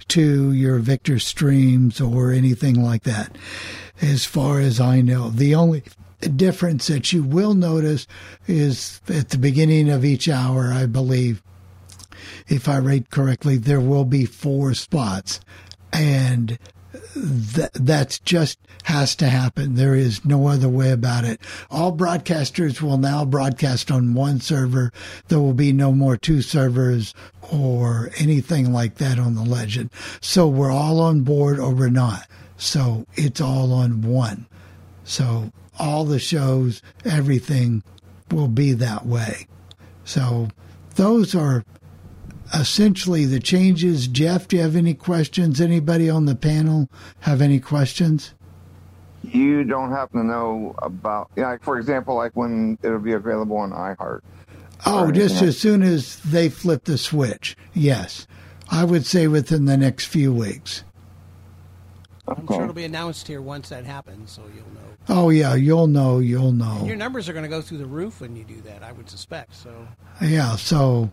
to 0.09 0.53
your 0.53 0.79
Victor 0.79 1.19
streams 1.19 1.99
or 1.99 2.31
anything 2.31 2.83
like 2.83 3.05
that, 3.05 3.39
as 4.03 4.27
far 4.27 4.61
as 4.61 4.79
I 4.79 5.01
know. 5.01 5.31
The 5.31 5.55
only 5.55 5.85
difference 6.37 6.89
that 6.89 7.15
you 7.15 7.23
will 7.23 7.55
notice 7.55 8.07
is 8.47 9.01
at 9.09 9.31
the 9.31 9.39
beginning 9.39 9.89
of 9.89 10.05
each 10.05 10.29
hour, 10.29 10.71
I 10.71 10.85
believe, 10.85 11.43
if 12.49 12.69
I 12.69 12.77
rate 12.77 13.11
correctly, 13.11 13.57
there 13.57 13.81
will 13.81 14.05
be 14.05 14.27
four 14.27 14.75
spots. 14.75 15.41
And 15.93 16.59
that 17.15 17.73
that's 17.75 18.19
just 18.19 18.59
has 18.85 19.16
to 19.16 19.29
happen. 19.29 19.75
There 19.75 19.95
is 19.95 20.25
no 20.25 20.49
other 20.49 20.69
way 20.69 20.91
about 20.91 21.25
it. 21.25 21.41
All 21.71 21.97
broadcasters 21.97 22.81
will 22.81 22.99
now 22.99 23.25
broadcast 23.25 23.91
on 23.91 24.15
one 24.15 24.41
server. 24.41 24.93
There 25.29 25.41
will 25.41 25.55
be 25.55 25.73
no 25.73 25.93
more 25.93 26.16
two 26.16 26.43
servers 26.43 27.15
or 27.53 28.11
anything 28.19 28.73
like 28.73 28.97
that 28.97 29.19
on 29.19 29.35
the 29.35 29.43
legend. 29.43 29.91
So 30.21 30.47
we're 30.49 30.73
all 30.73 31.01
on 31.01 31.23
board 31.23 31.59
or 31.59 31.73
we're 31.73 31.89
not. 31.89 32.27
So 32.57 33.07
it's 33.15 33.41
all 33.41 33.73
on 33.73 34.03
one. 34.03 34.47
So 35.05 35.51
all 35.79 36.05
the 36.05 36.19
shows, 36.19 36.83
everything 37.05 37.83
will 38.31 38.49
be 38.49 38.73
that 38.73 39.07
way. 39.07 39.47
So 40.05 40.49
those 40.97 41.35
are 41.35 41.65
essentially 42.55 43.25
the 43.25 43.41
changes. 43.41 44.07
Jeff, 44.09 44.49
do 44.49 44.57
you 44.57 44.63
have 44.63 44.77
any 44.77 44.95
questions? 44.95 45.61
Anybody 45.61 46.09
on 46.09 46.27
the 46.27 46.35
panel 46.35 46.89
have 47.21 47.41
any 47.41 47.61
questions? 47.61 48.35
You 49.23 49.65
don't 49.65 49.91
happen 49.91 50.21
to 50.21 50.27
know 50.27 50.75
about, 50.79 51.31
like 51.37 51.63
for 51.63 51.79
example, 51.79 52.15
like 52.17 52.33
when 52.35 52.79
it'll 52.83 52.99
be 52.99 53.13
available 53.13 53.57
on 53.57 53.71
iHeart. 53.73 54.21
Oh, 54.87 55.11
just 55.11 55.41
as 55.43 55.57
soon 55.57 55.83
as 55.83 56.19
they 56.21 56.51
flip 56.51 56.85
the 56.85 56.99
switch. 56.99 57.57
Yes. 57.73 58.27
I 58.71 58.85
would 58.85 59.07
say 59.07 59.29
within 59.29 59.65
the 59.65 59.77
next 59.77 60.07
few 60.07 60.33
weeks. 60.33 60.85
I'm 62.27 62.47
sure 62.47 62.63
it'll 62.63 62.75
be 62.75 62.85
announced 62.85 63.27
here 63.29 63.43
once 63.43 63.69
that 63.69 63.85
happens, 63.85 64.31
so 64.33 64.43
you'll 64.55 64.65
know. 64.75 64.81
Oh, 65.09 65.29
yeah, 65.29 65.55
you'll 65.55 65.87
know, 65.87 66.19
you'll 66.19 66.49
And 66.49 66.59
know. 66.59 66.85
your 66.87 66.97
numbers 66.97 67.29
are 67.29 67.35
going 67.35 67.45
to 67.45 67.51
go 67.51 67.61
through 67.61 67.79
the 67.79 67.87
roof 67.87 68.21
when 68.23 68.35
you 68.35 68.45
do 68.45 68.61
that, 68.63 68.83
I 68.83 68.93
would 68.93 69.11
suspect. 69.11 69.55
So 69.55 69.71
Yeah, 70.23 70.57
so 70.57 71.11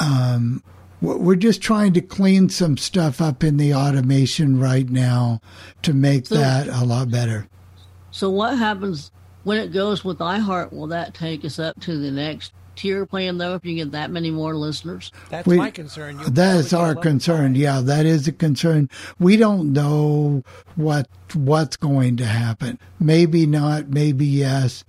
um, 0.00 0.62
we're 1.00 1.36
just 1.36 1.60
trying 1.60 1.92
to 1.92 2.00
clean 2.00 2.48
some 2.48 2.76
stuff 2.76 3.20
up 3.20 3.44
in 3.44 3.56
the 3.58 3.74
automation 3.74 4.58
right 4.58 4.88
now 4.88 5.40
to 5.82 5.92
make 5.92 6.26
So- 6.26 6.36
that 6.36 6.68
a 6.68 6.84
lot 6.84 7.10
better. 7.10 7.48
So 8.10 8.30
what 8.30 8.56
happens 8.58 9.10
when 9.44 9.58
it 9.58 9.72
goes 9.72 10.04
with 10.04 10.18
iHeart? 10.18 10.72
Will 10.72 10.86
that 10.88 11.12
take 11.14 11.44
us 11.44 11.58
up 11.58 11.78
to 11.80 11.98
the 11.98 12.10
next 12.10 12.52
tier 12.76 13.04
plan 13.04 13.36
though? 13.36 13.54
If 13.54 13.64
you 13.66 13.74
get 13.74 13.92
that 13.92 14.10
many 14.10 14.30
more 14.30 14.54
listeners, 14.56 15.12
that's 15.28 15.46
We- 15.46 15.58
my 15.58 15.70
concern. 15.70 16.18
You'll 16.20 16.30
That 16.30 16.56
is 16.56 16.72
our 16.72 16.88
get 16.88 16.88
level 16.96 17.02
concern. 17.02 17.54
Yeah, 17.56 17.80
that 17.82 18.06
is 18.06 18.26
a 18.26 18.32
concern. 18.32 18.88
We 19.18 19.36
don't 19.36 19.72
know 19.74 20.42
what 20.76 21.08
what's 21.34 21.76
going 21.76 22.16
to 22.16 22.24
happen. 22.26 22.78
Maybe 22.98 23.44
not. 23.46 23.90
Maybe 23.90 24.24
yes. 24.26 24.82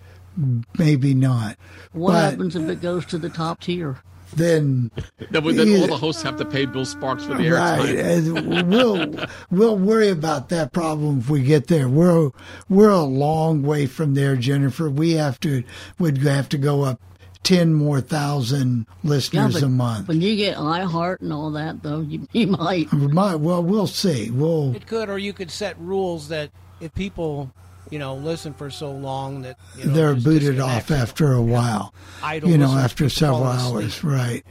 Maybe 0.77 1.13
not. 1.13 1.57
what 1.91 2.11
But 2.13 2.29
happens 2.31 2.55
if 2.55 2.69
it 2.69 2.79
goes 2.81 3.05
to 3.07 3.17
the 3.17 3.29
top 3.29 3.59
tier? 3.59 3.97
Then 4.35 4.91
Then, 5.31 5.43
then 5.55 5.81
all 5.81 5.87
the 5.87 5.97
hosts 5.97 6.21
have 6.23 6.37
to 6.37 6.45
pay 6.45 6.65
Bill 6.65 6.85
Sparks 6.85 7.23
for 7.25 7.35
the 7.35 7.49
right. 7.49 7.79
airtime. 7.81 8.47
and 8.57 8.71
we'll 8.71 9.27
we'll 9.49 9.77
worry 9.77 10.09
about 10.09 10.49
that 10.49 10.73
problem 10.73 11.19
if 11.19 11.29
we 11.29 11.41
get 11.43 11.67
there. 11.67 11.87
We're 11.87 12.31
we're 12.69 12.89
a 12.89 13.01
long 13.01 13.63
way 13.63 13.85
from 13.85 14.13
there, 14.13 14.35
Jennifer. 14.35 14.89
We 14.89 15.13
have 15.13 15.39
to 15.41 15.63
would 15.99 16.17
have 16.19 16.49
to 16.49 16.57
go 16.57 16.83
up 16.83 16.99
ten 17.43 17.73
more 17.73 18.01
thousand 18.01 18.85
listeners 19.03 19.53
but 19.53 19.63
a 19.63 19.69
month. 19.69 20.07
When 20.09 20.21
you 20.21 20.35
get 20.35 20.57
iHeart 20.57 21.21
and 21.21 21.31
all 21.31 21.51
that, 21.51 21.81
though, 21.83 22.01
you, 22.01 22.27
you 22.33 22.47
might. 22.47 22.91
We 22.91 23.07
might- 23.07 23.35
well, 23.35 23.63
we'll 23.63 23.87
see. 23.87 24.29
We'll 24.31 24.75
It 24.75 24.87
could, 24.87 25.09
or 25.09 25.17
you 25.17 25.31
could 25.33 25.49
set 25.51 25.79
rules 25.79 26.27
that 26.29 26.49
if 26.81 26.93
people, 26.93 27.51
you 27.89 27.99
know, 27.99 28.15
listen 28.15 28.53
for 28.53 28.69
so 28.69 28.91
long 28.91 29.41
that 29.43 29.57
you 29.77 29.85
know, 29.85 29.93
they're 29.93 30.15
booted 30.15 30.59
off 30.59 30.91
after 30.91 31.33
a 31.33 31.41
while. 31.41 31.93
Idle 32.23 32.49
you 32.49 32.57
know, 32.57 32.77
after 32.77 33.09
several 33.09 33.43
hours, 33.43 33.85
asleep. 33.97 34.11
right? 34.11 34.45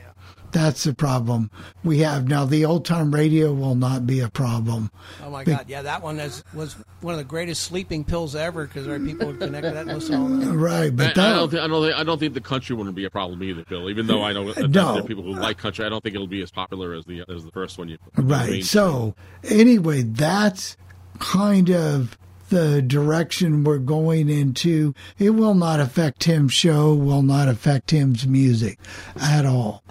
That's 0.53 0.85
the 0.85 0.95
problem 0.95 1.51
we 1.85 1.99
have 1.99 2.29
now. 2.29 2.47
The 2.47 2.65
old 2.65 2.87
time 2.87 3.15
radio 3.15 3.53
will 3.53 3.75
not 3.75 4.07
be 4.07 4.21
a 4.21 4.31
problem. 4.31 4.91
Oh 5.23 5.29
my 5.29 5.45
Be- 5.45 5.51
God! 5.51 5.67
Yeah, 5.69 5.83
that 5.83 6.03
one 6.03 6.19
is, 6.19 6.43
was 6.55 6.77
one 7.03 7.13
of 7.13 7.19
the 7.19 7.25
greatest 7.25 7.65
sleeping 7.65 8.05
pills 8.05 8.35
ever 8.35 8.67
because 8.67 8.87
right, 8.87 9.05
people 9.05 9.27
would 9.27 9.39
connect 9.39 9.65
to 9.65 9.73
that 9.73 9.87
and 9.87 9.93
listen 9.99 10.15
all 10.15 10.29
night. 10.29 10.55
Right, 10.55 10.87
I, 10.87 10.91
but 10.91 11.07
I 11.11 11.13
that, 11.13 11.35
don't 11.35 11.51
think 11.51 11.63
I 11.63 11.67
don't 11.67 11.83
think 11.85 11.99
I 11.99 12.05
don't 12.05 12.19
think 12.19 12.33
the 12.33 12.41
country 12.41 12.75
wouldn't 12.75 12.97
be 12.97 13.05
a 13.05 13.11
problem 13.11 13.43
either, 13.43 13.65
Bill. 13.65 13.91
Even 13.91 14.07
though 14.07 14.23
I 14.23 14.33
know 14.33 14.51
that 14.51 14.71
No. 14.71 14.95
there 14.95 15.03
are 15.03 15.07
people 15.07 15.25
who 15.25 15.35
like 15.35 15.59
country, 15.59 15.85
I 15.85 15.91
don't 15.91 16.03
think 16.03 16.15
it'll 16.15 16.27
be 16.27 16.41
as 16.43 16.51
popular 16.51 16.95
as 16.95 17.05
the 17.05 17.23
as 17.29 17.45
the 17.45 17.51
first 17.51 17.77
one. 17.77 17.89
You 17.89 17.99
Right. 18.17 18.65
So, 18.65 19.15
anyway, 19.45 20.03
that's 20.05 20.79
kind 21.19 21.71
of 21.71 22.17
the 22.49 22.83
direction 22.83 23.65
we're 23.65 23.79
going 23.79 24.29
into. 24.29 24.95
It 25.19 25.31
will 25.31 25.55
not 25.55 25.81
affect 25.81 26.21
Tim's 26.21 26.53
show, 26.53 26.95
will 26.95 27.23
not 27.23 27.49
affect 27.49 27.89
Tim's 27.89 28.27
music 28.27 28.79
at 29.21 29.45
all. 29.45 29.83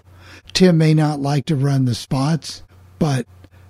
Tim 0.53 0.77
may 0.77 0.93
not 0.93 1.19
like 1.19 1.45
to 1.45 1.55
run 1.55 1.85
the 1.85 1.95
spots, 1.95 2.63
but 2.97 3.25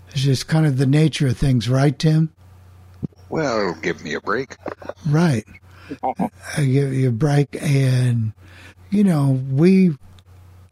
it's 0.09 0.21
just 0.21 0.47
kind 0.47 0.65
of 0.65 0.77
the 0.77 0.85
nature 0.85 1.27
of 1.27 1.37
things, 1.37 1.67
right, 1.67 1.97
Tim? 1.97 2.31
Well, 3.29 3.59
it'll 3.59 3.81
give 3.81 4.03
me 4.03 4.13
a 4.13 4.21
break. 4.21 4.55
Right. 5.07 5.45
I 6.57 6.63
give 6.63 6.93
you 6.93 7.09
a 7.09 7.11
break, 7.11 7.61
and 7.61 8.33
you 8.89 9.03
know 9.03 9.41
we, 9.51 9.97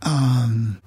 um, 0.01 0.81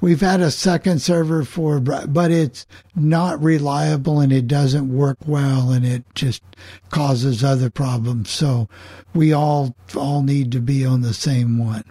we've 0.00 0.20
had 0.20 0.40
a 0.40 0.50
second 0.50 1.00
server 1.00 1.44
for, 1.44 1.80
but 1.80 2.30
it's 2.30 2.66
not 2.94 3.42
reliable 3.42 4.20
and 4.20 4.32
it 4.32 4.46
doesn't 4.46 4.94
work 4.94 5.18
well, 5.26 5.70
and 5.70 5.84
it 5.84 6.04
just 6.14 6.42
causes 6.90 7.42
other 7.42 7.70
problems. 7.70 8.30
So 8.30 8.68
we 9.14 9.32
all 9.32 9.74
all 9.96 10.22
need 10.22 10.52
to 10.52 10.60
be 10.60 10.84
on 10.84 11.02
the 11.02 11.14
same 11.14 11.58
one. 11.58 11.84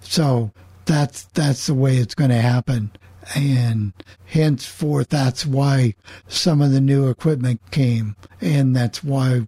So 0.00 0.52
that's 0.84 1.24
that's 1.24 1.66
the 1.66 1.74
way 1.74 1.96
it's 1.96 2.14
going 2.14 2.30
to 2.30 2.40
happen, 2.40 2.92
and 3.34 3.92
henceforth 4.26 5.08
that's 5.08 5.46
why 5.46 5.94
some 6.28 6.62
of 6.62 6.72
the 6.72 6.80
new 6.80 7.08
equipment 7.08 7.60
came, 7.70 8.16
and 8.40 8.74
that's 8.74 9.02
why 9.02 9.46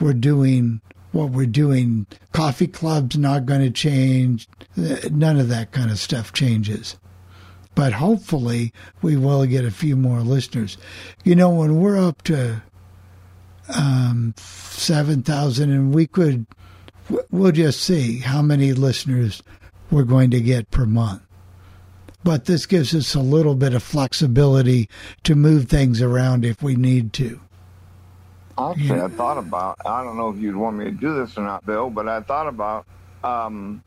we're 0.00 0.12
doing 0.12 0.80
what 1.12 1.30
we're 1.30 1.46
doing. 1.46 2.06
Coffee 2.32 2.66
club's 2.66 3.16
not 3.16 3.46
going 3.46 3.62
to 3.62 3.70
change. 3.70 4.48
None 4.76 5.38
of 5.38 5.48
that 5.48 5.72
kind 5.72 5.90
of 5.90 5.98
stuff 5.98 6.32
changes. 6.32 6.96
But 7.78 7.92
hopefully, 7.92 8.72
we 9.02 9.16
will 9.16 9.46
get 9.46 9.64
a 9.64 9.70
few 9.70 9.94
more 9.94 10.22
listeners. 10.22 10.78
You 11.22 11.36
know, 11.36 11.50
when 11.50 11.76
we're 11.76 11.96
up 11.96 12.22
to 12.22 12.60
um, 13.72 14.34
7,000, 14.36 15.70
and 15.70 15.94
we 15.94 16.08
could, 16.08 16.44
we'll 17.30 17.52
just 17.52 17.80
see 17.80 18.18
how 18.18 18.42
many 18.42 18.72
listeners 18.72 19.44
we're 19.92 20.02
going 20.02 20.32
to 20.32 20.40
get 20.40 20.72
per 20.72 20.86
month. 20.86 21.22
But 22.24 22.46
this 22.46 22.66
gives 22.66 22.96
us 22.96 23.14
a 23.14 23.20
little 23.20 23.54
bit 23.54 23.74
of 23.74 23.82
flexibility 23.84 24.88
to 25.22 25.36
move 25.36 25.68
things 25.68 26.02
around 26.02 26.44
if 26.44 26.60
we 26.60 26.74
need 26.74 27.12
to. 27.12 27.40
Actually, 28.58 29.02
I 29.02 29.06
thought 29.06 29.38
about. 29.38 29.76
I 29.86 30.02
don't 30.02 30.16
know 30.16 30.30
if 30.30 30.38
you'd 30.38 30.56
want 30.56 30.78
me 30.78 30.86
to 30.86 30.90
do 30.90 31.14
this 31.14 31.38
or 31.38 31.44
not, 31.44 31.64
Bill, 31.64 31.90
but 31.90 32.08
I 32.08 32.22
thought 32.22 32.48
about 32.48 32.86
um, 33.22 33.84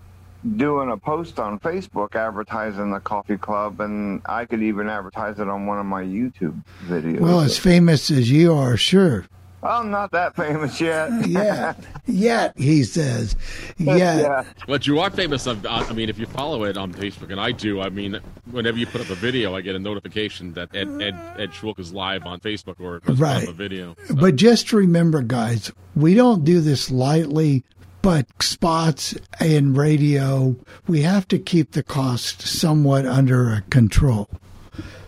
doing 0.58 0.90
a 0.92 0.98
post 0.98 1.40
on 1.40 1.60
Facebook 1.60 2.16
advertising 2.16 2.92
the 2.92 3.00
coffee 3.00 3.38
club, 3.38 3.80
and 3.80 4.22
I 4.26 4.46
could 4.46 4.62
even 4.64 4.90
advertise 4.90 5.40
it 5.40 5.48
on 5.48 5.66
one 5.66 5.80
of 5.80 5.86
my 5.86 6.04
YouTube 6.04 6.64
videos. 6.88 7.20
Well, 7.20 7.42
as 7.42 7.58
famous 7.58 8.10
as 8.12 8.30
you 8.32 8.54
are, 8.54 8.78
sure. 8.78 9.26
I'm 9.64 9.92
not 9.92 10.10
that 10.14 10.36
famous 10.36 10.82
yet. 10.82 11.12
Yeah, 11.28 11.76
yet 12.08 12.58
he 12.58 12.84
says, 12.84 13.36
yeah. 13.78 14.44
But 14.66 14.88
you 14.88 15.00
are 15.00 15.12
famous. 15.12 15.46
Of, 15.46 15.64
uh, 15.68 15.86
I 15.88 15.94
mean, 15.94 16.10
if 16.10 16.18
you 16.18 16.26
follow 16.26 16.64
it 16.64 16.78
on 16.78 16.92
Facebook, 16.94 17.32
and 17.32 17.40
I 17.40 17.52
do, 17.52 17.80
I 17.80 17.90
mean, 17.90 18.20
whenever 18.50 18.80
you 18.80 18.88
put 18.88 19.02
up 19.02 19.12
a 19.12 19.16
video, 19.16 19.56
I 19.56 19.62
get 19.62 19.76
a 19.76 19.80
notification 19.80 20.54
that 20.54 20.76
Ed 20.76 20.88
Ed, 21.00 21.14
Ed 21.38 21.52
Schwilk 21.52 21.78
is 21.80 21.94
live 21.94 22.26
on 22.26 22.40
Facebook 22.40 22.80
or 22.80 23.02
Right. 23.14 23.48
a 23.48 23.52
video. 23.52 23.96
But 24.20 24.36
just 24.36 24.74
remember, 24.74 25.22
guys, 25.22 25.72
we 25.96 26.16
don't 26.16 26.44
do 26.44 26.60
this 26.60 26.90
lightly. 26.90 27.64
But 28.02 28.26
spots 28.42 29.16
and 29.40 29.78
radio, 29.78 30.56
we 30.88 31.02
have 31.04 31.28
to 31.28 31.38
keep 31.38 31.72
the 31.72 31.84
cost 31.84 32.42
somewhat 32.42 33.06
under 33.06 33.64
control. 33.70 34.28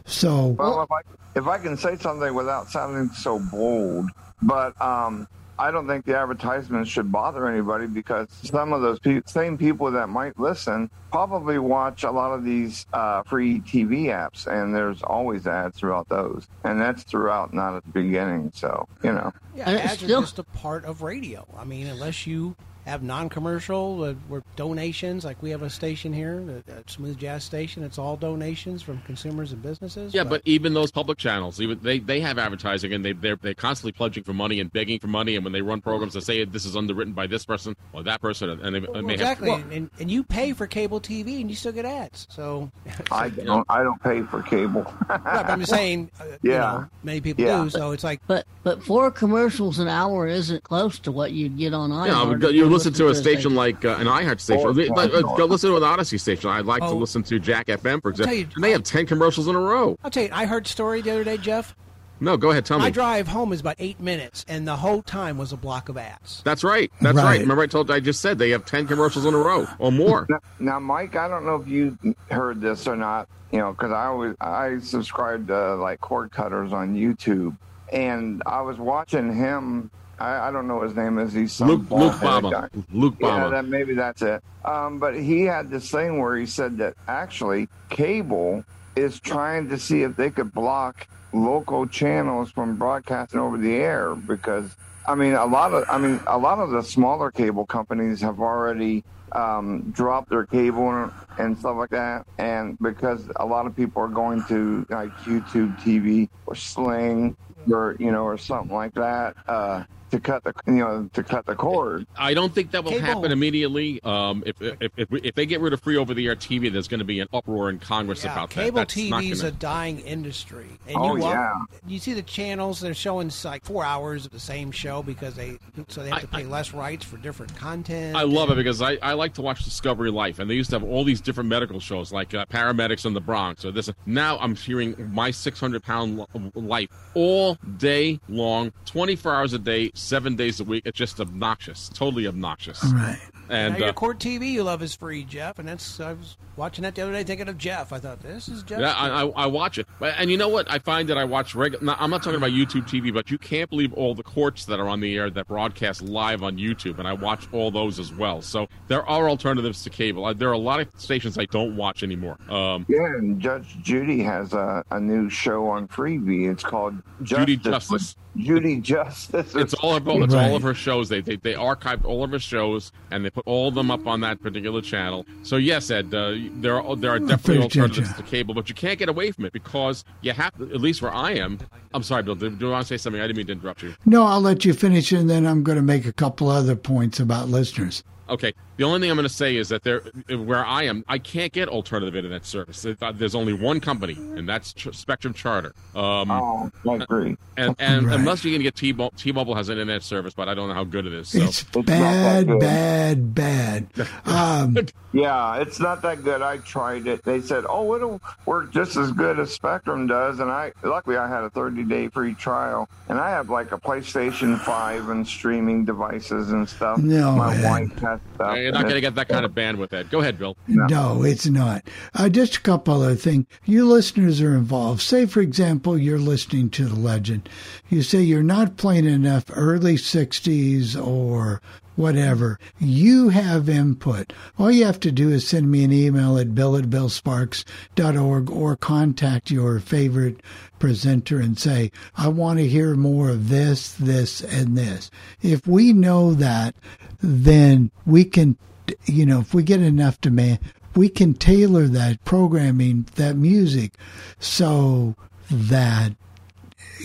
So, 0.05 0.49
Well, 0.49 0.83
if 0.83 0.91
I 0.91 0.99
if 1.35 1.47
I 1.47 1.57
can 1.57 1.75
say 1.75 1.97
something 1.97 2.33
without 2.35 2.69
sounding 2.69 3.09
so 3.15 3.39
bold, 3.39 4.11
but 4.43 4.79
um, 4.79 5.27
I 5.57 5.71
don't 5.71 5.87
think 5.87 6.05
the 6.05 6.15
advertisements 6.17 6.89
should 6.89 7.11
bother 7.11 7.47
anybody 7.47 7.87
because 7.87 8.27
some 8.43 8.73
of 8.73 8.81
those 8.81 8.99
pe- 8.99 9.21
same 9.25 9.57
people 9.57 9.89
that 9.91 10.09
might 10.09 10.39
listen 10.39 10.91
probably 11.11 11.57
watch 11.57 12.03
a 12.03 12.11
lot 12.11 12.33
of 12.33 12.43
these 12.43 12.85
uh, 12.93 13.23
free 13.23 13.59
TV 13.61 14.05
apps, 14.05 14.45
and 14.45 14.75
there's 14.75 15.01
always 15.01 15.47
ads 15.47 15.79
throughout 15.79 16.09
those, 16.09 16.47
and 16.63 16.79
that's 16.79 17.01
throughout, 17.03 17.53
not 17.53 17.75
at 17.75 17.83
the 17.85 17.91
beginning. 17.91 18.51
So 18.53 18.87
you 19.03 19.13
know, 19.13 19.33
Yeah, 19.55 19.69
ads 19.69 20.03
are 20.03 20.07
just 20.07 20.37
a 20.37 20.43
part 20.43 20.85
of 20.85 21.01
radio. 21.01 21.47
I 21.57 21.63
mean, 21.63 21.87
unless 21.87 22.27
you 22.27 22.55
have 22.85 23.03
non-commercial 23.03 24.03
uh, 24.03 24.13
where 24.27 24.41
donations, 24.55 25.23
like 25.25 25.41
we 25.41 25.49
have 25.51 25.61
a 25.61 25.69
station 25.69 26.11
here, 26.13 26.61
a, 26.67 26.71
a 26.71 26.83
smooth 26.87 27.17
jazz 27.17 27.43
station. 27.43 27.83
It's 27.83 27.97
all 27.97 28.17
donations 28.17 28.81
from 28.81 28.99
consumers 29.01 29.51
and 29.51 29.61
businesses. 29.61 30.13
Yeah, 30.13 30.23
but 30.23 30.41
even 30.45 30.73
those 30.73 30.91
public 30.91 31.17
channels, 31.17 31.61
even 31.61 31.79
they, 31.81 31.99
they 31.99 32.19
have 32.19 32.37
advertising 32.37 32.93
and 32.93 33.03
they 33.03 33.13
they're 33.13 33.37
they're 33.37 33.53
constantly 33.53 33.91
pledging 33.93 34.23
for 34.23 34.33
money 34.33 34.59
and 34.59 34.71
begging 34.71 34.99
for 34.99 35.07
money. 35.07 35.35
And 35.35 35.43
when 35.43 35.53
they 35.53 35.61
run 35.61 35.81
programs, 35.81 36.13
they 36.13 36.19
say 36.19 36.43
this 36.45 36.65
is 36.65 36.75
underwritten 36.75 37.13
by 37.13 37.27
this 37.27 37.45
person 37.45 37.75
or 37.93 38.03
that 38.03 38.21
person, 38.21 38.49
and 38.49 38.75
they, 38.75 38.79
Well, 38.79 38.93
they 38.93 39.01
may 39.01 39.13
exactly, 39.13 39.51
have. 39.51 39.71
and, 39.71 39.89
and 39.99 40.11
you 40.11 40.23
pay 40.23 40.53
for 40.53 40.67
cable 40.67 40.99
TV, 40.99 41.39
and 41.41 41.49
you 41.49 41.55
still 41.55 41.71
get 41.71 41.85
ads. 41.85 42.27
So 42.29 42.69
I 43.11 43.29
don't 43.29 43.65
I 43.69 43.83
don't 43.83 44.01
pay 44.03 44.21
for 44.23 44.43
cable. 44.43 44.85
Right, 45.09 45.21
but 45.23 45.49
I'm 45.49 45.59
just 45.59 45.71
saying, 45.71 46.11
uh, 46.19 46.25
you 46.25 46.37
Yeah. 46.51 46.59
know, 46.59 46.87
many 47.03 47.21
people 47.21 47.43
Yeah. 47.45 47.63
do. 47.63 47.69
So 47.69 47.91
it's 47.91 48.03
like, 48.03 48.19
But 48.27 48.45
but 48.63 48.83
four 48.83 49.11
commercials 49.11 49.79
an 49.79 49.87
hour 49.87 50.27
isn't 50.27 50.63
close 50.63 50.99
to 50.99 51.11
what 51.11 51.31
you'd 51.31 51.57
get 51.57 51.73
on 51.73 51.89
iHeart. 51.91 52.07
Yeah, 52.07 52.63
if 52.75 52.83
but 52.93 52.99
you 52.99 53.05
were 53.05 53.05
listen 53.05 53.05
to 53.05 53.05
a 53.05 53.07
listening 53.07 53.33
station 53.35 53.55
like 53.55 53.85
uh, 53.85 53.95
an 53.99 54.07
iHeart 54.07 54.39
station. 54.39 54.65
Oh, 54.65 55.01
Uh, 55.01 55.35
Go 55.37 55.45
listen 55.45 55.69
to 55.71 55.77
an 55.77 55.83
Audacy 55.83 56.19
station. 56.19 56.49
I'd 56.49 56.65
like 56.65 56.81
to 56.81 56.87
Oh. 56.87 56.95
listen 56.97 57.23
to 57.23 57.39
Jack 57.39 57.67
FM, 57.67 58.01
for 58.01 58.09
example. 58.11 58.35
you- 58.35 58.47
and 58.55 58.63
they 58.63 58.71
have 58.71 58.83
ten 58.83 59.05
commercials 59.05 59.47
in 59.47 59.55
a 59.55 59.59
row. 59.59 59.97
I'll 60.03 60.11
tell 60.11 60.23
you, 60.23 60.29
I 60.31 60.45
heard 60.45 60.67
story 60.67 61.01
the 61.01 61.11
other 61.11 61.23
day, 61.23 61.37
Jeff. 61.37 61.75
No, 62.19 62.37
go 62.37 62.51
ahead, 62.51 62.63
tell 62.63 62.77
me. 62.77 62.83
My 62.85 62.89
drive 62.89 63.27
home 63.27 63.51
is 63.51 63.59
about 63.59 63.75
eight 63.79 63.99
minutes, 63.99 64.45
and 64.47 64.65
the 64.65 64.77
whole 64.77 65.01
time 65.01 65.37
was 65.37 65.51
a 65.51 65.57
block 65.57 65.89
of 65.89 65.97
ads. 65.97 66.41
That's 66.45 66.63
right. 66.63 66.89
That's 67.01 67.17
right. 67.17 67.23
Right. 67.25 67.41
Remember, 67.41 67.63
I 67.63 67.67
told 67.67 67.91
I 67.91 67.99
just 67.99 68.21
said 68.21 68.37
they 68.37 68.51
have 68.51 68.65
ten 68.65 68.87
commercials 68.87 69.25
in 69.25 69.33
a 69.33 69.37
row 69.37 69.67
or 69.79 69.91
more. 69.91 70.25
Now, 70.29 70.37
now, 70.59 70.79
Mike, 70.79 71.15
I 71.17 71.27
don't 71.27 71.45
know 71.45 71.55
if 71.55 71.67
you 71.67 71.97
heard 72.31 72.61
this 72.61 72.87
or 72.87 72.95
not. 72.95 73.27
You 73.51 73.59
know, 73.59 73.71
because 73.71 73.91
I 73.91 74.05
always 74.05 74.35
I 74.41 74.79
subscribe 74.79 75.47
to 75.47 75.75
like 75.75 75.99
cord 76.01 76.31
cutters 76.31 76.71
on 76.71 76.95
YouTube, 76.95 77.57
and 77.91 78.41
I 78.45 78.61
was 78.61 78.77
watching 78.77 79.35
him. 79.35 79.91
I, 80.19 80.47
I 80.47 80.51
don't 80.51 80.67
know 80.67 80.75
what 80.75 80.87
his 80.87 80.95
name 80.95 81.17
is. 81.19 81.33
He's 81.33 81.53
some 81.53 81.67
Luke- 81.67 81.91
Luke 81.91 82.13
Bouma. 82.13 82.69
Luke 82.91 83.15
Yeah, 83.19 83.49
that 83.49 83.65
maybe 83.65 83.93
that's 83.93 84.21
it. 84.21 84.41
Um, 84.63 84.99
but 84.99 85.15
he 85.15 85.41
had 85.41 85.69
this 85.69 85.89
thing 85.91 86.19
where 86.19 86.37
he 86.37 86.45
said 86.45 86.77
that 86.77 86.93
actually 87.07 87.67
cable 87.89 88.63
is 88.95 89.19
trying 89.19 89.69
to 89.69 89.77
see 89.77 90.03
if 90.03 90.15
they 90.15 90.29
could 90.29 90.53
block 90.53 91.07
local 91.33 91.87
channels 91.87 92.51
from 92.51 92.77
broadcasting 92.77 93.39
over 93.39 93.57
the 93.57 93.73
air 93.73 94.15
because 94.15 94.75
I 95.07 95.15
mean 95.15 95.33
a 95.33 95.45
lot 95.45 95.73
of 95.73 95.83
I 95.89 95.97
mean 95.97 96.19
a 96.27 96.37
lot 96.37 96.59
of 96.59 96.69
the 96.69 96.83
smaller 96.83 97.31
cable 97.31 97.65
companies 97.65 98.21
have 98.21 98.39
already 98.39 99.03
um, 99.31 99.89
dropped 99.91 100.29
their 100.29 100.45
cable 100.45 100.89
and, 100.91 101.11
and 101.37 101.57
stuff 101.57 101.75
like 101.75 101.89
that 101.89 102.23
and 102.37 102.77
because 102.79 103.27
a 103.37 103.45
lot 103.45 103.65
of 103.65 103.75
people 103.75 104.01
are 104.03 104.07
going 104.07 104.43
to 104.43 104.85
like 104.89 105.11
YouTube 105.25 105.75
TV 105.81 106.29
or 106.45 106.53
Sling 106.53 107.35
or 107.71 107.95
you 107.99 108.11
know 108.11 108.23
or 108.25 108.37
something 108.37 108.75
like 108.75 108.93
that 108.93 109.35
uh, 109.47 109.83
to 110.13 110.19
cut 110.19 110.43
the 110.43 110.53
you 110.67 110.73
know 110.73 111.09
to 111.13 111.23
cut 111.23 111.45
the 111.45 111.55
cord. 111.55 112.05
I 112.17 112.33
don't 112.33 112.53
think 112.53 112.71
that 112.71 112.83
will 112.83 112.91
Cable. 112.91 113.05
happen 113.05 113.31
immediately. 113.31 113.99
Um, 114.03 114.43
if, 114.45 114.61
if, 114.61 114.91
if, 114.95 115.07
if 115.11 115.35
they 115.35 115.45
get 115.45 115.59
rid 115.59 115.73
of 115.73 115.81
free 115.81 115.97
over 115.97 116.13
the 116.13 116.27
air 116.27 116.35
TV, 116.35 116.71
there's 116.71 116.87
going 116.87 116.99
to 116.99 117.05
be 117.05 117.19
an 117.19 117.27
uproar 117.33 117.69
in 117.71 117.79
Congress 117.79 118.23
about 118.23 118.49
that. 118.51 118.55
Cable 118.63 118.75
That's 118.77 118.95
not 118.97 119.23
TV 119.23 119.31
is 119.31 119.41
gonna- 119.41 119.53
a 119.53 119.57
dying 119.57 119.99
industry, 120.01 120.67
and 120.87 120.95
Oh, 120.97 121.15
you 121.15 121.21
walk- 121.23 121.33
yeah. 121.33 121.53
you 121.87 121.99
see 121.99 122.13
the 122.13 122.21
channels 122.21 122.79
they're 122.79 122.93
showing 122.93 123.31
like 123.43 123.65
four 123.65 123.83
hours 123.83 124.25
of 124.25 124.31
the 124.31 124.39
same 124.39 124.71
show 124.71 125.01
because 125.01 125.35
they 125.35 125.57
so 125.87 126.03
they 126.03 126.09
have 126.09 126.21
to 126.21 126.27
pay 126.27 126.43
less 126.45 126.73
rights 126.73 127.03
for 127.03 127.17
different 127.17 127.55
content. 127.55 128.15
I 128.15 128.23
love 128.23 128.51
it 128.51 128.55
because 128.55 128.81
I, 128.81 128.97
I 129.01 129.13
like 129.13 129.33
to 129.35 129.41
watch 129.41 129.63
Discovery 129.63 130.11
Life, 130.11 130.37
and 130.39 130.49
they 130.49 130.55
used 130.55 130.69
to 130.69 130.75
have 130.79 130.87
all 130.87 131.03
these 131.03 131.21
different 131.21 131.49
medical 131.49 131.79
shows 131.79 132.11
like 132.11 132.33
uh, 132.33 132.45
paramedics 132.45 133.05
in 133.05 133.13
the 133.13 133.21
Bronx 133.21 133.65
or 133.65 133.71
this. 133.71 133.89
Now 134.05 134.37
I'm 134.39 134.55
hearing 134.55 134.95
my 135.11 135.31
600 135.31 135.81
pound 135.83 136.25
life 136.55 136.89
all 137.15 137.55
day 137.77 138.19
long, 138.29 138.71
24 138.85 139.33
hours 139.35 139.53
a 139.53 139.59
day, 139.59 139.91
seven 140.03 140.35
days 140.35 140.59
a 140.59 140.63
week. 140.63 140.83
It's 140.85 140.97
just 140.97 141.19
obnoxious, 141.19 141.89
totally 141.89 142.27
obnoxious. 142.27 142.83
Right. 142.83 143.19
And 143.49 143.73
now 143.73 143.79
your 143.79 143.89
uh, 143.89 143.93
court 143.93 144.19
TV 144.19 144.51
you 144.51 144.63
love 144.63 144.81
is 144.81 144.95
free, 144.95 145.23
Jeff, 145.23 145.59
and 145.59 145.67
that's 145.67 145.99
I 145.99 146.13
was 146.13 146.37
watching 146.55 146.83
that 146.83 146.95
the 146.95 147.01
other 147.01 147.11
day 147.11 147.23
thinking 147.23 147.47
of 147.47 147.57
Jeff. 147.57 147.91
I 147.93 147.99
thought 147.99 148.21
this 148.21 148.47
is 148.47 148.63
Jeff. 148.63 148.79
Yeah, 148.79 148.93
I, 148.93 149.23
I, 149.23 149.27
I 149.43 149.45
watch 149.47 149.77
it, 149.77 149.87
But- 149.99 150.15
and 150.17 150.29
you 150.31 150.37
know 150.37 150.49
what? 150.49 150.69
I 150.71 150.79
find 150.79 151.09
that 151.09 151.17
I 151.17 151.23
watch 151.23 151.55
regular. 151.55 151.95
I'm 151.99 152.09
not 152.09 152.23
talking 152.23 152.37
about 152.37 152.51
YouTube 152.51 152.87
TV, 152.87 153.13
but 153.13 153.29
you 153.31 153.37
can't 153.37 153.69
believe 153.69 153.93
all 153.93 154.13
the 154.15 154.23
courts 154.23 154.65
that 154.65 154.79
are 154.79 154.87
on 154.87 154.99
the 154.99 155.15
air 155.17 155.29
that 155.29 155.47
broadcast 155.47 156.01
live 156.01 156.43
on 156.43 156.57
YouTube, 156.57 156.99
and 156.99 157.07
I 157.07 157.13
watch 157.13 157.47
all 157.51 157.71
those 157.71 157.99
as 157.99 158.13
well. 158.13 158.41
So 158.41 158.67
there 158.87 159.05
are 159.07 159.29
alternatives 159.29 159.83
to 159.83 159.89
cable. 159.89 160.33
There 160.33 160.49
are 160.49 160.53
a 160.53 160.57
lot 160.57 160.79
of 160.79 160.87
stations 160.97 161.37
I 161.37 161.45
don't 161.45 161.75
watch 161.75 162.03
anymore. 162.03 162.37
Um, 162.49 162.85
Yeah, 162.89 163.05
and 163.17 163.39
Judge 163.39 163.77
Judy 163.81 164.21
has 164.23 164.53
a, 164.53 164.83
a 164.91 164.99
new 164.99 165.29
show 165.29 165.67
on 165.67 165.87
Freevee. 165.87 166.51
It's 166.51 166.63
called 166.63 166.95
Judy 167.23 167.55
Justice. 167.57 167.89
Justice. 167.89 168.15
Judy 168.35 168.79
Justice. 168.79 169.53
It's 169.55 169.73
all 169.75 169.95
of 169.95 170.07
it's 170.07 170.33
all 170.33 170.55
of 170.55 170.63
her 170.63 170.73
shows. 170.73 171.07
They, 171.07 171.21
they 171.21 171.35
they 171.35 171.53
archived 171.53 172.03
all 172.03 172.23
of 172.23 172.31
her 172.31 172.39
shows 172.39 172.91
and 173.11 173.23
they 173.23 173.29
put 173.29 173.43
all 173.45 173.67
of 173.67 173.75
them 173.75 173.91
up 173.91 174.07
on 174.07 174.21
that 174.21 174.41
particular 174.41 174.81
channel. 174.81 175.23
So 175.43 175.57
yes, 175.57 175.91
Ed, 175.91 176.13
uh, 176.15 176.29
there 176.55 176.81
are 176.81 176.95
there 176.95 177.11
are 177.11 177.19
definitely 177.19 177.67
Judge, 177.67 177.77
alternatives 177.79 178.13
to 178.13 178.23
cable, 178.23 178.53
but 178.53 178.69
you 178.69 178.75
can't 178.75 178.99
get 178.99 179.09
away 179.09 179.31
from 179.31 179.45
it 179.45 179.53
because 179.53 180.03
you 180.21 180.33
have 180.33 180.55
to. 180.57 180.65
At 180.65 180.81
least 180.81 181.01
where 181.01 181.13
I 181.13 181.31
am. 181.31 181.59
I'm 181.93 182.03
sorry, 182.03 182.23
Bill. 182.23 182.35
Do, 182.35 182.49
do 182.49 182.65
you 182.65 182.71
want 182.71 182.85
to 182.85 182.87
say 182.87 182.97
something? 182.97 183.21
I 183.21 183.27
didn't 183.27 183.37
mean 183.37 183.47
to 183.47 183.53
interrupt 183.53 183.83
you. 183.83 183.93
No, 184.05 184.23
I'll 184.23 184.41
let 184.41 184.65
you 184.65 184.73
finish, 184.73 185.11
and 185.11 185.29
then 185.29 185.45
I'm 185.45 185.63
going 185.63 185.77
to 185.77 185.83
make 185.83 186.05
a 186.05 186.13
couple 186.13 186.49
other 186.49 186.75
points 186.75 187.19
about 187.19 187.49
listeners. 187.49 188.03
Okay. 188.29 188.53
The 188.77 188.83
only 188.83 188.99
thing 189.01 189.11
I'm 189.11 189.17
going 189.17 189.27
to 189.27 189.33
say 189.33 189.55
is 189.55 189.69
that 189.69 189.83
there, 189.83 189.99
where 190.35 190.65
I 190.65 190.83
am, 190.83 191.03
I 191.07 191.19
can't 191.19 191.51
get 191.53 191.67
alternative 191.69 192.15
internet 192.15 192.43
service. 192.45 192.85
It- 192.85 192.97
uh, 193.03 193.11
There's 193.11 193.35
only 193.35 193.53
one 193.53 193.79
company, 193.79 194.13
and 194.15 194.49
that's 194.49 194.73
Ch- 194.73 194.93
Spectrum 194.95 195.33
Charter. 195.33 195.73
Um, 195.95 196.31
oh, 196.31 196.71
I 196.89 196.95
agree. 196.95 197.37
And 197.55 197.75
and 197.77 198.07
Right. 198.07 198.19
unless 198.19 198.43
you 198.43 198.51
can 198.51 198.63
get 198.63 198.75
T-Mobile, 198.75 199.13
T-Mobile 199.15 199.53
has 199.53 199.69
an 199.69 199.73
internet 199.77 200.01
service, 200.01 200.33
but 200.33 200.49
I 200.49 200.55
don't 200.55 200.69
know 200.69 200.73
how 200.73 200.83
good 200.85 201.05
it 201.05 201.13
is. 201.13 201.27
So. 201.29 201.43
It's 201.43 201.63
bad, 201.63 202.47
bad, 202.59 203.35
bad. 203.35 203.87
Um, 204.25 204.77
Yeah, 205.15 205.57
it's 205.57 205.79
not 205.79 206.01
that 206.01 206.23
good. 206.23 206.41
I 206.41 206.57
tried 206.57 207.05
it. 207.05 207.21
They 207.23 207.39
said, 207.39 207.65
"Oh, 207.69 207.93
it'll 207.95 208.19
work 208.47 208.71
just 208.73 208.97
as 208.97 209.11
good 209.11 209.37
as 209.39 209.53
Spectrum 209.53 210.07
does." 210.07 210.39
And 210.39 210.49
I, 210.49 210.71
luckily, 210.81 211.17
I 211.17 211.27
had 211.27 211.43
a 211.43 211.51
30-day 211.51 212.07
free 212.07 212.33
trial, 212.33 212.89
and 213.09 213.19
I 213.19 213.29
have 213.29 213.47
like 213.51 213.71
a 213.73 213.77
PlayStation 213.77 214.59
5 214.59 215.09
and 215.09 215.27
streaming 215.27 215.85
devices 215.85 216.51
and 216.51 216.67
stuff. 216.67 216.97
No, 216.97 217.35
my 217.35 217.53
man. 217.53 217.63
wife 217.89 217.99
has 217.99 218.19
stuff. 218.33 218.57
You're 218.63 218.71
not 218.71 218.83
going 218.83 218.95
to 218.95 219.01
get 219.01 219.15
that 219.15 219.27
kind 219.27 219.45
of 219.45 219.51
bandwidth, 219.51 219.93
Ed. 219.93 220.09
Go 220.09 220.21
ahead, 220.21 220.39
Bill. 220.39 220.55
No, 220.67 221.23
it's 221.23 221.47
not. 221.47 221.83
Uh, 222.13 222.29
just 222.29 222.57
a 222.57 222.61
couple 222.61 223.01
other 223.01 223.15
things. 223.15 223.45
You 223.65 223.85
listeners 223.85 224.41
are 224.41 224.55
involved. 224.55 225.01
Say, 225.01 225.25
for 225.25 225.41
example, 225.41 225.97
you're 225.97 226.19
listening 226.19 226.69
to 226.71 226.85
the 226.85 226.95
legend. 226.95 227.49
You 227.89 228.01
say 228.01 228.21
you're 228.21 228.43
not 228.43 228.77
playing 228.77 229.05
enough 229.05 229.45
early 229.53 229.95
60s 229.95 230.95
or 230.95 231.61
whatever. 231.95 232.59
You 232.79 233.29
have 233.29 233.69
input. 233.69 234.33
All 234.57 234.71
you 234.71 234.85
have 234.85 234.99
to 235.01 235.11
do 235.11 235.29
is 235.29 235.47
send 235.47 235.69
me 235.69 235.83
an 235.83 235.91
email 235.91 236.37
at 236.37 236.55
bill 236.55 236.75
at 236.75 236.85
billsparks.org 236.85 238.49
or 238.49 238.75
contact 238.75 239.51
your 239.51 239.79
favorite 239.79 240.41
presenter 240.79 241.39
and 241.39 241.57
say, 241.57 241.91
I 242.17 242.27
want 242.27 242.59
to 242.59 242.67
hear 242.67 242.95
more 242.95 243.29
of 243.29 243.49
this, 243.49 243.93
this, 243.93 244.41
and 244.41 244.77
this. 244.77 245.11
If 245.41 245.67
we 245.67 245.93
know 245.93 246.33
that, 246.33 246.75
then 247.23 247.89
we 248.05 248.25
can 248.25 248.57
you 249.05 249.25
know, 249.25 249.39
if 249.39 249.53
we 249.53 249.63
get 249.63 249.81
enough 249.81 250.19
demand, 250.21 250.59
we 250.95 251.09
can 251.09 251.33
tailor 251.33 251.87
that 251.87 252.23
programming, 252.25 253.07
that 253.15 253.35
music, 253.35 253.93
so 254.39 255.15
that 255.49 256.13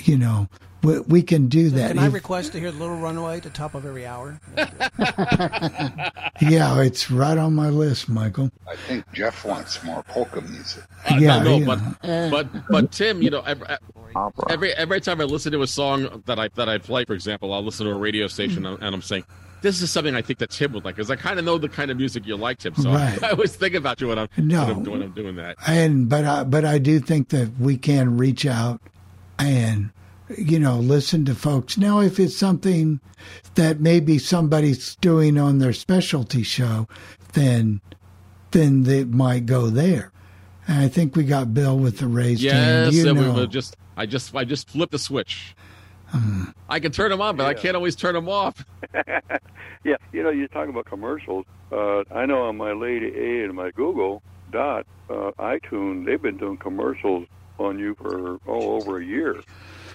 you 0.05 0.19
know 0.19 0.49
we, 0.83 1.01
we 1.01 1.23
can 1.23 1.49
do 1.49 1.71
that. 1.71 1.89
Can 1.91 1.99
I 1.99 2.07
request 2.07 2.53
to 2.53 2.61
hear 2.61 2.71
Little 2.71 2.99
Runaway 2.99 3.39
at 3.39 3.43
the 3.43 3.51
top 3.51 3.75
of 3.75 3.87
every 3.87 4.07
hour? 4.07 4.41
yeah, 6.41 6.81
it's 6.83 7.11
right 7.11 7.39
on 7.39 7.55
my 7.55 7.69
list, 7.69 8.09
Michael. 8.09 8.51
I 8.69 8.77
think 8.77 9.11
Jeff 9.13 9.45
wants 9.45 9.83
more 9.83 10.03
polka 10.03 10.41
music. 10.43 10.85
Uh, 11.11 11.17
Yeah, 11.19 11.43
no, 11.43 11.59
no, 11.59 11.75
yeah. 12.03 12.31
but 12.31 12.51
but 12.53 12.69
but 12.69 12.93
Tim, 12.93 13.23
you 13.23 13.31
know, 13.31 13.41
every, 13.41 13.67
every 14.51 14.73
every 14.75 15.01
time 15.01 15.21
I 15.21 15.25
listen 15.25 15.53
to 15.53 15.63
a 15.63 15.67
song 15.67 16.23
that 16.27 16.39
I 16.39 16.49
that 16.57 16.69
I 16.69 16.79
play, 16.79 17.05
for 17.05 17.15
example, 17.15 17.53
I'll 17.53 17.65
listen 17.65 17.87
to 17.87 17.93
a 17.93 17.99
radio 17.99 18.27
station 18.27 18.67
and 18.67 18.83
I'm 18.83 19.03
saying. 19.03 19.25
This 19.61 19.83
is 19.83 19.91
something 19.91 20.15
I 20.15 20.23
think 20.23 20.39
that 20.39 20.51
Tim 20.51 20.73
would 20.73 20.85
like, 20.85 20.97
because 20.97 21.11
I 21.11 21.17
kind 21.17 21.39
of 21.39 21.45
know 21.45 21.59
the 21.59 21.69
kind 21.69 21.91
of 21.91 21.97
music 21.97 22.27
you 22.27 22.37
like, 22.37 22.59
Tim. 22.59 22.75
So 22.77 22.93
Right. 22.93 23.23
I, 23.25 23.31
always 23.31 23.57
think 23.57 23.75
about 23.75 24.01
you 24.01 24.09
when 24.09 24.19
I'm, 24.19 24.29
No. 24.37 24.67
when, 24.67 24.71
I'm, 24.77 24.85
when 24.85 25.03
I'm 25.03 25.13
doing 25.13 25.37
that. 25.37 25.57
And 25.67 26.09
but 26.09 26.25
I, 26.25 26.45
but 26.45 26.65
I 26.65 26.79
do 26.79 27.01
think 27.01 27.31
that 27.31 27.59
we 27.59 27.77
can 27.77 28.17
reach 28.17 28.47
out 28.47 28.81
and 29.39 29.91
you 30.37 30.59
know 30.59 30.77
listen 30.77 31.25
to 31.25 31.35
folks. 31.35 31.77
Now, 31.79 32.01
if 32.01 32.21
it's 32.21 32.37
something 32.37 33.01
that 33.55 33.81
maybe 33.81 34.19
somebody's 34.19 34.95
doing 34.97 35.39
on 35.39 35.59
their 35.59 35.73
specialty 35.73 36.43
show, 36.43 36.87
then 37.33 37.81
then 38.53 38.85
they 38.85 39.05
might 39.05 39.47
go 39.47 39.69
there. 39.69 40.13
And 40.67 40.79
I 40.83 40.89
think 40.89 41.17
we 41.17 41.25
got 41.25 41.55
Bill 41.55 41.79
with 41.79 41.99
the 41.99 42.07
raised 42.07 42.43
hand. 42.45 42.93
Yes, 42.93 42.95
You 42.95 43.09
and 43.11 43.19
we 43.19 43.25
know. 43.25 43.33
were 43.35 43.47
just 43.47 43.77
I 43.97 44.07
just 44.07 44.35
I 44.37 44.45
just 44.45 44.69
flipped 44.69 44.93
the 44.93 44.99
switch. 44.99 45.55
I 46.69 46.81
can 46.81 46.93
turn 46.93 47.11
them 47.11 47.21
on, 47.21 47.37
but 47.37 47.47
I 47.47 47.55
can't 47.55 47.77
always 47.77 47.97
turn 47.97 48.15
them 48.15 48.29
off. 48.29 48.65
yeah, 49.85 49.97
you 50.13 50.23
know, 50.23 50.31
you 50.31 50.49
talk 50.49 50.69
about 50.69 50.87
commercials. 50.87 51.45
Uh, 51.73 52.03
I 52.15 52.27
know 52.27 52.43
on 52.43 52.57
my 52.57 52.73
Lady 52.73 53.13
A 53.15 53.45
and 53.45 53.55
my 53.55 53.71
Google 53.71 54.23
Dot 54.53 54.87
uh, 55.11 55.31
iTunes, 55.39 56.07
they've 56.07 56.21
been 56.21 56.37
doing 56.37 56.57
commercials 56.59 57.27
on 57.59 57.79
you 57.79 57.95
for 58.01 58.39
oh 58.47 58.77
over 58.77 58.99
a 59.01 59.05
year. 59.05 59.43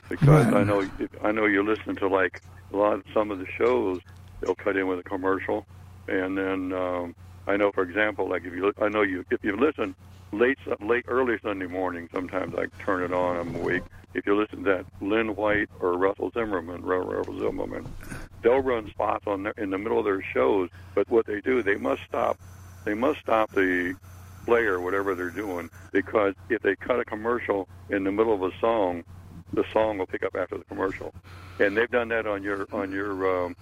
Because 0.10 0.46
Right. 0.46 0.54
I 0.54 0.64
know 0.64 0.84
I 1.24 1.32
know 1.32 1.46
you're 1.46 1.64
listening 1.64 1.96
to 1.98 2.08
like 2.08 2.42
a 2.74 2.78
lot 2.78 2.94
of 2.94 3.04
some 3.14 3.32
of 3.32 3.40
the 3.40 3.48
shows, 3.58 4.02
they'll 4.42 4.56
cut 4.56 4.78
in 4.78 4.88
with 4.88 5.00
a 5.00 5.04
commercial, 5.04 5.66
and 6.08 6.38
then 6.38 6.74
um, 6.74 7.16
I 7.48 7.58
know, 7.58 7.72
for 7.74 7.84
example, 7.84 8.30
like 8.30 8.44
if 8.46 8.54
you 8.54 8.72
I 8.82 8.90
know 8.90 9.02
you 9.02 9.24
if 9.32 9.44
you 9.44 9.58
listen 9.58 9.96
late 10.32 10.58
late 10.82 11.06
early 11.08 11.38
Sunday 11.44 11.68
morning, 11.68 12.10
sometimes 12.14 12.54
I 12.58 12.66
turn 12.84 13.04
it 13.04 13.14
on. 13.14 13.38
I'm 13.38 13.56
awake. 13.56 13.84
If 14.14 14.26
you 14.26 14.36
listen 14.36 14.64
to 14.64 14.70
that 14.70 14.86
Lynn 15.02 15.36
White 15.36 15.70
or 15.80 15.98
Russell 15.98 16.32
Zimmerman, 16.32 16.84
Russell 16.84 17.40
Zimmerman, 17.40 17.92
they'll 18.42 18.62
run 18.62 18.90
spots 18.90 19.26
on 19.28 19.44
their, 19.44 19.54
in 19.58 19.70
the 19.70 19.78
middle 19.78 20.00
of 20.00 20.06
their 20.06 20.22
shows. 20.22 20.70
But 20.94 21.10
what 21.10 21.26
they 21.26 21.42
do, 21.42 21.64
they 21.64 21.76
must 21.76 22.04
stop. 22.08 22.38
They 22.86 22.94
must 22.94 23.20
stop 23.22 23.52
the 23.52 23.96
player, 24.46 24.80
whatever 24.80 25.16
they're 25.16 25.30
doing, 25.30 25.70
because 25.92 26.36
if 26.50 26.62
they 26.62 26.76
cut 26.76 27.00
a 27.00 27.06
commercial 27.06 27.68
in 27.90 28.04
the 28.04 28.12
middle 28.12 28.34
of 28.34 28.44
a 28.44 28.52
song, 28.60 29.04
the 29.54 29.64
song 29.72 29.98
will 29.98 30.06
pick 30.06 30.24
up 30.24 30.36
after 30.36 30.58
the 30.58 30.64
commercial. 30.66 31.14
And 31.60 31.78
they've 31.78 31.90
done 31.90 32.10
that 32.10 32.28
on 32.28 32.44
your 32.44 32.68
on 32.72 32.92
your 32.92 33.46
um, 33.46 33.56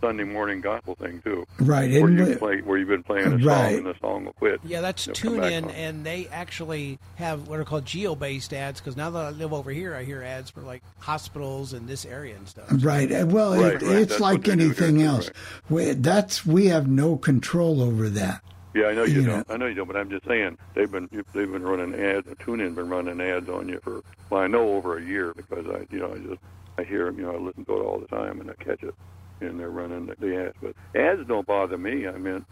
Sunday 0.00 0.24
morning 0.24 0.60
gospel 0.60 0.94
thing 0.94 1.20
too, 1.22 1.46
Right, 1.58 1.90
where 1.90 2.10
you 2.10 2.24
we- 2.24 2.36
play 2.36 2.60
where 2.60 2.76
you've 2.78 2.88
been 2.88 3.02
playing 3.02 3.26
a 3.26 3.30
song 3.38 3.42
Right. 3.44 3.76
and 3.76 3.86
the 3.86 3.94
song 4.00 4.26
will 4.26 4.32
quit. 4.34 4.60
Yeah, 4.64 4.80
that's 4.80 5.06
They'll 5.06 5.14
tune 5.14 5.42
in, 5.44 5.64
on. 5.64 5.70
and 5.70 6.04
they 6.04 6.28
actually 6.30 6.98
have 7.16 7.48
what 7.48 7.58
are 7.58 7.64
called 7.64 7.86
geo 7.86 8.14
based 8.14 8.52
ads. 8.52 8.80
Because 8.80 8.96
now 8.96 9.10
that 9.10 9.24
I 9.24 9.30
live 9.30 9.52
over 9.52 9.70
here, 9.70 9.94
I 9.94 10.04
hear 10.04 10.22
ads 10.22 10.50
for 10.50 10.60
like 10.60 10.82
hospitals 10.98 11.72
in 11.72 11.86
this 11.86 12.04
area 12.04 12.36
and 12.36 12.46
stuff. 12.46 12.66
Right. 12.70 13.10
Well, 13.26 13.54
Right, 13.60 13.74
it, 13.74 13.82
right. 13.82 13.96
it's 13.96 14.08
That's 14.10 14.20
like 14.20 14.38
what 14.38 14.44
they 14.44 14.56
do 14.56 14.62
anything 14.64 14.96
here, 14.96 15.08
too, 15.08 15.14
else. 15.14 15.30
We, 15.70 15.92
that's 15.92 16.44
we 16.44 16.66
have 16.66 16.86
no 16.88 17.16
control 17.16 17.80
over 17.82 18.08
that. 18.10 18.42
Yeah, 18.74 18.88
I 18.88 18.92
know 18.94 19.04
you, 19.04 19.22
You 19.22 19.26
don't. 19.26 19.50
I 19.50 19.56
know 19.56 19.64
you 19.66 19.74
don't, 19.74 19.86
but 19.86 19.96
I'm 19.96 20.10
just 20.10 20.26
saying 20.26 20.58
they've 20.74 20.90
been 20.90 21.08
they've 21.32 21.50
been 21.50 21.62
running 21.62 21.94
ads. 21.98 22.26
TuneIn 22.26 22.74
been 22.74 22.90
running 22.90 23.18
ads 23.22 23.48
on 23.48 23.70
you 23.70 23.80
for 23.82 24.02
well, 24.28 24.42
I 24.42 24.46
know 24.48 24.68
over 24.76 24.98
a 24.98 25.02
year 25.02 25.32
because 25.34 25.64
I 25.66 25.86
you 25.90 25.98
know 26.00 26.12
I 26.12 26.18
just 26.18 26.40
I 26.76 26.82
hear 26.84 27.06
'em, 27.06 27.16
you 27.18 27.22
know 27.24 27.32
I 27.32 27.38
listen 27.38 27.64
to 27.64 27.72
it 27.72 27.80
all 27.82 27.98
the 27.98 28.06
time 28.08 28.38
and 28.42 28.50
I 28.50 28.54
catch 28.62 28.82
it, 28.82 28.94
and 29.40 29.58
they're 29.58 29.70
running 29.70 30.12
the 30.18 30.46
ads. 30.46 30.56
But 30.60 30.74
ads 30.98 31.26
don't 31.26 31.46
bother 31.46 31.78
me. 31.78 32.06
I 32.06 32.12
mean, 32.12 32.44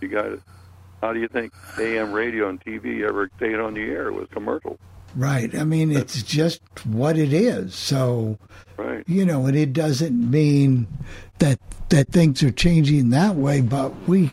you 0.00 0.08
got 0.08 0.26
it. 0.26 0.40
How 1.00 1.12
do 1.12 1.20
you 1.20 1.28
think 1.28 1.52
AM 1.78 2.12
radio 2.12 2.48
and 2.48 2.60
TV 2.60 3.06
ever 3.06 3.28
stayed 3.36 3.56
on 3.56 3.74
the 3.74 3.82
air 3.82 4.12
with 4.12 4.30
commercials? 4.30 4.78
Right. 5.14 5.54
I 5.54 5.64
mean, 5.64 5.90
it's 5.90 6.22
just 6.22 6.62
what 6.86 7.18
it 7.18 7.32
is. 7.32 7.74
So, 7.74 8.38
right. 8.76 9.04
you 9.06 9.26
know, 9.26 9.46
and 9.46 9.56
it 9.56 9.72
doesn't 9.72 10.30
mean 10.30 10.86
that 11.38 11.58
that 11.90 12.08
things 12.08 12.42
are 12.42 12.50
changing 12.50 13.10
that 13.10 13.34
way, 13.34 13.60
but 13.60 13.92
we 14.08 14.32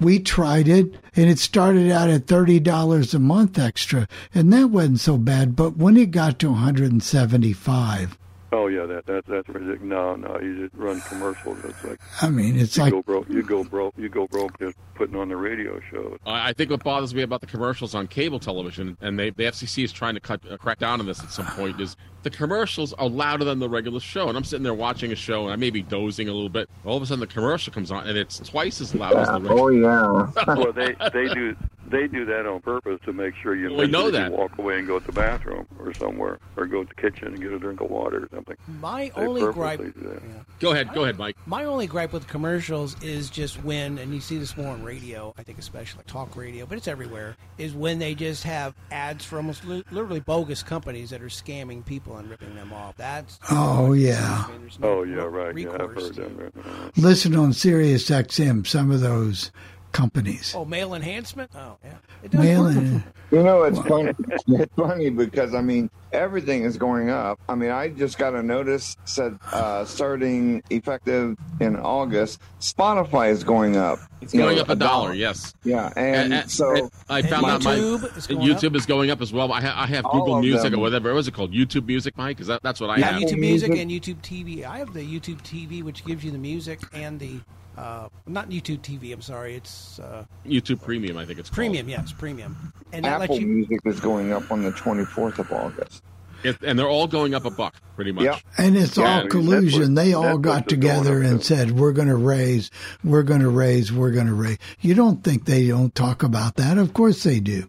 we 0.00 0.20
tried 0.20 0.68
it 0.68 0.94
and 1.16 1.28
it 1.28 1.38
started 1.38 1.90
out 1.90 2.10
at 2.10 2.26
$30 2.26 3.14
a 3.14 3.18
month 3.18 3.58
extra 3.58 4.06
and 4.34 4.52
that 4.52 4.68
wasn't 4.68 5.00
so 5.00 5.16
bad, 5.16 5.56
but 5.56 5.76
when 5.76 5.96
it 5.96 6.10
got 6.10 6.38
to 6.40 6.50
175, 6.50 8.18
Oh 8.54 8.66
yeah, 8.66 8.84
that 8.84 9.06
that 9.06 9.24
that's 9.26 9.48
ridiculous. 9.48 9.80
No, 9.80 10.14
no, 10.14 10.38
you 10.38 10.68
just 10.68 10.74
run 10.74 11.00
commercials. 11.00 11.58
It's 11.64 11.84
like 11.84 11.98
I 12.20 12.28
mean, 12.28 12.58
it's 12.58 12.76
you 12.76 12.82
like 12.82 12.92
go 12.92 13.02
broke. 13.02 13.28
You 13.30 13.42
go 13.42 13.64
broke. 13.64 13.94
You 13.96 14.10
go 14.10 14.26
broke 14.26 14.58
just 14.58 14.76
putting 14.94 15.16
on 15.16 15.30
the 15.30 15.36
radio 15.36 15.80
shows. 15.90 16.18
I 16.26 16.50
I 16.50 16.52
think 16.52 16.70
what 16.70 16.84
bothers 16.84 17.14
me 17.14 17.22
about 17.22 17.40
the 17.40 17.46
commercials 17.46 17.94
on 17.94 18.08
cable 18.08 18.38
television, 18.38 18.98
and 19.00 19.18
they, 19.18 19.30
the 19.30 19.44
FCC 19.44 19.84
is 19.84 19.92
trying 19.92 20.14
to 20.14 20.20
cut 20.20 20.42
uh, 20.50 20.58
crack 20.58 20.78
down 20.78 21.00
on 21.00 21.06
this 21.06 21.22
at 21.22 21.30
some 21.30 21.46
point, 21.46 21.80
is 21.80 21.96
the 22.22 22.30
commercials 22.30 22.92
are 22.94 23.08
louder 23.08 23.44
than 23.44 23.58
the 23.58 23.68
regular 23.68 24.00
show. 24.00 24.28
And 24.28 24.36
I'm 24.36 24.44
sitting 24.44 24.62
there 24.62 24.74
watching 24.74 25.12
a 25.12 25.16
show, 25.16 25.44
and 25.44 25.52
I 25.52 25.56
may 25.56 25.70
be 25.70 25.82
dozing 25.82 26.28
a 26.28 26.32
little 26.32 26.48
bit. 26.48 26.68
All 26.84 26.96
of 26.96 27.02
a 27.02 27.06
sudden, 27.06 27.20
the 27.20 27.26
commercial 27.26 27.72
comes 27.72 27.90
on, 27.90 28.06
and 28.06 28.16
it's 28.18 28.38
twice 28.38 28.80
as 28.80 28.94
loud 28.94 29.14
as 29.14 29.28
the 29.28 29.40
regular. 29.40 29.60
Oh 29.60 29.68
yeah. 29.68 30.54
well, 30.54 30.72
they 30.72 30.94
they 31.12 31.32
do 31.34 31.56
they 31.88 32.06
do 32.08 32.24
that 32.24 32.46
on 32.46 32.58
purpose 32.62 32.98
to 33.04 33.12
make 33.12 33.34
sure 33.42 33.54
you, 33.54 33.68
Well, 33.68 33.80
we 33.80 33.86
know 33.86 34.10
that. 34.10 34.30
you 34.30 34.36
walk 34.38 34.56
away 34.56 34.78
and 34.78 34.86
go 34.86 34.98
to 34.98 35.04
the 35.04 35.12
bathroom 35.12 35.66
or 35.78 35.92
somewhere 35.92 36.38
or 36.56 36.64
go 36.66 36.82
to 36.84 36.88
the 36.88 36.94
kitchen 36.94 37.28
and 37.28 37.40
get 37.42 37.52
a 37.52 37.58
drink 37.58 37.82
of 37.82 37.90
water 37.90 38.22
or 38.24 38.28
something. 38.34 38.56
My 38.80 39.12
They 39.14 39.22
only 39.26 39.42
gripe. 39.52 39.78
do 39.80 39.92
that. 39.96 40.22
Go 40.58 40.70
ahead, 40.72 40.94
go 40.94 41.02
ahead, 41.02 41.18
Mike. 41.18 41.36
My 41.44 41.64
only 41.64 41.86
gripe 41.86 42.14
with 42.14 42.26
commercials 42.28 42.96
is 43.02 43.28
just 43.28 43.62
when, 43.62 43.98
and 43.98 44.14
you 44.14 44.20
see 44.20 44.38
this 44.38 44.56
more 44.56 44.68
on 44.68 44.82
radio, 44.82 45.34
I 45.36 45.42
think 45.42 45.58
especially 45.58 45.98
like 45.98 46.06
talk 46.06 46.34
radio, 46.34 46.64
but 46.64 46.78
it's 46.78 46.88
everywhere, 46.88 47.36
is 47.58 47.74
when 47.74 47.98
they 47.98 48.14
just 48.14 48.42
have 48.44 48.74
ads 48.90 49.26
for 49.26 49.36
almost 49.36 49.62
li- 49.66 49.84
literally 49.90 50.20
bogus 50.20 50.62
companies 50.62 51.10
that 51.10 51.20
are 51.20 51.26
scamming 51.26 51.84
people 51.84 52.11
and 52.16 52.28
ripping 52.28 52.54
them 52.54 52.72
off. 52.72 52.96
That's 52.96 53.38
oh 53.50 53.92
yeah. 53.92 54.46
Oh 54.82 55.02
yeah, 55.02 55.22
right. 55.22 55.56
Yeah, 55.56 55.70
I've 55.72 55.80
recourse 55.80 56.16
heard 56.16 56.52
that. 56.52 56.92
Listen 56.96 57.36
on 57.36 57.52
Sirius 57.52 58.08
XM, 58.10 58.66
some 58.66 58.90
of 58.90 59.00
those 59.00 59.50
companies. 59.92 60.54
oh 60.56 60.64
mail 60.64 60.94
enhancement. 60.94 61.50
Oh 61.54 61.76
yeah, 61.84 61.92
it 62.22 62.32
Mail 62.34 62.62
work. 62.64 62.76
in. 62.76 63.04
You 63.30 63.42
know, 63.42 63.62
it's 63.62 63.78
funny. 63.80 64.12
It's 64.48 64.74
funny 64.74 65.08
because 65.10 65.54
I 65.54 65.62
mean 65.62 65.88
everything 66.12 66.64
is 66.64 66.76
going 66.76 67.08
up. 67.08 67.38
I 67.48 67.54
mean, 67.54 67.70
I 67.70 67.88
just 67.88 68.18
got 68.18 68.34
a 68.34 68.42
notice 68.42 68.96
said 69.06 69.38
uh, 69.52 69.84
starting 69.86 70.62
effective 70.68 71.36
in 71.60 71.76
August, 71.76 72.40
Spotify 72.60 73.30
is 73.30 73.42
going 73.44 73.76
up. 73.76 73.98
It's 74.20 74.34
You 74.34 74.40
know, 74.40 74.46
going 74.48 74.58
up 74.58 74.68
a 74.68 74.76
dollar, 74.76 75.14
yes. 75.14 75.54
Yeah, 75.64 75.90
and, 75.96 76.34
And- 76.34 76.50
so 76.50 76.74
and 76.76 76.90
I 77.08 77.22
found 77.22 77.46
out 77.46 77.64
my 77.64 77.76
YouTube 77.76 78.76
is 78.76 78.84
going 78.86 79.10
up 79.10 79.20
as 79.22 79.32
well. 79.32 79.50
I, 79.52 79.60
ha- 79.62 79.74
I 79.76 79.86
have 79.86 80.04
All 80.04 80.20
Google 80.20 80.40
Music 80.42 80.70
them. 80.72 80.80
or 80.80 80.82
whatever. 80.82 81.12
What 81.14 81.20
is 81.20 81.28
it 81.28 81.34
called? 81.34 81.52
YouTube 81.52 81.86
Music, 81.86 82.16
Mike? 82.18 82.40
Is 82.40 82.46
that 82.48 82.62
that's 82.62 82.80
what 82.80 82.90
I 82.90 82.96
yeah, 82.98 83.12
have? 83.12 83.22
YouTube 83.22 83.38
Music 83.38 83.70
and 83.70 83.90
YouTube 83.90 84.20
TV. 84.20 84.64
I 84.64 84.78
have 84.78 84.92
the 84.92 85.00
YouTube 85.00 85.40
TV, 85.42 85.82
which 85.82 86.04
gives 86.04 86.22
you 86.22 86.30
the 86.30 86.38
music 86.38 86.80
and 86.92 87.18
the 87.18 87.40
uh, 87.76 88.08
not 88.26 88.50
YouTube 88.50 88.80
TV. 88.80 89.12
I'm 89.12 89.22
sorry, 89.22 89.54
it's 89.54 89.98
uh, 89.98 90.24
YouTube 90.46 90.82
Premium, 90.82 91.16
I 91.16 91.24
think 91.24 91.38
it's 91.38 91.48
called. 91.48 91.56
premium. 91.56 91.88
Yes, 91.88 92.12
premium, 92.12 92.72
and 92.92 93.04
that 93.04 93.22
Apple 93.22 93.38
you. 93.40 93.46
Music 93.46 93.80
is 93.84 94.00
going 94.00 94.32
up 94.32 94.50
on 94.50 94.62
the 94.62 94.70
24th 94.72 95.38
of 95.38 95.50
August. 95.52 96.02
It, 96.44 96.56
and 96.62 96.76
they're 96.76 96.88
all 96.88 97.06
going 97.06 97.34
up 97.34 97.44
a 97.44 97.50
buck, 97.50 97.76
pretty 97.94 98.10
much. 98.10 98.24
Yep. 98.24 98.40
And 98.58 98.76
it's 98.76 98.96
Yeah, 98.96 99.20
all 99.22 99.28
collusion. 99.28 99.94
they 99.94 100.12
all 100.12 100.38
got 100.38 100.68
together 100.68 101.22
up, 101.22 101.30
and 101.30 101.44
said, 101.44 101.70
"We're 101.78 101.92
going 101.92 102.08
to 102.08 102.16
raise, 102.16 102.68
we're 103.04 103.22
going 103.22 103.42
to 103.42 103.48
raise, 103.48 103.92
we're 103.92 104.10
going 104.10 104.26
to 104.26 104.34
raise." 104.34 104.58
You 104.80 104.94
don't 104.94 105.22
think 105.22 105.44
they 105.44 105.68
don't 105.68 105.94
talk 105.94 106.24
about 106.24 106.56
that? 106.56 106.78
Of 106.78 106.94
course 106.94 107.22
they 107.22 107.38
do. 107.38 107.68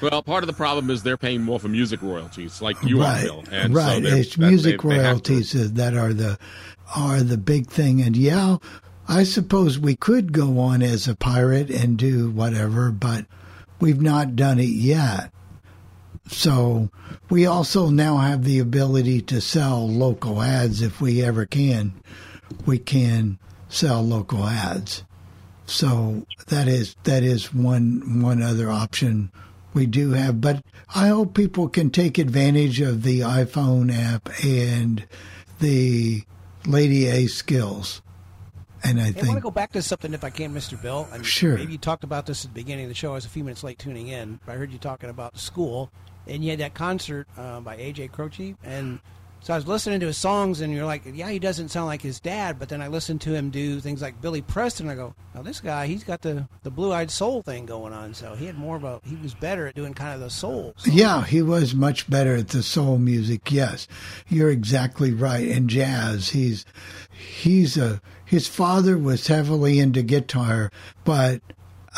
Well, 0.00 0.20
part 0.24 0.42
of 0.42 0.48
the 0.48 0.52
problem 0.52 0.90
is 0.90 1.04
they're 1.04 1.16
paying 1.16 1.42
more 1.42 1.60
for 1.60 1.68
music 1.68 2.02
royalties, 2.02 2.60
like 2.60 2.76
you 2.82 3.00
right, 3.00 3.20
are, 3.20 3.22
Bill. 3.24 3.44
And 3.52 3.72
right. 3.72 4.02
they're- 4.02 4.16
it's 4.16 4.34
that- 4.34 4.48
music 4.48 4.80
they- 4.82 4.88
they 4.88 4.98
royalties 4.98 5.52
that 5.74 5.94
are 5.96 6.12
the 6.12 6.38
are 6.96 7.22
the 7.22 7.38
big 7.38 7.68
thing. 7.68 8.02
And 8.02 8.16
yeah, 8.16 8.56
I 9.08 9.24
suppose 9.24 9.78
we 9.78 9.96
could 9.96 10.32
go 10.32 10.58
on 10.58 10.82
as 10.82 11.08
a 11.08 11.16
pirate 11.16 11.70
and 11.70 11.96
do 11.96 12.30
whatever, 12.30 12.90
but 12.90 13.26
we've 13.80 14.00
not 14.00 14.36
done 14.36 14.58
it 14.58 14.64
yet. 14.64 15.32
So 16.28 16.88
we 17.28 17.46
also 17.46 17.90
now 17.90 18.18
have 18.18 18.44
the 18.44 18.58
ability 18.58 19.22
to 19.22 19.40
sell 19.40 19.88
local 19.88 20.40
ads 20.40 20.82
if 20.82 21.00
we 21.00 21.22
ever 21.22 21.46
can. 21.46 21.92
We 22.64 22.78
can 22.78 23.38
sell 23.68 24.02
local 24.02 24.44
ads. 24.46 25.04
So 25.66 26.26
that 26.48 26.68
is 26.68 26.96
that 27.04 27.22
is 27.22 27.52
one 27.52 28.22
one 28.22 28.42
other 28.42 28.70
option 28.70 29.30
we 29.74 29.86
do 29.86 30.12
have. 30.12 30.40
But 30.40 30.64
I 30.94 31.08
hope 31.08 31.34
people 31.34 31.68
can 31.68 31.90
take 31.90 32.18
advantage 32.18 32.80
of 32.80 33.02
the 33.02 33.20
iPhone 33.20 33.92
app 33.92 34.28
and 34.44 35.04
the 35.60 36.22
Lady 36.66 37.06
A 37.06 37.26
skills. 37.26 38.02
And 38.84 39.00
I 39.00 39.12
Hey, 39.12 39.22
I 39.22 39.26
want 39.26 39.36
to 39.36 39.42
go 39.42 39.50
back 39.50 39.72
to 39.72 39.82
something, 39.82 40.12
if 40.14 40.24
I 40.24 40.30
can, 40.30 40.52
Mr. 40.54 40.80
Bill. 40.80 41.08
I 41.10 41.16
mean, 41.16 41.24
Sure. 41.24 41.56
Maybe 41.56 41.72
you 41.72 41.78
talked 41.78 42.04
about 42.04 42.26
this 42.26 42.44
at 42.44 42.52
the 42.52 42.60
beginning 42.60 42.84
of 42.84 42.88
the 42.88 42.94
show. 42.94 43.12
I 43.12 43.14
was 43.14 43.24
a 43.24 43.28
few 43.28 43.44
minutes 43.44 43.62
late 43.62 43.78
tuning 43.78 44.08
in, 44.08 44.40
but 44.44 44.52
I 44.52 44.56
heard 44.56 44.72
you 44.72 44.78
talking 44.78 45.10
about 45.10 45.38
school, 45.38 45.90
and 46.26 46.44
you 46.44 46.50
had 46.50 46.60
that 46.60 46.74
concert 46.74 47.28
uh, 47.36 47.60
by 47.60 47.76
AJ 47.76 48.12
Croce, 48.12 48.56
and 48.64 49.00
so 49.44 49.52
I 49.52 49.56
was 49.56 49.66
listening 49.66 49.98
to 49.98 50.06
his 50.06 50.16
songs, 50.16 50.60
and 50.60 50.72
you're 50.72 50.86
like, 50.86 51.02
yeah, 51.04 51.28
he 51.28 51.40
doesn't 51.40 51.70
sound 51.70 51.86
like 51.86 52.00
his 52.00 52.20
dad, 52.20 52.60
but 52.60 52.68
then 52.68 52.80
I 52.80 52.86
listened 52.86 53.20
to 53.22 53.34
him 53.34 53.50
do 53.50 53.80
things 53.80 54.00
like 54.00 54.20
Billy 54.20 54.40
Preston. 54.40 54.88
And 54.88 54.92
I 54.92 55.02
go, 55.02 55.16
now 55.34 55.42
this 55.42 55.58
guy, 55.58 55.88
he's 55.88 56.04
got 56.04 56.22
the 56.22 56.46
the 56.62 56.70
blue 56.70 56.92
eyed 56.92 57.10
soul 57.10 57.42
thing 57.42 57.66
going 57.66 57.92
on. 57.92 58.14
So 58.14 58.36
he 58.36 58.46
had 58.46 58.56
more 58.56 58.76
of 58.76 58.84
a, 58.84 59.00
he 59.02 59.16
was 59.16 59.34
better 59.34 59.66
at 59.66 59.74
doing 59.74 59.94
kind 59.94 60.14
of 60.14 60.20
the 60.20 60.30
soul. 60.30 60.74
Yeah, 60.84 61.24
he 61.24 61.42
was 61.42 61.74
much 61.74 62.08
better 62.08 62.36
at 62.36 62.50
the 62.50 62.62
soul 62.62 62.98
music. 62.98 63.50
Yes, 63.50 63.88
you're 64.28 64.50
exactly 64.50 65.10
right. 65.10 65.48
And 65.48 65.68
jazz, 65.68 66.28
he's 66.28 66.64
he's 67.10 67.76
a 67.76 68.00
his 68.32 68.48
father 68.48 68.96
was 68.96 69.26
heavily 69.26 69.78
into 69.78 70.00
guitar, 70.02 70.72
but 71.04 71.42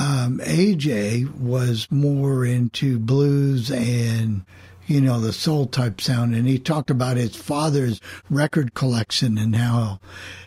um, 0.00 0.40
AJ 0.40 1.32
was 1.38 1.86
more 1.92 2.44
into 2.44 2.98
blues 2.98 3.70
and 3.70 4.44
you 4.88 5.00
know, 5.00 5.20
the 5.20 5.32
soul 5.32 5.66
type 5.66 6.00
sound. 6.00 6.34
And 6.34 6.48
he 6.48 6.58
talked 6.58 6.90
about 6.90 7.18
his 7.18 7.36
father's 7.36 8.00
record 8.28 8.74
collection 8.74 9.38
and 9.38 9.54
how 9.54 10.00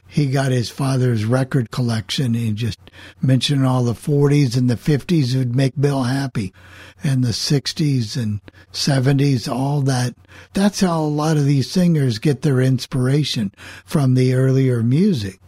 he 0.06 0.30
got 0.30 0.52
his 0.52 0.70
father's 0.70 1.24
record 1.24 1.72
collection. 1.72 2.34
He 2.34 2.52
just 2.52 2.80
mentioned 3.22 3.66
all 3.66 3.86
the 3.86 3.94
40s 3.94 4.58
and 4.58 4.70
the 4.70 4.76
50s 4.76 5.38
would 5.38 5.56
make 5.56 5.80
Bill 5.80 6.04
happy, 6.04 6.54
and 7.02 7.24
the 7.24 7.30
60s 7.30 8.22
and 8.22 8.42
70s, 8.74 9.50
all 9.50 9.80
that. 9.84 10.16
That's 10.52 10.82
how 10.82 11.00
a 11.00 11.08
lot 11.08 11.38
of 11.38 11.46
these 11.46 11.72
singers 11.72 12.20
get 12.20 12.42
their 12.42 12.60
inspiration 12.60 13.54
from 13.86 14.16
the 14.16 14.34
earlier 14.34 14.84
music. 14.84 15.40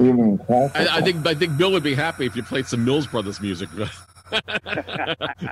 I, 0.00 0.98
I 0.98 1.00
think 1.02 1.26
I 1.26 1.34
think 1.34 1.56
Bill 1.56 1.72
would 1.72 1.82
be 1.82 1.94
happy 1.94 2.26
if 2.26 2.36
you 2.36 2.42
played 2.42 2.66
some 2.66 2.84
Mills 2.84 3.06
Brothers 3.06 3.40
music. 3.40 3.68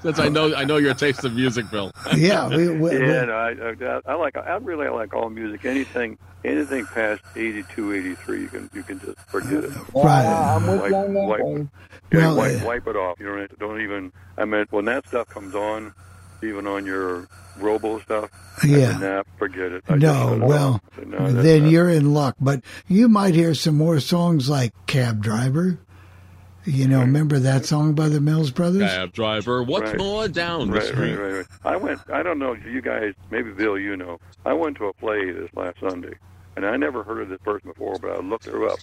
Since 0.03 0.19
I 0.19 0.29
know 0.29 0.55
I 0.55 0.65
know 0.65 0.77
your 0.77 0.95
taste 0.95 1.25
of 1.25 1.35
music, 1.35 1.71
Bill. 1.71 1.93
Yeah, 2.17 2.49
we, 2.49 2.69
we, 2.71 2.93
yeah, 2.93 3.25
no, 3.25 3.33
I, 3.33 3.51
I, 3.51 4.01
I 4.07 4.15
like 4.15 4.37
I 4.37 4.57
really 4.57 4.89
like 4.89 5.15
all 5.15 5.31
music. 5.31 5.65
Anything 5.65 6.19
anything 6.45 6.87
past 6.87 7.23
82, 7.37 7.93
83, 7.93 8.41
you 8.41 8.49
can 8.49 8.71
you 8.73 8.83
can 8.83 9.01
just 9.01 9.19
forget 9.21 9.65
it. 9.65 9.73
Right. 9.95 10.27
I'm 10.27 10.67
with 10.67 10.81
Wipe, 10.81 10.91
you 10.91 10.97
on 10.97 11.15
that 11.15 11.29
wipe, 11.29 11.41
yeah, 12.13 12.19
Well, 12.19 12.37
wipe, 12.37 12.63
uh, 12.63 12.67
wipe 12.67 12.87
it 12.87 12.97
off. 12.97 13.21
You 13.21 13.27
don't 13.27 13.59
don't 13.59 13.81
even. 13.81 14.13
I 14.37 14.45
mean, 14.45 14.67
when 14.71 14.87
that 14.87 15.07
stuff 15.07 15.29
comes 15.29 15.55
on, 15.55 15.95
even 16.43 16.67
on 16.67 16.87
your 16.87 17.29
robo 17.59 17.99
stuff, 18.01 18.31
Yeah. 18.67 18.77
I 18.77 18.81
said, 18.93 19.01
nah, 19.01 19.23
forget 19.39 19.73
it. 19.73 19.85
I 19.89 19.97
No, 19.97 20.39
well, 20.43 20.75
off. 20.75 20.81
Said, 20.97 21.09
no, 21.09 21.33
then 21.33 21.63
not- 21.65 21.71
you're 21.71 21.89
in 21.91 22.13
luck. 22.15 22.37
But 22.41 22.63
you 22.89 23.09
might 23.09 23.35
hear 23.35 23.55
some 23.55 23.77
more 23.77 24.01
songs 24.01 24.49
like 24.49 24.73
Cab 24.87 25.23
Driver. 25.23 25.79
You 26.65 26.87
know, 26.87 27.01
remember 27.01 27.41
that 27.41 27.65
song 27.67 27.95
by 27.95 28.09
the 28.09 28.21
Mills 28.21 28.53
Brothers? 28.53 28.89
Cab 28.89 29.13
driver, 29.13 29.65
what's 29.65 29.91
Right. 29.91 29.99
more 29.99 30.29
down 30.29 30.69
the 30.69 30.75
Right, 30.75 30.85
street? 30.85 31.17
right, 31.17 31.21
right, 31.33 31.33
right. 31.39 31.47
I 31.65 31.77
went. 31.77 31.99
I 32.13 32.23
don't 32.23 32.39
know 32.39 32.53
you 32.55 32.81
guys, 32.81 33.15
maybe 33.33 33.51
Bill, 33.51 33.77
you 33.77 33.97
know. 33.97 34.21
I 34.47 34.53
went 34.53 34.77
to 34.77 34.87
a 34.87 34.93
play 34.93 35.33
this 35.33 35.51
last 35.57 35.79
Sunday, 35.81 36.15
and 36.57 36.65
I 36.65 36.77
never 36.77 37.03
heard 37.03 37.21
of 37.23 37.29
this 37.31 37.41
person 37.45 37.69
before, 37.71 37.97
but 38.01 38.13
I 38.13 38.21
looked 38.21 38.45
her 38.47 38.69
up. 38.69 38.79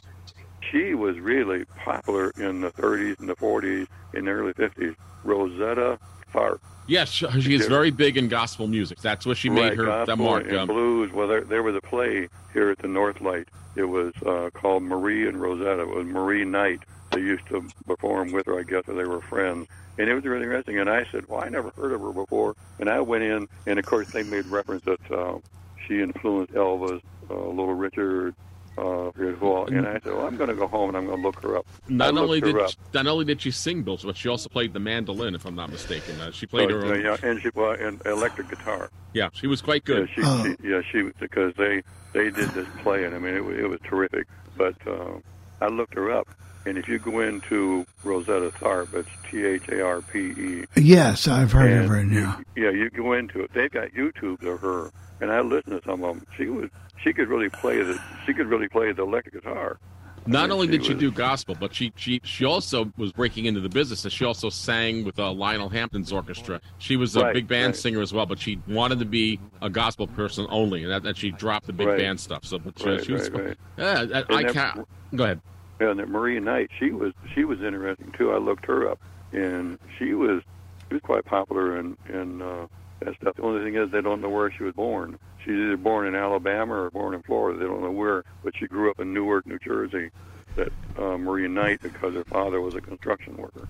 She 0.74 0.94
was 0.94 1.18
really 1.22 1.64
popular 1.86 2.32
in 2.38 2.60
the 2.60 2.70
30s 2.72 3.18
and 3.20 3.30
the 3.30 3.36
40s, 3.38 3.88
in 4.14 4.26
the 4.26 4.32
early 4.32 4.52
50s. 4.54 4.94
Rosetta 5.24 5.98
Tharpe. 6.34 6.60
Yes, 6.88 7.12
she 7.12 7.30
she 7.42 7.54
is 7.54 7.68
very 7.68 7.92
big 7.92 8.18
in 8.18 8.30
gospel 8.30 8.68
music. 8.68 9.00
That's 9.00 9.26
what 9.26 9.38
she 9.38 9.50
made 9.50 9.62
right, 9.62 9.78
her 9.78 9.86
gospel 9.86 10.16
mark. 10.18 10.48
and 10.48 10.58
um, 10.58 10.68
blues. 10.68 11.12
Well, 11.14 11.28
there, 11.28 11.42
there 11.42 11.62
was 11.62 11.76
a 11.76 11.82
play 11.82 12.28
here 12.52 12.72
at 12.72 12.80
the 12.80 12.88
Northlight. 12.88 13.46
It 13.76 13.84
was 13.84 14.12
uh, 14.26 14.50
called 14.54 14.82
Marie 14.84 15.28
and 15.28 15.40
Rosetta. 15.40 15.82
It 15.82 15.88
was 15.88 16.08
Marie 16.08 16.46
Knight. 16.46 16.80
They 17.12 17.22
used 17.22 17.46
to 17.48 17.68
perform 17.86 18.32
with 18.32 18.48
her, 18.48 18.60
I 18.60 18.64
guess, 18.64 18.88
or 18.88 18.96
they 18.96 19.06
were 19.06 19.22
friends. 19.22 19.68
And 20.00 20.10
it 20.10 20.16
was 20.16 20.24
really 20.24 20.44
interesting. 20.44 20.80
And 20.80 20.90
I 20.90 21.06
said, 21.12 21.28
"Well, 21.28 21.44
I 21.44 21.50
never 21.50 21.70
heard 21.72 21.92
of 21.92 22.02
her 22.02 22.12
before." 22.12 22.56
And 22.80 22.90
I 22.90 23.02
went 23.02 23.24
in, 23.24 23.48
and 23.68 23.78
of 23.78 23.86
course, 23.86 24.10
they 24.12 24.24
made 24.24 24.48
reference 24.48 24.84
that 24.86 25.12
uh, 25.12 25.38
she 25.86 26.02
influenced 26.02 26.54
Elvis, 26.54 27.02
uh, 27.30 27.36
Little 27.36 27.76
Richard, 27.76 28.34
uh, 28.80 29.08
as 29.28 29.40
well. 29.42 29.66
And 29.66 29.88
I 29.88 29.94
said, 29.94 30.06
"Well, 30.14 30.26
I'm 30.26 30.38
going 30.38 30.50
to 30.50 30.56
go 30.56 30.68
home 30.68 30.90
and 30.90 30.98
I'm 30.98 31.06
going 31.06 31.18
to 31.18 31.24
look 31.24 31.42
her 31.44 31.58
up." 31.58 31.66
Not 31.88 32.18
only 32.18 32.40
did 32.42 32.58
up. 32.58 32.72
not 32.94 33.08
only 33.08 33.26
did 33.26 33.42
she 33.42 33.52
sing, 33.52 33.84
Bill, 33.84 33.98
but 34.04 34.16
she 34.18 34.30
also 34.30 34.50
played 34.50 34.74
the 34.74 34.80
mandolin, 34.80 35.36
if 35.36 35.46
I'm 35.46 35.56
not 35.56 35.70
mistaken. 35.72 36.20
Uh, 36.22 36.32
she 36.32 36.46
played 36.46 36.72
Oh, 36.72 36.80
her 36.80 36.86
own. 36.94 37.02
yeah, 37.02 37.18
and 37.24 37.42
she 37.42 37.50
well, 37.54 37.72
and 37.72 38.02
electric 38.06 38.50
guitar. 38.50 38.90
Yeah, 39.14 39.30
she 39.34 39.48
was 39.48 39.62
quite 39.62 39.84
good. 39.86 40.10
Yeah, 40.18 40.44
she, 40.44 40.50
she, 40.62 40.70
yeah, 40.70 40.82
she 40.92 41.12
because 41.20 41.54
they 41.56 41.84
they 42.14 42.30
did 42.30 42.50
this 42.52 42.68
play, 42.84 43.04
and 43.06 43.14
I 43.16 43.20
mean 43.20 43.36
it, 43.36 43.44
wa- 43.46 43.52
it 43.52 43.70
was 43.70 43.80
terrific. 43.84 44.28
But 44.58 44.76
uh, 44.88 45.20
I 45.62 45.68
looked 45.68 45.96
her 45.96 46.12
up, 46.12 46.28
and 46.66 46.78
if 46.78 46.88
you 46.88 47.00
go 47.00 47.22
into 47.22 47.86
Rosetta 48.04 48.52
Tharpe, 48.52 48.94
it's 48.94 49.10
T 49.30 49.46
H 49.46 49.68
A 49.70 49.82
R 49.82 50.02
P 50.02 50.20
E. 50.20 50.66
Yes, 50.76 51.28
I've 51.28 51.52
heard 51.52 51.72
of 51.84 51.90
her 51.90 52.04
Yeah. 52.04 52.38
Yeah, 52.56 52.70
you 52.72 52.90
go 52.90 53.14
into 53.14 53.42
it. 53.42 53.52
They've 53.54 53.72
got 53.72 53.90
YouTubes 53.90 54.44
of 54.46 54.60
her, 54.62 54.92
and 55.22 55.32
I 55.32 55.42
listened 55.42 55.82
to 55.82 55.88
some 55.88 56.04
of 56.04 56.16
them. 56.18 56.26
She 56.38 56.46
was 56.48 56.70
she 57.04 57.14
could 57.14 57.28
really 57.30 57.50
play 57.50 57.82
the 57.82 58.00
she 58.26 58.34
could 58.34 58.48
really 58.48 58.68
play 58.68 58.92
the 58.92 59.04
electric 59.04 59.36
guitar. 59.36 59.80
Not 60.26 60.52
only 60.52 60.68
she 60.68 60.72
did 60.74 60.86
she 60.86 60.94
was- 60.94 61.00
do 61.00 61.12
gospel, 61.12 61.56
but 61.60 61.74
she 61.74 61.92
she 61.96 62.20
she 62.24 62.46
also 62.46 62.92
was 62.98 63.12
breaking 63.14 63.46
into 63.46 63.62
the 63.62 63.70
business. 63.70 64.04
and 64.04 64.12
She 64.14 64.26
also 64.26 64.50
sang 64.50 65.04
with 65.06 65.18
uh, 65.18 65.32
Lionel 65.32 65.70
Hampton's 65.70 66.12
orchestra. 66.12 66.60
She 66.78 66.98
was 66.98 67.16
a 67.16 67.22
Right, 67.22 67.34
big 67.34 67.48
band 67.48 67.68
right. 67.68 67.76
singer 67.76 68.02
as 68.02 68.14
well, 68.14 68.26
but 68.26 68.38
she 68.40 68.60
wanted 68.68 69.00
to 69.00 69.06
be 69.06 69.40
a 69.62 69.70
gospel 69.70 70.08
person 70.08 70.46
only, 70.50 70.84
and 70.84 70.92
that, 70.92 71.04
that 71.04 71.18
she 71.18 71.32
dropped 71.32 71.68
the 71.68 71.74
big 71.74 71.88
Right. 71.88 71.98
band 71.98 72.20
stuff. 72.20 72.44
So, 72.46 72.60
but 72.60 72.78
she, 72.78 73.06
she 73.06 73.12
was. 73.14 73.30
Yeah, 73.78 74.06
I, 74.14 74.36
I 74.36 74.44
that- 74.44 74.54
can't. 74.54 74.88
Go 75.16 75.24
ahead. 75.24 75.42
Yeah, 75.82 75.92
and 75.92 76.00
that 76.00 76.10
Maria 76.10 76.42
Knight, 76.42 76.70
she 76.78 76.92
was 76.92 77.14
she 77.34 77.46
was 77.46 77.62
interesting 77.62 78.12
too. 78.18 78.32
I 78.34 78.38
looked 78.38 78.66
her 78.66 78.90
up, 78.92 79.00
and 79.32 79.80
she 79.98 80.14
was 80.14 80.44
she 80.90 80.96
was 80.96 81.02
quite 81.02 81.24
popular 81.24 81.80
in 81.80 81.96
in 82.14 82.42
uh, 82.42 82.68
that 83.02 83.16
stuff. 83.22 83.36
The 83.36 83.44
only 83.44 83.64
thing 83.64 83.76
is 83.76 83.92
they 83.92 84.02
don't 84.02 84.22
know 84.22 84.30
where 84.30 84.52
she 84.52 84.64
was 84.64 84.74
born. 84.74 85.18
She's 85.44 85.54
either 85.54 85.78
born 85.78 86.08
in 86.08 86.16
Alabama 86.16 86.76
or 86.76 86.90
born 86.90 87.14
in 87.14 87.22
Florida. 87.24 87.60
They 87.60 87.66
don't 87.66 87.82
know 87.82 87.92
where, 87.92 88.24
but 88.44 88.54
she 88.58 88.68
grew 88.68 88.90
up 88.90 89.00
in 89.00 89.14
Newark, 89.14 89.46
New 89.46 89.60
Jersey. 89.60 90.10
That 90.56 90.70
uh, 90.98 91.18
Maria 91.18 91.48
Knight, 91.48 91.82
because 91.82 92.14
her 92.14 92.26
father 92.26 92.60
was 92.60 92.76
a 92.76 92.82
construction 92.82 93.38
worker. 93.38 93.68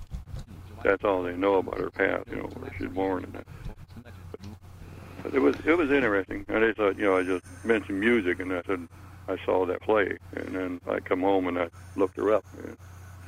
That's 0.83 1.03
all 1.03 1.23
they 1.23 1.35
know 1.35 1.55
about 1.55 1.77
her 1.77 1.89
past. 1.91 2.29
You 2.29 2.37
know, 2.37 2.43
where 2.43 2.73
she's 2.77 2.89
born 2.89 3.25
and 3.25 3.33
that. 3.33 3.47
But 5.23 5.33
it 5.33 5.39
was 5.39 5.55
it 5.65 5.73
was 5.73 5.91
interesting. 5.91 6.45
And 6.47 6.63
I 6.63 6.73
thought, 6.73 6.97
you 6.97 7.05
know, 7.05 7.17
I 7.17 7.23
just 7.23 7.43
mentioned 7.63 7.99
music, 7.99 8.39
and 8.39 8.53
I 8.53 8.61
said 8.65 8.87
I 9.27 9.37
saw 9.45 9.65
that 9.65 9.81
play, 9.81 10.17
and 10.35 10.55
then 10.55 10.81
I 10.89 10.99
come 11.01 11.21
home 11.21 11.47
and 11.47 11.59
I 11.59 11.67
looked 11.95 12.17
her 12.17 12.33
up. 12.33 12.45
And 12.63 12.77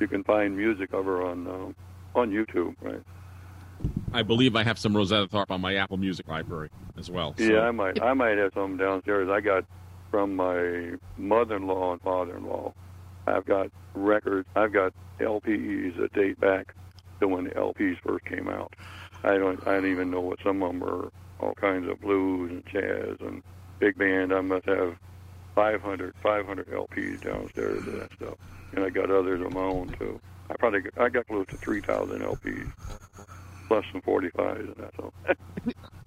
you 0.00 0.08
can 0.08 0.24
find 0.24 0.56
music 0.56 0.92
of 0.92 1.04
her 1.04 1.22
on 1.24 1.46
uh, 1.46 2.18
on 2.18 2.30
YouTube, 2.30 2.74
right? 2.80 3.02
I 4.12 4.22
believe 4.22 4.56
I 4.56 4.62
have 4.62 4.78
some 4.78 4.96
Rosetta 4.96 5.26
Tharpe 5.28 5.50
on 5.50 5.60
my 5.60 5.76
Apple 5.76 5.96
Music 5.96 6.28
library 6.28 6.68
as 6.98 7.10
well. 7.10 7.34
so- 7.38 7.44
Yeah, 7.44 7.60
I 7.62 7.70
might 7.70 8.00
I 8.02 8.12
might 8.14 8.38
have 8.38 8.52
some 8.54 8.76
downstairs. 8.76 9.28
I 9.30 9.40
got 9.40 9.64
from 10.10 10.36
my 10.36 10.92
mother-in-law 11.16 11.92
and 11.92 12.02
father-in-law. 12.02 12.72
I've 13.26 13.44
got 13.46 13.70
records. 13.94 14.46
I've 14.54 14.72
got 14.72 14.92
LPs 15.20 15.96
that 15.98 16.12
date 16.12 16.38
back 16.40 16.74
to 17.20 17.28
when 17.28 17.44
the 17.44 17.50
LPs 17.50 17.98
first 18.06 18.24
came 18.26 18.48
out. 18.48 18.74
I 19.24 19.38
don't 19.38 19.66
I 19.66 19.74
don't 19.74 19.86
even 19.86 20.10
know 20.10 20.20
what 20.20 20.38
some 20.44 20.62
of 20.62 20.72
them 20.72 20.82
are. 20.84 21.10
All 21.40 21.54
kinds 21.54 21.88
of 21.88 22.00
blues 22.00 22.50
and 22.50 22.66
jazz 22.66 23.16
and 23.20 23.42
big 23.78 23.96
band. 23.96 24.32
I 24.32 24.40
must 24.42 24.66
have 24.66 24.96
500, 25.54 26.14
500 26.22 26.66
LPs 26.68 27.20
downstairs 27.22 27.78
of 27.86 27.92
that 27.98 28.12
stuff, 28.14 28.34
and 28.74 28.84
I 28.84 28.90
got 28.90 29.10
others 29.10 29.40
of 29.40 29.52
my 29.52 29.60
own 29.60 29.88
too. 29.98 30.20
I 30.50 30.54
probably 30.58 30.82
I 30.98 31.08
got 31.08 31.26
close 31.26 31.46
to 31.48 31.56
3,000 31.56 32.20
LPs, 32.22 32.70
plus 33.72 33.84
some 33.92 34.02
45s 34.02 34.58
and 34.60 34.76
that. 34.76 34.90
So, 34.96 35.12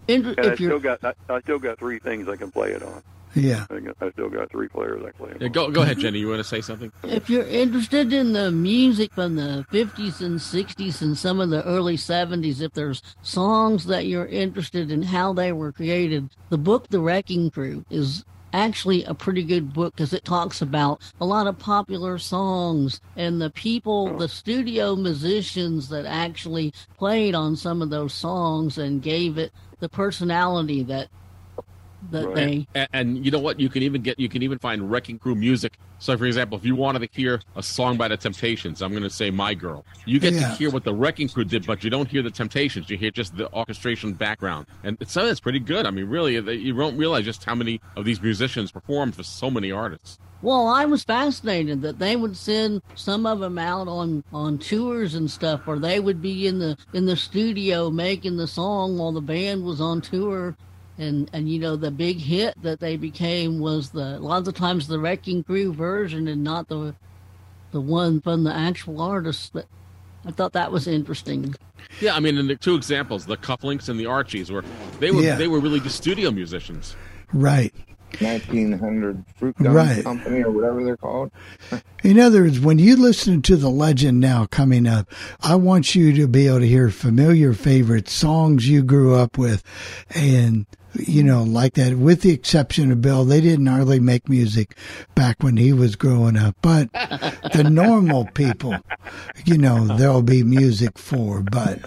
And 0.08 0.24
and 0.38 0.40
I 0.52 0.54
still 0.56 0.80
got 0.80 1.04
I, 1.04 1.14
I 1.30 1.42
still 1.42 1.58
got 1.58 1.80
three 1.80 1.98
things 1.98 2.28
I 2.30 2.36
can 2.36 2.52
play 2.52 2.72
it 2.74 2.84
on. 2.84 3.02
Yeah. 3.34 3.66
I, 3.72 3.80
got- 3.80 3.96
I 4.00 4.12
still 4.12 4.30
got 4.30 4.52
three 4.52 4.68
players 4.68 5.02
I 5.04 5.12
play 5.12 5.32
it 5.32 5.38
Yeah, 5.42 5.48
on. 5.48 5.52
go 5.52 5.72
go 5.72 5.82
ahead, 5.82 5.98
Jenny. 5.98 6.20
You 6.20 6.28
want 6.30 6.40
to 6.42 6.44
say 6.44 6.62
something? 6.62 6.92
if 7.04 7.28
you're 7.28 7.48
interested 7.48 8.14
in 8.14 8.34
the 8.34 8.52
music 8.52 9.12
from 9.14 9.36
the 9.36 9.66
50s 9.72 10.22
and 10.22 10.40
60s 10.40 11.02
and 11.02 11.18
some 11.18 11.40
of 11.40 11.50
the 11.50 11.64
early 11.66 11.98
70s, 11.98 12.62
if 12.62 12.72
there's 12.74 13.02
songs 13.24 13.86
that 13.88 14.06
you're 14.06 14.28
interested 14.28 14.92
in 14.92 15.02
how 15.02 15.34
they 15.34 15.52
were 15.52 15.72
created, 15.72 16.30
the 16.50 16.58
book 16.60 16.88
The 16.90 17.00
Wrecking 17.00 17.50
Crew 17.50 17.84
is 17.90 18.24
actually 18.56 19.04
a 19.04 19.14
pretty 19.14 19.44
good 19.44 19.74
book 19.74 19.96
because 19.96 20.14
it 20.14 20.24
talks 20.24 20.62
about 20.62 21.02
a 21.20 21.26
lot 21.26 21.48
of 21.48 21.60
popular 21.60 22.18
songs 22.18 23.02
and 23.16 23.42
the 23.42 23.50
people, 23.50 24.18
the 24.18 24.30
studio 24.30 24.96
musicians 24.96 25.90
that 25.90 26.06
actually 26.06 26.74
played 26.98 27.36
on 27.36 27.56
some 27.56 27.82
of 27.82 27.90
those 27.90 28.14
songs 28.14 28.78
and 28.78 29.02
gave 29.02 29.38
it 29.38 29.52
the 29.80 29.90
personality 29.90 30.84
that 30.84 31.10
that 32.12 32.34
they 32.36 32.68
And, 32.76 32.90
and 32.94 33.26
you 33.26 33.32
know 33.32 33.40
what? 33.40 33.60
You 33.60 33.70
can 33.70 33.84
even 33.84 34.02
get 34.02 34.20
you 34.20 34.30
can 34.30 34.44
even 34.44 34.60
find 34.60 34.90
Wrecking 34.90 35.20
Crew 35.20 35.36
music. 35.36 35.78
So, 36.00 36.18
for 36.18 36.26
example, 36.26 36.58
if 36.58 36.66
you 36.66 36.76
wanted 36.76 37.00
to 37.00 37.10
hear 37.12 37.42
a 37.56 37.64
song 37.64 37.98
by 37.98 38.08
the 38.08 38.18
Temptations, 38.18 38.82
I'm 38.82 38.92
going 38.92 39.04
to 39.04 39.10
say 39.10 39.32
"My 39.32 39.54
Girl." 39.54 39.86
You 40.06 40.20
get 40.20 40.32
to 40.32 40.48
hear 40.56 40.70
what 40.70 40.84
the 40.84 40.94
Wrecking 40.94 41.30
Crew 41.30 41.46
did, 41.46 41.66
but 41.66 41.84
you 41.84 41.90
don't 41.90 42.10
hear 42.10 42.22
the 42.22 42.32
Temptations. 42.32 42.90
You 42.90 42.98
hear 42.98 43.12
just 43.12 43.36
the 43.38 43.52
orchestration 43.54 44.14
background, 44.14 44.68
and 44.84 44.98
it's 45.00 45.12
something 45.12 45.30
that's 45.30 45.40
pretty 45.40 45.60
good. 45.60 45.86
I 45.86 45.92
mean, 45.92 46.06
really, 46.06 46.34
you 46.36 46.74
don't 46.74 46.98
realize 46.98 47.26
just 47.26 47.44
how 47.44 47.56
many 47.56 47.82
of 47.96 48.06
these 48.06 48.22
musicians 48.22 48.72
performed 48.72 49.16
for 49.16 49.24
so 49.24 49.50
many 49.50 49.72
artists. 49.72 50.20
Well, 50.42 50.68
I 50.68 50.86
was 50.86 51.04
fascinated 51.04 51.82
that 51.82 51.98
they 51.98 52.16
would 52.16 52.38
send 52.38 52.84
some 52.94 53.26
of 53.26 53.40
them 53.40 53.58
out 53.58 53.88
on 53.88 54.24
on 54.32 54.60
tours 54.60 55.16
and 55.16 55.32
stuff, 55.32 55.62
or 55.66 55.80
they 55.80 56.00
would 56.00 56.22
be 56.22 56.46
in 56.46 56.60
the 56.60 56.78
in 56.94 57.06
the 57.06 57.16
studio 57.16 57.90
making 57.90 58.38
the 58.38 58.46
song 58.48 58.98
while 58.98 59.12
the 59.12 59.22
band 59.22 59.64
was 59.64 59.82
on 59.82 60.02
tour. 60.02 60.56
And 60.98 61.30
and 61.34 61.50
you 61.50 61.60
know 61.60 61.76
the 61.76 61.92
big 61.92 62.18
hit 62.20 62.62
that 62.62 62.80
they 62.80 62.96
became 62.96 63.60
was 63.60 63.90
the 63.90 64.18
a 64.18 64.20
lot 64.20 64.38
of 64.38 64.46
the 64.46 64.52
times 64.54 64.88
the 64.88 65.00
Wrecking 65.00 65.44
Crew 65.44 65.74
version 65.74 66.28
and 66.28 66.44
not 66.44 66.70
the 66.70 66.96
the 67.72 67.82
one 67.82 68.22
from 68.22 68.44
the 68.46 68.54
actual 68.54 69.02
artist. 69.02 69.52
That 69.54 69.66
I 70.26 70.32
thought 70.32 70.54
that 70.54 70.72
was 70.72 70.88
interesting. 70.88 71.54
Yeah, 72.00 72.16
I 72.16 72.20
mean, 72.20 72.38
in 72.38 72.48
the 72.48 72.56
two 72.56 72.76
examples, 72.76 73.26
the 73.26 73.38
Cufflinks 73.38 73.90
and 73.90 74.00
the 74.00 74.06
Archies, 74.06 74.50
were 74.52 74.64
they 75.00 75.12
were 75.12 75.22
Yeah. 75.22 75.36
they 75.36 75.48
were 75.50 75.60
really 75.60 75.80
the 75.80 75.90
studio 75.90 76.32
musicians. 76.32 76.96
Right. 77.34 77.74
1900 78.22 79.24
Fruit 79.36 79.56
Gum 79.62 79.74
Right. 79.74 80.04
Company 80.04 80.42
or 80.44 80.52
whatever 80.52 80.84
they're 80.84 80.96
called. 80.98 81.32
In 82.04 82.20
other 82.20 82.44
words, 82.44 82.60
when 82.60 82.80
you 82.80 82.96
listen 82.96 83.42
to 83.44 83.56
the 83.58 83.70
legend 83.70 84.20
now 84.20 84.46
coming 84.46 84.88
up, 84.88 85.12
I 85.42 85.56
want 85.56 85.96
you 85.96 86.14
to 86.14 86.28
be 86.28 86.48
able 86.48 86.60
to 86.60 86.68
hear 86.68 86.90
familiar 86.90 87.54
favorite 87.54 88.08
songs 88.08 88.68
you 88.70 88.84
grew 88.84 89.16
up 89.16 89.38
with, 89.38 89.64
and 90.12 90.66
you 90.96 91.24
know, 91.24 91.44
like 91.44 91.74
that. 91.74 91.98
With 91.98 92.22
the 92.22 92.32
exception 92.32 92.92
of 92.92 93.02
Bill, 93.02 93.26
they 93.26 93.42
didn't 93.42 93.68
hardly 93.68 94.00
make 94.00 94.30
music 94.30 94.76
back 95.16 95.42
when 95.42 95.58
he 95.58 95.74
was 95.74 95.96
growing 95.96 96.38
up. 96.38 96.56
But 96.62 96.92
the 97.54 97.68
normal 97.70 98.26
people, 98.34 98.76
you 99.46 99.58
know, 99.58 99.86
there'll 99.98 100.22
be 100.22 100.44
music 100.44 100.98
for. 100.98 101.42
But 101.42 101.80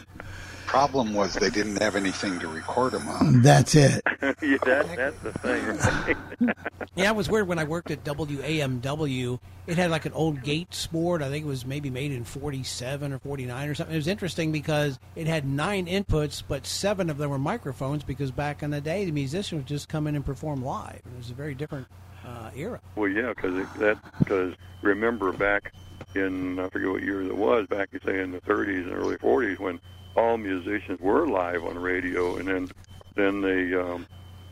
Problem 0.69 1.15
was 1.15 1.33
they 1.33 1.49
didn't 1.49 1.81
have 1.81 1.97
anything 1.97 2.39
to 2.41 2.47
record 2.47 2.93
them 2.93 3.09
on. 3.09 3.41
that's 3.41 3.75
it. 3.75 4.03
yeah, 4.23 4.59
that, 4.65 4.97
that's 4.97 5.19
the 5.21 5.33
thing. 5.33 6.53
Yeah, 6.95 7.11
it 7.11 7.17
was 7.17 7.31
weird 7.31 7.47
when 7.47 7.61
I 7.61 7.65
worked 7.65 7.93
at 7.93 8.03
WAMW. 8.03 9.39
It 9.69 9.77
had 9.77 9.91
like 9.93 10.05
an 10.05 10.13
old 10.15 10.43
Gates 10.43 10.89
board. 10.89 11.23
I 11.23 11.29
think 11.29 11.45
it 11.45 11.49
was 11.49 11.65
maybe 11.65 11.91
made 11.91 12.11
in 12.11 12.25
47 12.25 13.13
or 13.13 13.21
49 13.21 13.69
or 13.69 13.75
something. 13.77 13.95
It 13.95 13.99
was 13.99 14.09
interesting 14.09 14.51
because 14.51 14.99
it 15.15 15.29
had 15.29 15.47
nine 15.47 15.87
inputs, 15.87 16.43
but 16.47 16.67
seven 16.67 17.09
of 17.09 17.17
them 17.17 17.31
were 17.31 17.39
microphones 17.39 18.03
because 18.03 18.33
back 18.33 18.65
in 18.65 18.71
the 18.71 18.81
day, 18.81 19.05
the 19.05 19.13
musicians 19.13 19.61
would 19.61 19.69
just 19.69 19.89
come 19.89 20.09
in 20.09 20.17
and 20.17 20.27
perform 20.27 20.65
live. 20.65 20.97
It 20.97 21.17
was 21.17 21.31
a 21.31 21.35
very 21.35 21.55
different 21.55 21.87
uh, 22.27 22.51
era. 22.57 22.81
Well, 22.97 23.09
yeah, 23.09 23.29
because 23.29 23.65
that 23.79 23.99
because 24.19 24.55
remember 24.83 25.33
back 25.33 25.73
in 26.17 26.59
I 26.59 26.69
forget 26.69 26.91
what 26.91 27.03
year 27.03 27.23
it 27.23 27.37
was 27.37 27.69
back 27.69 27.91
you 27.93 28.01
say 28.05 28.21
in 28.21 28.33
the 28.33 28.41
30s 28.41 28.85
and 28.85 28.93
early 28.93 29.17
40s 29.19 29.61
when 29.61 29.79
all 30.17 30.37
musicians 30.37 31.01
were 31.01 31.27
live 31.27 31.65
on 31.65 31.79
radio, 31.79 32.37
and 32.37 32.49
then 32.49 32.69
then 33.17 33.41
they 33.41 33.75
um, 33.75 34.07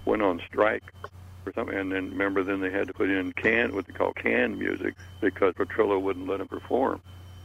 went 0.05 0.23
on 0.23 0.41
strike 0.47 0.83
or 1.45 1.53
something, 1.53 1.77
and 1.77 1.93
then 1.93 2.11
remember 2.11 2.43
then 2.43 2.61
they 2.61 2.71
had 2.71 2.89
to 2.89 2.95
put 2.95 3.09
in 3.11 3.33
can 3.33 3.75
what 3.75 3.87
they 3.87 3.93
call 3.93 4.13
canned 4.13 4.59
music 4.59 4.95
because 5.21 5.55
Petrillo 5.55 6.01
wouldn't 6.01 6.29
let 6.29 6.39
them 6.39 6.49
perform. 6.49 7.01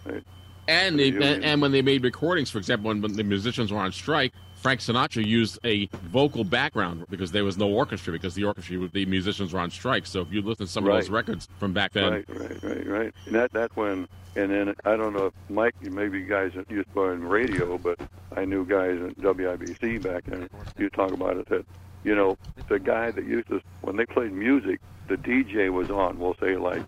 Right? 0.06 0.24
And 0.68 1.00
they, 1.00 1.10
Yeah. 1.10 1.24
and, 1.24 1.44
and 1.44 1.62
when 1.62 1.72
they 1.72 1.82
made 1.82 2.04
recordings, 2.04 2.50
for 2.50 2.58
example, 2.58 2.90
when, 2.90 3.02
when 3.02 3.14
the 3.14 3.24
musicians 3.24 3.72
were 3.72 3.80
on 3.80 3.92
strike, 3.92 4.34
Frank 4.62 4.80
Sinatra 4.80 5.26
used 5.26 5.58
a 5.66 5.88
vocal 6.04 6.44
background 6.44 7.06
because 7.10 7.32
there 7.32 7.44
was 7.44 7.58
no 7.58 7.68
orchestra 7.68 8.14
because 8.14 8.36
the 8.36 8.44
orchestra 8.44 8.88
the 8.94 9.06
musicians 9.08 9.54
were 9.54 9.60
on 9.60 9.72
strike. 9.72 10.06
So 10.06 10.22
if 10.22 10.32
you 10.32 10.44
listen 10.44 10.68
to 10.68 10.72
some 10.72 10.88
of 10.88 10.94
those 10.94 11.10
records 11.10 11.50
from 11.60 11.74
back 11.74 11.94
then, 11.94 12.14
Right, 12.14 12.26
right, 12.30 12.64
right, 12.64 12.88
right. 12.88 13.14
And 13.26 13.36
that 13.36 13.52
that's 13.52 13.76
when, 13.76 14.08
and 14.36 14.52
then 14.52 14.76
I 14.86 14.96
don't 14.96 15.14
know 15.14 15.28
if 15.28 15.34
Mike, 15.50 15.74
maybe 15.82 16.20
you 16.20 16.26
guys 16.28 16.52
used 16.70 16.94
to 16.94 17.04
on 17.06 17.24
radio, 17.24 17.80
but 17.80 18.00
I 18.36 18.46
knew 18.46 18.64
guys 18.64 19.02
at 19.02 19.18
WIBC 19.18 20.04
back 20.04 20.26
then. 20.26 20.48
You 20.78 20.92
talk 20.92 21.12
about 21.12 21.38
it 21.38 21.50
that, 21.50 21.66
you 22.04 22.14
know, 22.14 22.38
the 22.70 22.78
guy 22.78 23.10
that 23.10 23.26
used 23.26 23.48
to 23.50 23.62
when 23.82 23.96
they 23.96 24.06
played 24.06 24.32
music, 24.32 24.80
the 25.08 25.18
DJ 25.18 25.72
was 25.72 25.90
on. 25.90 26.20
We'll 26.20 26.36
say 26.40 26.56
like 26.56 26.84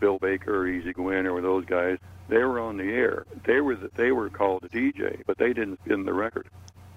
Bill 0.00 0.18
Baker, 0.18 0.62
or 0.62 0.66
Easy 0.66 0.92
Gwynn, 0.92 1.28
or 1.28 1.40
those 1.40 1.64
guys. 1.66 1.98
They 2.28 2.38
were 2.38 2.58
on 2.58 2.78
the 2.78 2.84
air. 2.84 3.26
They 3.44 3.60
were 3.60 3.76
the, 3.76 3.90
they 3.94 4.10
were 4.10 4.28
called 4.28 4.62
the 4.62 4.68
DJ, 4.68 5.22
but 5.26 5.38
they 5.38 5.52
didn't 5.52 5.78
spin 5.84 6.04
the 6.04 6.12
record. 6.12 6.48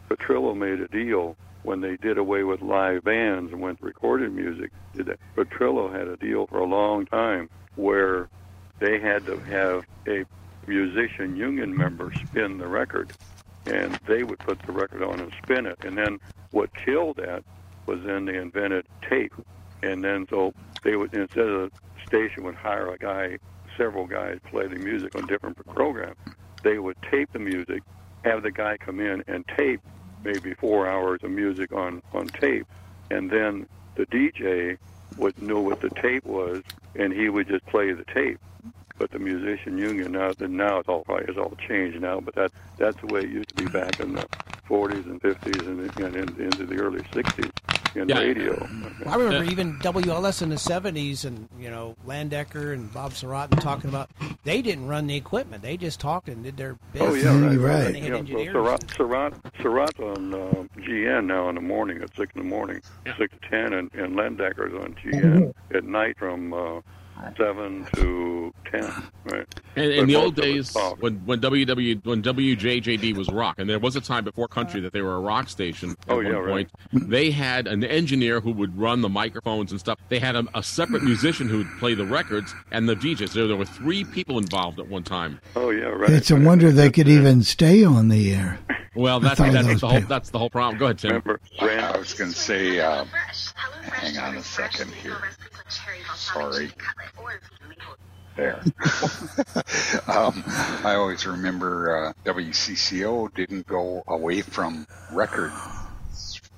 Petrillo 0.09 0.55
made 0.55 0.79
a 0.79 0.87
deal 0.87 1.35
when 1.63 1.81
they 1.81 1.97
did 1.97 2.17
away 2.17 2.43
with 2.43 2.61
live 2.61 3.03
bands 3.03 3.51
and 3.51 3.61
went 3.61 3.81
recorded 3.81 4.31
music. 4.31 4.71
Petrillo 5.35 5.91
had 5.91 6.07
a 6.07 6.17
deal 6.17 6.47
for 6.47 6.59
a 6.59 6.65
long 6.65 7.05
time 7.07 7.49
where 7.75 8.29
they 8.79 8.99
had 8.99 9.25
to 9.25 9.39
have 9.39 9.83
a 10.07 10.25
musician 10.67 11.35
union 11.35 11.75
member 11.75 12.11
spin 12.23 12.57
the 12.57 12.67
record, 12.67 13.13
and 13.65 13.99
they 14.07 14.23
would 14.23 14.39
put 14.39 14.59
the 14.65 14.71
record 14.71 15.03
on 15.03 15.19
and 15.19 15.31
spin 15.43 15.65
it. 15.65 15.77
And 15.83 15.97
then 15.97 16.19
what 16.51 16.69
killed 16.85 17.17
that 17.17 17.43
was 17.85 17.99
then 18.05 18.25
they 18.25 18.37
invented 18.37 18.85
tape, 19.09 19.33
and 19.83 20.03
then 20.03 20.25
so 20.29 20.53
they 20.83 20.95
would 20.95 21.13
instead 21.13 21.47
of 21.47 21.71
the 21.71 21.71
station 22.07 22.43
would 22.43 22.55
hire 22.55 22.91
a 22.91 22.97
guy, 22.97 23.37
several 23.77 24.05
guys 24.05 24.39
play 24.49 24.67
the 24.67 24.75
music 24.75 25.15
on 25.15 25.25
different 25.25 25.57
programs. 25.67 26.17
They 26.63 26.79
would 26.79 26.97
tape 27.11 27.31
the 27.33 27.39
music, 27.39 27.83
have 28.25 28.43
the 28.43 28.51
guy 28.51 28.75
come 28.77 28.99
in 28.99 29.23
and 29.27 29.45
tape 29.55 29.79
maybe 30.23 30.55
four 30.55 30.89
hours 30.89 31.23
of 31.23 31.31
music 31.31 31.71
on 31.71 32.01
on 32.13 32.27
tape, 32.27 32.67
and 33.11 33.29
then 33.29 33.67
the 33.95 34.05
DJ 34.07 34.77
would 35.17 35.39
know 35.41 35.61
what 35.61 35.79
the 35.79 35.89
tape 35.91 36.25
was, 36.25 36.63
and 36.95 37.13
he 37.13 37.29
would 37.29 37.47
just 37.47 37.65
play 37.67 37.93
the 37.93 38.03
tape. 38.05 38.39
But 38.97 39.11
the 39.11 39.19
musician 39.19 39.77
union 39.77 40.13
now, 40.13 40.31
now 40.39 40.79
it's 40.79 40.87
all 40.87 41.03
probably 41.03 41.25
it's 41.27 41.37
all 41.37 41.53
changed 41.67 42.01
now, 42.01 42.19
but 42.21 42.35
that 42.35 42.51
that's 42.77 42.97
the 43.01 43.07
way 43.07 43.21
it 43.21 43.29
used 43.29 43.49
to 43.49 43.55
be 43.55 43.65
back 43.69 43.99
in 43.99 44.13
the 44.13 44.25
40s 44.69 45.05
and 45.05 45.21
50s 45.21 45.67
and, 45.67 45.99
and 45.99 46.15
in, 46.15 46.41
into 46.45 46.65
the 46.65 46.77
early 46.81 47.01
60s 47.01 47.51
in 47.95 48.09
Yeah. 48.09 48.19
radio. 48.19 48.67
I 49.05 49.15
remember 49.15 49.43
even 49.51 49.77
WLS 49.79 50.41
in 50.41 50.49
the 50.49 50.55
70s 50.55 51.25
and, 51.25 51.47
you 51.59 51.69
know, 51.69 51.95
Landecker 52.07 52.73
and 52.73 52.91
Bob 52.93 53.11
Seratin 53.11 53.59
talking 53.59 53.89
about 53.89 54.09
they 54.43 54.61
didn't 54.61 54.87
run 54.87 55.07
the 55.07 55.15
equipment. 55.15 55.61
They 55.61 55.77
just 55.77 55.99
talked 55.99 56.27
and 56.29 56.43
did 56.43 56.57
their 56.57 56.77
business. 56.93 57.09
Oh 57.11 57.13
yeah, 57.15 57.47
right, 57.47 57.57
Right. 57.59 57.85
And 57.87 57.95
they 57.95 57.99
had 57.99 58.07
Yeah, 58.09 58.13
well, 58.15 58.19
engineers. 58.19 58.55
Sirott, 58.55 58.79
Sirott, 58.97 59.33
Sirott's 59.61 59.99
on 59.99 60.33
uh, 60.33 60.63
GN 60.81 61.25
now 61.25 61.49
in 61.49 61.55
the 61.55 61.61
morning 61.61 62.01
at 62.01 62.15
six 62.15 62.33
in 62.35 62.41
the 62.43 62.47
morning, 62.47 62.81
six 63.17 63.33
to 63.41 63.49
ten, 63.49 63.73
and, 63.73 63.93
and 63.93 64.15
Landecker's 64.15 64.73
on 64.73 64.95
GN 64.95 65.53
at 65.73 65.83
night 65.83 66.17
from 66.17 66.53
uh, 66.53 66.81
seven 67.37 67.85
to 67.95 68.53
ten. 68.71 68.83
Right. 69.25 69.45
And 69.75 69.75
But 69.75 69.81
in 69.85 70.07
the 70.07 70.15
old 70.15 70.35
days, 70.35 70.71
talk. 70.73 71.01
when 71.01 71.15
when 71.25 71.39
WW 71.41 72.05
when 72.05 72.21
WJJD 72.21 73.15
was 73.15 73.29
rock, 73.29 73.55
and 73.59 73.69
there 73.69 73.79
was 73.79 73.95
a 73.95 74.01
time 74.01 74.23
before 74.23 74.47
country 74.47 74.79
that 74.81 74.93
they 74.93 75.01
were 75.01 75.15
a 75.15 75.19
rock 75.19 75.49
station 75.49 75.91
at 75.91 75.97
Oh, 76.09 76.15
one 76.17 76.25
yeah, 76.25 76.31
right. 76.33 76.69
They 76.93 77.31
had 77.31 77.67
an 77.67 77.83
engineer 77.83 78.39
who 78.39 78.51
would 78.51 78.77
run 78.77 79.01
the 79.01 79.09
microphones 79.09 79.71
and 79.71 79.79
stuff. 79.79 79.99
They 80.09 80.19
had 80.19 80.35
a, 80.35 80.45
a 80.53 80.63
separate 80.63 81.03
musician 81.11 81.47
who 81.49 81.59
would 81.59 81.77
play 81.79 81.93
the 81.93 82.05
records 82.05 82.53
and 82.71 82.87
the 82.87 82.95
DJs. 82.95 83.33
There, 83.33 83.47
there 83.47 83.57
were 83.57 83.65
three 83.65 84.03
people 84.03 84.37
involved 84.37 84.79
at 84.79 84.87
one 84.87 85.03
time. 85.03 85.39
Oh 85.55 85.69
yeah, 85.71 85.85
right. 85.85 86.09
It's 86.11 86.31
a 86.31 86.35
wonder 86.39 86.71
they 86.71 86.89
could 86.91 87.07
even 87.07 87.43
stay 87.43 87.83
on 87.83 88.09
the 88.09 88.33
air. 88.33 88.59
Well, 88.95 89.19
that's 89.19 89.39
With 89.41 89.49
all 89.49 89.53
that's 89.53 89.67
those 89.67 89.81
the 89.81 89.87
whole 89.89 89.99
that's 90.01 90.29
the 90.29 90.39
whole 90.39 90.49
problem. 90.49 90.77
Go 90.77 90.85
ahead, 90.85 90.99
Tim. 90.99 91.21
I 91.59 91.97
was 91.97 92.13
going 92.13 92.31
to 92.31 92.37
say, 92.37 92.79
uh, 92.79 93.03
hang 93.91 94.17
on 94.17 94.37
a 94.37 94.43
second 94.43 94.93
here. 94.93 95.17
Sorry. 95.67 96.71
There. 98.35 98.61
um, 100.07 100.43
I 100.83 100.95
always 100.95 101.25
remember 101.25 102.07
uh, 102.07 102.13
WCCO 102.25 103.33
didn't 103.33 103.65
go 103.65 104.03
away 104.07 104.41
from 104.41 104.85
records 105.13 105.53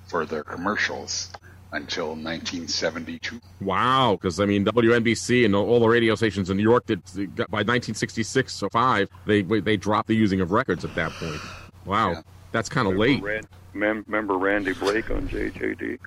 for 0.08 0.26
their 0.26 0.42
commercials 0.42 1.30
until 1.72 2.08
1972. 2.08 3.40
Wow, 3.60 4.18
because 4.20 4.40
I 4.40 4.46
mean 4.46 4.64
WNBC 4.64 5.44
and 5.44 5.54
all 5.54 5.78
the 5.78 5.88
radio 5.88 6.14
stations 6.14 6.50
in 6.50 6.56
New 6.56 6.62
York 6.62 6.86
did 6.86 7.02
by 7.36 7.62
1966 7.62 8.62
or 8.62 8.70
five 8.70 9.08
they 9.26 9.42
they 9.42 9.76
dropped 9.76 10.08
the 10.08 10.16
using 10.16 10.40
of 10.40 10.50
records 10.50 10.84
at 10.84 10.94
that 10.94 11.12
point. 11.12 11.40
Wow, 11.84 12.22
that's 12.52 12.68
kind 12.68 12.88
of 12.88 12.96
late. 12.96 13.22
Ran, 13.22 13.44
mem- 13.74 14.04
remember 14.06 14.36
Randy 14.36 14.72
Blake 14.72 15.10
on 15.10 15.28
JJD? 15.28 15.98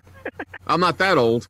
I'm 0.68 0.80
not 0.80 0.98
that 0.98 1.18
old. 1.18 1.48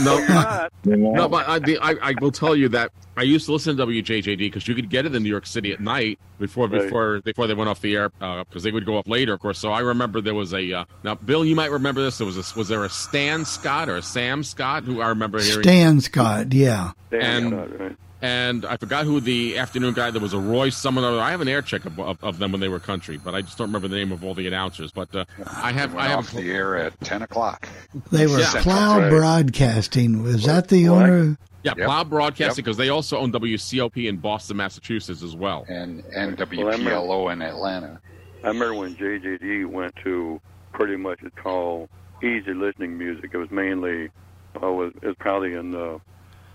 No, 0.00 0.68
no, 0.84 1.28
but 1.28 1.48
I, 1.48 1.58
the- 1.58 1.78
I, 1.78 1.94
I 2.10 2.14
will 2.20 2.30
tell 2.32 2.54
you 2.56 2.68
that 2.70 2.90
I 3.16 3.22
used 3.22 3.46
to 3.46 3.52
listen 3.52 3.76
to 3.76 3.86
WJJD 3.86 4.38
because 4.38 4.66
you 4.68 4.74
could 4.74 4.90
get 4.90 5.06
it 5.06 5.14
in 5.14 5.22
New 5.22 5.28
York 5.28 5.46
City 5.46 5.72
at 5.72 5.80
night 5.80 6.18
before 6.38 6.66
Right. 6.68 6.82
before 6.82 7.20
before 7.20 7.46
they 7.46 7.54
went 7.54 7.70
off 7.70 7.80
the 7.80 7.94
air 7.94 8.10
because 8.10 8.62
they 8.64 8.72
would 8.72 8.84
go 8.84 8.98
up 8.98 9.08
later, 9.08 9.32
of 9.34 9.40
course. 9.40 9.58
So 9.58 9.70
I 9.70 9.80
remember 9.80 10.20
there 10.20 10.34
was 10.34 10.52
a 10.52 10.72
uh, 10.72 10.84
now 11.04 11.14
Bill, 11.14 11.44
you 11.44 11.54
might 11.54 11.70
remember 11.70 12.02
this. 12.02 12.18
There 12.18 12.26
was 12.26 12.36
a, 12.36 12.58
was 12.58 12.68
there 12.68 12.84
a 12.84 12.90
Stan 12.90 13.44
Scott 13.44 13.88
or 13.88 13.96
a 13.96 14.02
Sam 14.02 14.42
Scott 14.42 14.84
who 14.84 15.00
I 15.00 15.08
remember 15.08 15.40
hearing 15.40 15.62
Stan 15.62 16.00
Scott, 16.00 16.52
yeah. 16.52 16.92
and 17.12 17.96
and 18.24 18.64
I 18.64 18.78
forgot 18.78 19.04
who 19.04 19.20
the 19.20 19.58
afternoon 19.58 19.92
guy. 19.92 20.10
There 20.10 20.18
was 20.22 20.32
a 20.32 20.38
Roy 20.38 20.70
someone. 20.70 21.04
other. 21.04 21.20
I 21.20 21.30
have 21.30 21.42
an 21.42 21.48
air 21.48 21.60
check 21.60 21.84
of, 21.84 22.00
of, 22.00 22.24
of 22.24 22.38
them 22.38 22.52
when 22.52 22.60
they 22.62 22.68
were 22.68 22.80
country, 22.80 23.18
but 23.18 23.34
I 23.34 23.42
just 23.42 23.58
don't 23.58 23.66
remember 23.66 23.86
the 23.86 23.96
name 23.96 24.12
of 24.12 24.24
all 24.24 24.32
the 24.32 24.46
announcers. 24.46 24.90
But 24.90 25.14
uh, 25.14 25.26
I 25.46 25.72
have 25.72 25.92
Went 25.92 26.06
I 26.06 26.08
have 26.08 26.18
off 26.20 26.32
the 26.32 26.50
air 26.50 26.74
at 26.74 26.98
10 27.02 27.20
o'clock. 27.20 27.68
They 28.10 28.26
were 28.26 28.40
Yeah. 28.40 28.62
Plough 28.62 29.10
Broadcasting. 29.10 30.22
Was 30.22 30.44
that 30.46 30.68
the 30.68 30.88
owner? 30.88 31.36
Yeah, 31.64 31.74
Plough 31.74 32.04
Broadcasting 32.04 32.64
because 32.64 32.78
they 32.78 32.88
also 32.88 33.18
own 33.18 33.30
WCOP 33.30 34.08
in 34.08 34.16
Boston, 34.16 34.56
Massachusetts 34.56 35.22
as 35.22 35.36
well. 35.36 35.66
And 35.68 36.02
and 36.16 36.38
Well, 36.38 36.46
WPLO 36.46 37.30
in 37.30 37.42
Atlanta. 37.42 38.00
I 38.42 38.48
remember 38.48 38.72
when 38.74 38.94
JJD 38.94 39.66
went 39.66 39.94
to 40.02 40.40
pretty 40.72 40.96
much 40.96 41.18
it's 41.22 41.34
called 41.36 41.90
easy 42.22 42.54
listening 42.54 42.96
music. 42.96 43.32
It 43.34 43.36
was 43.36 43.50
mainly, 43.50 44.08
oh, 44.62 44.80
it 44.80 44.84
was, 44.86 44.92
it 45.02 45.06
was 45.08 45.16
probably 45.18 45.52
in 45.52 45.72
the 45.72 46.00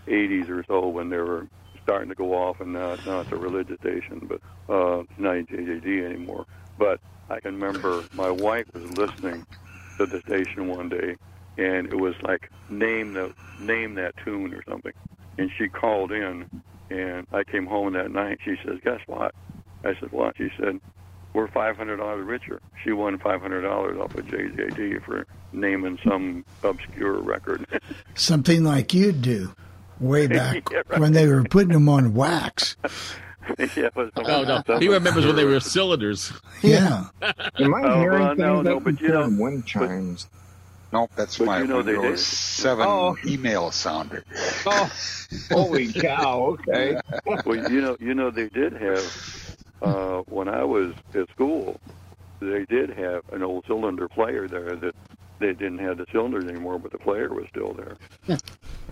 80s 0.08 0.50
or 0.50 0.64
so 0.68 0.88
when 0.88 1.10
they 1.10 1.18
were 1.18 1.48
starting 1.90 2.10
to 2.10 2.14
go 2.14 2.36
off, 2.36 2.62
and 2.62 2.72
now, 2.72 2.96
now 3.08 3.22
it's 3.22 3.32
a 3.32 3.36
religious 3.36 3.80
station, 3.80 4.22
but 4.28 4.40
uh, 4.72 5.00
it's 5.00 5.10
not 5.18 5.34
JJD 5.34 6.06
anymore. 6.06 6.46
But 6.78 7.00
I 7.32 7.40
can 7.40 7.60
remember 7.60 8.04
my 8.14 8.30
wife 8.30 8.68
was 8.76 8.96
listening 8.96 9.44
to 9.98 10.06
the 10.06 10.22
station 10.22 10.68
one 10.68 10.90
day, 10.90 11.16
and 11.58 11.88
it 11.88 12.00
was 12.00 12.14
like 12.22 12.52
name 12.70 13.14
the 13.14 13.34
name 13.60 13.96
that 13.96 14.16
tune 14.24 14.54
or 14.54 14.62
something, 14.70 14.94
and 15.40 15.50
she 15.58 15.68
called 15.68 16.12
in, 16.12 16.62
and 16.92 17.26
I 17.34 17.44
came 17.44 17.66
home 17.66 17.94
that 17.94 18.12
night. 18.12 18.38
She 18.46 18.56
says, 18.64 18.78
"Guess 18.84 19.00
what?" 19.08 19.34
I 19.84 19.96
said, 20.00 20.12
"What?" 20.12 20.38
She 20.38 20.52
said, 20.60 20.80
we're 21.34 21.48
five 21.48 21.76
hundred 21.76 21.98
dollars 21.98 22.24
richer. 22.24 22.62
She 22.84 22.92
won 22.92 23.18
five 23.18 23.42
hundred 23.42 23.62
dollars 23.62 23.98
off 24.00 24.14
of 24.14 24.26
JJD 24.28 25.04
for 25.04 25.26
naming 25.54 25.98
some 26.08 26.46
obscure 26.62 27.20
record. 27.20 27.66
Something 28.14 28.64
like 28.64 28.94
you 28.94 29.12
do 29.12 29.56
way 30.00 30.28
back 30.40 30.70
Yeah, 30.72 30.82
right. 30.90 31.00
when 31.00 31.14
they 31.14 31.28
were 31.28 31.44
putting 31.44 31.70
them 31.74 31.90
on 31.90 32.14
wax. 32.14 32.76
yeah, 33.58 33.66
it 33.88 33.96
was 33.96 34.12
No, 34.18 34.62
no. 34.68 34.78
He 34.80 34.88
remembers 34.90 35.26
when 35.26 35.36
they 35.36 35.46
were 35.46 35.60
cylinders. 35.60 36.32
Yeah. 36.62 37.06
Am 37.22 37.74
I 37.74 37.82
Oh, 37.84 38.00
hearing 38.02 38.20
well, 38.22 38.36
no, 38.36 38.56
things? 38.58 38.66
no, 38.66 38.76
I 38.76 38.80
but 38.80 39.02
you 39.02 39.08
know- 39.08 39.30
wind 39.30 39.66
chimes. 39.66 40.28
Nope, 40.92 41.12
that's 41.16 41.38
But 41.38 41.46
my 41.46 41.60
you 41.62 41.68
know 41.68 41.82
they 41.84 41.94
Windows 41.96 42.20
did. 42.20 42.26
7 42.26 42.86
Oh. 42.88 43.16
email 43.26 43.70
sounder. 43.72 44.24
Oh, 44.66 44.92
holy 45.52 45.94
cow! 45.94 46.58
Okay. 46.68 47.00
well, 47.46 47.72
you 47.72 47.80
know, 47.80 47.96
you 48.00 48.16
know, 48.16 48.32
they 48.32 48.50
did 48.50 48.74
have 48.74 49.56
uh, 49.84 50.18
when 50.26 50.48
I 50.50 50.64
was 50.64 50.94
at 51.14 51.30
school, 51.30 51.80
they 52.42 52.66
did 52.66 52.90
have 52.90 53.22
an 53.32 53.44
old 53.44 53.66
cylinder 53.68 54.08
player 54.08 54.48
there 54.48 54.76
that 54.78 54.96
they 55.40 55.54
didn't 55.54 55.80
have 55.80 55.98
the 55.98 56.06
cylinders 56.12 56.48
anymore, 56.48 56.80
but 56.80 56.92
the 56.92 56.98
player 56.98 57.30
was 57.30 57.46
still 57.50 57.74
there. 57.74 57.98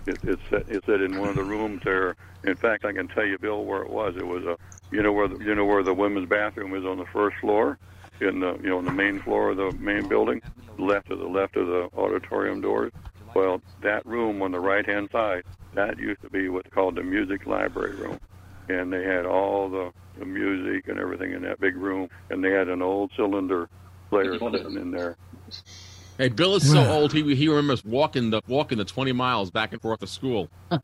it, 0.06 0.18
it 0.22 0.38
said 0.50 0.64
it 0.68 0.82
said 0.86 1.00
in 1.00 1.18
one 1.18 1.28
of 1.28 1.36
the 1.36 1.44
rooms 1.44 1.80
there. 1.84 2.16
In 2.44 2.56
fact, 2.56 2.84
I 2.84 2.92
can 2.92 3.08
tell 3.08 3.26
you, 3.26 3.38
Bill, 3.38 3.64
where 3.64 3.82
it 3.82 3.90
was. 3.90 4.14
It 4.16 4.26
was 4.26 4.44
a 4.44 4.56
you 4.94 5.02
know 5.02 5.12
where 5.12 5.28
the, 5.28 5.38
you 5.38 5.54
know 5.54 5.64
where 5.64 5.82
the 5.82 5.94
women's 5.94 6.28
bathroom 6.28 6.74
is 6.74 6.84
on 6.84 6.98
the 6.98 7.04
first 7.12 7.36
floor, 7.40 7.78
in 8.20 8.40
the 8.40 8.56
you 8.62 8.70
know 8.70 8.78
on 8.78 8.84
the 8.84 8.90
main 8.90 9.20
floor 9.22 9.50
of 9.50 9.56
the 9.56 9.72
main 9.72 10.08
building, 10.08 10.40
left 10.78 11.10
of 11.10 11.18
the 11.18 11.26
left 11.26 11.56
of 11.56 11.66
the 11.66 11.88
auditorium 11.96 12.60
doors. 12.60 12.92
Well, 13.34 13.60
that 13.82 14.04
room 14.06 14.42
on 14.42 14.52
the 14.52 14.60
right 14.60 14.86
hand 14.86 15.10
side, 15.12 15.44
that 15.74 15.98
used 15.98 16.22
to 16.22 16.30
be 16.30 16.48
what's 16.48 16.70
called 16.70 16.96
the 16.96 17.02
music 17.02 17.46
library 17.46 17.94
room, 17.94 18.18
and 18.68 18.92
they 18.92 19.04
had 19.04 19.26
all 19.26 19.68
the, 19.68 19.90
the 20.18 20.24
music 20.24 20.88
and 20.88 20.98
everything 20.98 21.32
in 21.32 21.42
that 21.42 21.60
big 21.60 21.76
room, 21.76 22.08
and 22.30 22.42
they 22.42 22.50
had 22.50 22.68
an 22.68 22.82
old 22.82 23.10
cylinder 23.16 23.68
player 24.08 24.38
sitting 24.38 24.76
in 24.76 24.90
there. 24.90 25.16
Hey, 26.18 26.28
Bill 26.28 26.56
is 26.56 26.68
so 26.68 26.84
old. 26.90 27.12
He 27.12 27.34
he 27.36 27.48
remembers 27.48 27.84
walking 27.84 28.30
the 28.30 28.42
walking 28.48 28.78
the 28.78 28.84
twenty 28.84 29.12
miles 29.12 29.50
back 29.52 29.72
and 29.72 29.80
forth 29.80 30.00
to 30.00 30.06
school. 30.08 30.50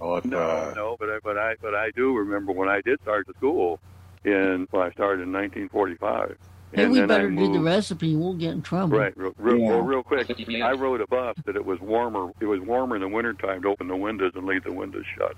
Oh, 0.00 0.20
No, 0.24 0.72
no, 0.76 0.96
but 1.00 1.08
I, 1.08 1.18
but 1.24 1.38
I 1.38 1.54
but 1.62 1.74
I 1.74 1.90
do 1.96 2.14
remember 2.16 2.52
when 2.52 2.68
I 2.68 2.82
did 2.82 3.00
start 3.00 3.26
the 3.26 3.32
school, 3.34 3.80
in 4.24 4.68
well, 4.70 4.82
I 4.82 4.90
started 4.92 5.22
in 5.22 5.32
1945, 5.32 6.28
Hey, 6.30 6.36
and 6.82 6.92
we 6.92 7.00
then 7.00 7.10
I 7.10 7.14
better 7.14 7.30
do 7.30 7.36
the 7.36 7.48
moved. 7.48 7.64
recipe. 7.64 8.16
We'll 8.16 8.34
get 8.34 8.50
in 8.50 8.62
trouble. 8.62 8.98
Right, 8.98 9.16
real, 9.16 9.34
real, 9.38 9.58
Yeah. 9.58 9.68
well, 9.70 9.80
real 9.82 10.02
quick. 10.02 10.30
I 10.62 10.72
wrote 10.72 11.00
a 11.00 11.06
buff 11.06 11.36
that 11.46 11.56
it 11.56 11.64
was 11.64 11.80
warmer. 11.80 12.30
It 12.40 12.46
was 12.46 12.60
warmer 12.60 12.96
in 12.96 13.02
the 13.02 13.08
wintertime 13.08 13.62
to 13.62 13.68
open 13.68 13.88
the 13.88 13.96
windows 13.96 14.32
and 14.34 14.46
leave 14.46 14.64
the 14.64 14.72
windows 14.72 15.04
shut. 15.16 15.36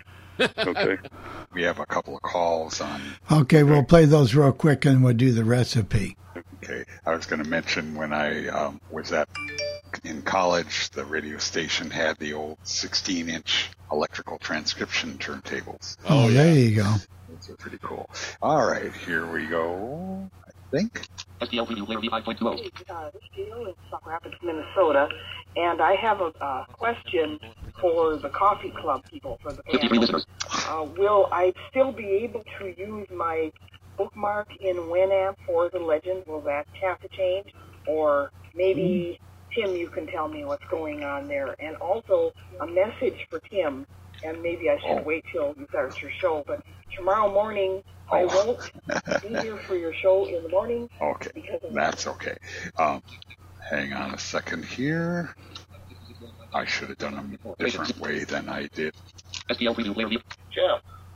Okay. 0.66 0.96
We 1.54 1.62
have 1.62 1.78
a 1.78 1.86
couple 1.86 2.14
of 2.14 2.20
calls 2.20 2.82
on. 2.82 3.00
Okay, 3.32 3.62
we'll 3.62 3.82
play 3.84 4.04
those 4.04 4.34
real 4.34 4.52
quick 4.52 4.84
and 4.84 5.02
we'll 5.02 5.14
do 5.14 5.32
the 5.32 5.42
recipe. 5.44 6.18
Okay, 6.62 6.84
I 7.06 7.14
was 7.14 7.24
going 7.24 7.42
to 7.42 7.48
mention 7.48 7.94
when 7.94 8.12
I 8.12 8.48
um, 8.48 8.78
was 8.90 9.10
at 9.12 9.26
in 10.04 10.20
college, 10.20 10.90
the 10.90 11.06
radio 11.06 11.38
station 11.38 11.90
had 11.90 12.18
the 12.18 12.34
old 12.34 12.58
16-inch 12.64 13.70
electrical 13.90 14.36
transcription 14.38 15.16
turntables. 15.16 15.96
Oh, 16.10 16.30
there 16.30 16.52
you 16.54 16.76
go. 16.76 16.94
Those 17.30 17.50
are 17.50 17.56
pretty 17.56 17.78
cool. 17.82 18.10
All 18.42 18.66
right, 18.66 18.92
here 18.92 19.26
we 19.30 19.46
go. 19.46 20.28
I 20.72 20.76
think. 20.76 21.08
SDL 21.40 21.68
preview 21.68 21.84
player 21.84 21.98
V5.20. 22.00 22.72
Uh, 22.88 23.10
this 23.10 23.22
is 23.22 23.28
Gail 23.36 23.66
in 23.66 23.74
Sauk 23.90 24.06
Rapids, 24.06 24.34
Minnesota, 24.42 25.08
and 25.54 25.82
I 25.82 25.94
have 25.94 26.20
a 26.20 26.32
uh, 26.40 26.64
question 26.72 27.38
for 27.78 28.16
the 28.16 28.30
coffee 28.30 28.72
club 28.80 29.02
people 29.10 29.38
for 29.42 29.52
the 29.52 29.62
53 29.64 29.88
panel. 29.88 30.00
listeners. 30.00 30.26
Uh, 30.66 30.86
will 30.96 31.28
I 31.30 31.52
still 31.70 31.92
be 31.92 32.06
able 32.06 32.42
to 32.58 32.74
use 32.76 33.06
my 33.14 33.52
bookmark 33.98 34.48
in 34.60 34.76
Winamp 34.76 35.36
for 35.46 35.68
the 35.68 35.78
legend? 35.78 36.24
Will 36.26 36.40
that 36.42 36.66
have 36.82 37.00
to 37.00 37.08
change, 37.08 37.52
or 37.86 38.32
maybe 38.54 39.20
Tim, 39.54 39.76
you 39.76 39.88
can 39.88 40.06
tell 40.06 40.28
me 40.28 40.44
what's 40.46 40.64
going 40.70 41.04
on 41.04 41.28
there, 41.28 41.54
and 41.60 41.76
also 41.76 42.32
a 42.60 42.66
message 42.66 43.26
for 43.28 43.40
Tim. 43.50 43.86
And 44.24 44.42
maybe 44.42 44.70
I 44.70 44.78
should 44.78 45.04
wait 45.04 45.24
till 45.32 45.54
you 45.58 45.66
start 45.68 46.00
your 46.00 46.10
show, 46.20 46.44
but 46.46 46.62
tomorrow 46.96 47.32
morning 47.32 47.82
I 48.10 48.24
won't 48.24 48.58
be 49.22 49.28
here 49.28 49.56
for 49.56 49.76
your 49.76 49.92
show 49.94 50.26
in 50.26 50.42
the 50.42 50.48
morning. 50.48 50.88
Okay, 51.00 51.30
Because 51.34 51.60
that's 51.72 52.06
okay. 52.06 52.36
Um, 52.78 53.02
hang 53.68 53.92
on 53.92 54.14
a 54.14 54.18
second 54.18 54.64
here. 54.64 55.34
I 56.54 56.64
should 56.64 56.88
have 56.88 56.98
done 56.98 57.14
them 57.14 57.38
a 57.44 57.64
different 57.64 57.98
way 57.98 58.24
than 58.24 58.48
I 58.48 58.68
did. 58.68 58.94
SDL 59.50 59.74
preview 59.74 59.94
player 59.94 60.08
V. 60.08 60.18
Jim, 60.52 60.64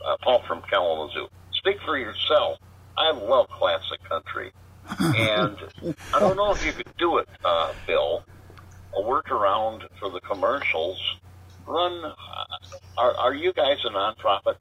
uh, 0.07 0.17
Paul 0.23 0.43
from 0.47 0.63
Kalamazoo. 0.71 1.29
Speak 1.53 1.77
for 1.85 1.97
yourself. 1.97 2.59
I 2.99 3.13
love 3.13 3.49
classic 3.49 4.03
country, 4.09 4.53
and 4.99 5.57
I 6.13 6.19
don't 6.19 6.37
know 6.37 6.53
if 6.53 6.65
you 6.67 6.73
could 6.73 6.93
do 6.99 7.19
it, 7.19 7.29
uh, 7.45 7.73
Bill. 7.87 8.25
A 8.97 9.01
workaround 9.01 9.83
for 9.99 10.11
the 10.11 10.21
commercials. 10.21 10.99
Run. 11.67 12.13
Are 13.01 13.17
are 13.17 13.35
you 13.35 13.53
guys 13.55 13.79
a 13.85 13.89
nonprofit? 13.89 14.57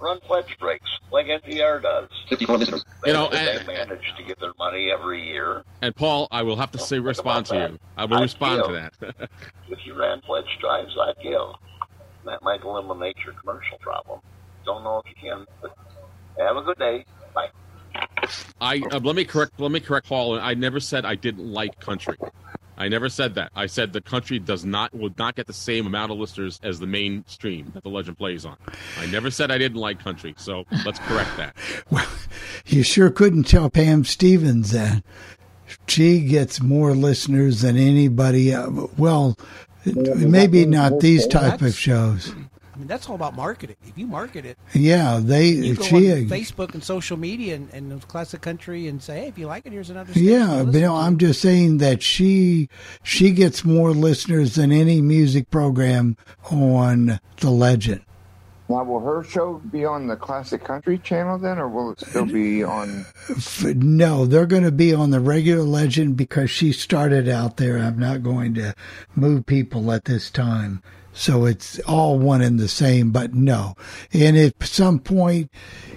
Run 0.00 0.20
pledge 0.20 0.56
breaks 0.58 0.88
like 1.10 1.26
NPR 1.26 1.82
does. 1.82 2.08
54 2.28 2.58
listeners. 2.58 2.84
You 3.04 3.12
know, 3.12 3.28
they, 3.30 3.56
and- 3.56 3.66
manage 3.66 4.14
to 4.16 4.22
get 4.22 4.38
their 4.38 4.52
money 4.58 4.90
every 4.90 5.26
year. 5.26 5.64
And 5.82 5.94
Paul, 5.94 6.28
I 6.30 6.42
will 6.42 6.56
have 6.56 6.70
to 6.70 6.78
say 6.78 7.00
respond 7.00 7.46
to 7.46 7.56
you. 7.56 7.78
I 7.96 8.04
will 8.04 8.18
I 8.18 8.22
respond 8.22 8.64
to 8.64 8.72
that. 8.72 9.30
If 9.68 9.86
you 9.86 9.94
ran 9.94 10.20
pledge 10.20 10.46
drives, 10.60 10.96
I'd 11.00 11.22
give. 11.22 11.40
That 12.24 12.42
might 12.42 12.62
eliminate 12.62 13.16
your 13.24 13.34
commercial 13.34 13.78
problem. 13.78 14.20
Don't 14.64 14.82
know 14.82 15.00
if 15.04 15.08
you 15.08 15.14
can, 15.20 15.46
but 15.62 15.76
have 16.38 16.56
a 16.56 16.62
good 16.62 16.76
day. 16.78 17.04
Bye. 17.34 17.50
I 18.60 18.82
uh, 18.90 18.98
let 18.98 19.16
me 19.16 19.24
correct 19.24 19.58
let 19.58 19.70
me 19.70 19.80
correct 19.80 20.08
Paul. 20.08 20.38
I 20.40 20.54
never 20.54 20.80
said 20.80 21.04
I 21.04 21.14
didn't 21.14 21.52
like 21.52 21.78
country. 21.80 22.16
I 22.80 22.88
never 22.88 23.08
said 23.10 23.34
that. 23.34 23.52
I 23.54 23.66
said 23.66 23.92
the 23.92 24.00
country 24.00 24.38
does 24.38 24.64
not 24.64 24.92
would 24.94 25.16
not 25.18 25.36
get 25.36 25.46
the 25.46 25.52
same 25.52 25.86
amount 25.86 26.10
of 26.12 26.18
listeners 26.18 26.58
as 26.62 26.80
the 26.80 26.86
mainstream 26.86 27.70
that 27.74 27.82
the 27.82 27.90
legend 27.90 28.16
plays 28.16 28.44
on. 28.46 28.56
I 28.98 29.04
never 29.06 29.30
said 29.30 29.50
I 29.50 29.58
didn't 29.58 29.78
like 29.78 30.02
country. 30.02 30.34
So 30.38 30.64
let's 30.86 30.98
correct 31.00 31.36
that. 31.36 31.54
Well, 31.90 32.06
you 32.66 32.82
sure 32.82 33.10
couldn't 33.10 33.44
tell 33.44 33.68
Pam 33.68 34.04
Stevens 34.04 34.70
that. 34.70 35.02
She 35.86 36.20
gets 36.20 36.60
more 36.62 36.94
listeners 36.94 37.60
than 37.60 37.76
anybody. 37.76 38.54
uh, 38.54 38.70
Well, 38.96 39.36
maybe 39.84 40.64
not 40.66 41.00
these 41.00 41.26
type 41.26 41.62
of 41.62 41.74
shows. 41.74 42.34
I 42.80 42.82
mean, 42.82 42.88
that's 42.88 43.10
all 43.10 43.14
about 43.14 43.36
marketing. 43.36 43.76
If 43.86 43.98
you 43.98 44.06
market 44.06 44.46
it, 44.46 44.56
Yeah, 44.72 45.20
they. 45.22 45.48
you 45.48 45.74
go 45.74 45.82
She. 45.82 46.10
on 46.12 46.18
Facebook 46.30 46.72
and 46.72 46.82
social 46.82 47.18
media 47.18 47.56
and, 47.56 47.68
and 47.74 48.08
classic 48.08 48.40
country 48.40 48.88
and 48.88 49.02
say, 49.02 49.20
hey, 49.20 49.28
if 49.28 49.36
you 49.36 49.46
like 49.46 49.66
it, 49.66 49.72
here's 49.72 49.90
another. 49.90 50.12
Yeah, 50.14 50.60
to 50.60 50.64
but 50.64 50.74
no. 50.80 50.96
I'm 50.96 51.18
just 51.18 51.42
saying 51.42 51.76
that 51.78 52.02
she 52.02 52.70
she 53.02 53.32
gets 53.32 53.66
more 53.66 53.90
listeners 53.90 54.54
than 54.54 54.72
any 54.72 55.02
music 55.02 55.50
program 55.50 56.16
on 56.50 57.20
the 57.40 57.50
Legend. 57.50 58.00
Now, 58.70 58.84
will 58.84 59.00
her 59.00 59.24
show 59.24 59.54
be 59.70 59.84
on 59.84 60.06
the 60.06 60.16
Classic 60.16 60.62
Country 60.64 60.96
channel 60.96 61.36
then, 61.38 61.58
or 61.58 61.68
will 61.68 61.90
it 61.90 62.00
still 62.00 62.24
be 62.24 62.62
on? 62.64 63.04
No, 63.64 64.24
they're 64.24 64.46
going 64.46 64.62
to 64.62 64.70
be 64.72 64.94
on 64.94 65.10
the 65.10 65.20
regular 65.20 65.64
Legend 65.64 66.16
because 66.16 66.50
she 66.50 66.72
started 66.72 67.28
out 67.28 67.56
there. 67.58 67.76
I'm 67.78 67.98
not 67.98 68.22
going 68.22 68.54
to 68.54 68.74
move 69.16 69.44
people 69.44 69.90
at 69.92 70.04
this 70.06 70.30
time. 70.30 70.82
So 71.12 71.44
it's 71.44 71.78
all 71.80 72.18
one 72.18 72.40
and 72.40 72.58
the 72.58 72.68
same, 72.68 73.10
but 73.10 73.34
no. 73.34 73.74
And 74.12 74.36
at 74.36 74.62
some 74.62 74.98
point, 74.98 75.50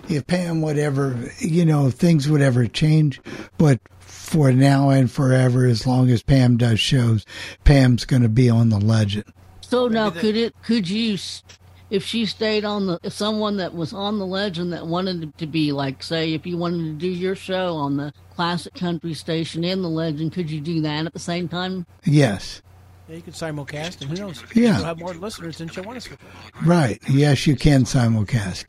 if 0.10 0.26
Pam 0.28 0.62
would 0.62 0.78
ever, 0.78 1.30
you 1.40 1.66
know, 1.66 1.90
things 1.90 2.28
would 2.28 2.42
ever 2.42 2.68
change, 2.68 3.22
but 3.58 3.80
for 4.00 4.52
now 4.52 4.90
and 4.90 5.10
forever, 5.10 5.66
as 5.66 5.86
long 5.86 6.10
as 6.10 6.24
Pam 6.24 6.58
does 6.58 6.80
shows, 6.80 7.26
Pam's 7.64 8.06
going 8.06 8.24
to 8.24 8.30
be 8.30 8.50
on 8.50 8.70
the 8.70 8.80
Legend. 8.80 9.26
So 9.62 9.88
now, 9.88 10.10
could 10.10 10.36
it? 10.36 10.54
Could 10.64 10.90
you, 10.90 11.18
if 11.90 12.04
she 12.04 12.26
stayed 12.26 12.66
on 12.66 12.88
the, 12.88 13.00
if 13.04 13.14
someone 13.14 13.58
that 13.58 13.74
was 13.74 13.94
on 13.94 14.20
the 14.20 14.26
legend 14.26 14.74
that 14.74 14.88
wanted 14.88 15.38
to 15.38 15.48
be 15.48 15.72
like, 15.72 16.04
say, 16.04 16.34
if 16.34 16.46
you 16.46 16.58
wanted 16.58 16.84
to 16.86 16.94
do 16.94 17.08
your 17.08 17.36
show 17.36 17.76
on 17.76 17.98
the 17.98 18.14
classic 18.36 18.74
country 18.74 19.14
station 19.14 19.64
in 19.64 19.82
the 19.82 19.90
legend, 19.90 20.34
could 20.34 20.50
you 20.50 20.60
do 20.60 20.82
that 20.82 21.06
at 21.06 21.14
the 21.14 21.20
same 21.20 21.48
time? 21.48 21.86
Yes. 22.04 22.62
Yeah, 23.10 23.18
you 23.18 23.22
could 23.22 23.34
simulcast, 23.34 24.02
and 24.02 24.10
who 24.10 24.16
knows? 24.16 24.42
Yeah. 24.56 24.78
She'll 24.78 24.86
have 24.86 25.00
more 25.00 25.14
listeners 25.14 25.58
than 25.58 25.68
she'll 25.68 25.84
want 25.84 25.98
us 25.98 26.06
to. 26.06 26.18
Right. 26.64 27.02
Yes, 27.10 27.46
you 27.46 27.58
can 27.58 27.84
simulcast. 27.84 28.66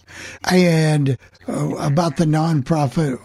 And 0.50 1.16
uh, 1.46 1.76
about 1.76 2.16
the 2.16 2.24
nonprofit, 2.24 3.20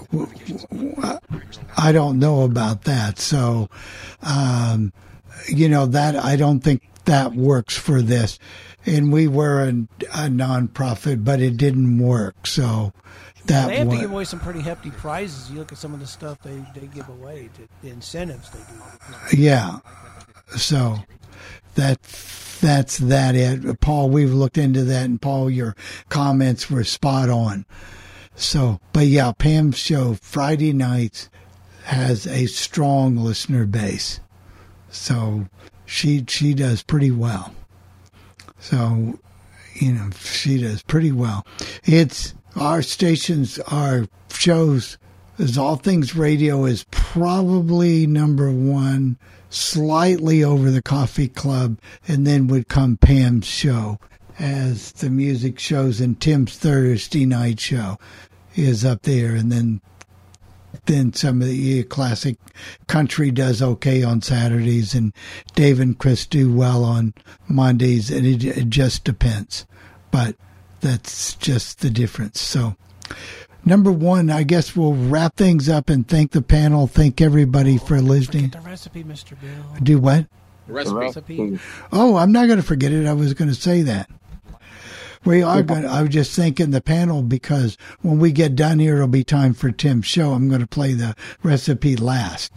I 1.77 1.91
don't 1.91 2.19
know 2.19 2.43
about 2.43 2.83
that. 2.83 3.17
So, 3.17 3.69
um, 4.21 4.93
you 5.47 5.67
know, 5.67 5.87
that 5.87 6.15
I 6.15 6.35
don't 6.35 6.59
think 6.59 6.87
that 7.05 7.33
works 7.33 7.75
for 7.75 8.03
this. 8.03 8.37
And 8.85 9.11
we 9.11 9.27
were 9.27 9.63
a, 9.63 9.69
a 9.69 10.29
nonprofit, 10.29 11.23
but 11.23 11.41
it 11.41 11.57
didn't 11.57 11.97
work. 11.97 12.45
So 12.45 12.93
that 13.45 13.67
they 13.67 13.77
have 13.77 13.87
wa- 13.87 13.95
to 13.95 14.01
give 14.01 14.11
away 14.11 14.25
some 14.25 14.39
pretty 14.39 14.61
hefty 14.61 14.91
prizes. 14.91 15.49
You 15.49 15.57
look 15.57 15.71
at 15.71 15.79
some 15.79 15.93
of 15.93 15.99
the 15.99 16.07
stuff 16.07 16.39
they, 16.43 16.63
they 16.75 16.85
give 16.87 17.09
away, 17.09 17.49
to, 17.55 17.67
the 17.81 17.89
incentives 17.89 18.51
they 18.51 18.59
do. 18.59 19.37
Yeah. 19.41 19.79
So 20.57 20.97
that 21.75 22.01
that's 22.61 22.97
that 22.97 23.35
it. 23.35 23.79
Paul, 23.79 24.09
we've 24.09 24.33
looked 24.33 24.57
into 24.57 24.83
that 24.83 25.05
and 25.05 25.21
Paul, 25.21 25.49
your 25.49 25.75
comments 26.09 26.69
were 26.69 26.83
spot 26.83 27.29
on. 27.29 27.65
So 28.35 28.79
but 28.93 29.07
yeah, 29.07 29.31
Pam's 29.31 29.77
show 29.77 30.15
Friday 30.15 30.73
nights 30.73 31.29
has 31.85 32.27
a 32.27 32.45
strong 32.47 33.17
listener 33.17 33.65
base. 33.65 34.19
So 34.89 35.47
she 35.85 36.25
she 36.27 36.53
does 36.53 36.83
pretty 36.83 37.11
well. 37.11 37.53
So 38.59 39.19
you 39.75 39.93
know 39.93 40.09
she 40.19 40.61
does 40.61 40.81
pretty 40.83 41.11
well. 41.11 41.45
It's 41.83 42.33
our 42.55 42.81
stations, 42.81 43.59
our 43.59 44.07
shows, 44.31 44.97
as 45.37 45.57
all 45.57 45.75
things 45.75 46.15
radio 46.15 46.65
is 46.65 46.85
probably 46.91 48.05
number 48.05 48.51
one, 48.51 49.17
slightly 49.49 50.43
over 50.43 50.71
the 50.71 50.81
Coffee 50.81 51.27
Club, 51.27 51.79
and 52.07 52.25
then 52.25 52.47
would 52.47 52.67
come 52.67 52.97
Pam's 52.97 53.45
show 53.45 53.99
as 54.37 54.93
the 54.93 55.09
music 55.09 55.59
shows 55.59 55.99
and 55.99 56.19
Tim's 56.19 56.57
Thursday 56.57 57.25
night 57.25 57.59
show 57.59 57.97
is 58.55 58.85
up 58.85 59.01
there, 59.03 59.35
and 59.35 59.51
then 59.51 59.81
then 60.85 61.13
some 61.13 61.41
of 61.41 61.47
the 61.47 61.83
classic 61.83 62.37
country 62.87 63.31
does 63.31 63.61
okay 63.61 64.03
on 64.03 64.21
Saturdays, 64.21 64.93
and 64.93 65.13
Dave 65.55 65.79
and 65.79 65.97
Chris 65.97 66.25
do 66.25 66.53
well 66.53 66.83
on 66.83 67.13
Mondays, 67.47 68.09
and 68.09 68.25
it, 68.25 68.43
it 68.43 68.69
just 68.69 69.03
depends. 69.03 69.65
But 70.11 70.35
that's 70.81 71.35
just 71.35 71.81
the 71.81 71.89
difference. 71.89 72.39
So, 72.41 72.75
number 73.65 73.91
one, 73.91 74.29
I 74.29 74.43
guess 74.43 74.75
we'll 74.75 74.93
wrap 74.93 75.35
things 75.35 75.69
up 75.69 75.89
and 75.89 76.07
thank 76.07 76.31
the 76.31 76.41
panel, 76.41 76.87
thank 76.87 77.21
everybody 77.21 77.77
for 77.77 77.97
oh, 77.97 78.01
listening. 78.01 78.49
The 78.49 78.61
recipe, 78.61 79.03
Mr. 79.03 79.39
Bill. 79.39 79.75
Do 79.81 79.99
what? 79.99 80.27
Recipe. 80.67 81.59
Oh, 81.91 82.17
I'm 82.17 82.31
not 82.31 82.47
going 82.47 82.59
to 82.59 82.65
forget 82.65 82.91
it. 82.91 83.07
I 83.07 83.13
was 83.13 83.33
going 83.33 83.49
to 83.49 83.55
say 83.55 83.81
that. 83.83 84.09
We 85.25 85.41
are 85.41 85.61
going. 85.63 85.85
I 85.85 86.01
was 86.01 86.11
just 86.11 86.33
thinking 86.33 86.71
the 86.71 86.79
panel 86.79 87.23
because 87.23 87.77
when 88.01 88.19
we 88.19 88.31
get 88.31 88.55
done 88.55 88.79
here, 88.79 88.95
it'll 88.95 89.07
be 89.07 89.25
time 89.25 89.53
for 89.53 89.69
Tim's 89.69 90.05
show. 90.05 90.31
I'm 90.31 90.47
going 90.47 90.61
to 90.61 90.67
play 90.67 90.93
the 90.93 91.13
recipe 91.43 91.97
last 91.97 92.53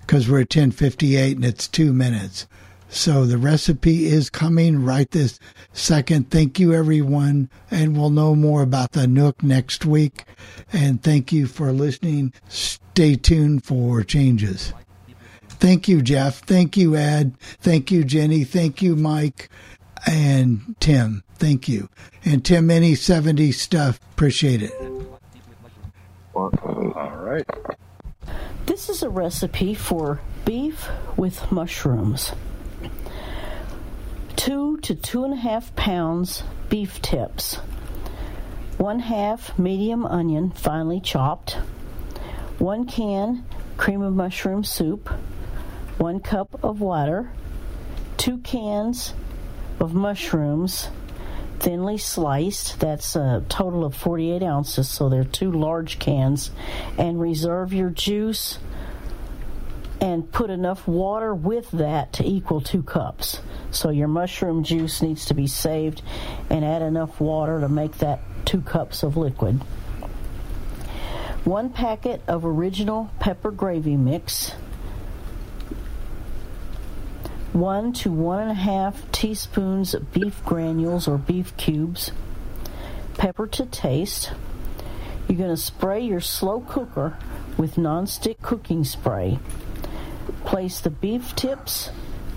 because 0.00 0.28
we're 0.28 0.42
at 0.42 0.48
10:58 0.48 1.32
and 1.32 1.44
it's 1.44 1.66
two 1.66 1.92
minutes. 1.92 2.46
So 2.92 3.24
the 3.24 3.38
recipe 3.38 4.04
is 4.04 4.28
coming 4.28 4.84
right 4.84 5.10
this 5.10 5.40
second. 5.72 6.30
Thank 6.30 6.60
you, 6.60 6.74
everyone, 6.74 7.48
and 7.70 7.96
we'll 7.96 8.10
know 8.10 8.34
more 8.34 8.60
about 8.60 8.92
the 8.92 9.06
NUC 9.06 9.42
next 9.42 9.86
week. 9.86 10.24
And 10.74 11.02
thank 11.02 11.32
you 11.32 11.46
for 11.46 11.72
listening. 11.72 12.34
Stay 12.48 13.16
tuned 13.16 13.64
for 13.64 14.02
changes. 14.02 14.74
Thank 15.48 15.88
you, 15.88 16.02
Jeff. 16.02 16.40
Thank 16.40 16.76
you, 16.76 16.94
Ed. 16.94 17.34
Thank 17.40 17.90
you, 17.90 18.04
Jenny. 18.04 18.44
Thank 18.44 18.82
you, 18.82 18.94
Mike 18.94 19.48
and 20.06 20.76
Tim. 20.78 21.24
Thank 21.36 21.68
you. 21.68 21.88
And 22.26 22.44
Tim, 22.44 22.70
any 22.70 22.94
70 22.94 23.52
stuff, 23.52 24.00
appreciate 24.12 24.60
it. 24.62 24.72
All 26.34 26.50
right. 26.50 27.48
This 28.66 28.90
is 28.90 29.02
a 29.02 29.08
recipe 29.08 29.72
for 29.72 30.20
beef 30.44 30.90
with 31.16 31.50
mushrooms. 31.50 32.32
Two 34.36 34.78
to 34.78 34.94
two 34.94 35.24
and 35.24 35.34
a 35.34 35.36
half 35.36 35.74
pounds 35.76 36.42
beef 36.68 37.00
tips. 37.02 37.56
One 38.78 38.98
half 38.98 39.58
medium 39.58 40.04
onion, 40.04 40.50
finely 40.50 41.00
chopped. 41.00 41.52
One 42.58 42.86
can 42.86 43.44
cream 43.76 44.02
of 44.02 44.14
mushroom 44.14 44.64
soup. 44.64 45.08
One 45.98 46.20
cup 46.20 46.64
of 46.64 46.80
water. 46.80 47.30
Two 48.16 48.38
cans 48.38 49.14
of 49.78 49.94
mushrooms, 49.94 50.88
thinly 51.58 51.98
sliced. 51.98 52.80
That's 52.80 53.16
a 53.16 53.44
total 53.48 53.84
of 53.84 53.94
48 53.94 54.42
ounces, 54.42 54.88
so 54.88 55.08
they're 55.08 55.24
two 55.24 55.52
large 55.52 55.98
cans. 55.98 56.50
And 56.96 57.20
reserve 57.20 57.72
your 57.72 57.90
juice 57.90 58.58
and 60.02 60.30
put 60.32 60.50
enough 60.50 60.88
water 60.88 61.32
with 61.32 61.70
that 61.70 62.12
to 62.14 62.26
equal 62.26 62.60
two 62.60 62.82
cups. 62.82 63.40
So 63.70 63.90
your 63.90 64.08
mushroom 64.08 64.64
juice 64.64 65.00
needs 65.00 65.26
to 65.26 65.34
be 65.34 65.46
saved 65.46 66.02
and 66.50 66.64
add 66.64 66.82
enough 66.82 67.20
water 67.20 67.60
to 67.60 67.68
make 67.68 67.98
that 67.98 68.18
two 68.44 68.62
cups 68.62 69.04
of 69.04 69.16
liquid. 69.16 69.62
One 71.44 71.70
packet 71.70 72.20
of 72.26 72.44
original 72.44 73.12
pepper 73.20 73.52
gravy 73.52 73.96
mix 73.96 74.52
one 77.52 77.92
to 77.92 78.10
one 78.10 78.40
and 78.40 78.50
a 78.50 78.54
half 78.54 79.10
teaspoons 79.12 79.94
of 79.94 80.12
beef 80.12 80.42
granules 80.44 81.06
or 81.06 81.18
beef 81.18 81.56
cubes, 81.56 82.10
pepper 83.14 83.46
to 83.46 83.66
taste. 83.66 84.32
You're 85.28 85.38
going 85.38 85.50
to 85.50 85.56
spray 85.56 86.00
your 86.00 86.20
slow 86.20 86.60
cooker 86.60 87.18
with 87.56 87.76
nonstick 87.76 88.40
cooking 88.40 88.84
spray. 88.84 89.38
Place 90.44 90.80
the 90.80 90.90
beef 90.90 91.34
tips, 91.36 91.90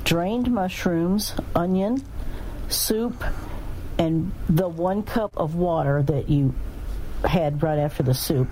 drained 0.04 0.52
mushrooms, 0.52 1.34
onion, 1.56 2.04
soup, 2.70 3.24
and 3.98 4.32
the 4.48 4.68
one 4.68 5.04
cup 5.04 5.32
of 5.38 5.56
water 5.56 6.04
that 6.04 6.30
you 6.30 6.54
had 7.24 7.64
right 7.64 7.80
after 7.80 8.04
the 8.04 8.14
soup, 8.14 8.48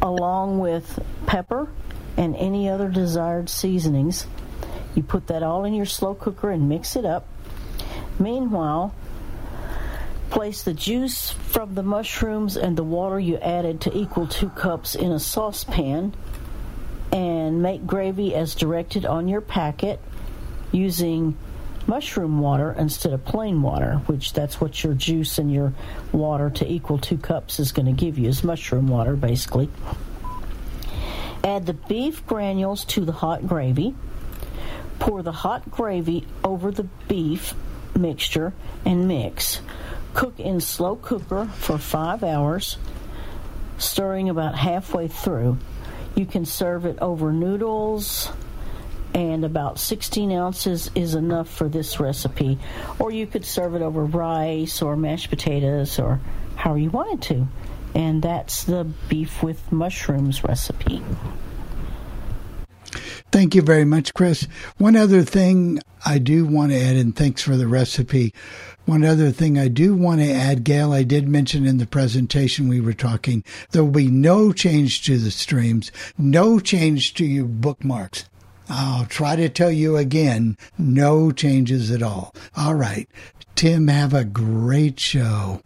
along 0.00 0.58
with 0.58 0.98
pepper 1.26 1.68
and 2.16 2.36
any 2.36 2.68
other 2.68 2.88
desired 2.88 3.48
seasonings 3.48 4.26
you 4.94 5.02
put 5.02 5.26
that 5.26 5.42
all 5.42 5.64
in 5.64 5.74
your 5.74 5.86
slow 5.86 6.14
cooker 6.14 6.50
and 6.50 6.68
mix 6.68 6.96
it 6.96 7.04
up. 7.04 7.26
Meanwhile, 8.18 8.94
place 10.30 10.62
the 10.62 10.74
juice 10.74 11.30
from 11.30 11.74
the 11.74 11.82
mushrooms 11.82 12.56
and 12.56 12.76
the 12.76 12.84
water 12.84 13.18
you 13.18 13.36
added 13.38 13.80
to 13.82 13.96
equal 13.96 14.26
two 14.26 14.50
cups 14.50 14.94
in 14.94 15.10
a 15.10 15.18
saucepan 15.18 16.14
and 17.14 17.62
make 17.62 17.86
gravy 17.86 18.34
as 18.34 18.56
directed 18.56 19.06
on 19.06 19.28
your 19.28 19.40
packet 19.40 20.00
using 20.72 21.36
mushroom 21.86 22.40
water 22.40 22.74
instead 22.76 23.12
of 23.12 23.24
plain 23.24 23.62
water, 23.62 24.02
which 24.06 24.32
that's 24.32 24.60
what 24.60 24.82
your 24.82 24.94
juice 24.94 25.38
and 25.38 25.52
your 25.52 25.72
water 26.10 26.50
to 26.50 26.68
equal 26.68 26.98
two 26.98 27.16
cups 27.16 27.60
is 27.60 27.70
going 27.70 27.86
to 27.86 27.92
give 27.92 28.18
you 28.18 28.28
is 28.28 28.42
mushroom 28.42 28.88
water 28.88 29.14
basically. 29.14 29.68
Add 31.44 31.66
the 31.66 31.74
beef 31.74 32.26
granules 32.26 32.84
to 32.86 33.04
the 33.04 33.12
hot 33.12 33.46
gravy. 33.46 33.94
Pour 34.98 35.22
the 35.22 35.32
hot 35.32 35.70
gravy 35.70 36.26
over 36.42 36.72
the 36.72 36.84
beef 37.06 37.54
mixture 37.94 38.52
and 38.84 39.06
mix. 39.06 39.60
Cook 40.14 40.40
in 40.40 40.60
slow 40.60 40.96
cooker 40.96 41.46
for 41.46 41.78
five 41.78 42.24
hours, 42.24 42.76
stirring 43.78 44.28
about 44.28 44.56
halfway 44.56 45.06
through. 45.06 45.58
You 46.14 46.26
can 46.26 46.44
serve 46.44 46.86
it 46.86 46.98
over 47.00 47.32
noodles, 47.32 48.30
and 49.14 49.44
about 49.44 49.78
16 49.78 50.32
ounces 50.32 50.90
is 50.94 51.14
enough 51.14 51.48
for 51.48 51.68
this 51.68 52.00
recipe. 52.00 52.58
Or 52.98 53.12
you 53.12 53.26
could 53.26 53.44
serve 53.44 53.74
it 53.74 53.82
over 53.82 54.04
rice 54.04 54.82
or 54.82 54.96
mashed 54.96 55.30
potatoes 55.30 55.98
or 55.98 56.20
however 56.56 56.78
you 56.78 56.90
wanted 56.90 57.22
to. 57.22 57.48
And 57.94 58.22
that's 58.22 58.64
the 58.64 58.84
beef 59.08 59.42
with 59.42 59.70
mushrooms 59.70 60.42
recipe. 60.42 61.00
Thank 63.30 63.54
you 63.54 63.62
very 63.62 63.84
much, 63.84 64.14
Chris. 64.14 64.46
One 64.78 64.96
other 64.96 65.22
thing 65.22 65.80
I 66.06 66.18
do 66.18 66.44
want 66.44 66.70
to 66.70 66.80
add, 66.80 66.96
and 66.96 67.16
thanks 67.16 67.42
for 67.42 67.56
the 67.56 67.66
recipe. 67.66 68.32
One 68.86 69.02
other 69.02 69.30
thing 69.30 69.58
I 69.58 69.68
do 69.68 69.94
want 69.94 70.20
to 70.20 70.30
add, 70.30 70.62
Gail, 70.62 70.92
I 70.92 71.04
did 71.04 71.26
mention 71.26 71.66
in 71.66 71.78
the 71.78 71.86
presentation 71.86 72.68
we 72.68 72.82
were 72.82 72.92
talking, 72.92 73.42
there 73.70 73.82
will 73.82 73.90
be 73.90 74.10
no 74.10 74.52
change 74.52 75.02
to 75.06 75.16
the 75.16 75.30
streams, 75.30 75.90
no 76.18 76.60
change 76.60 77.14
to 77.14 77.24
your 77.24 77.46
bookmarks. 77.46 78.26
I'll 78.68 79.06
try 79.06 79.36
to 79.36 79.48
tell 79.48 79.70
you 79.70 79.96
again, 79.96 80.58
no 80.76 81.32
changes 81.32 81.90
at 81.90 82.02
all. 82.02 82.34
All 82.56 82.74
right. 82.74 83.08
Tim, 83.54 83.88
have 83.88 84.12
a 84.12 84.24
great 84.24 85.00
show. 85.00 85.60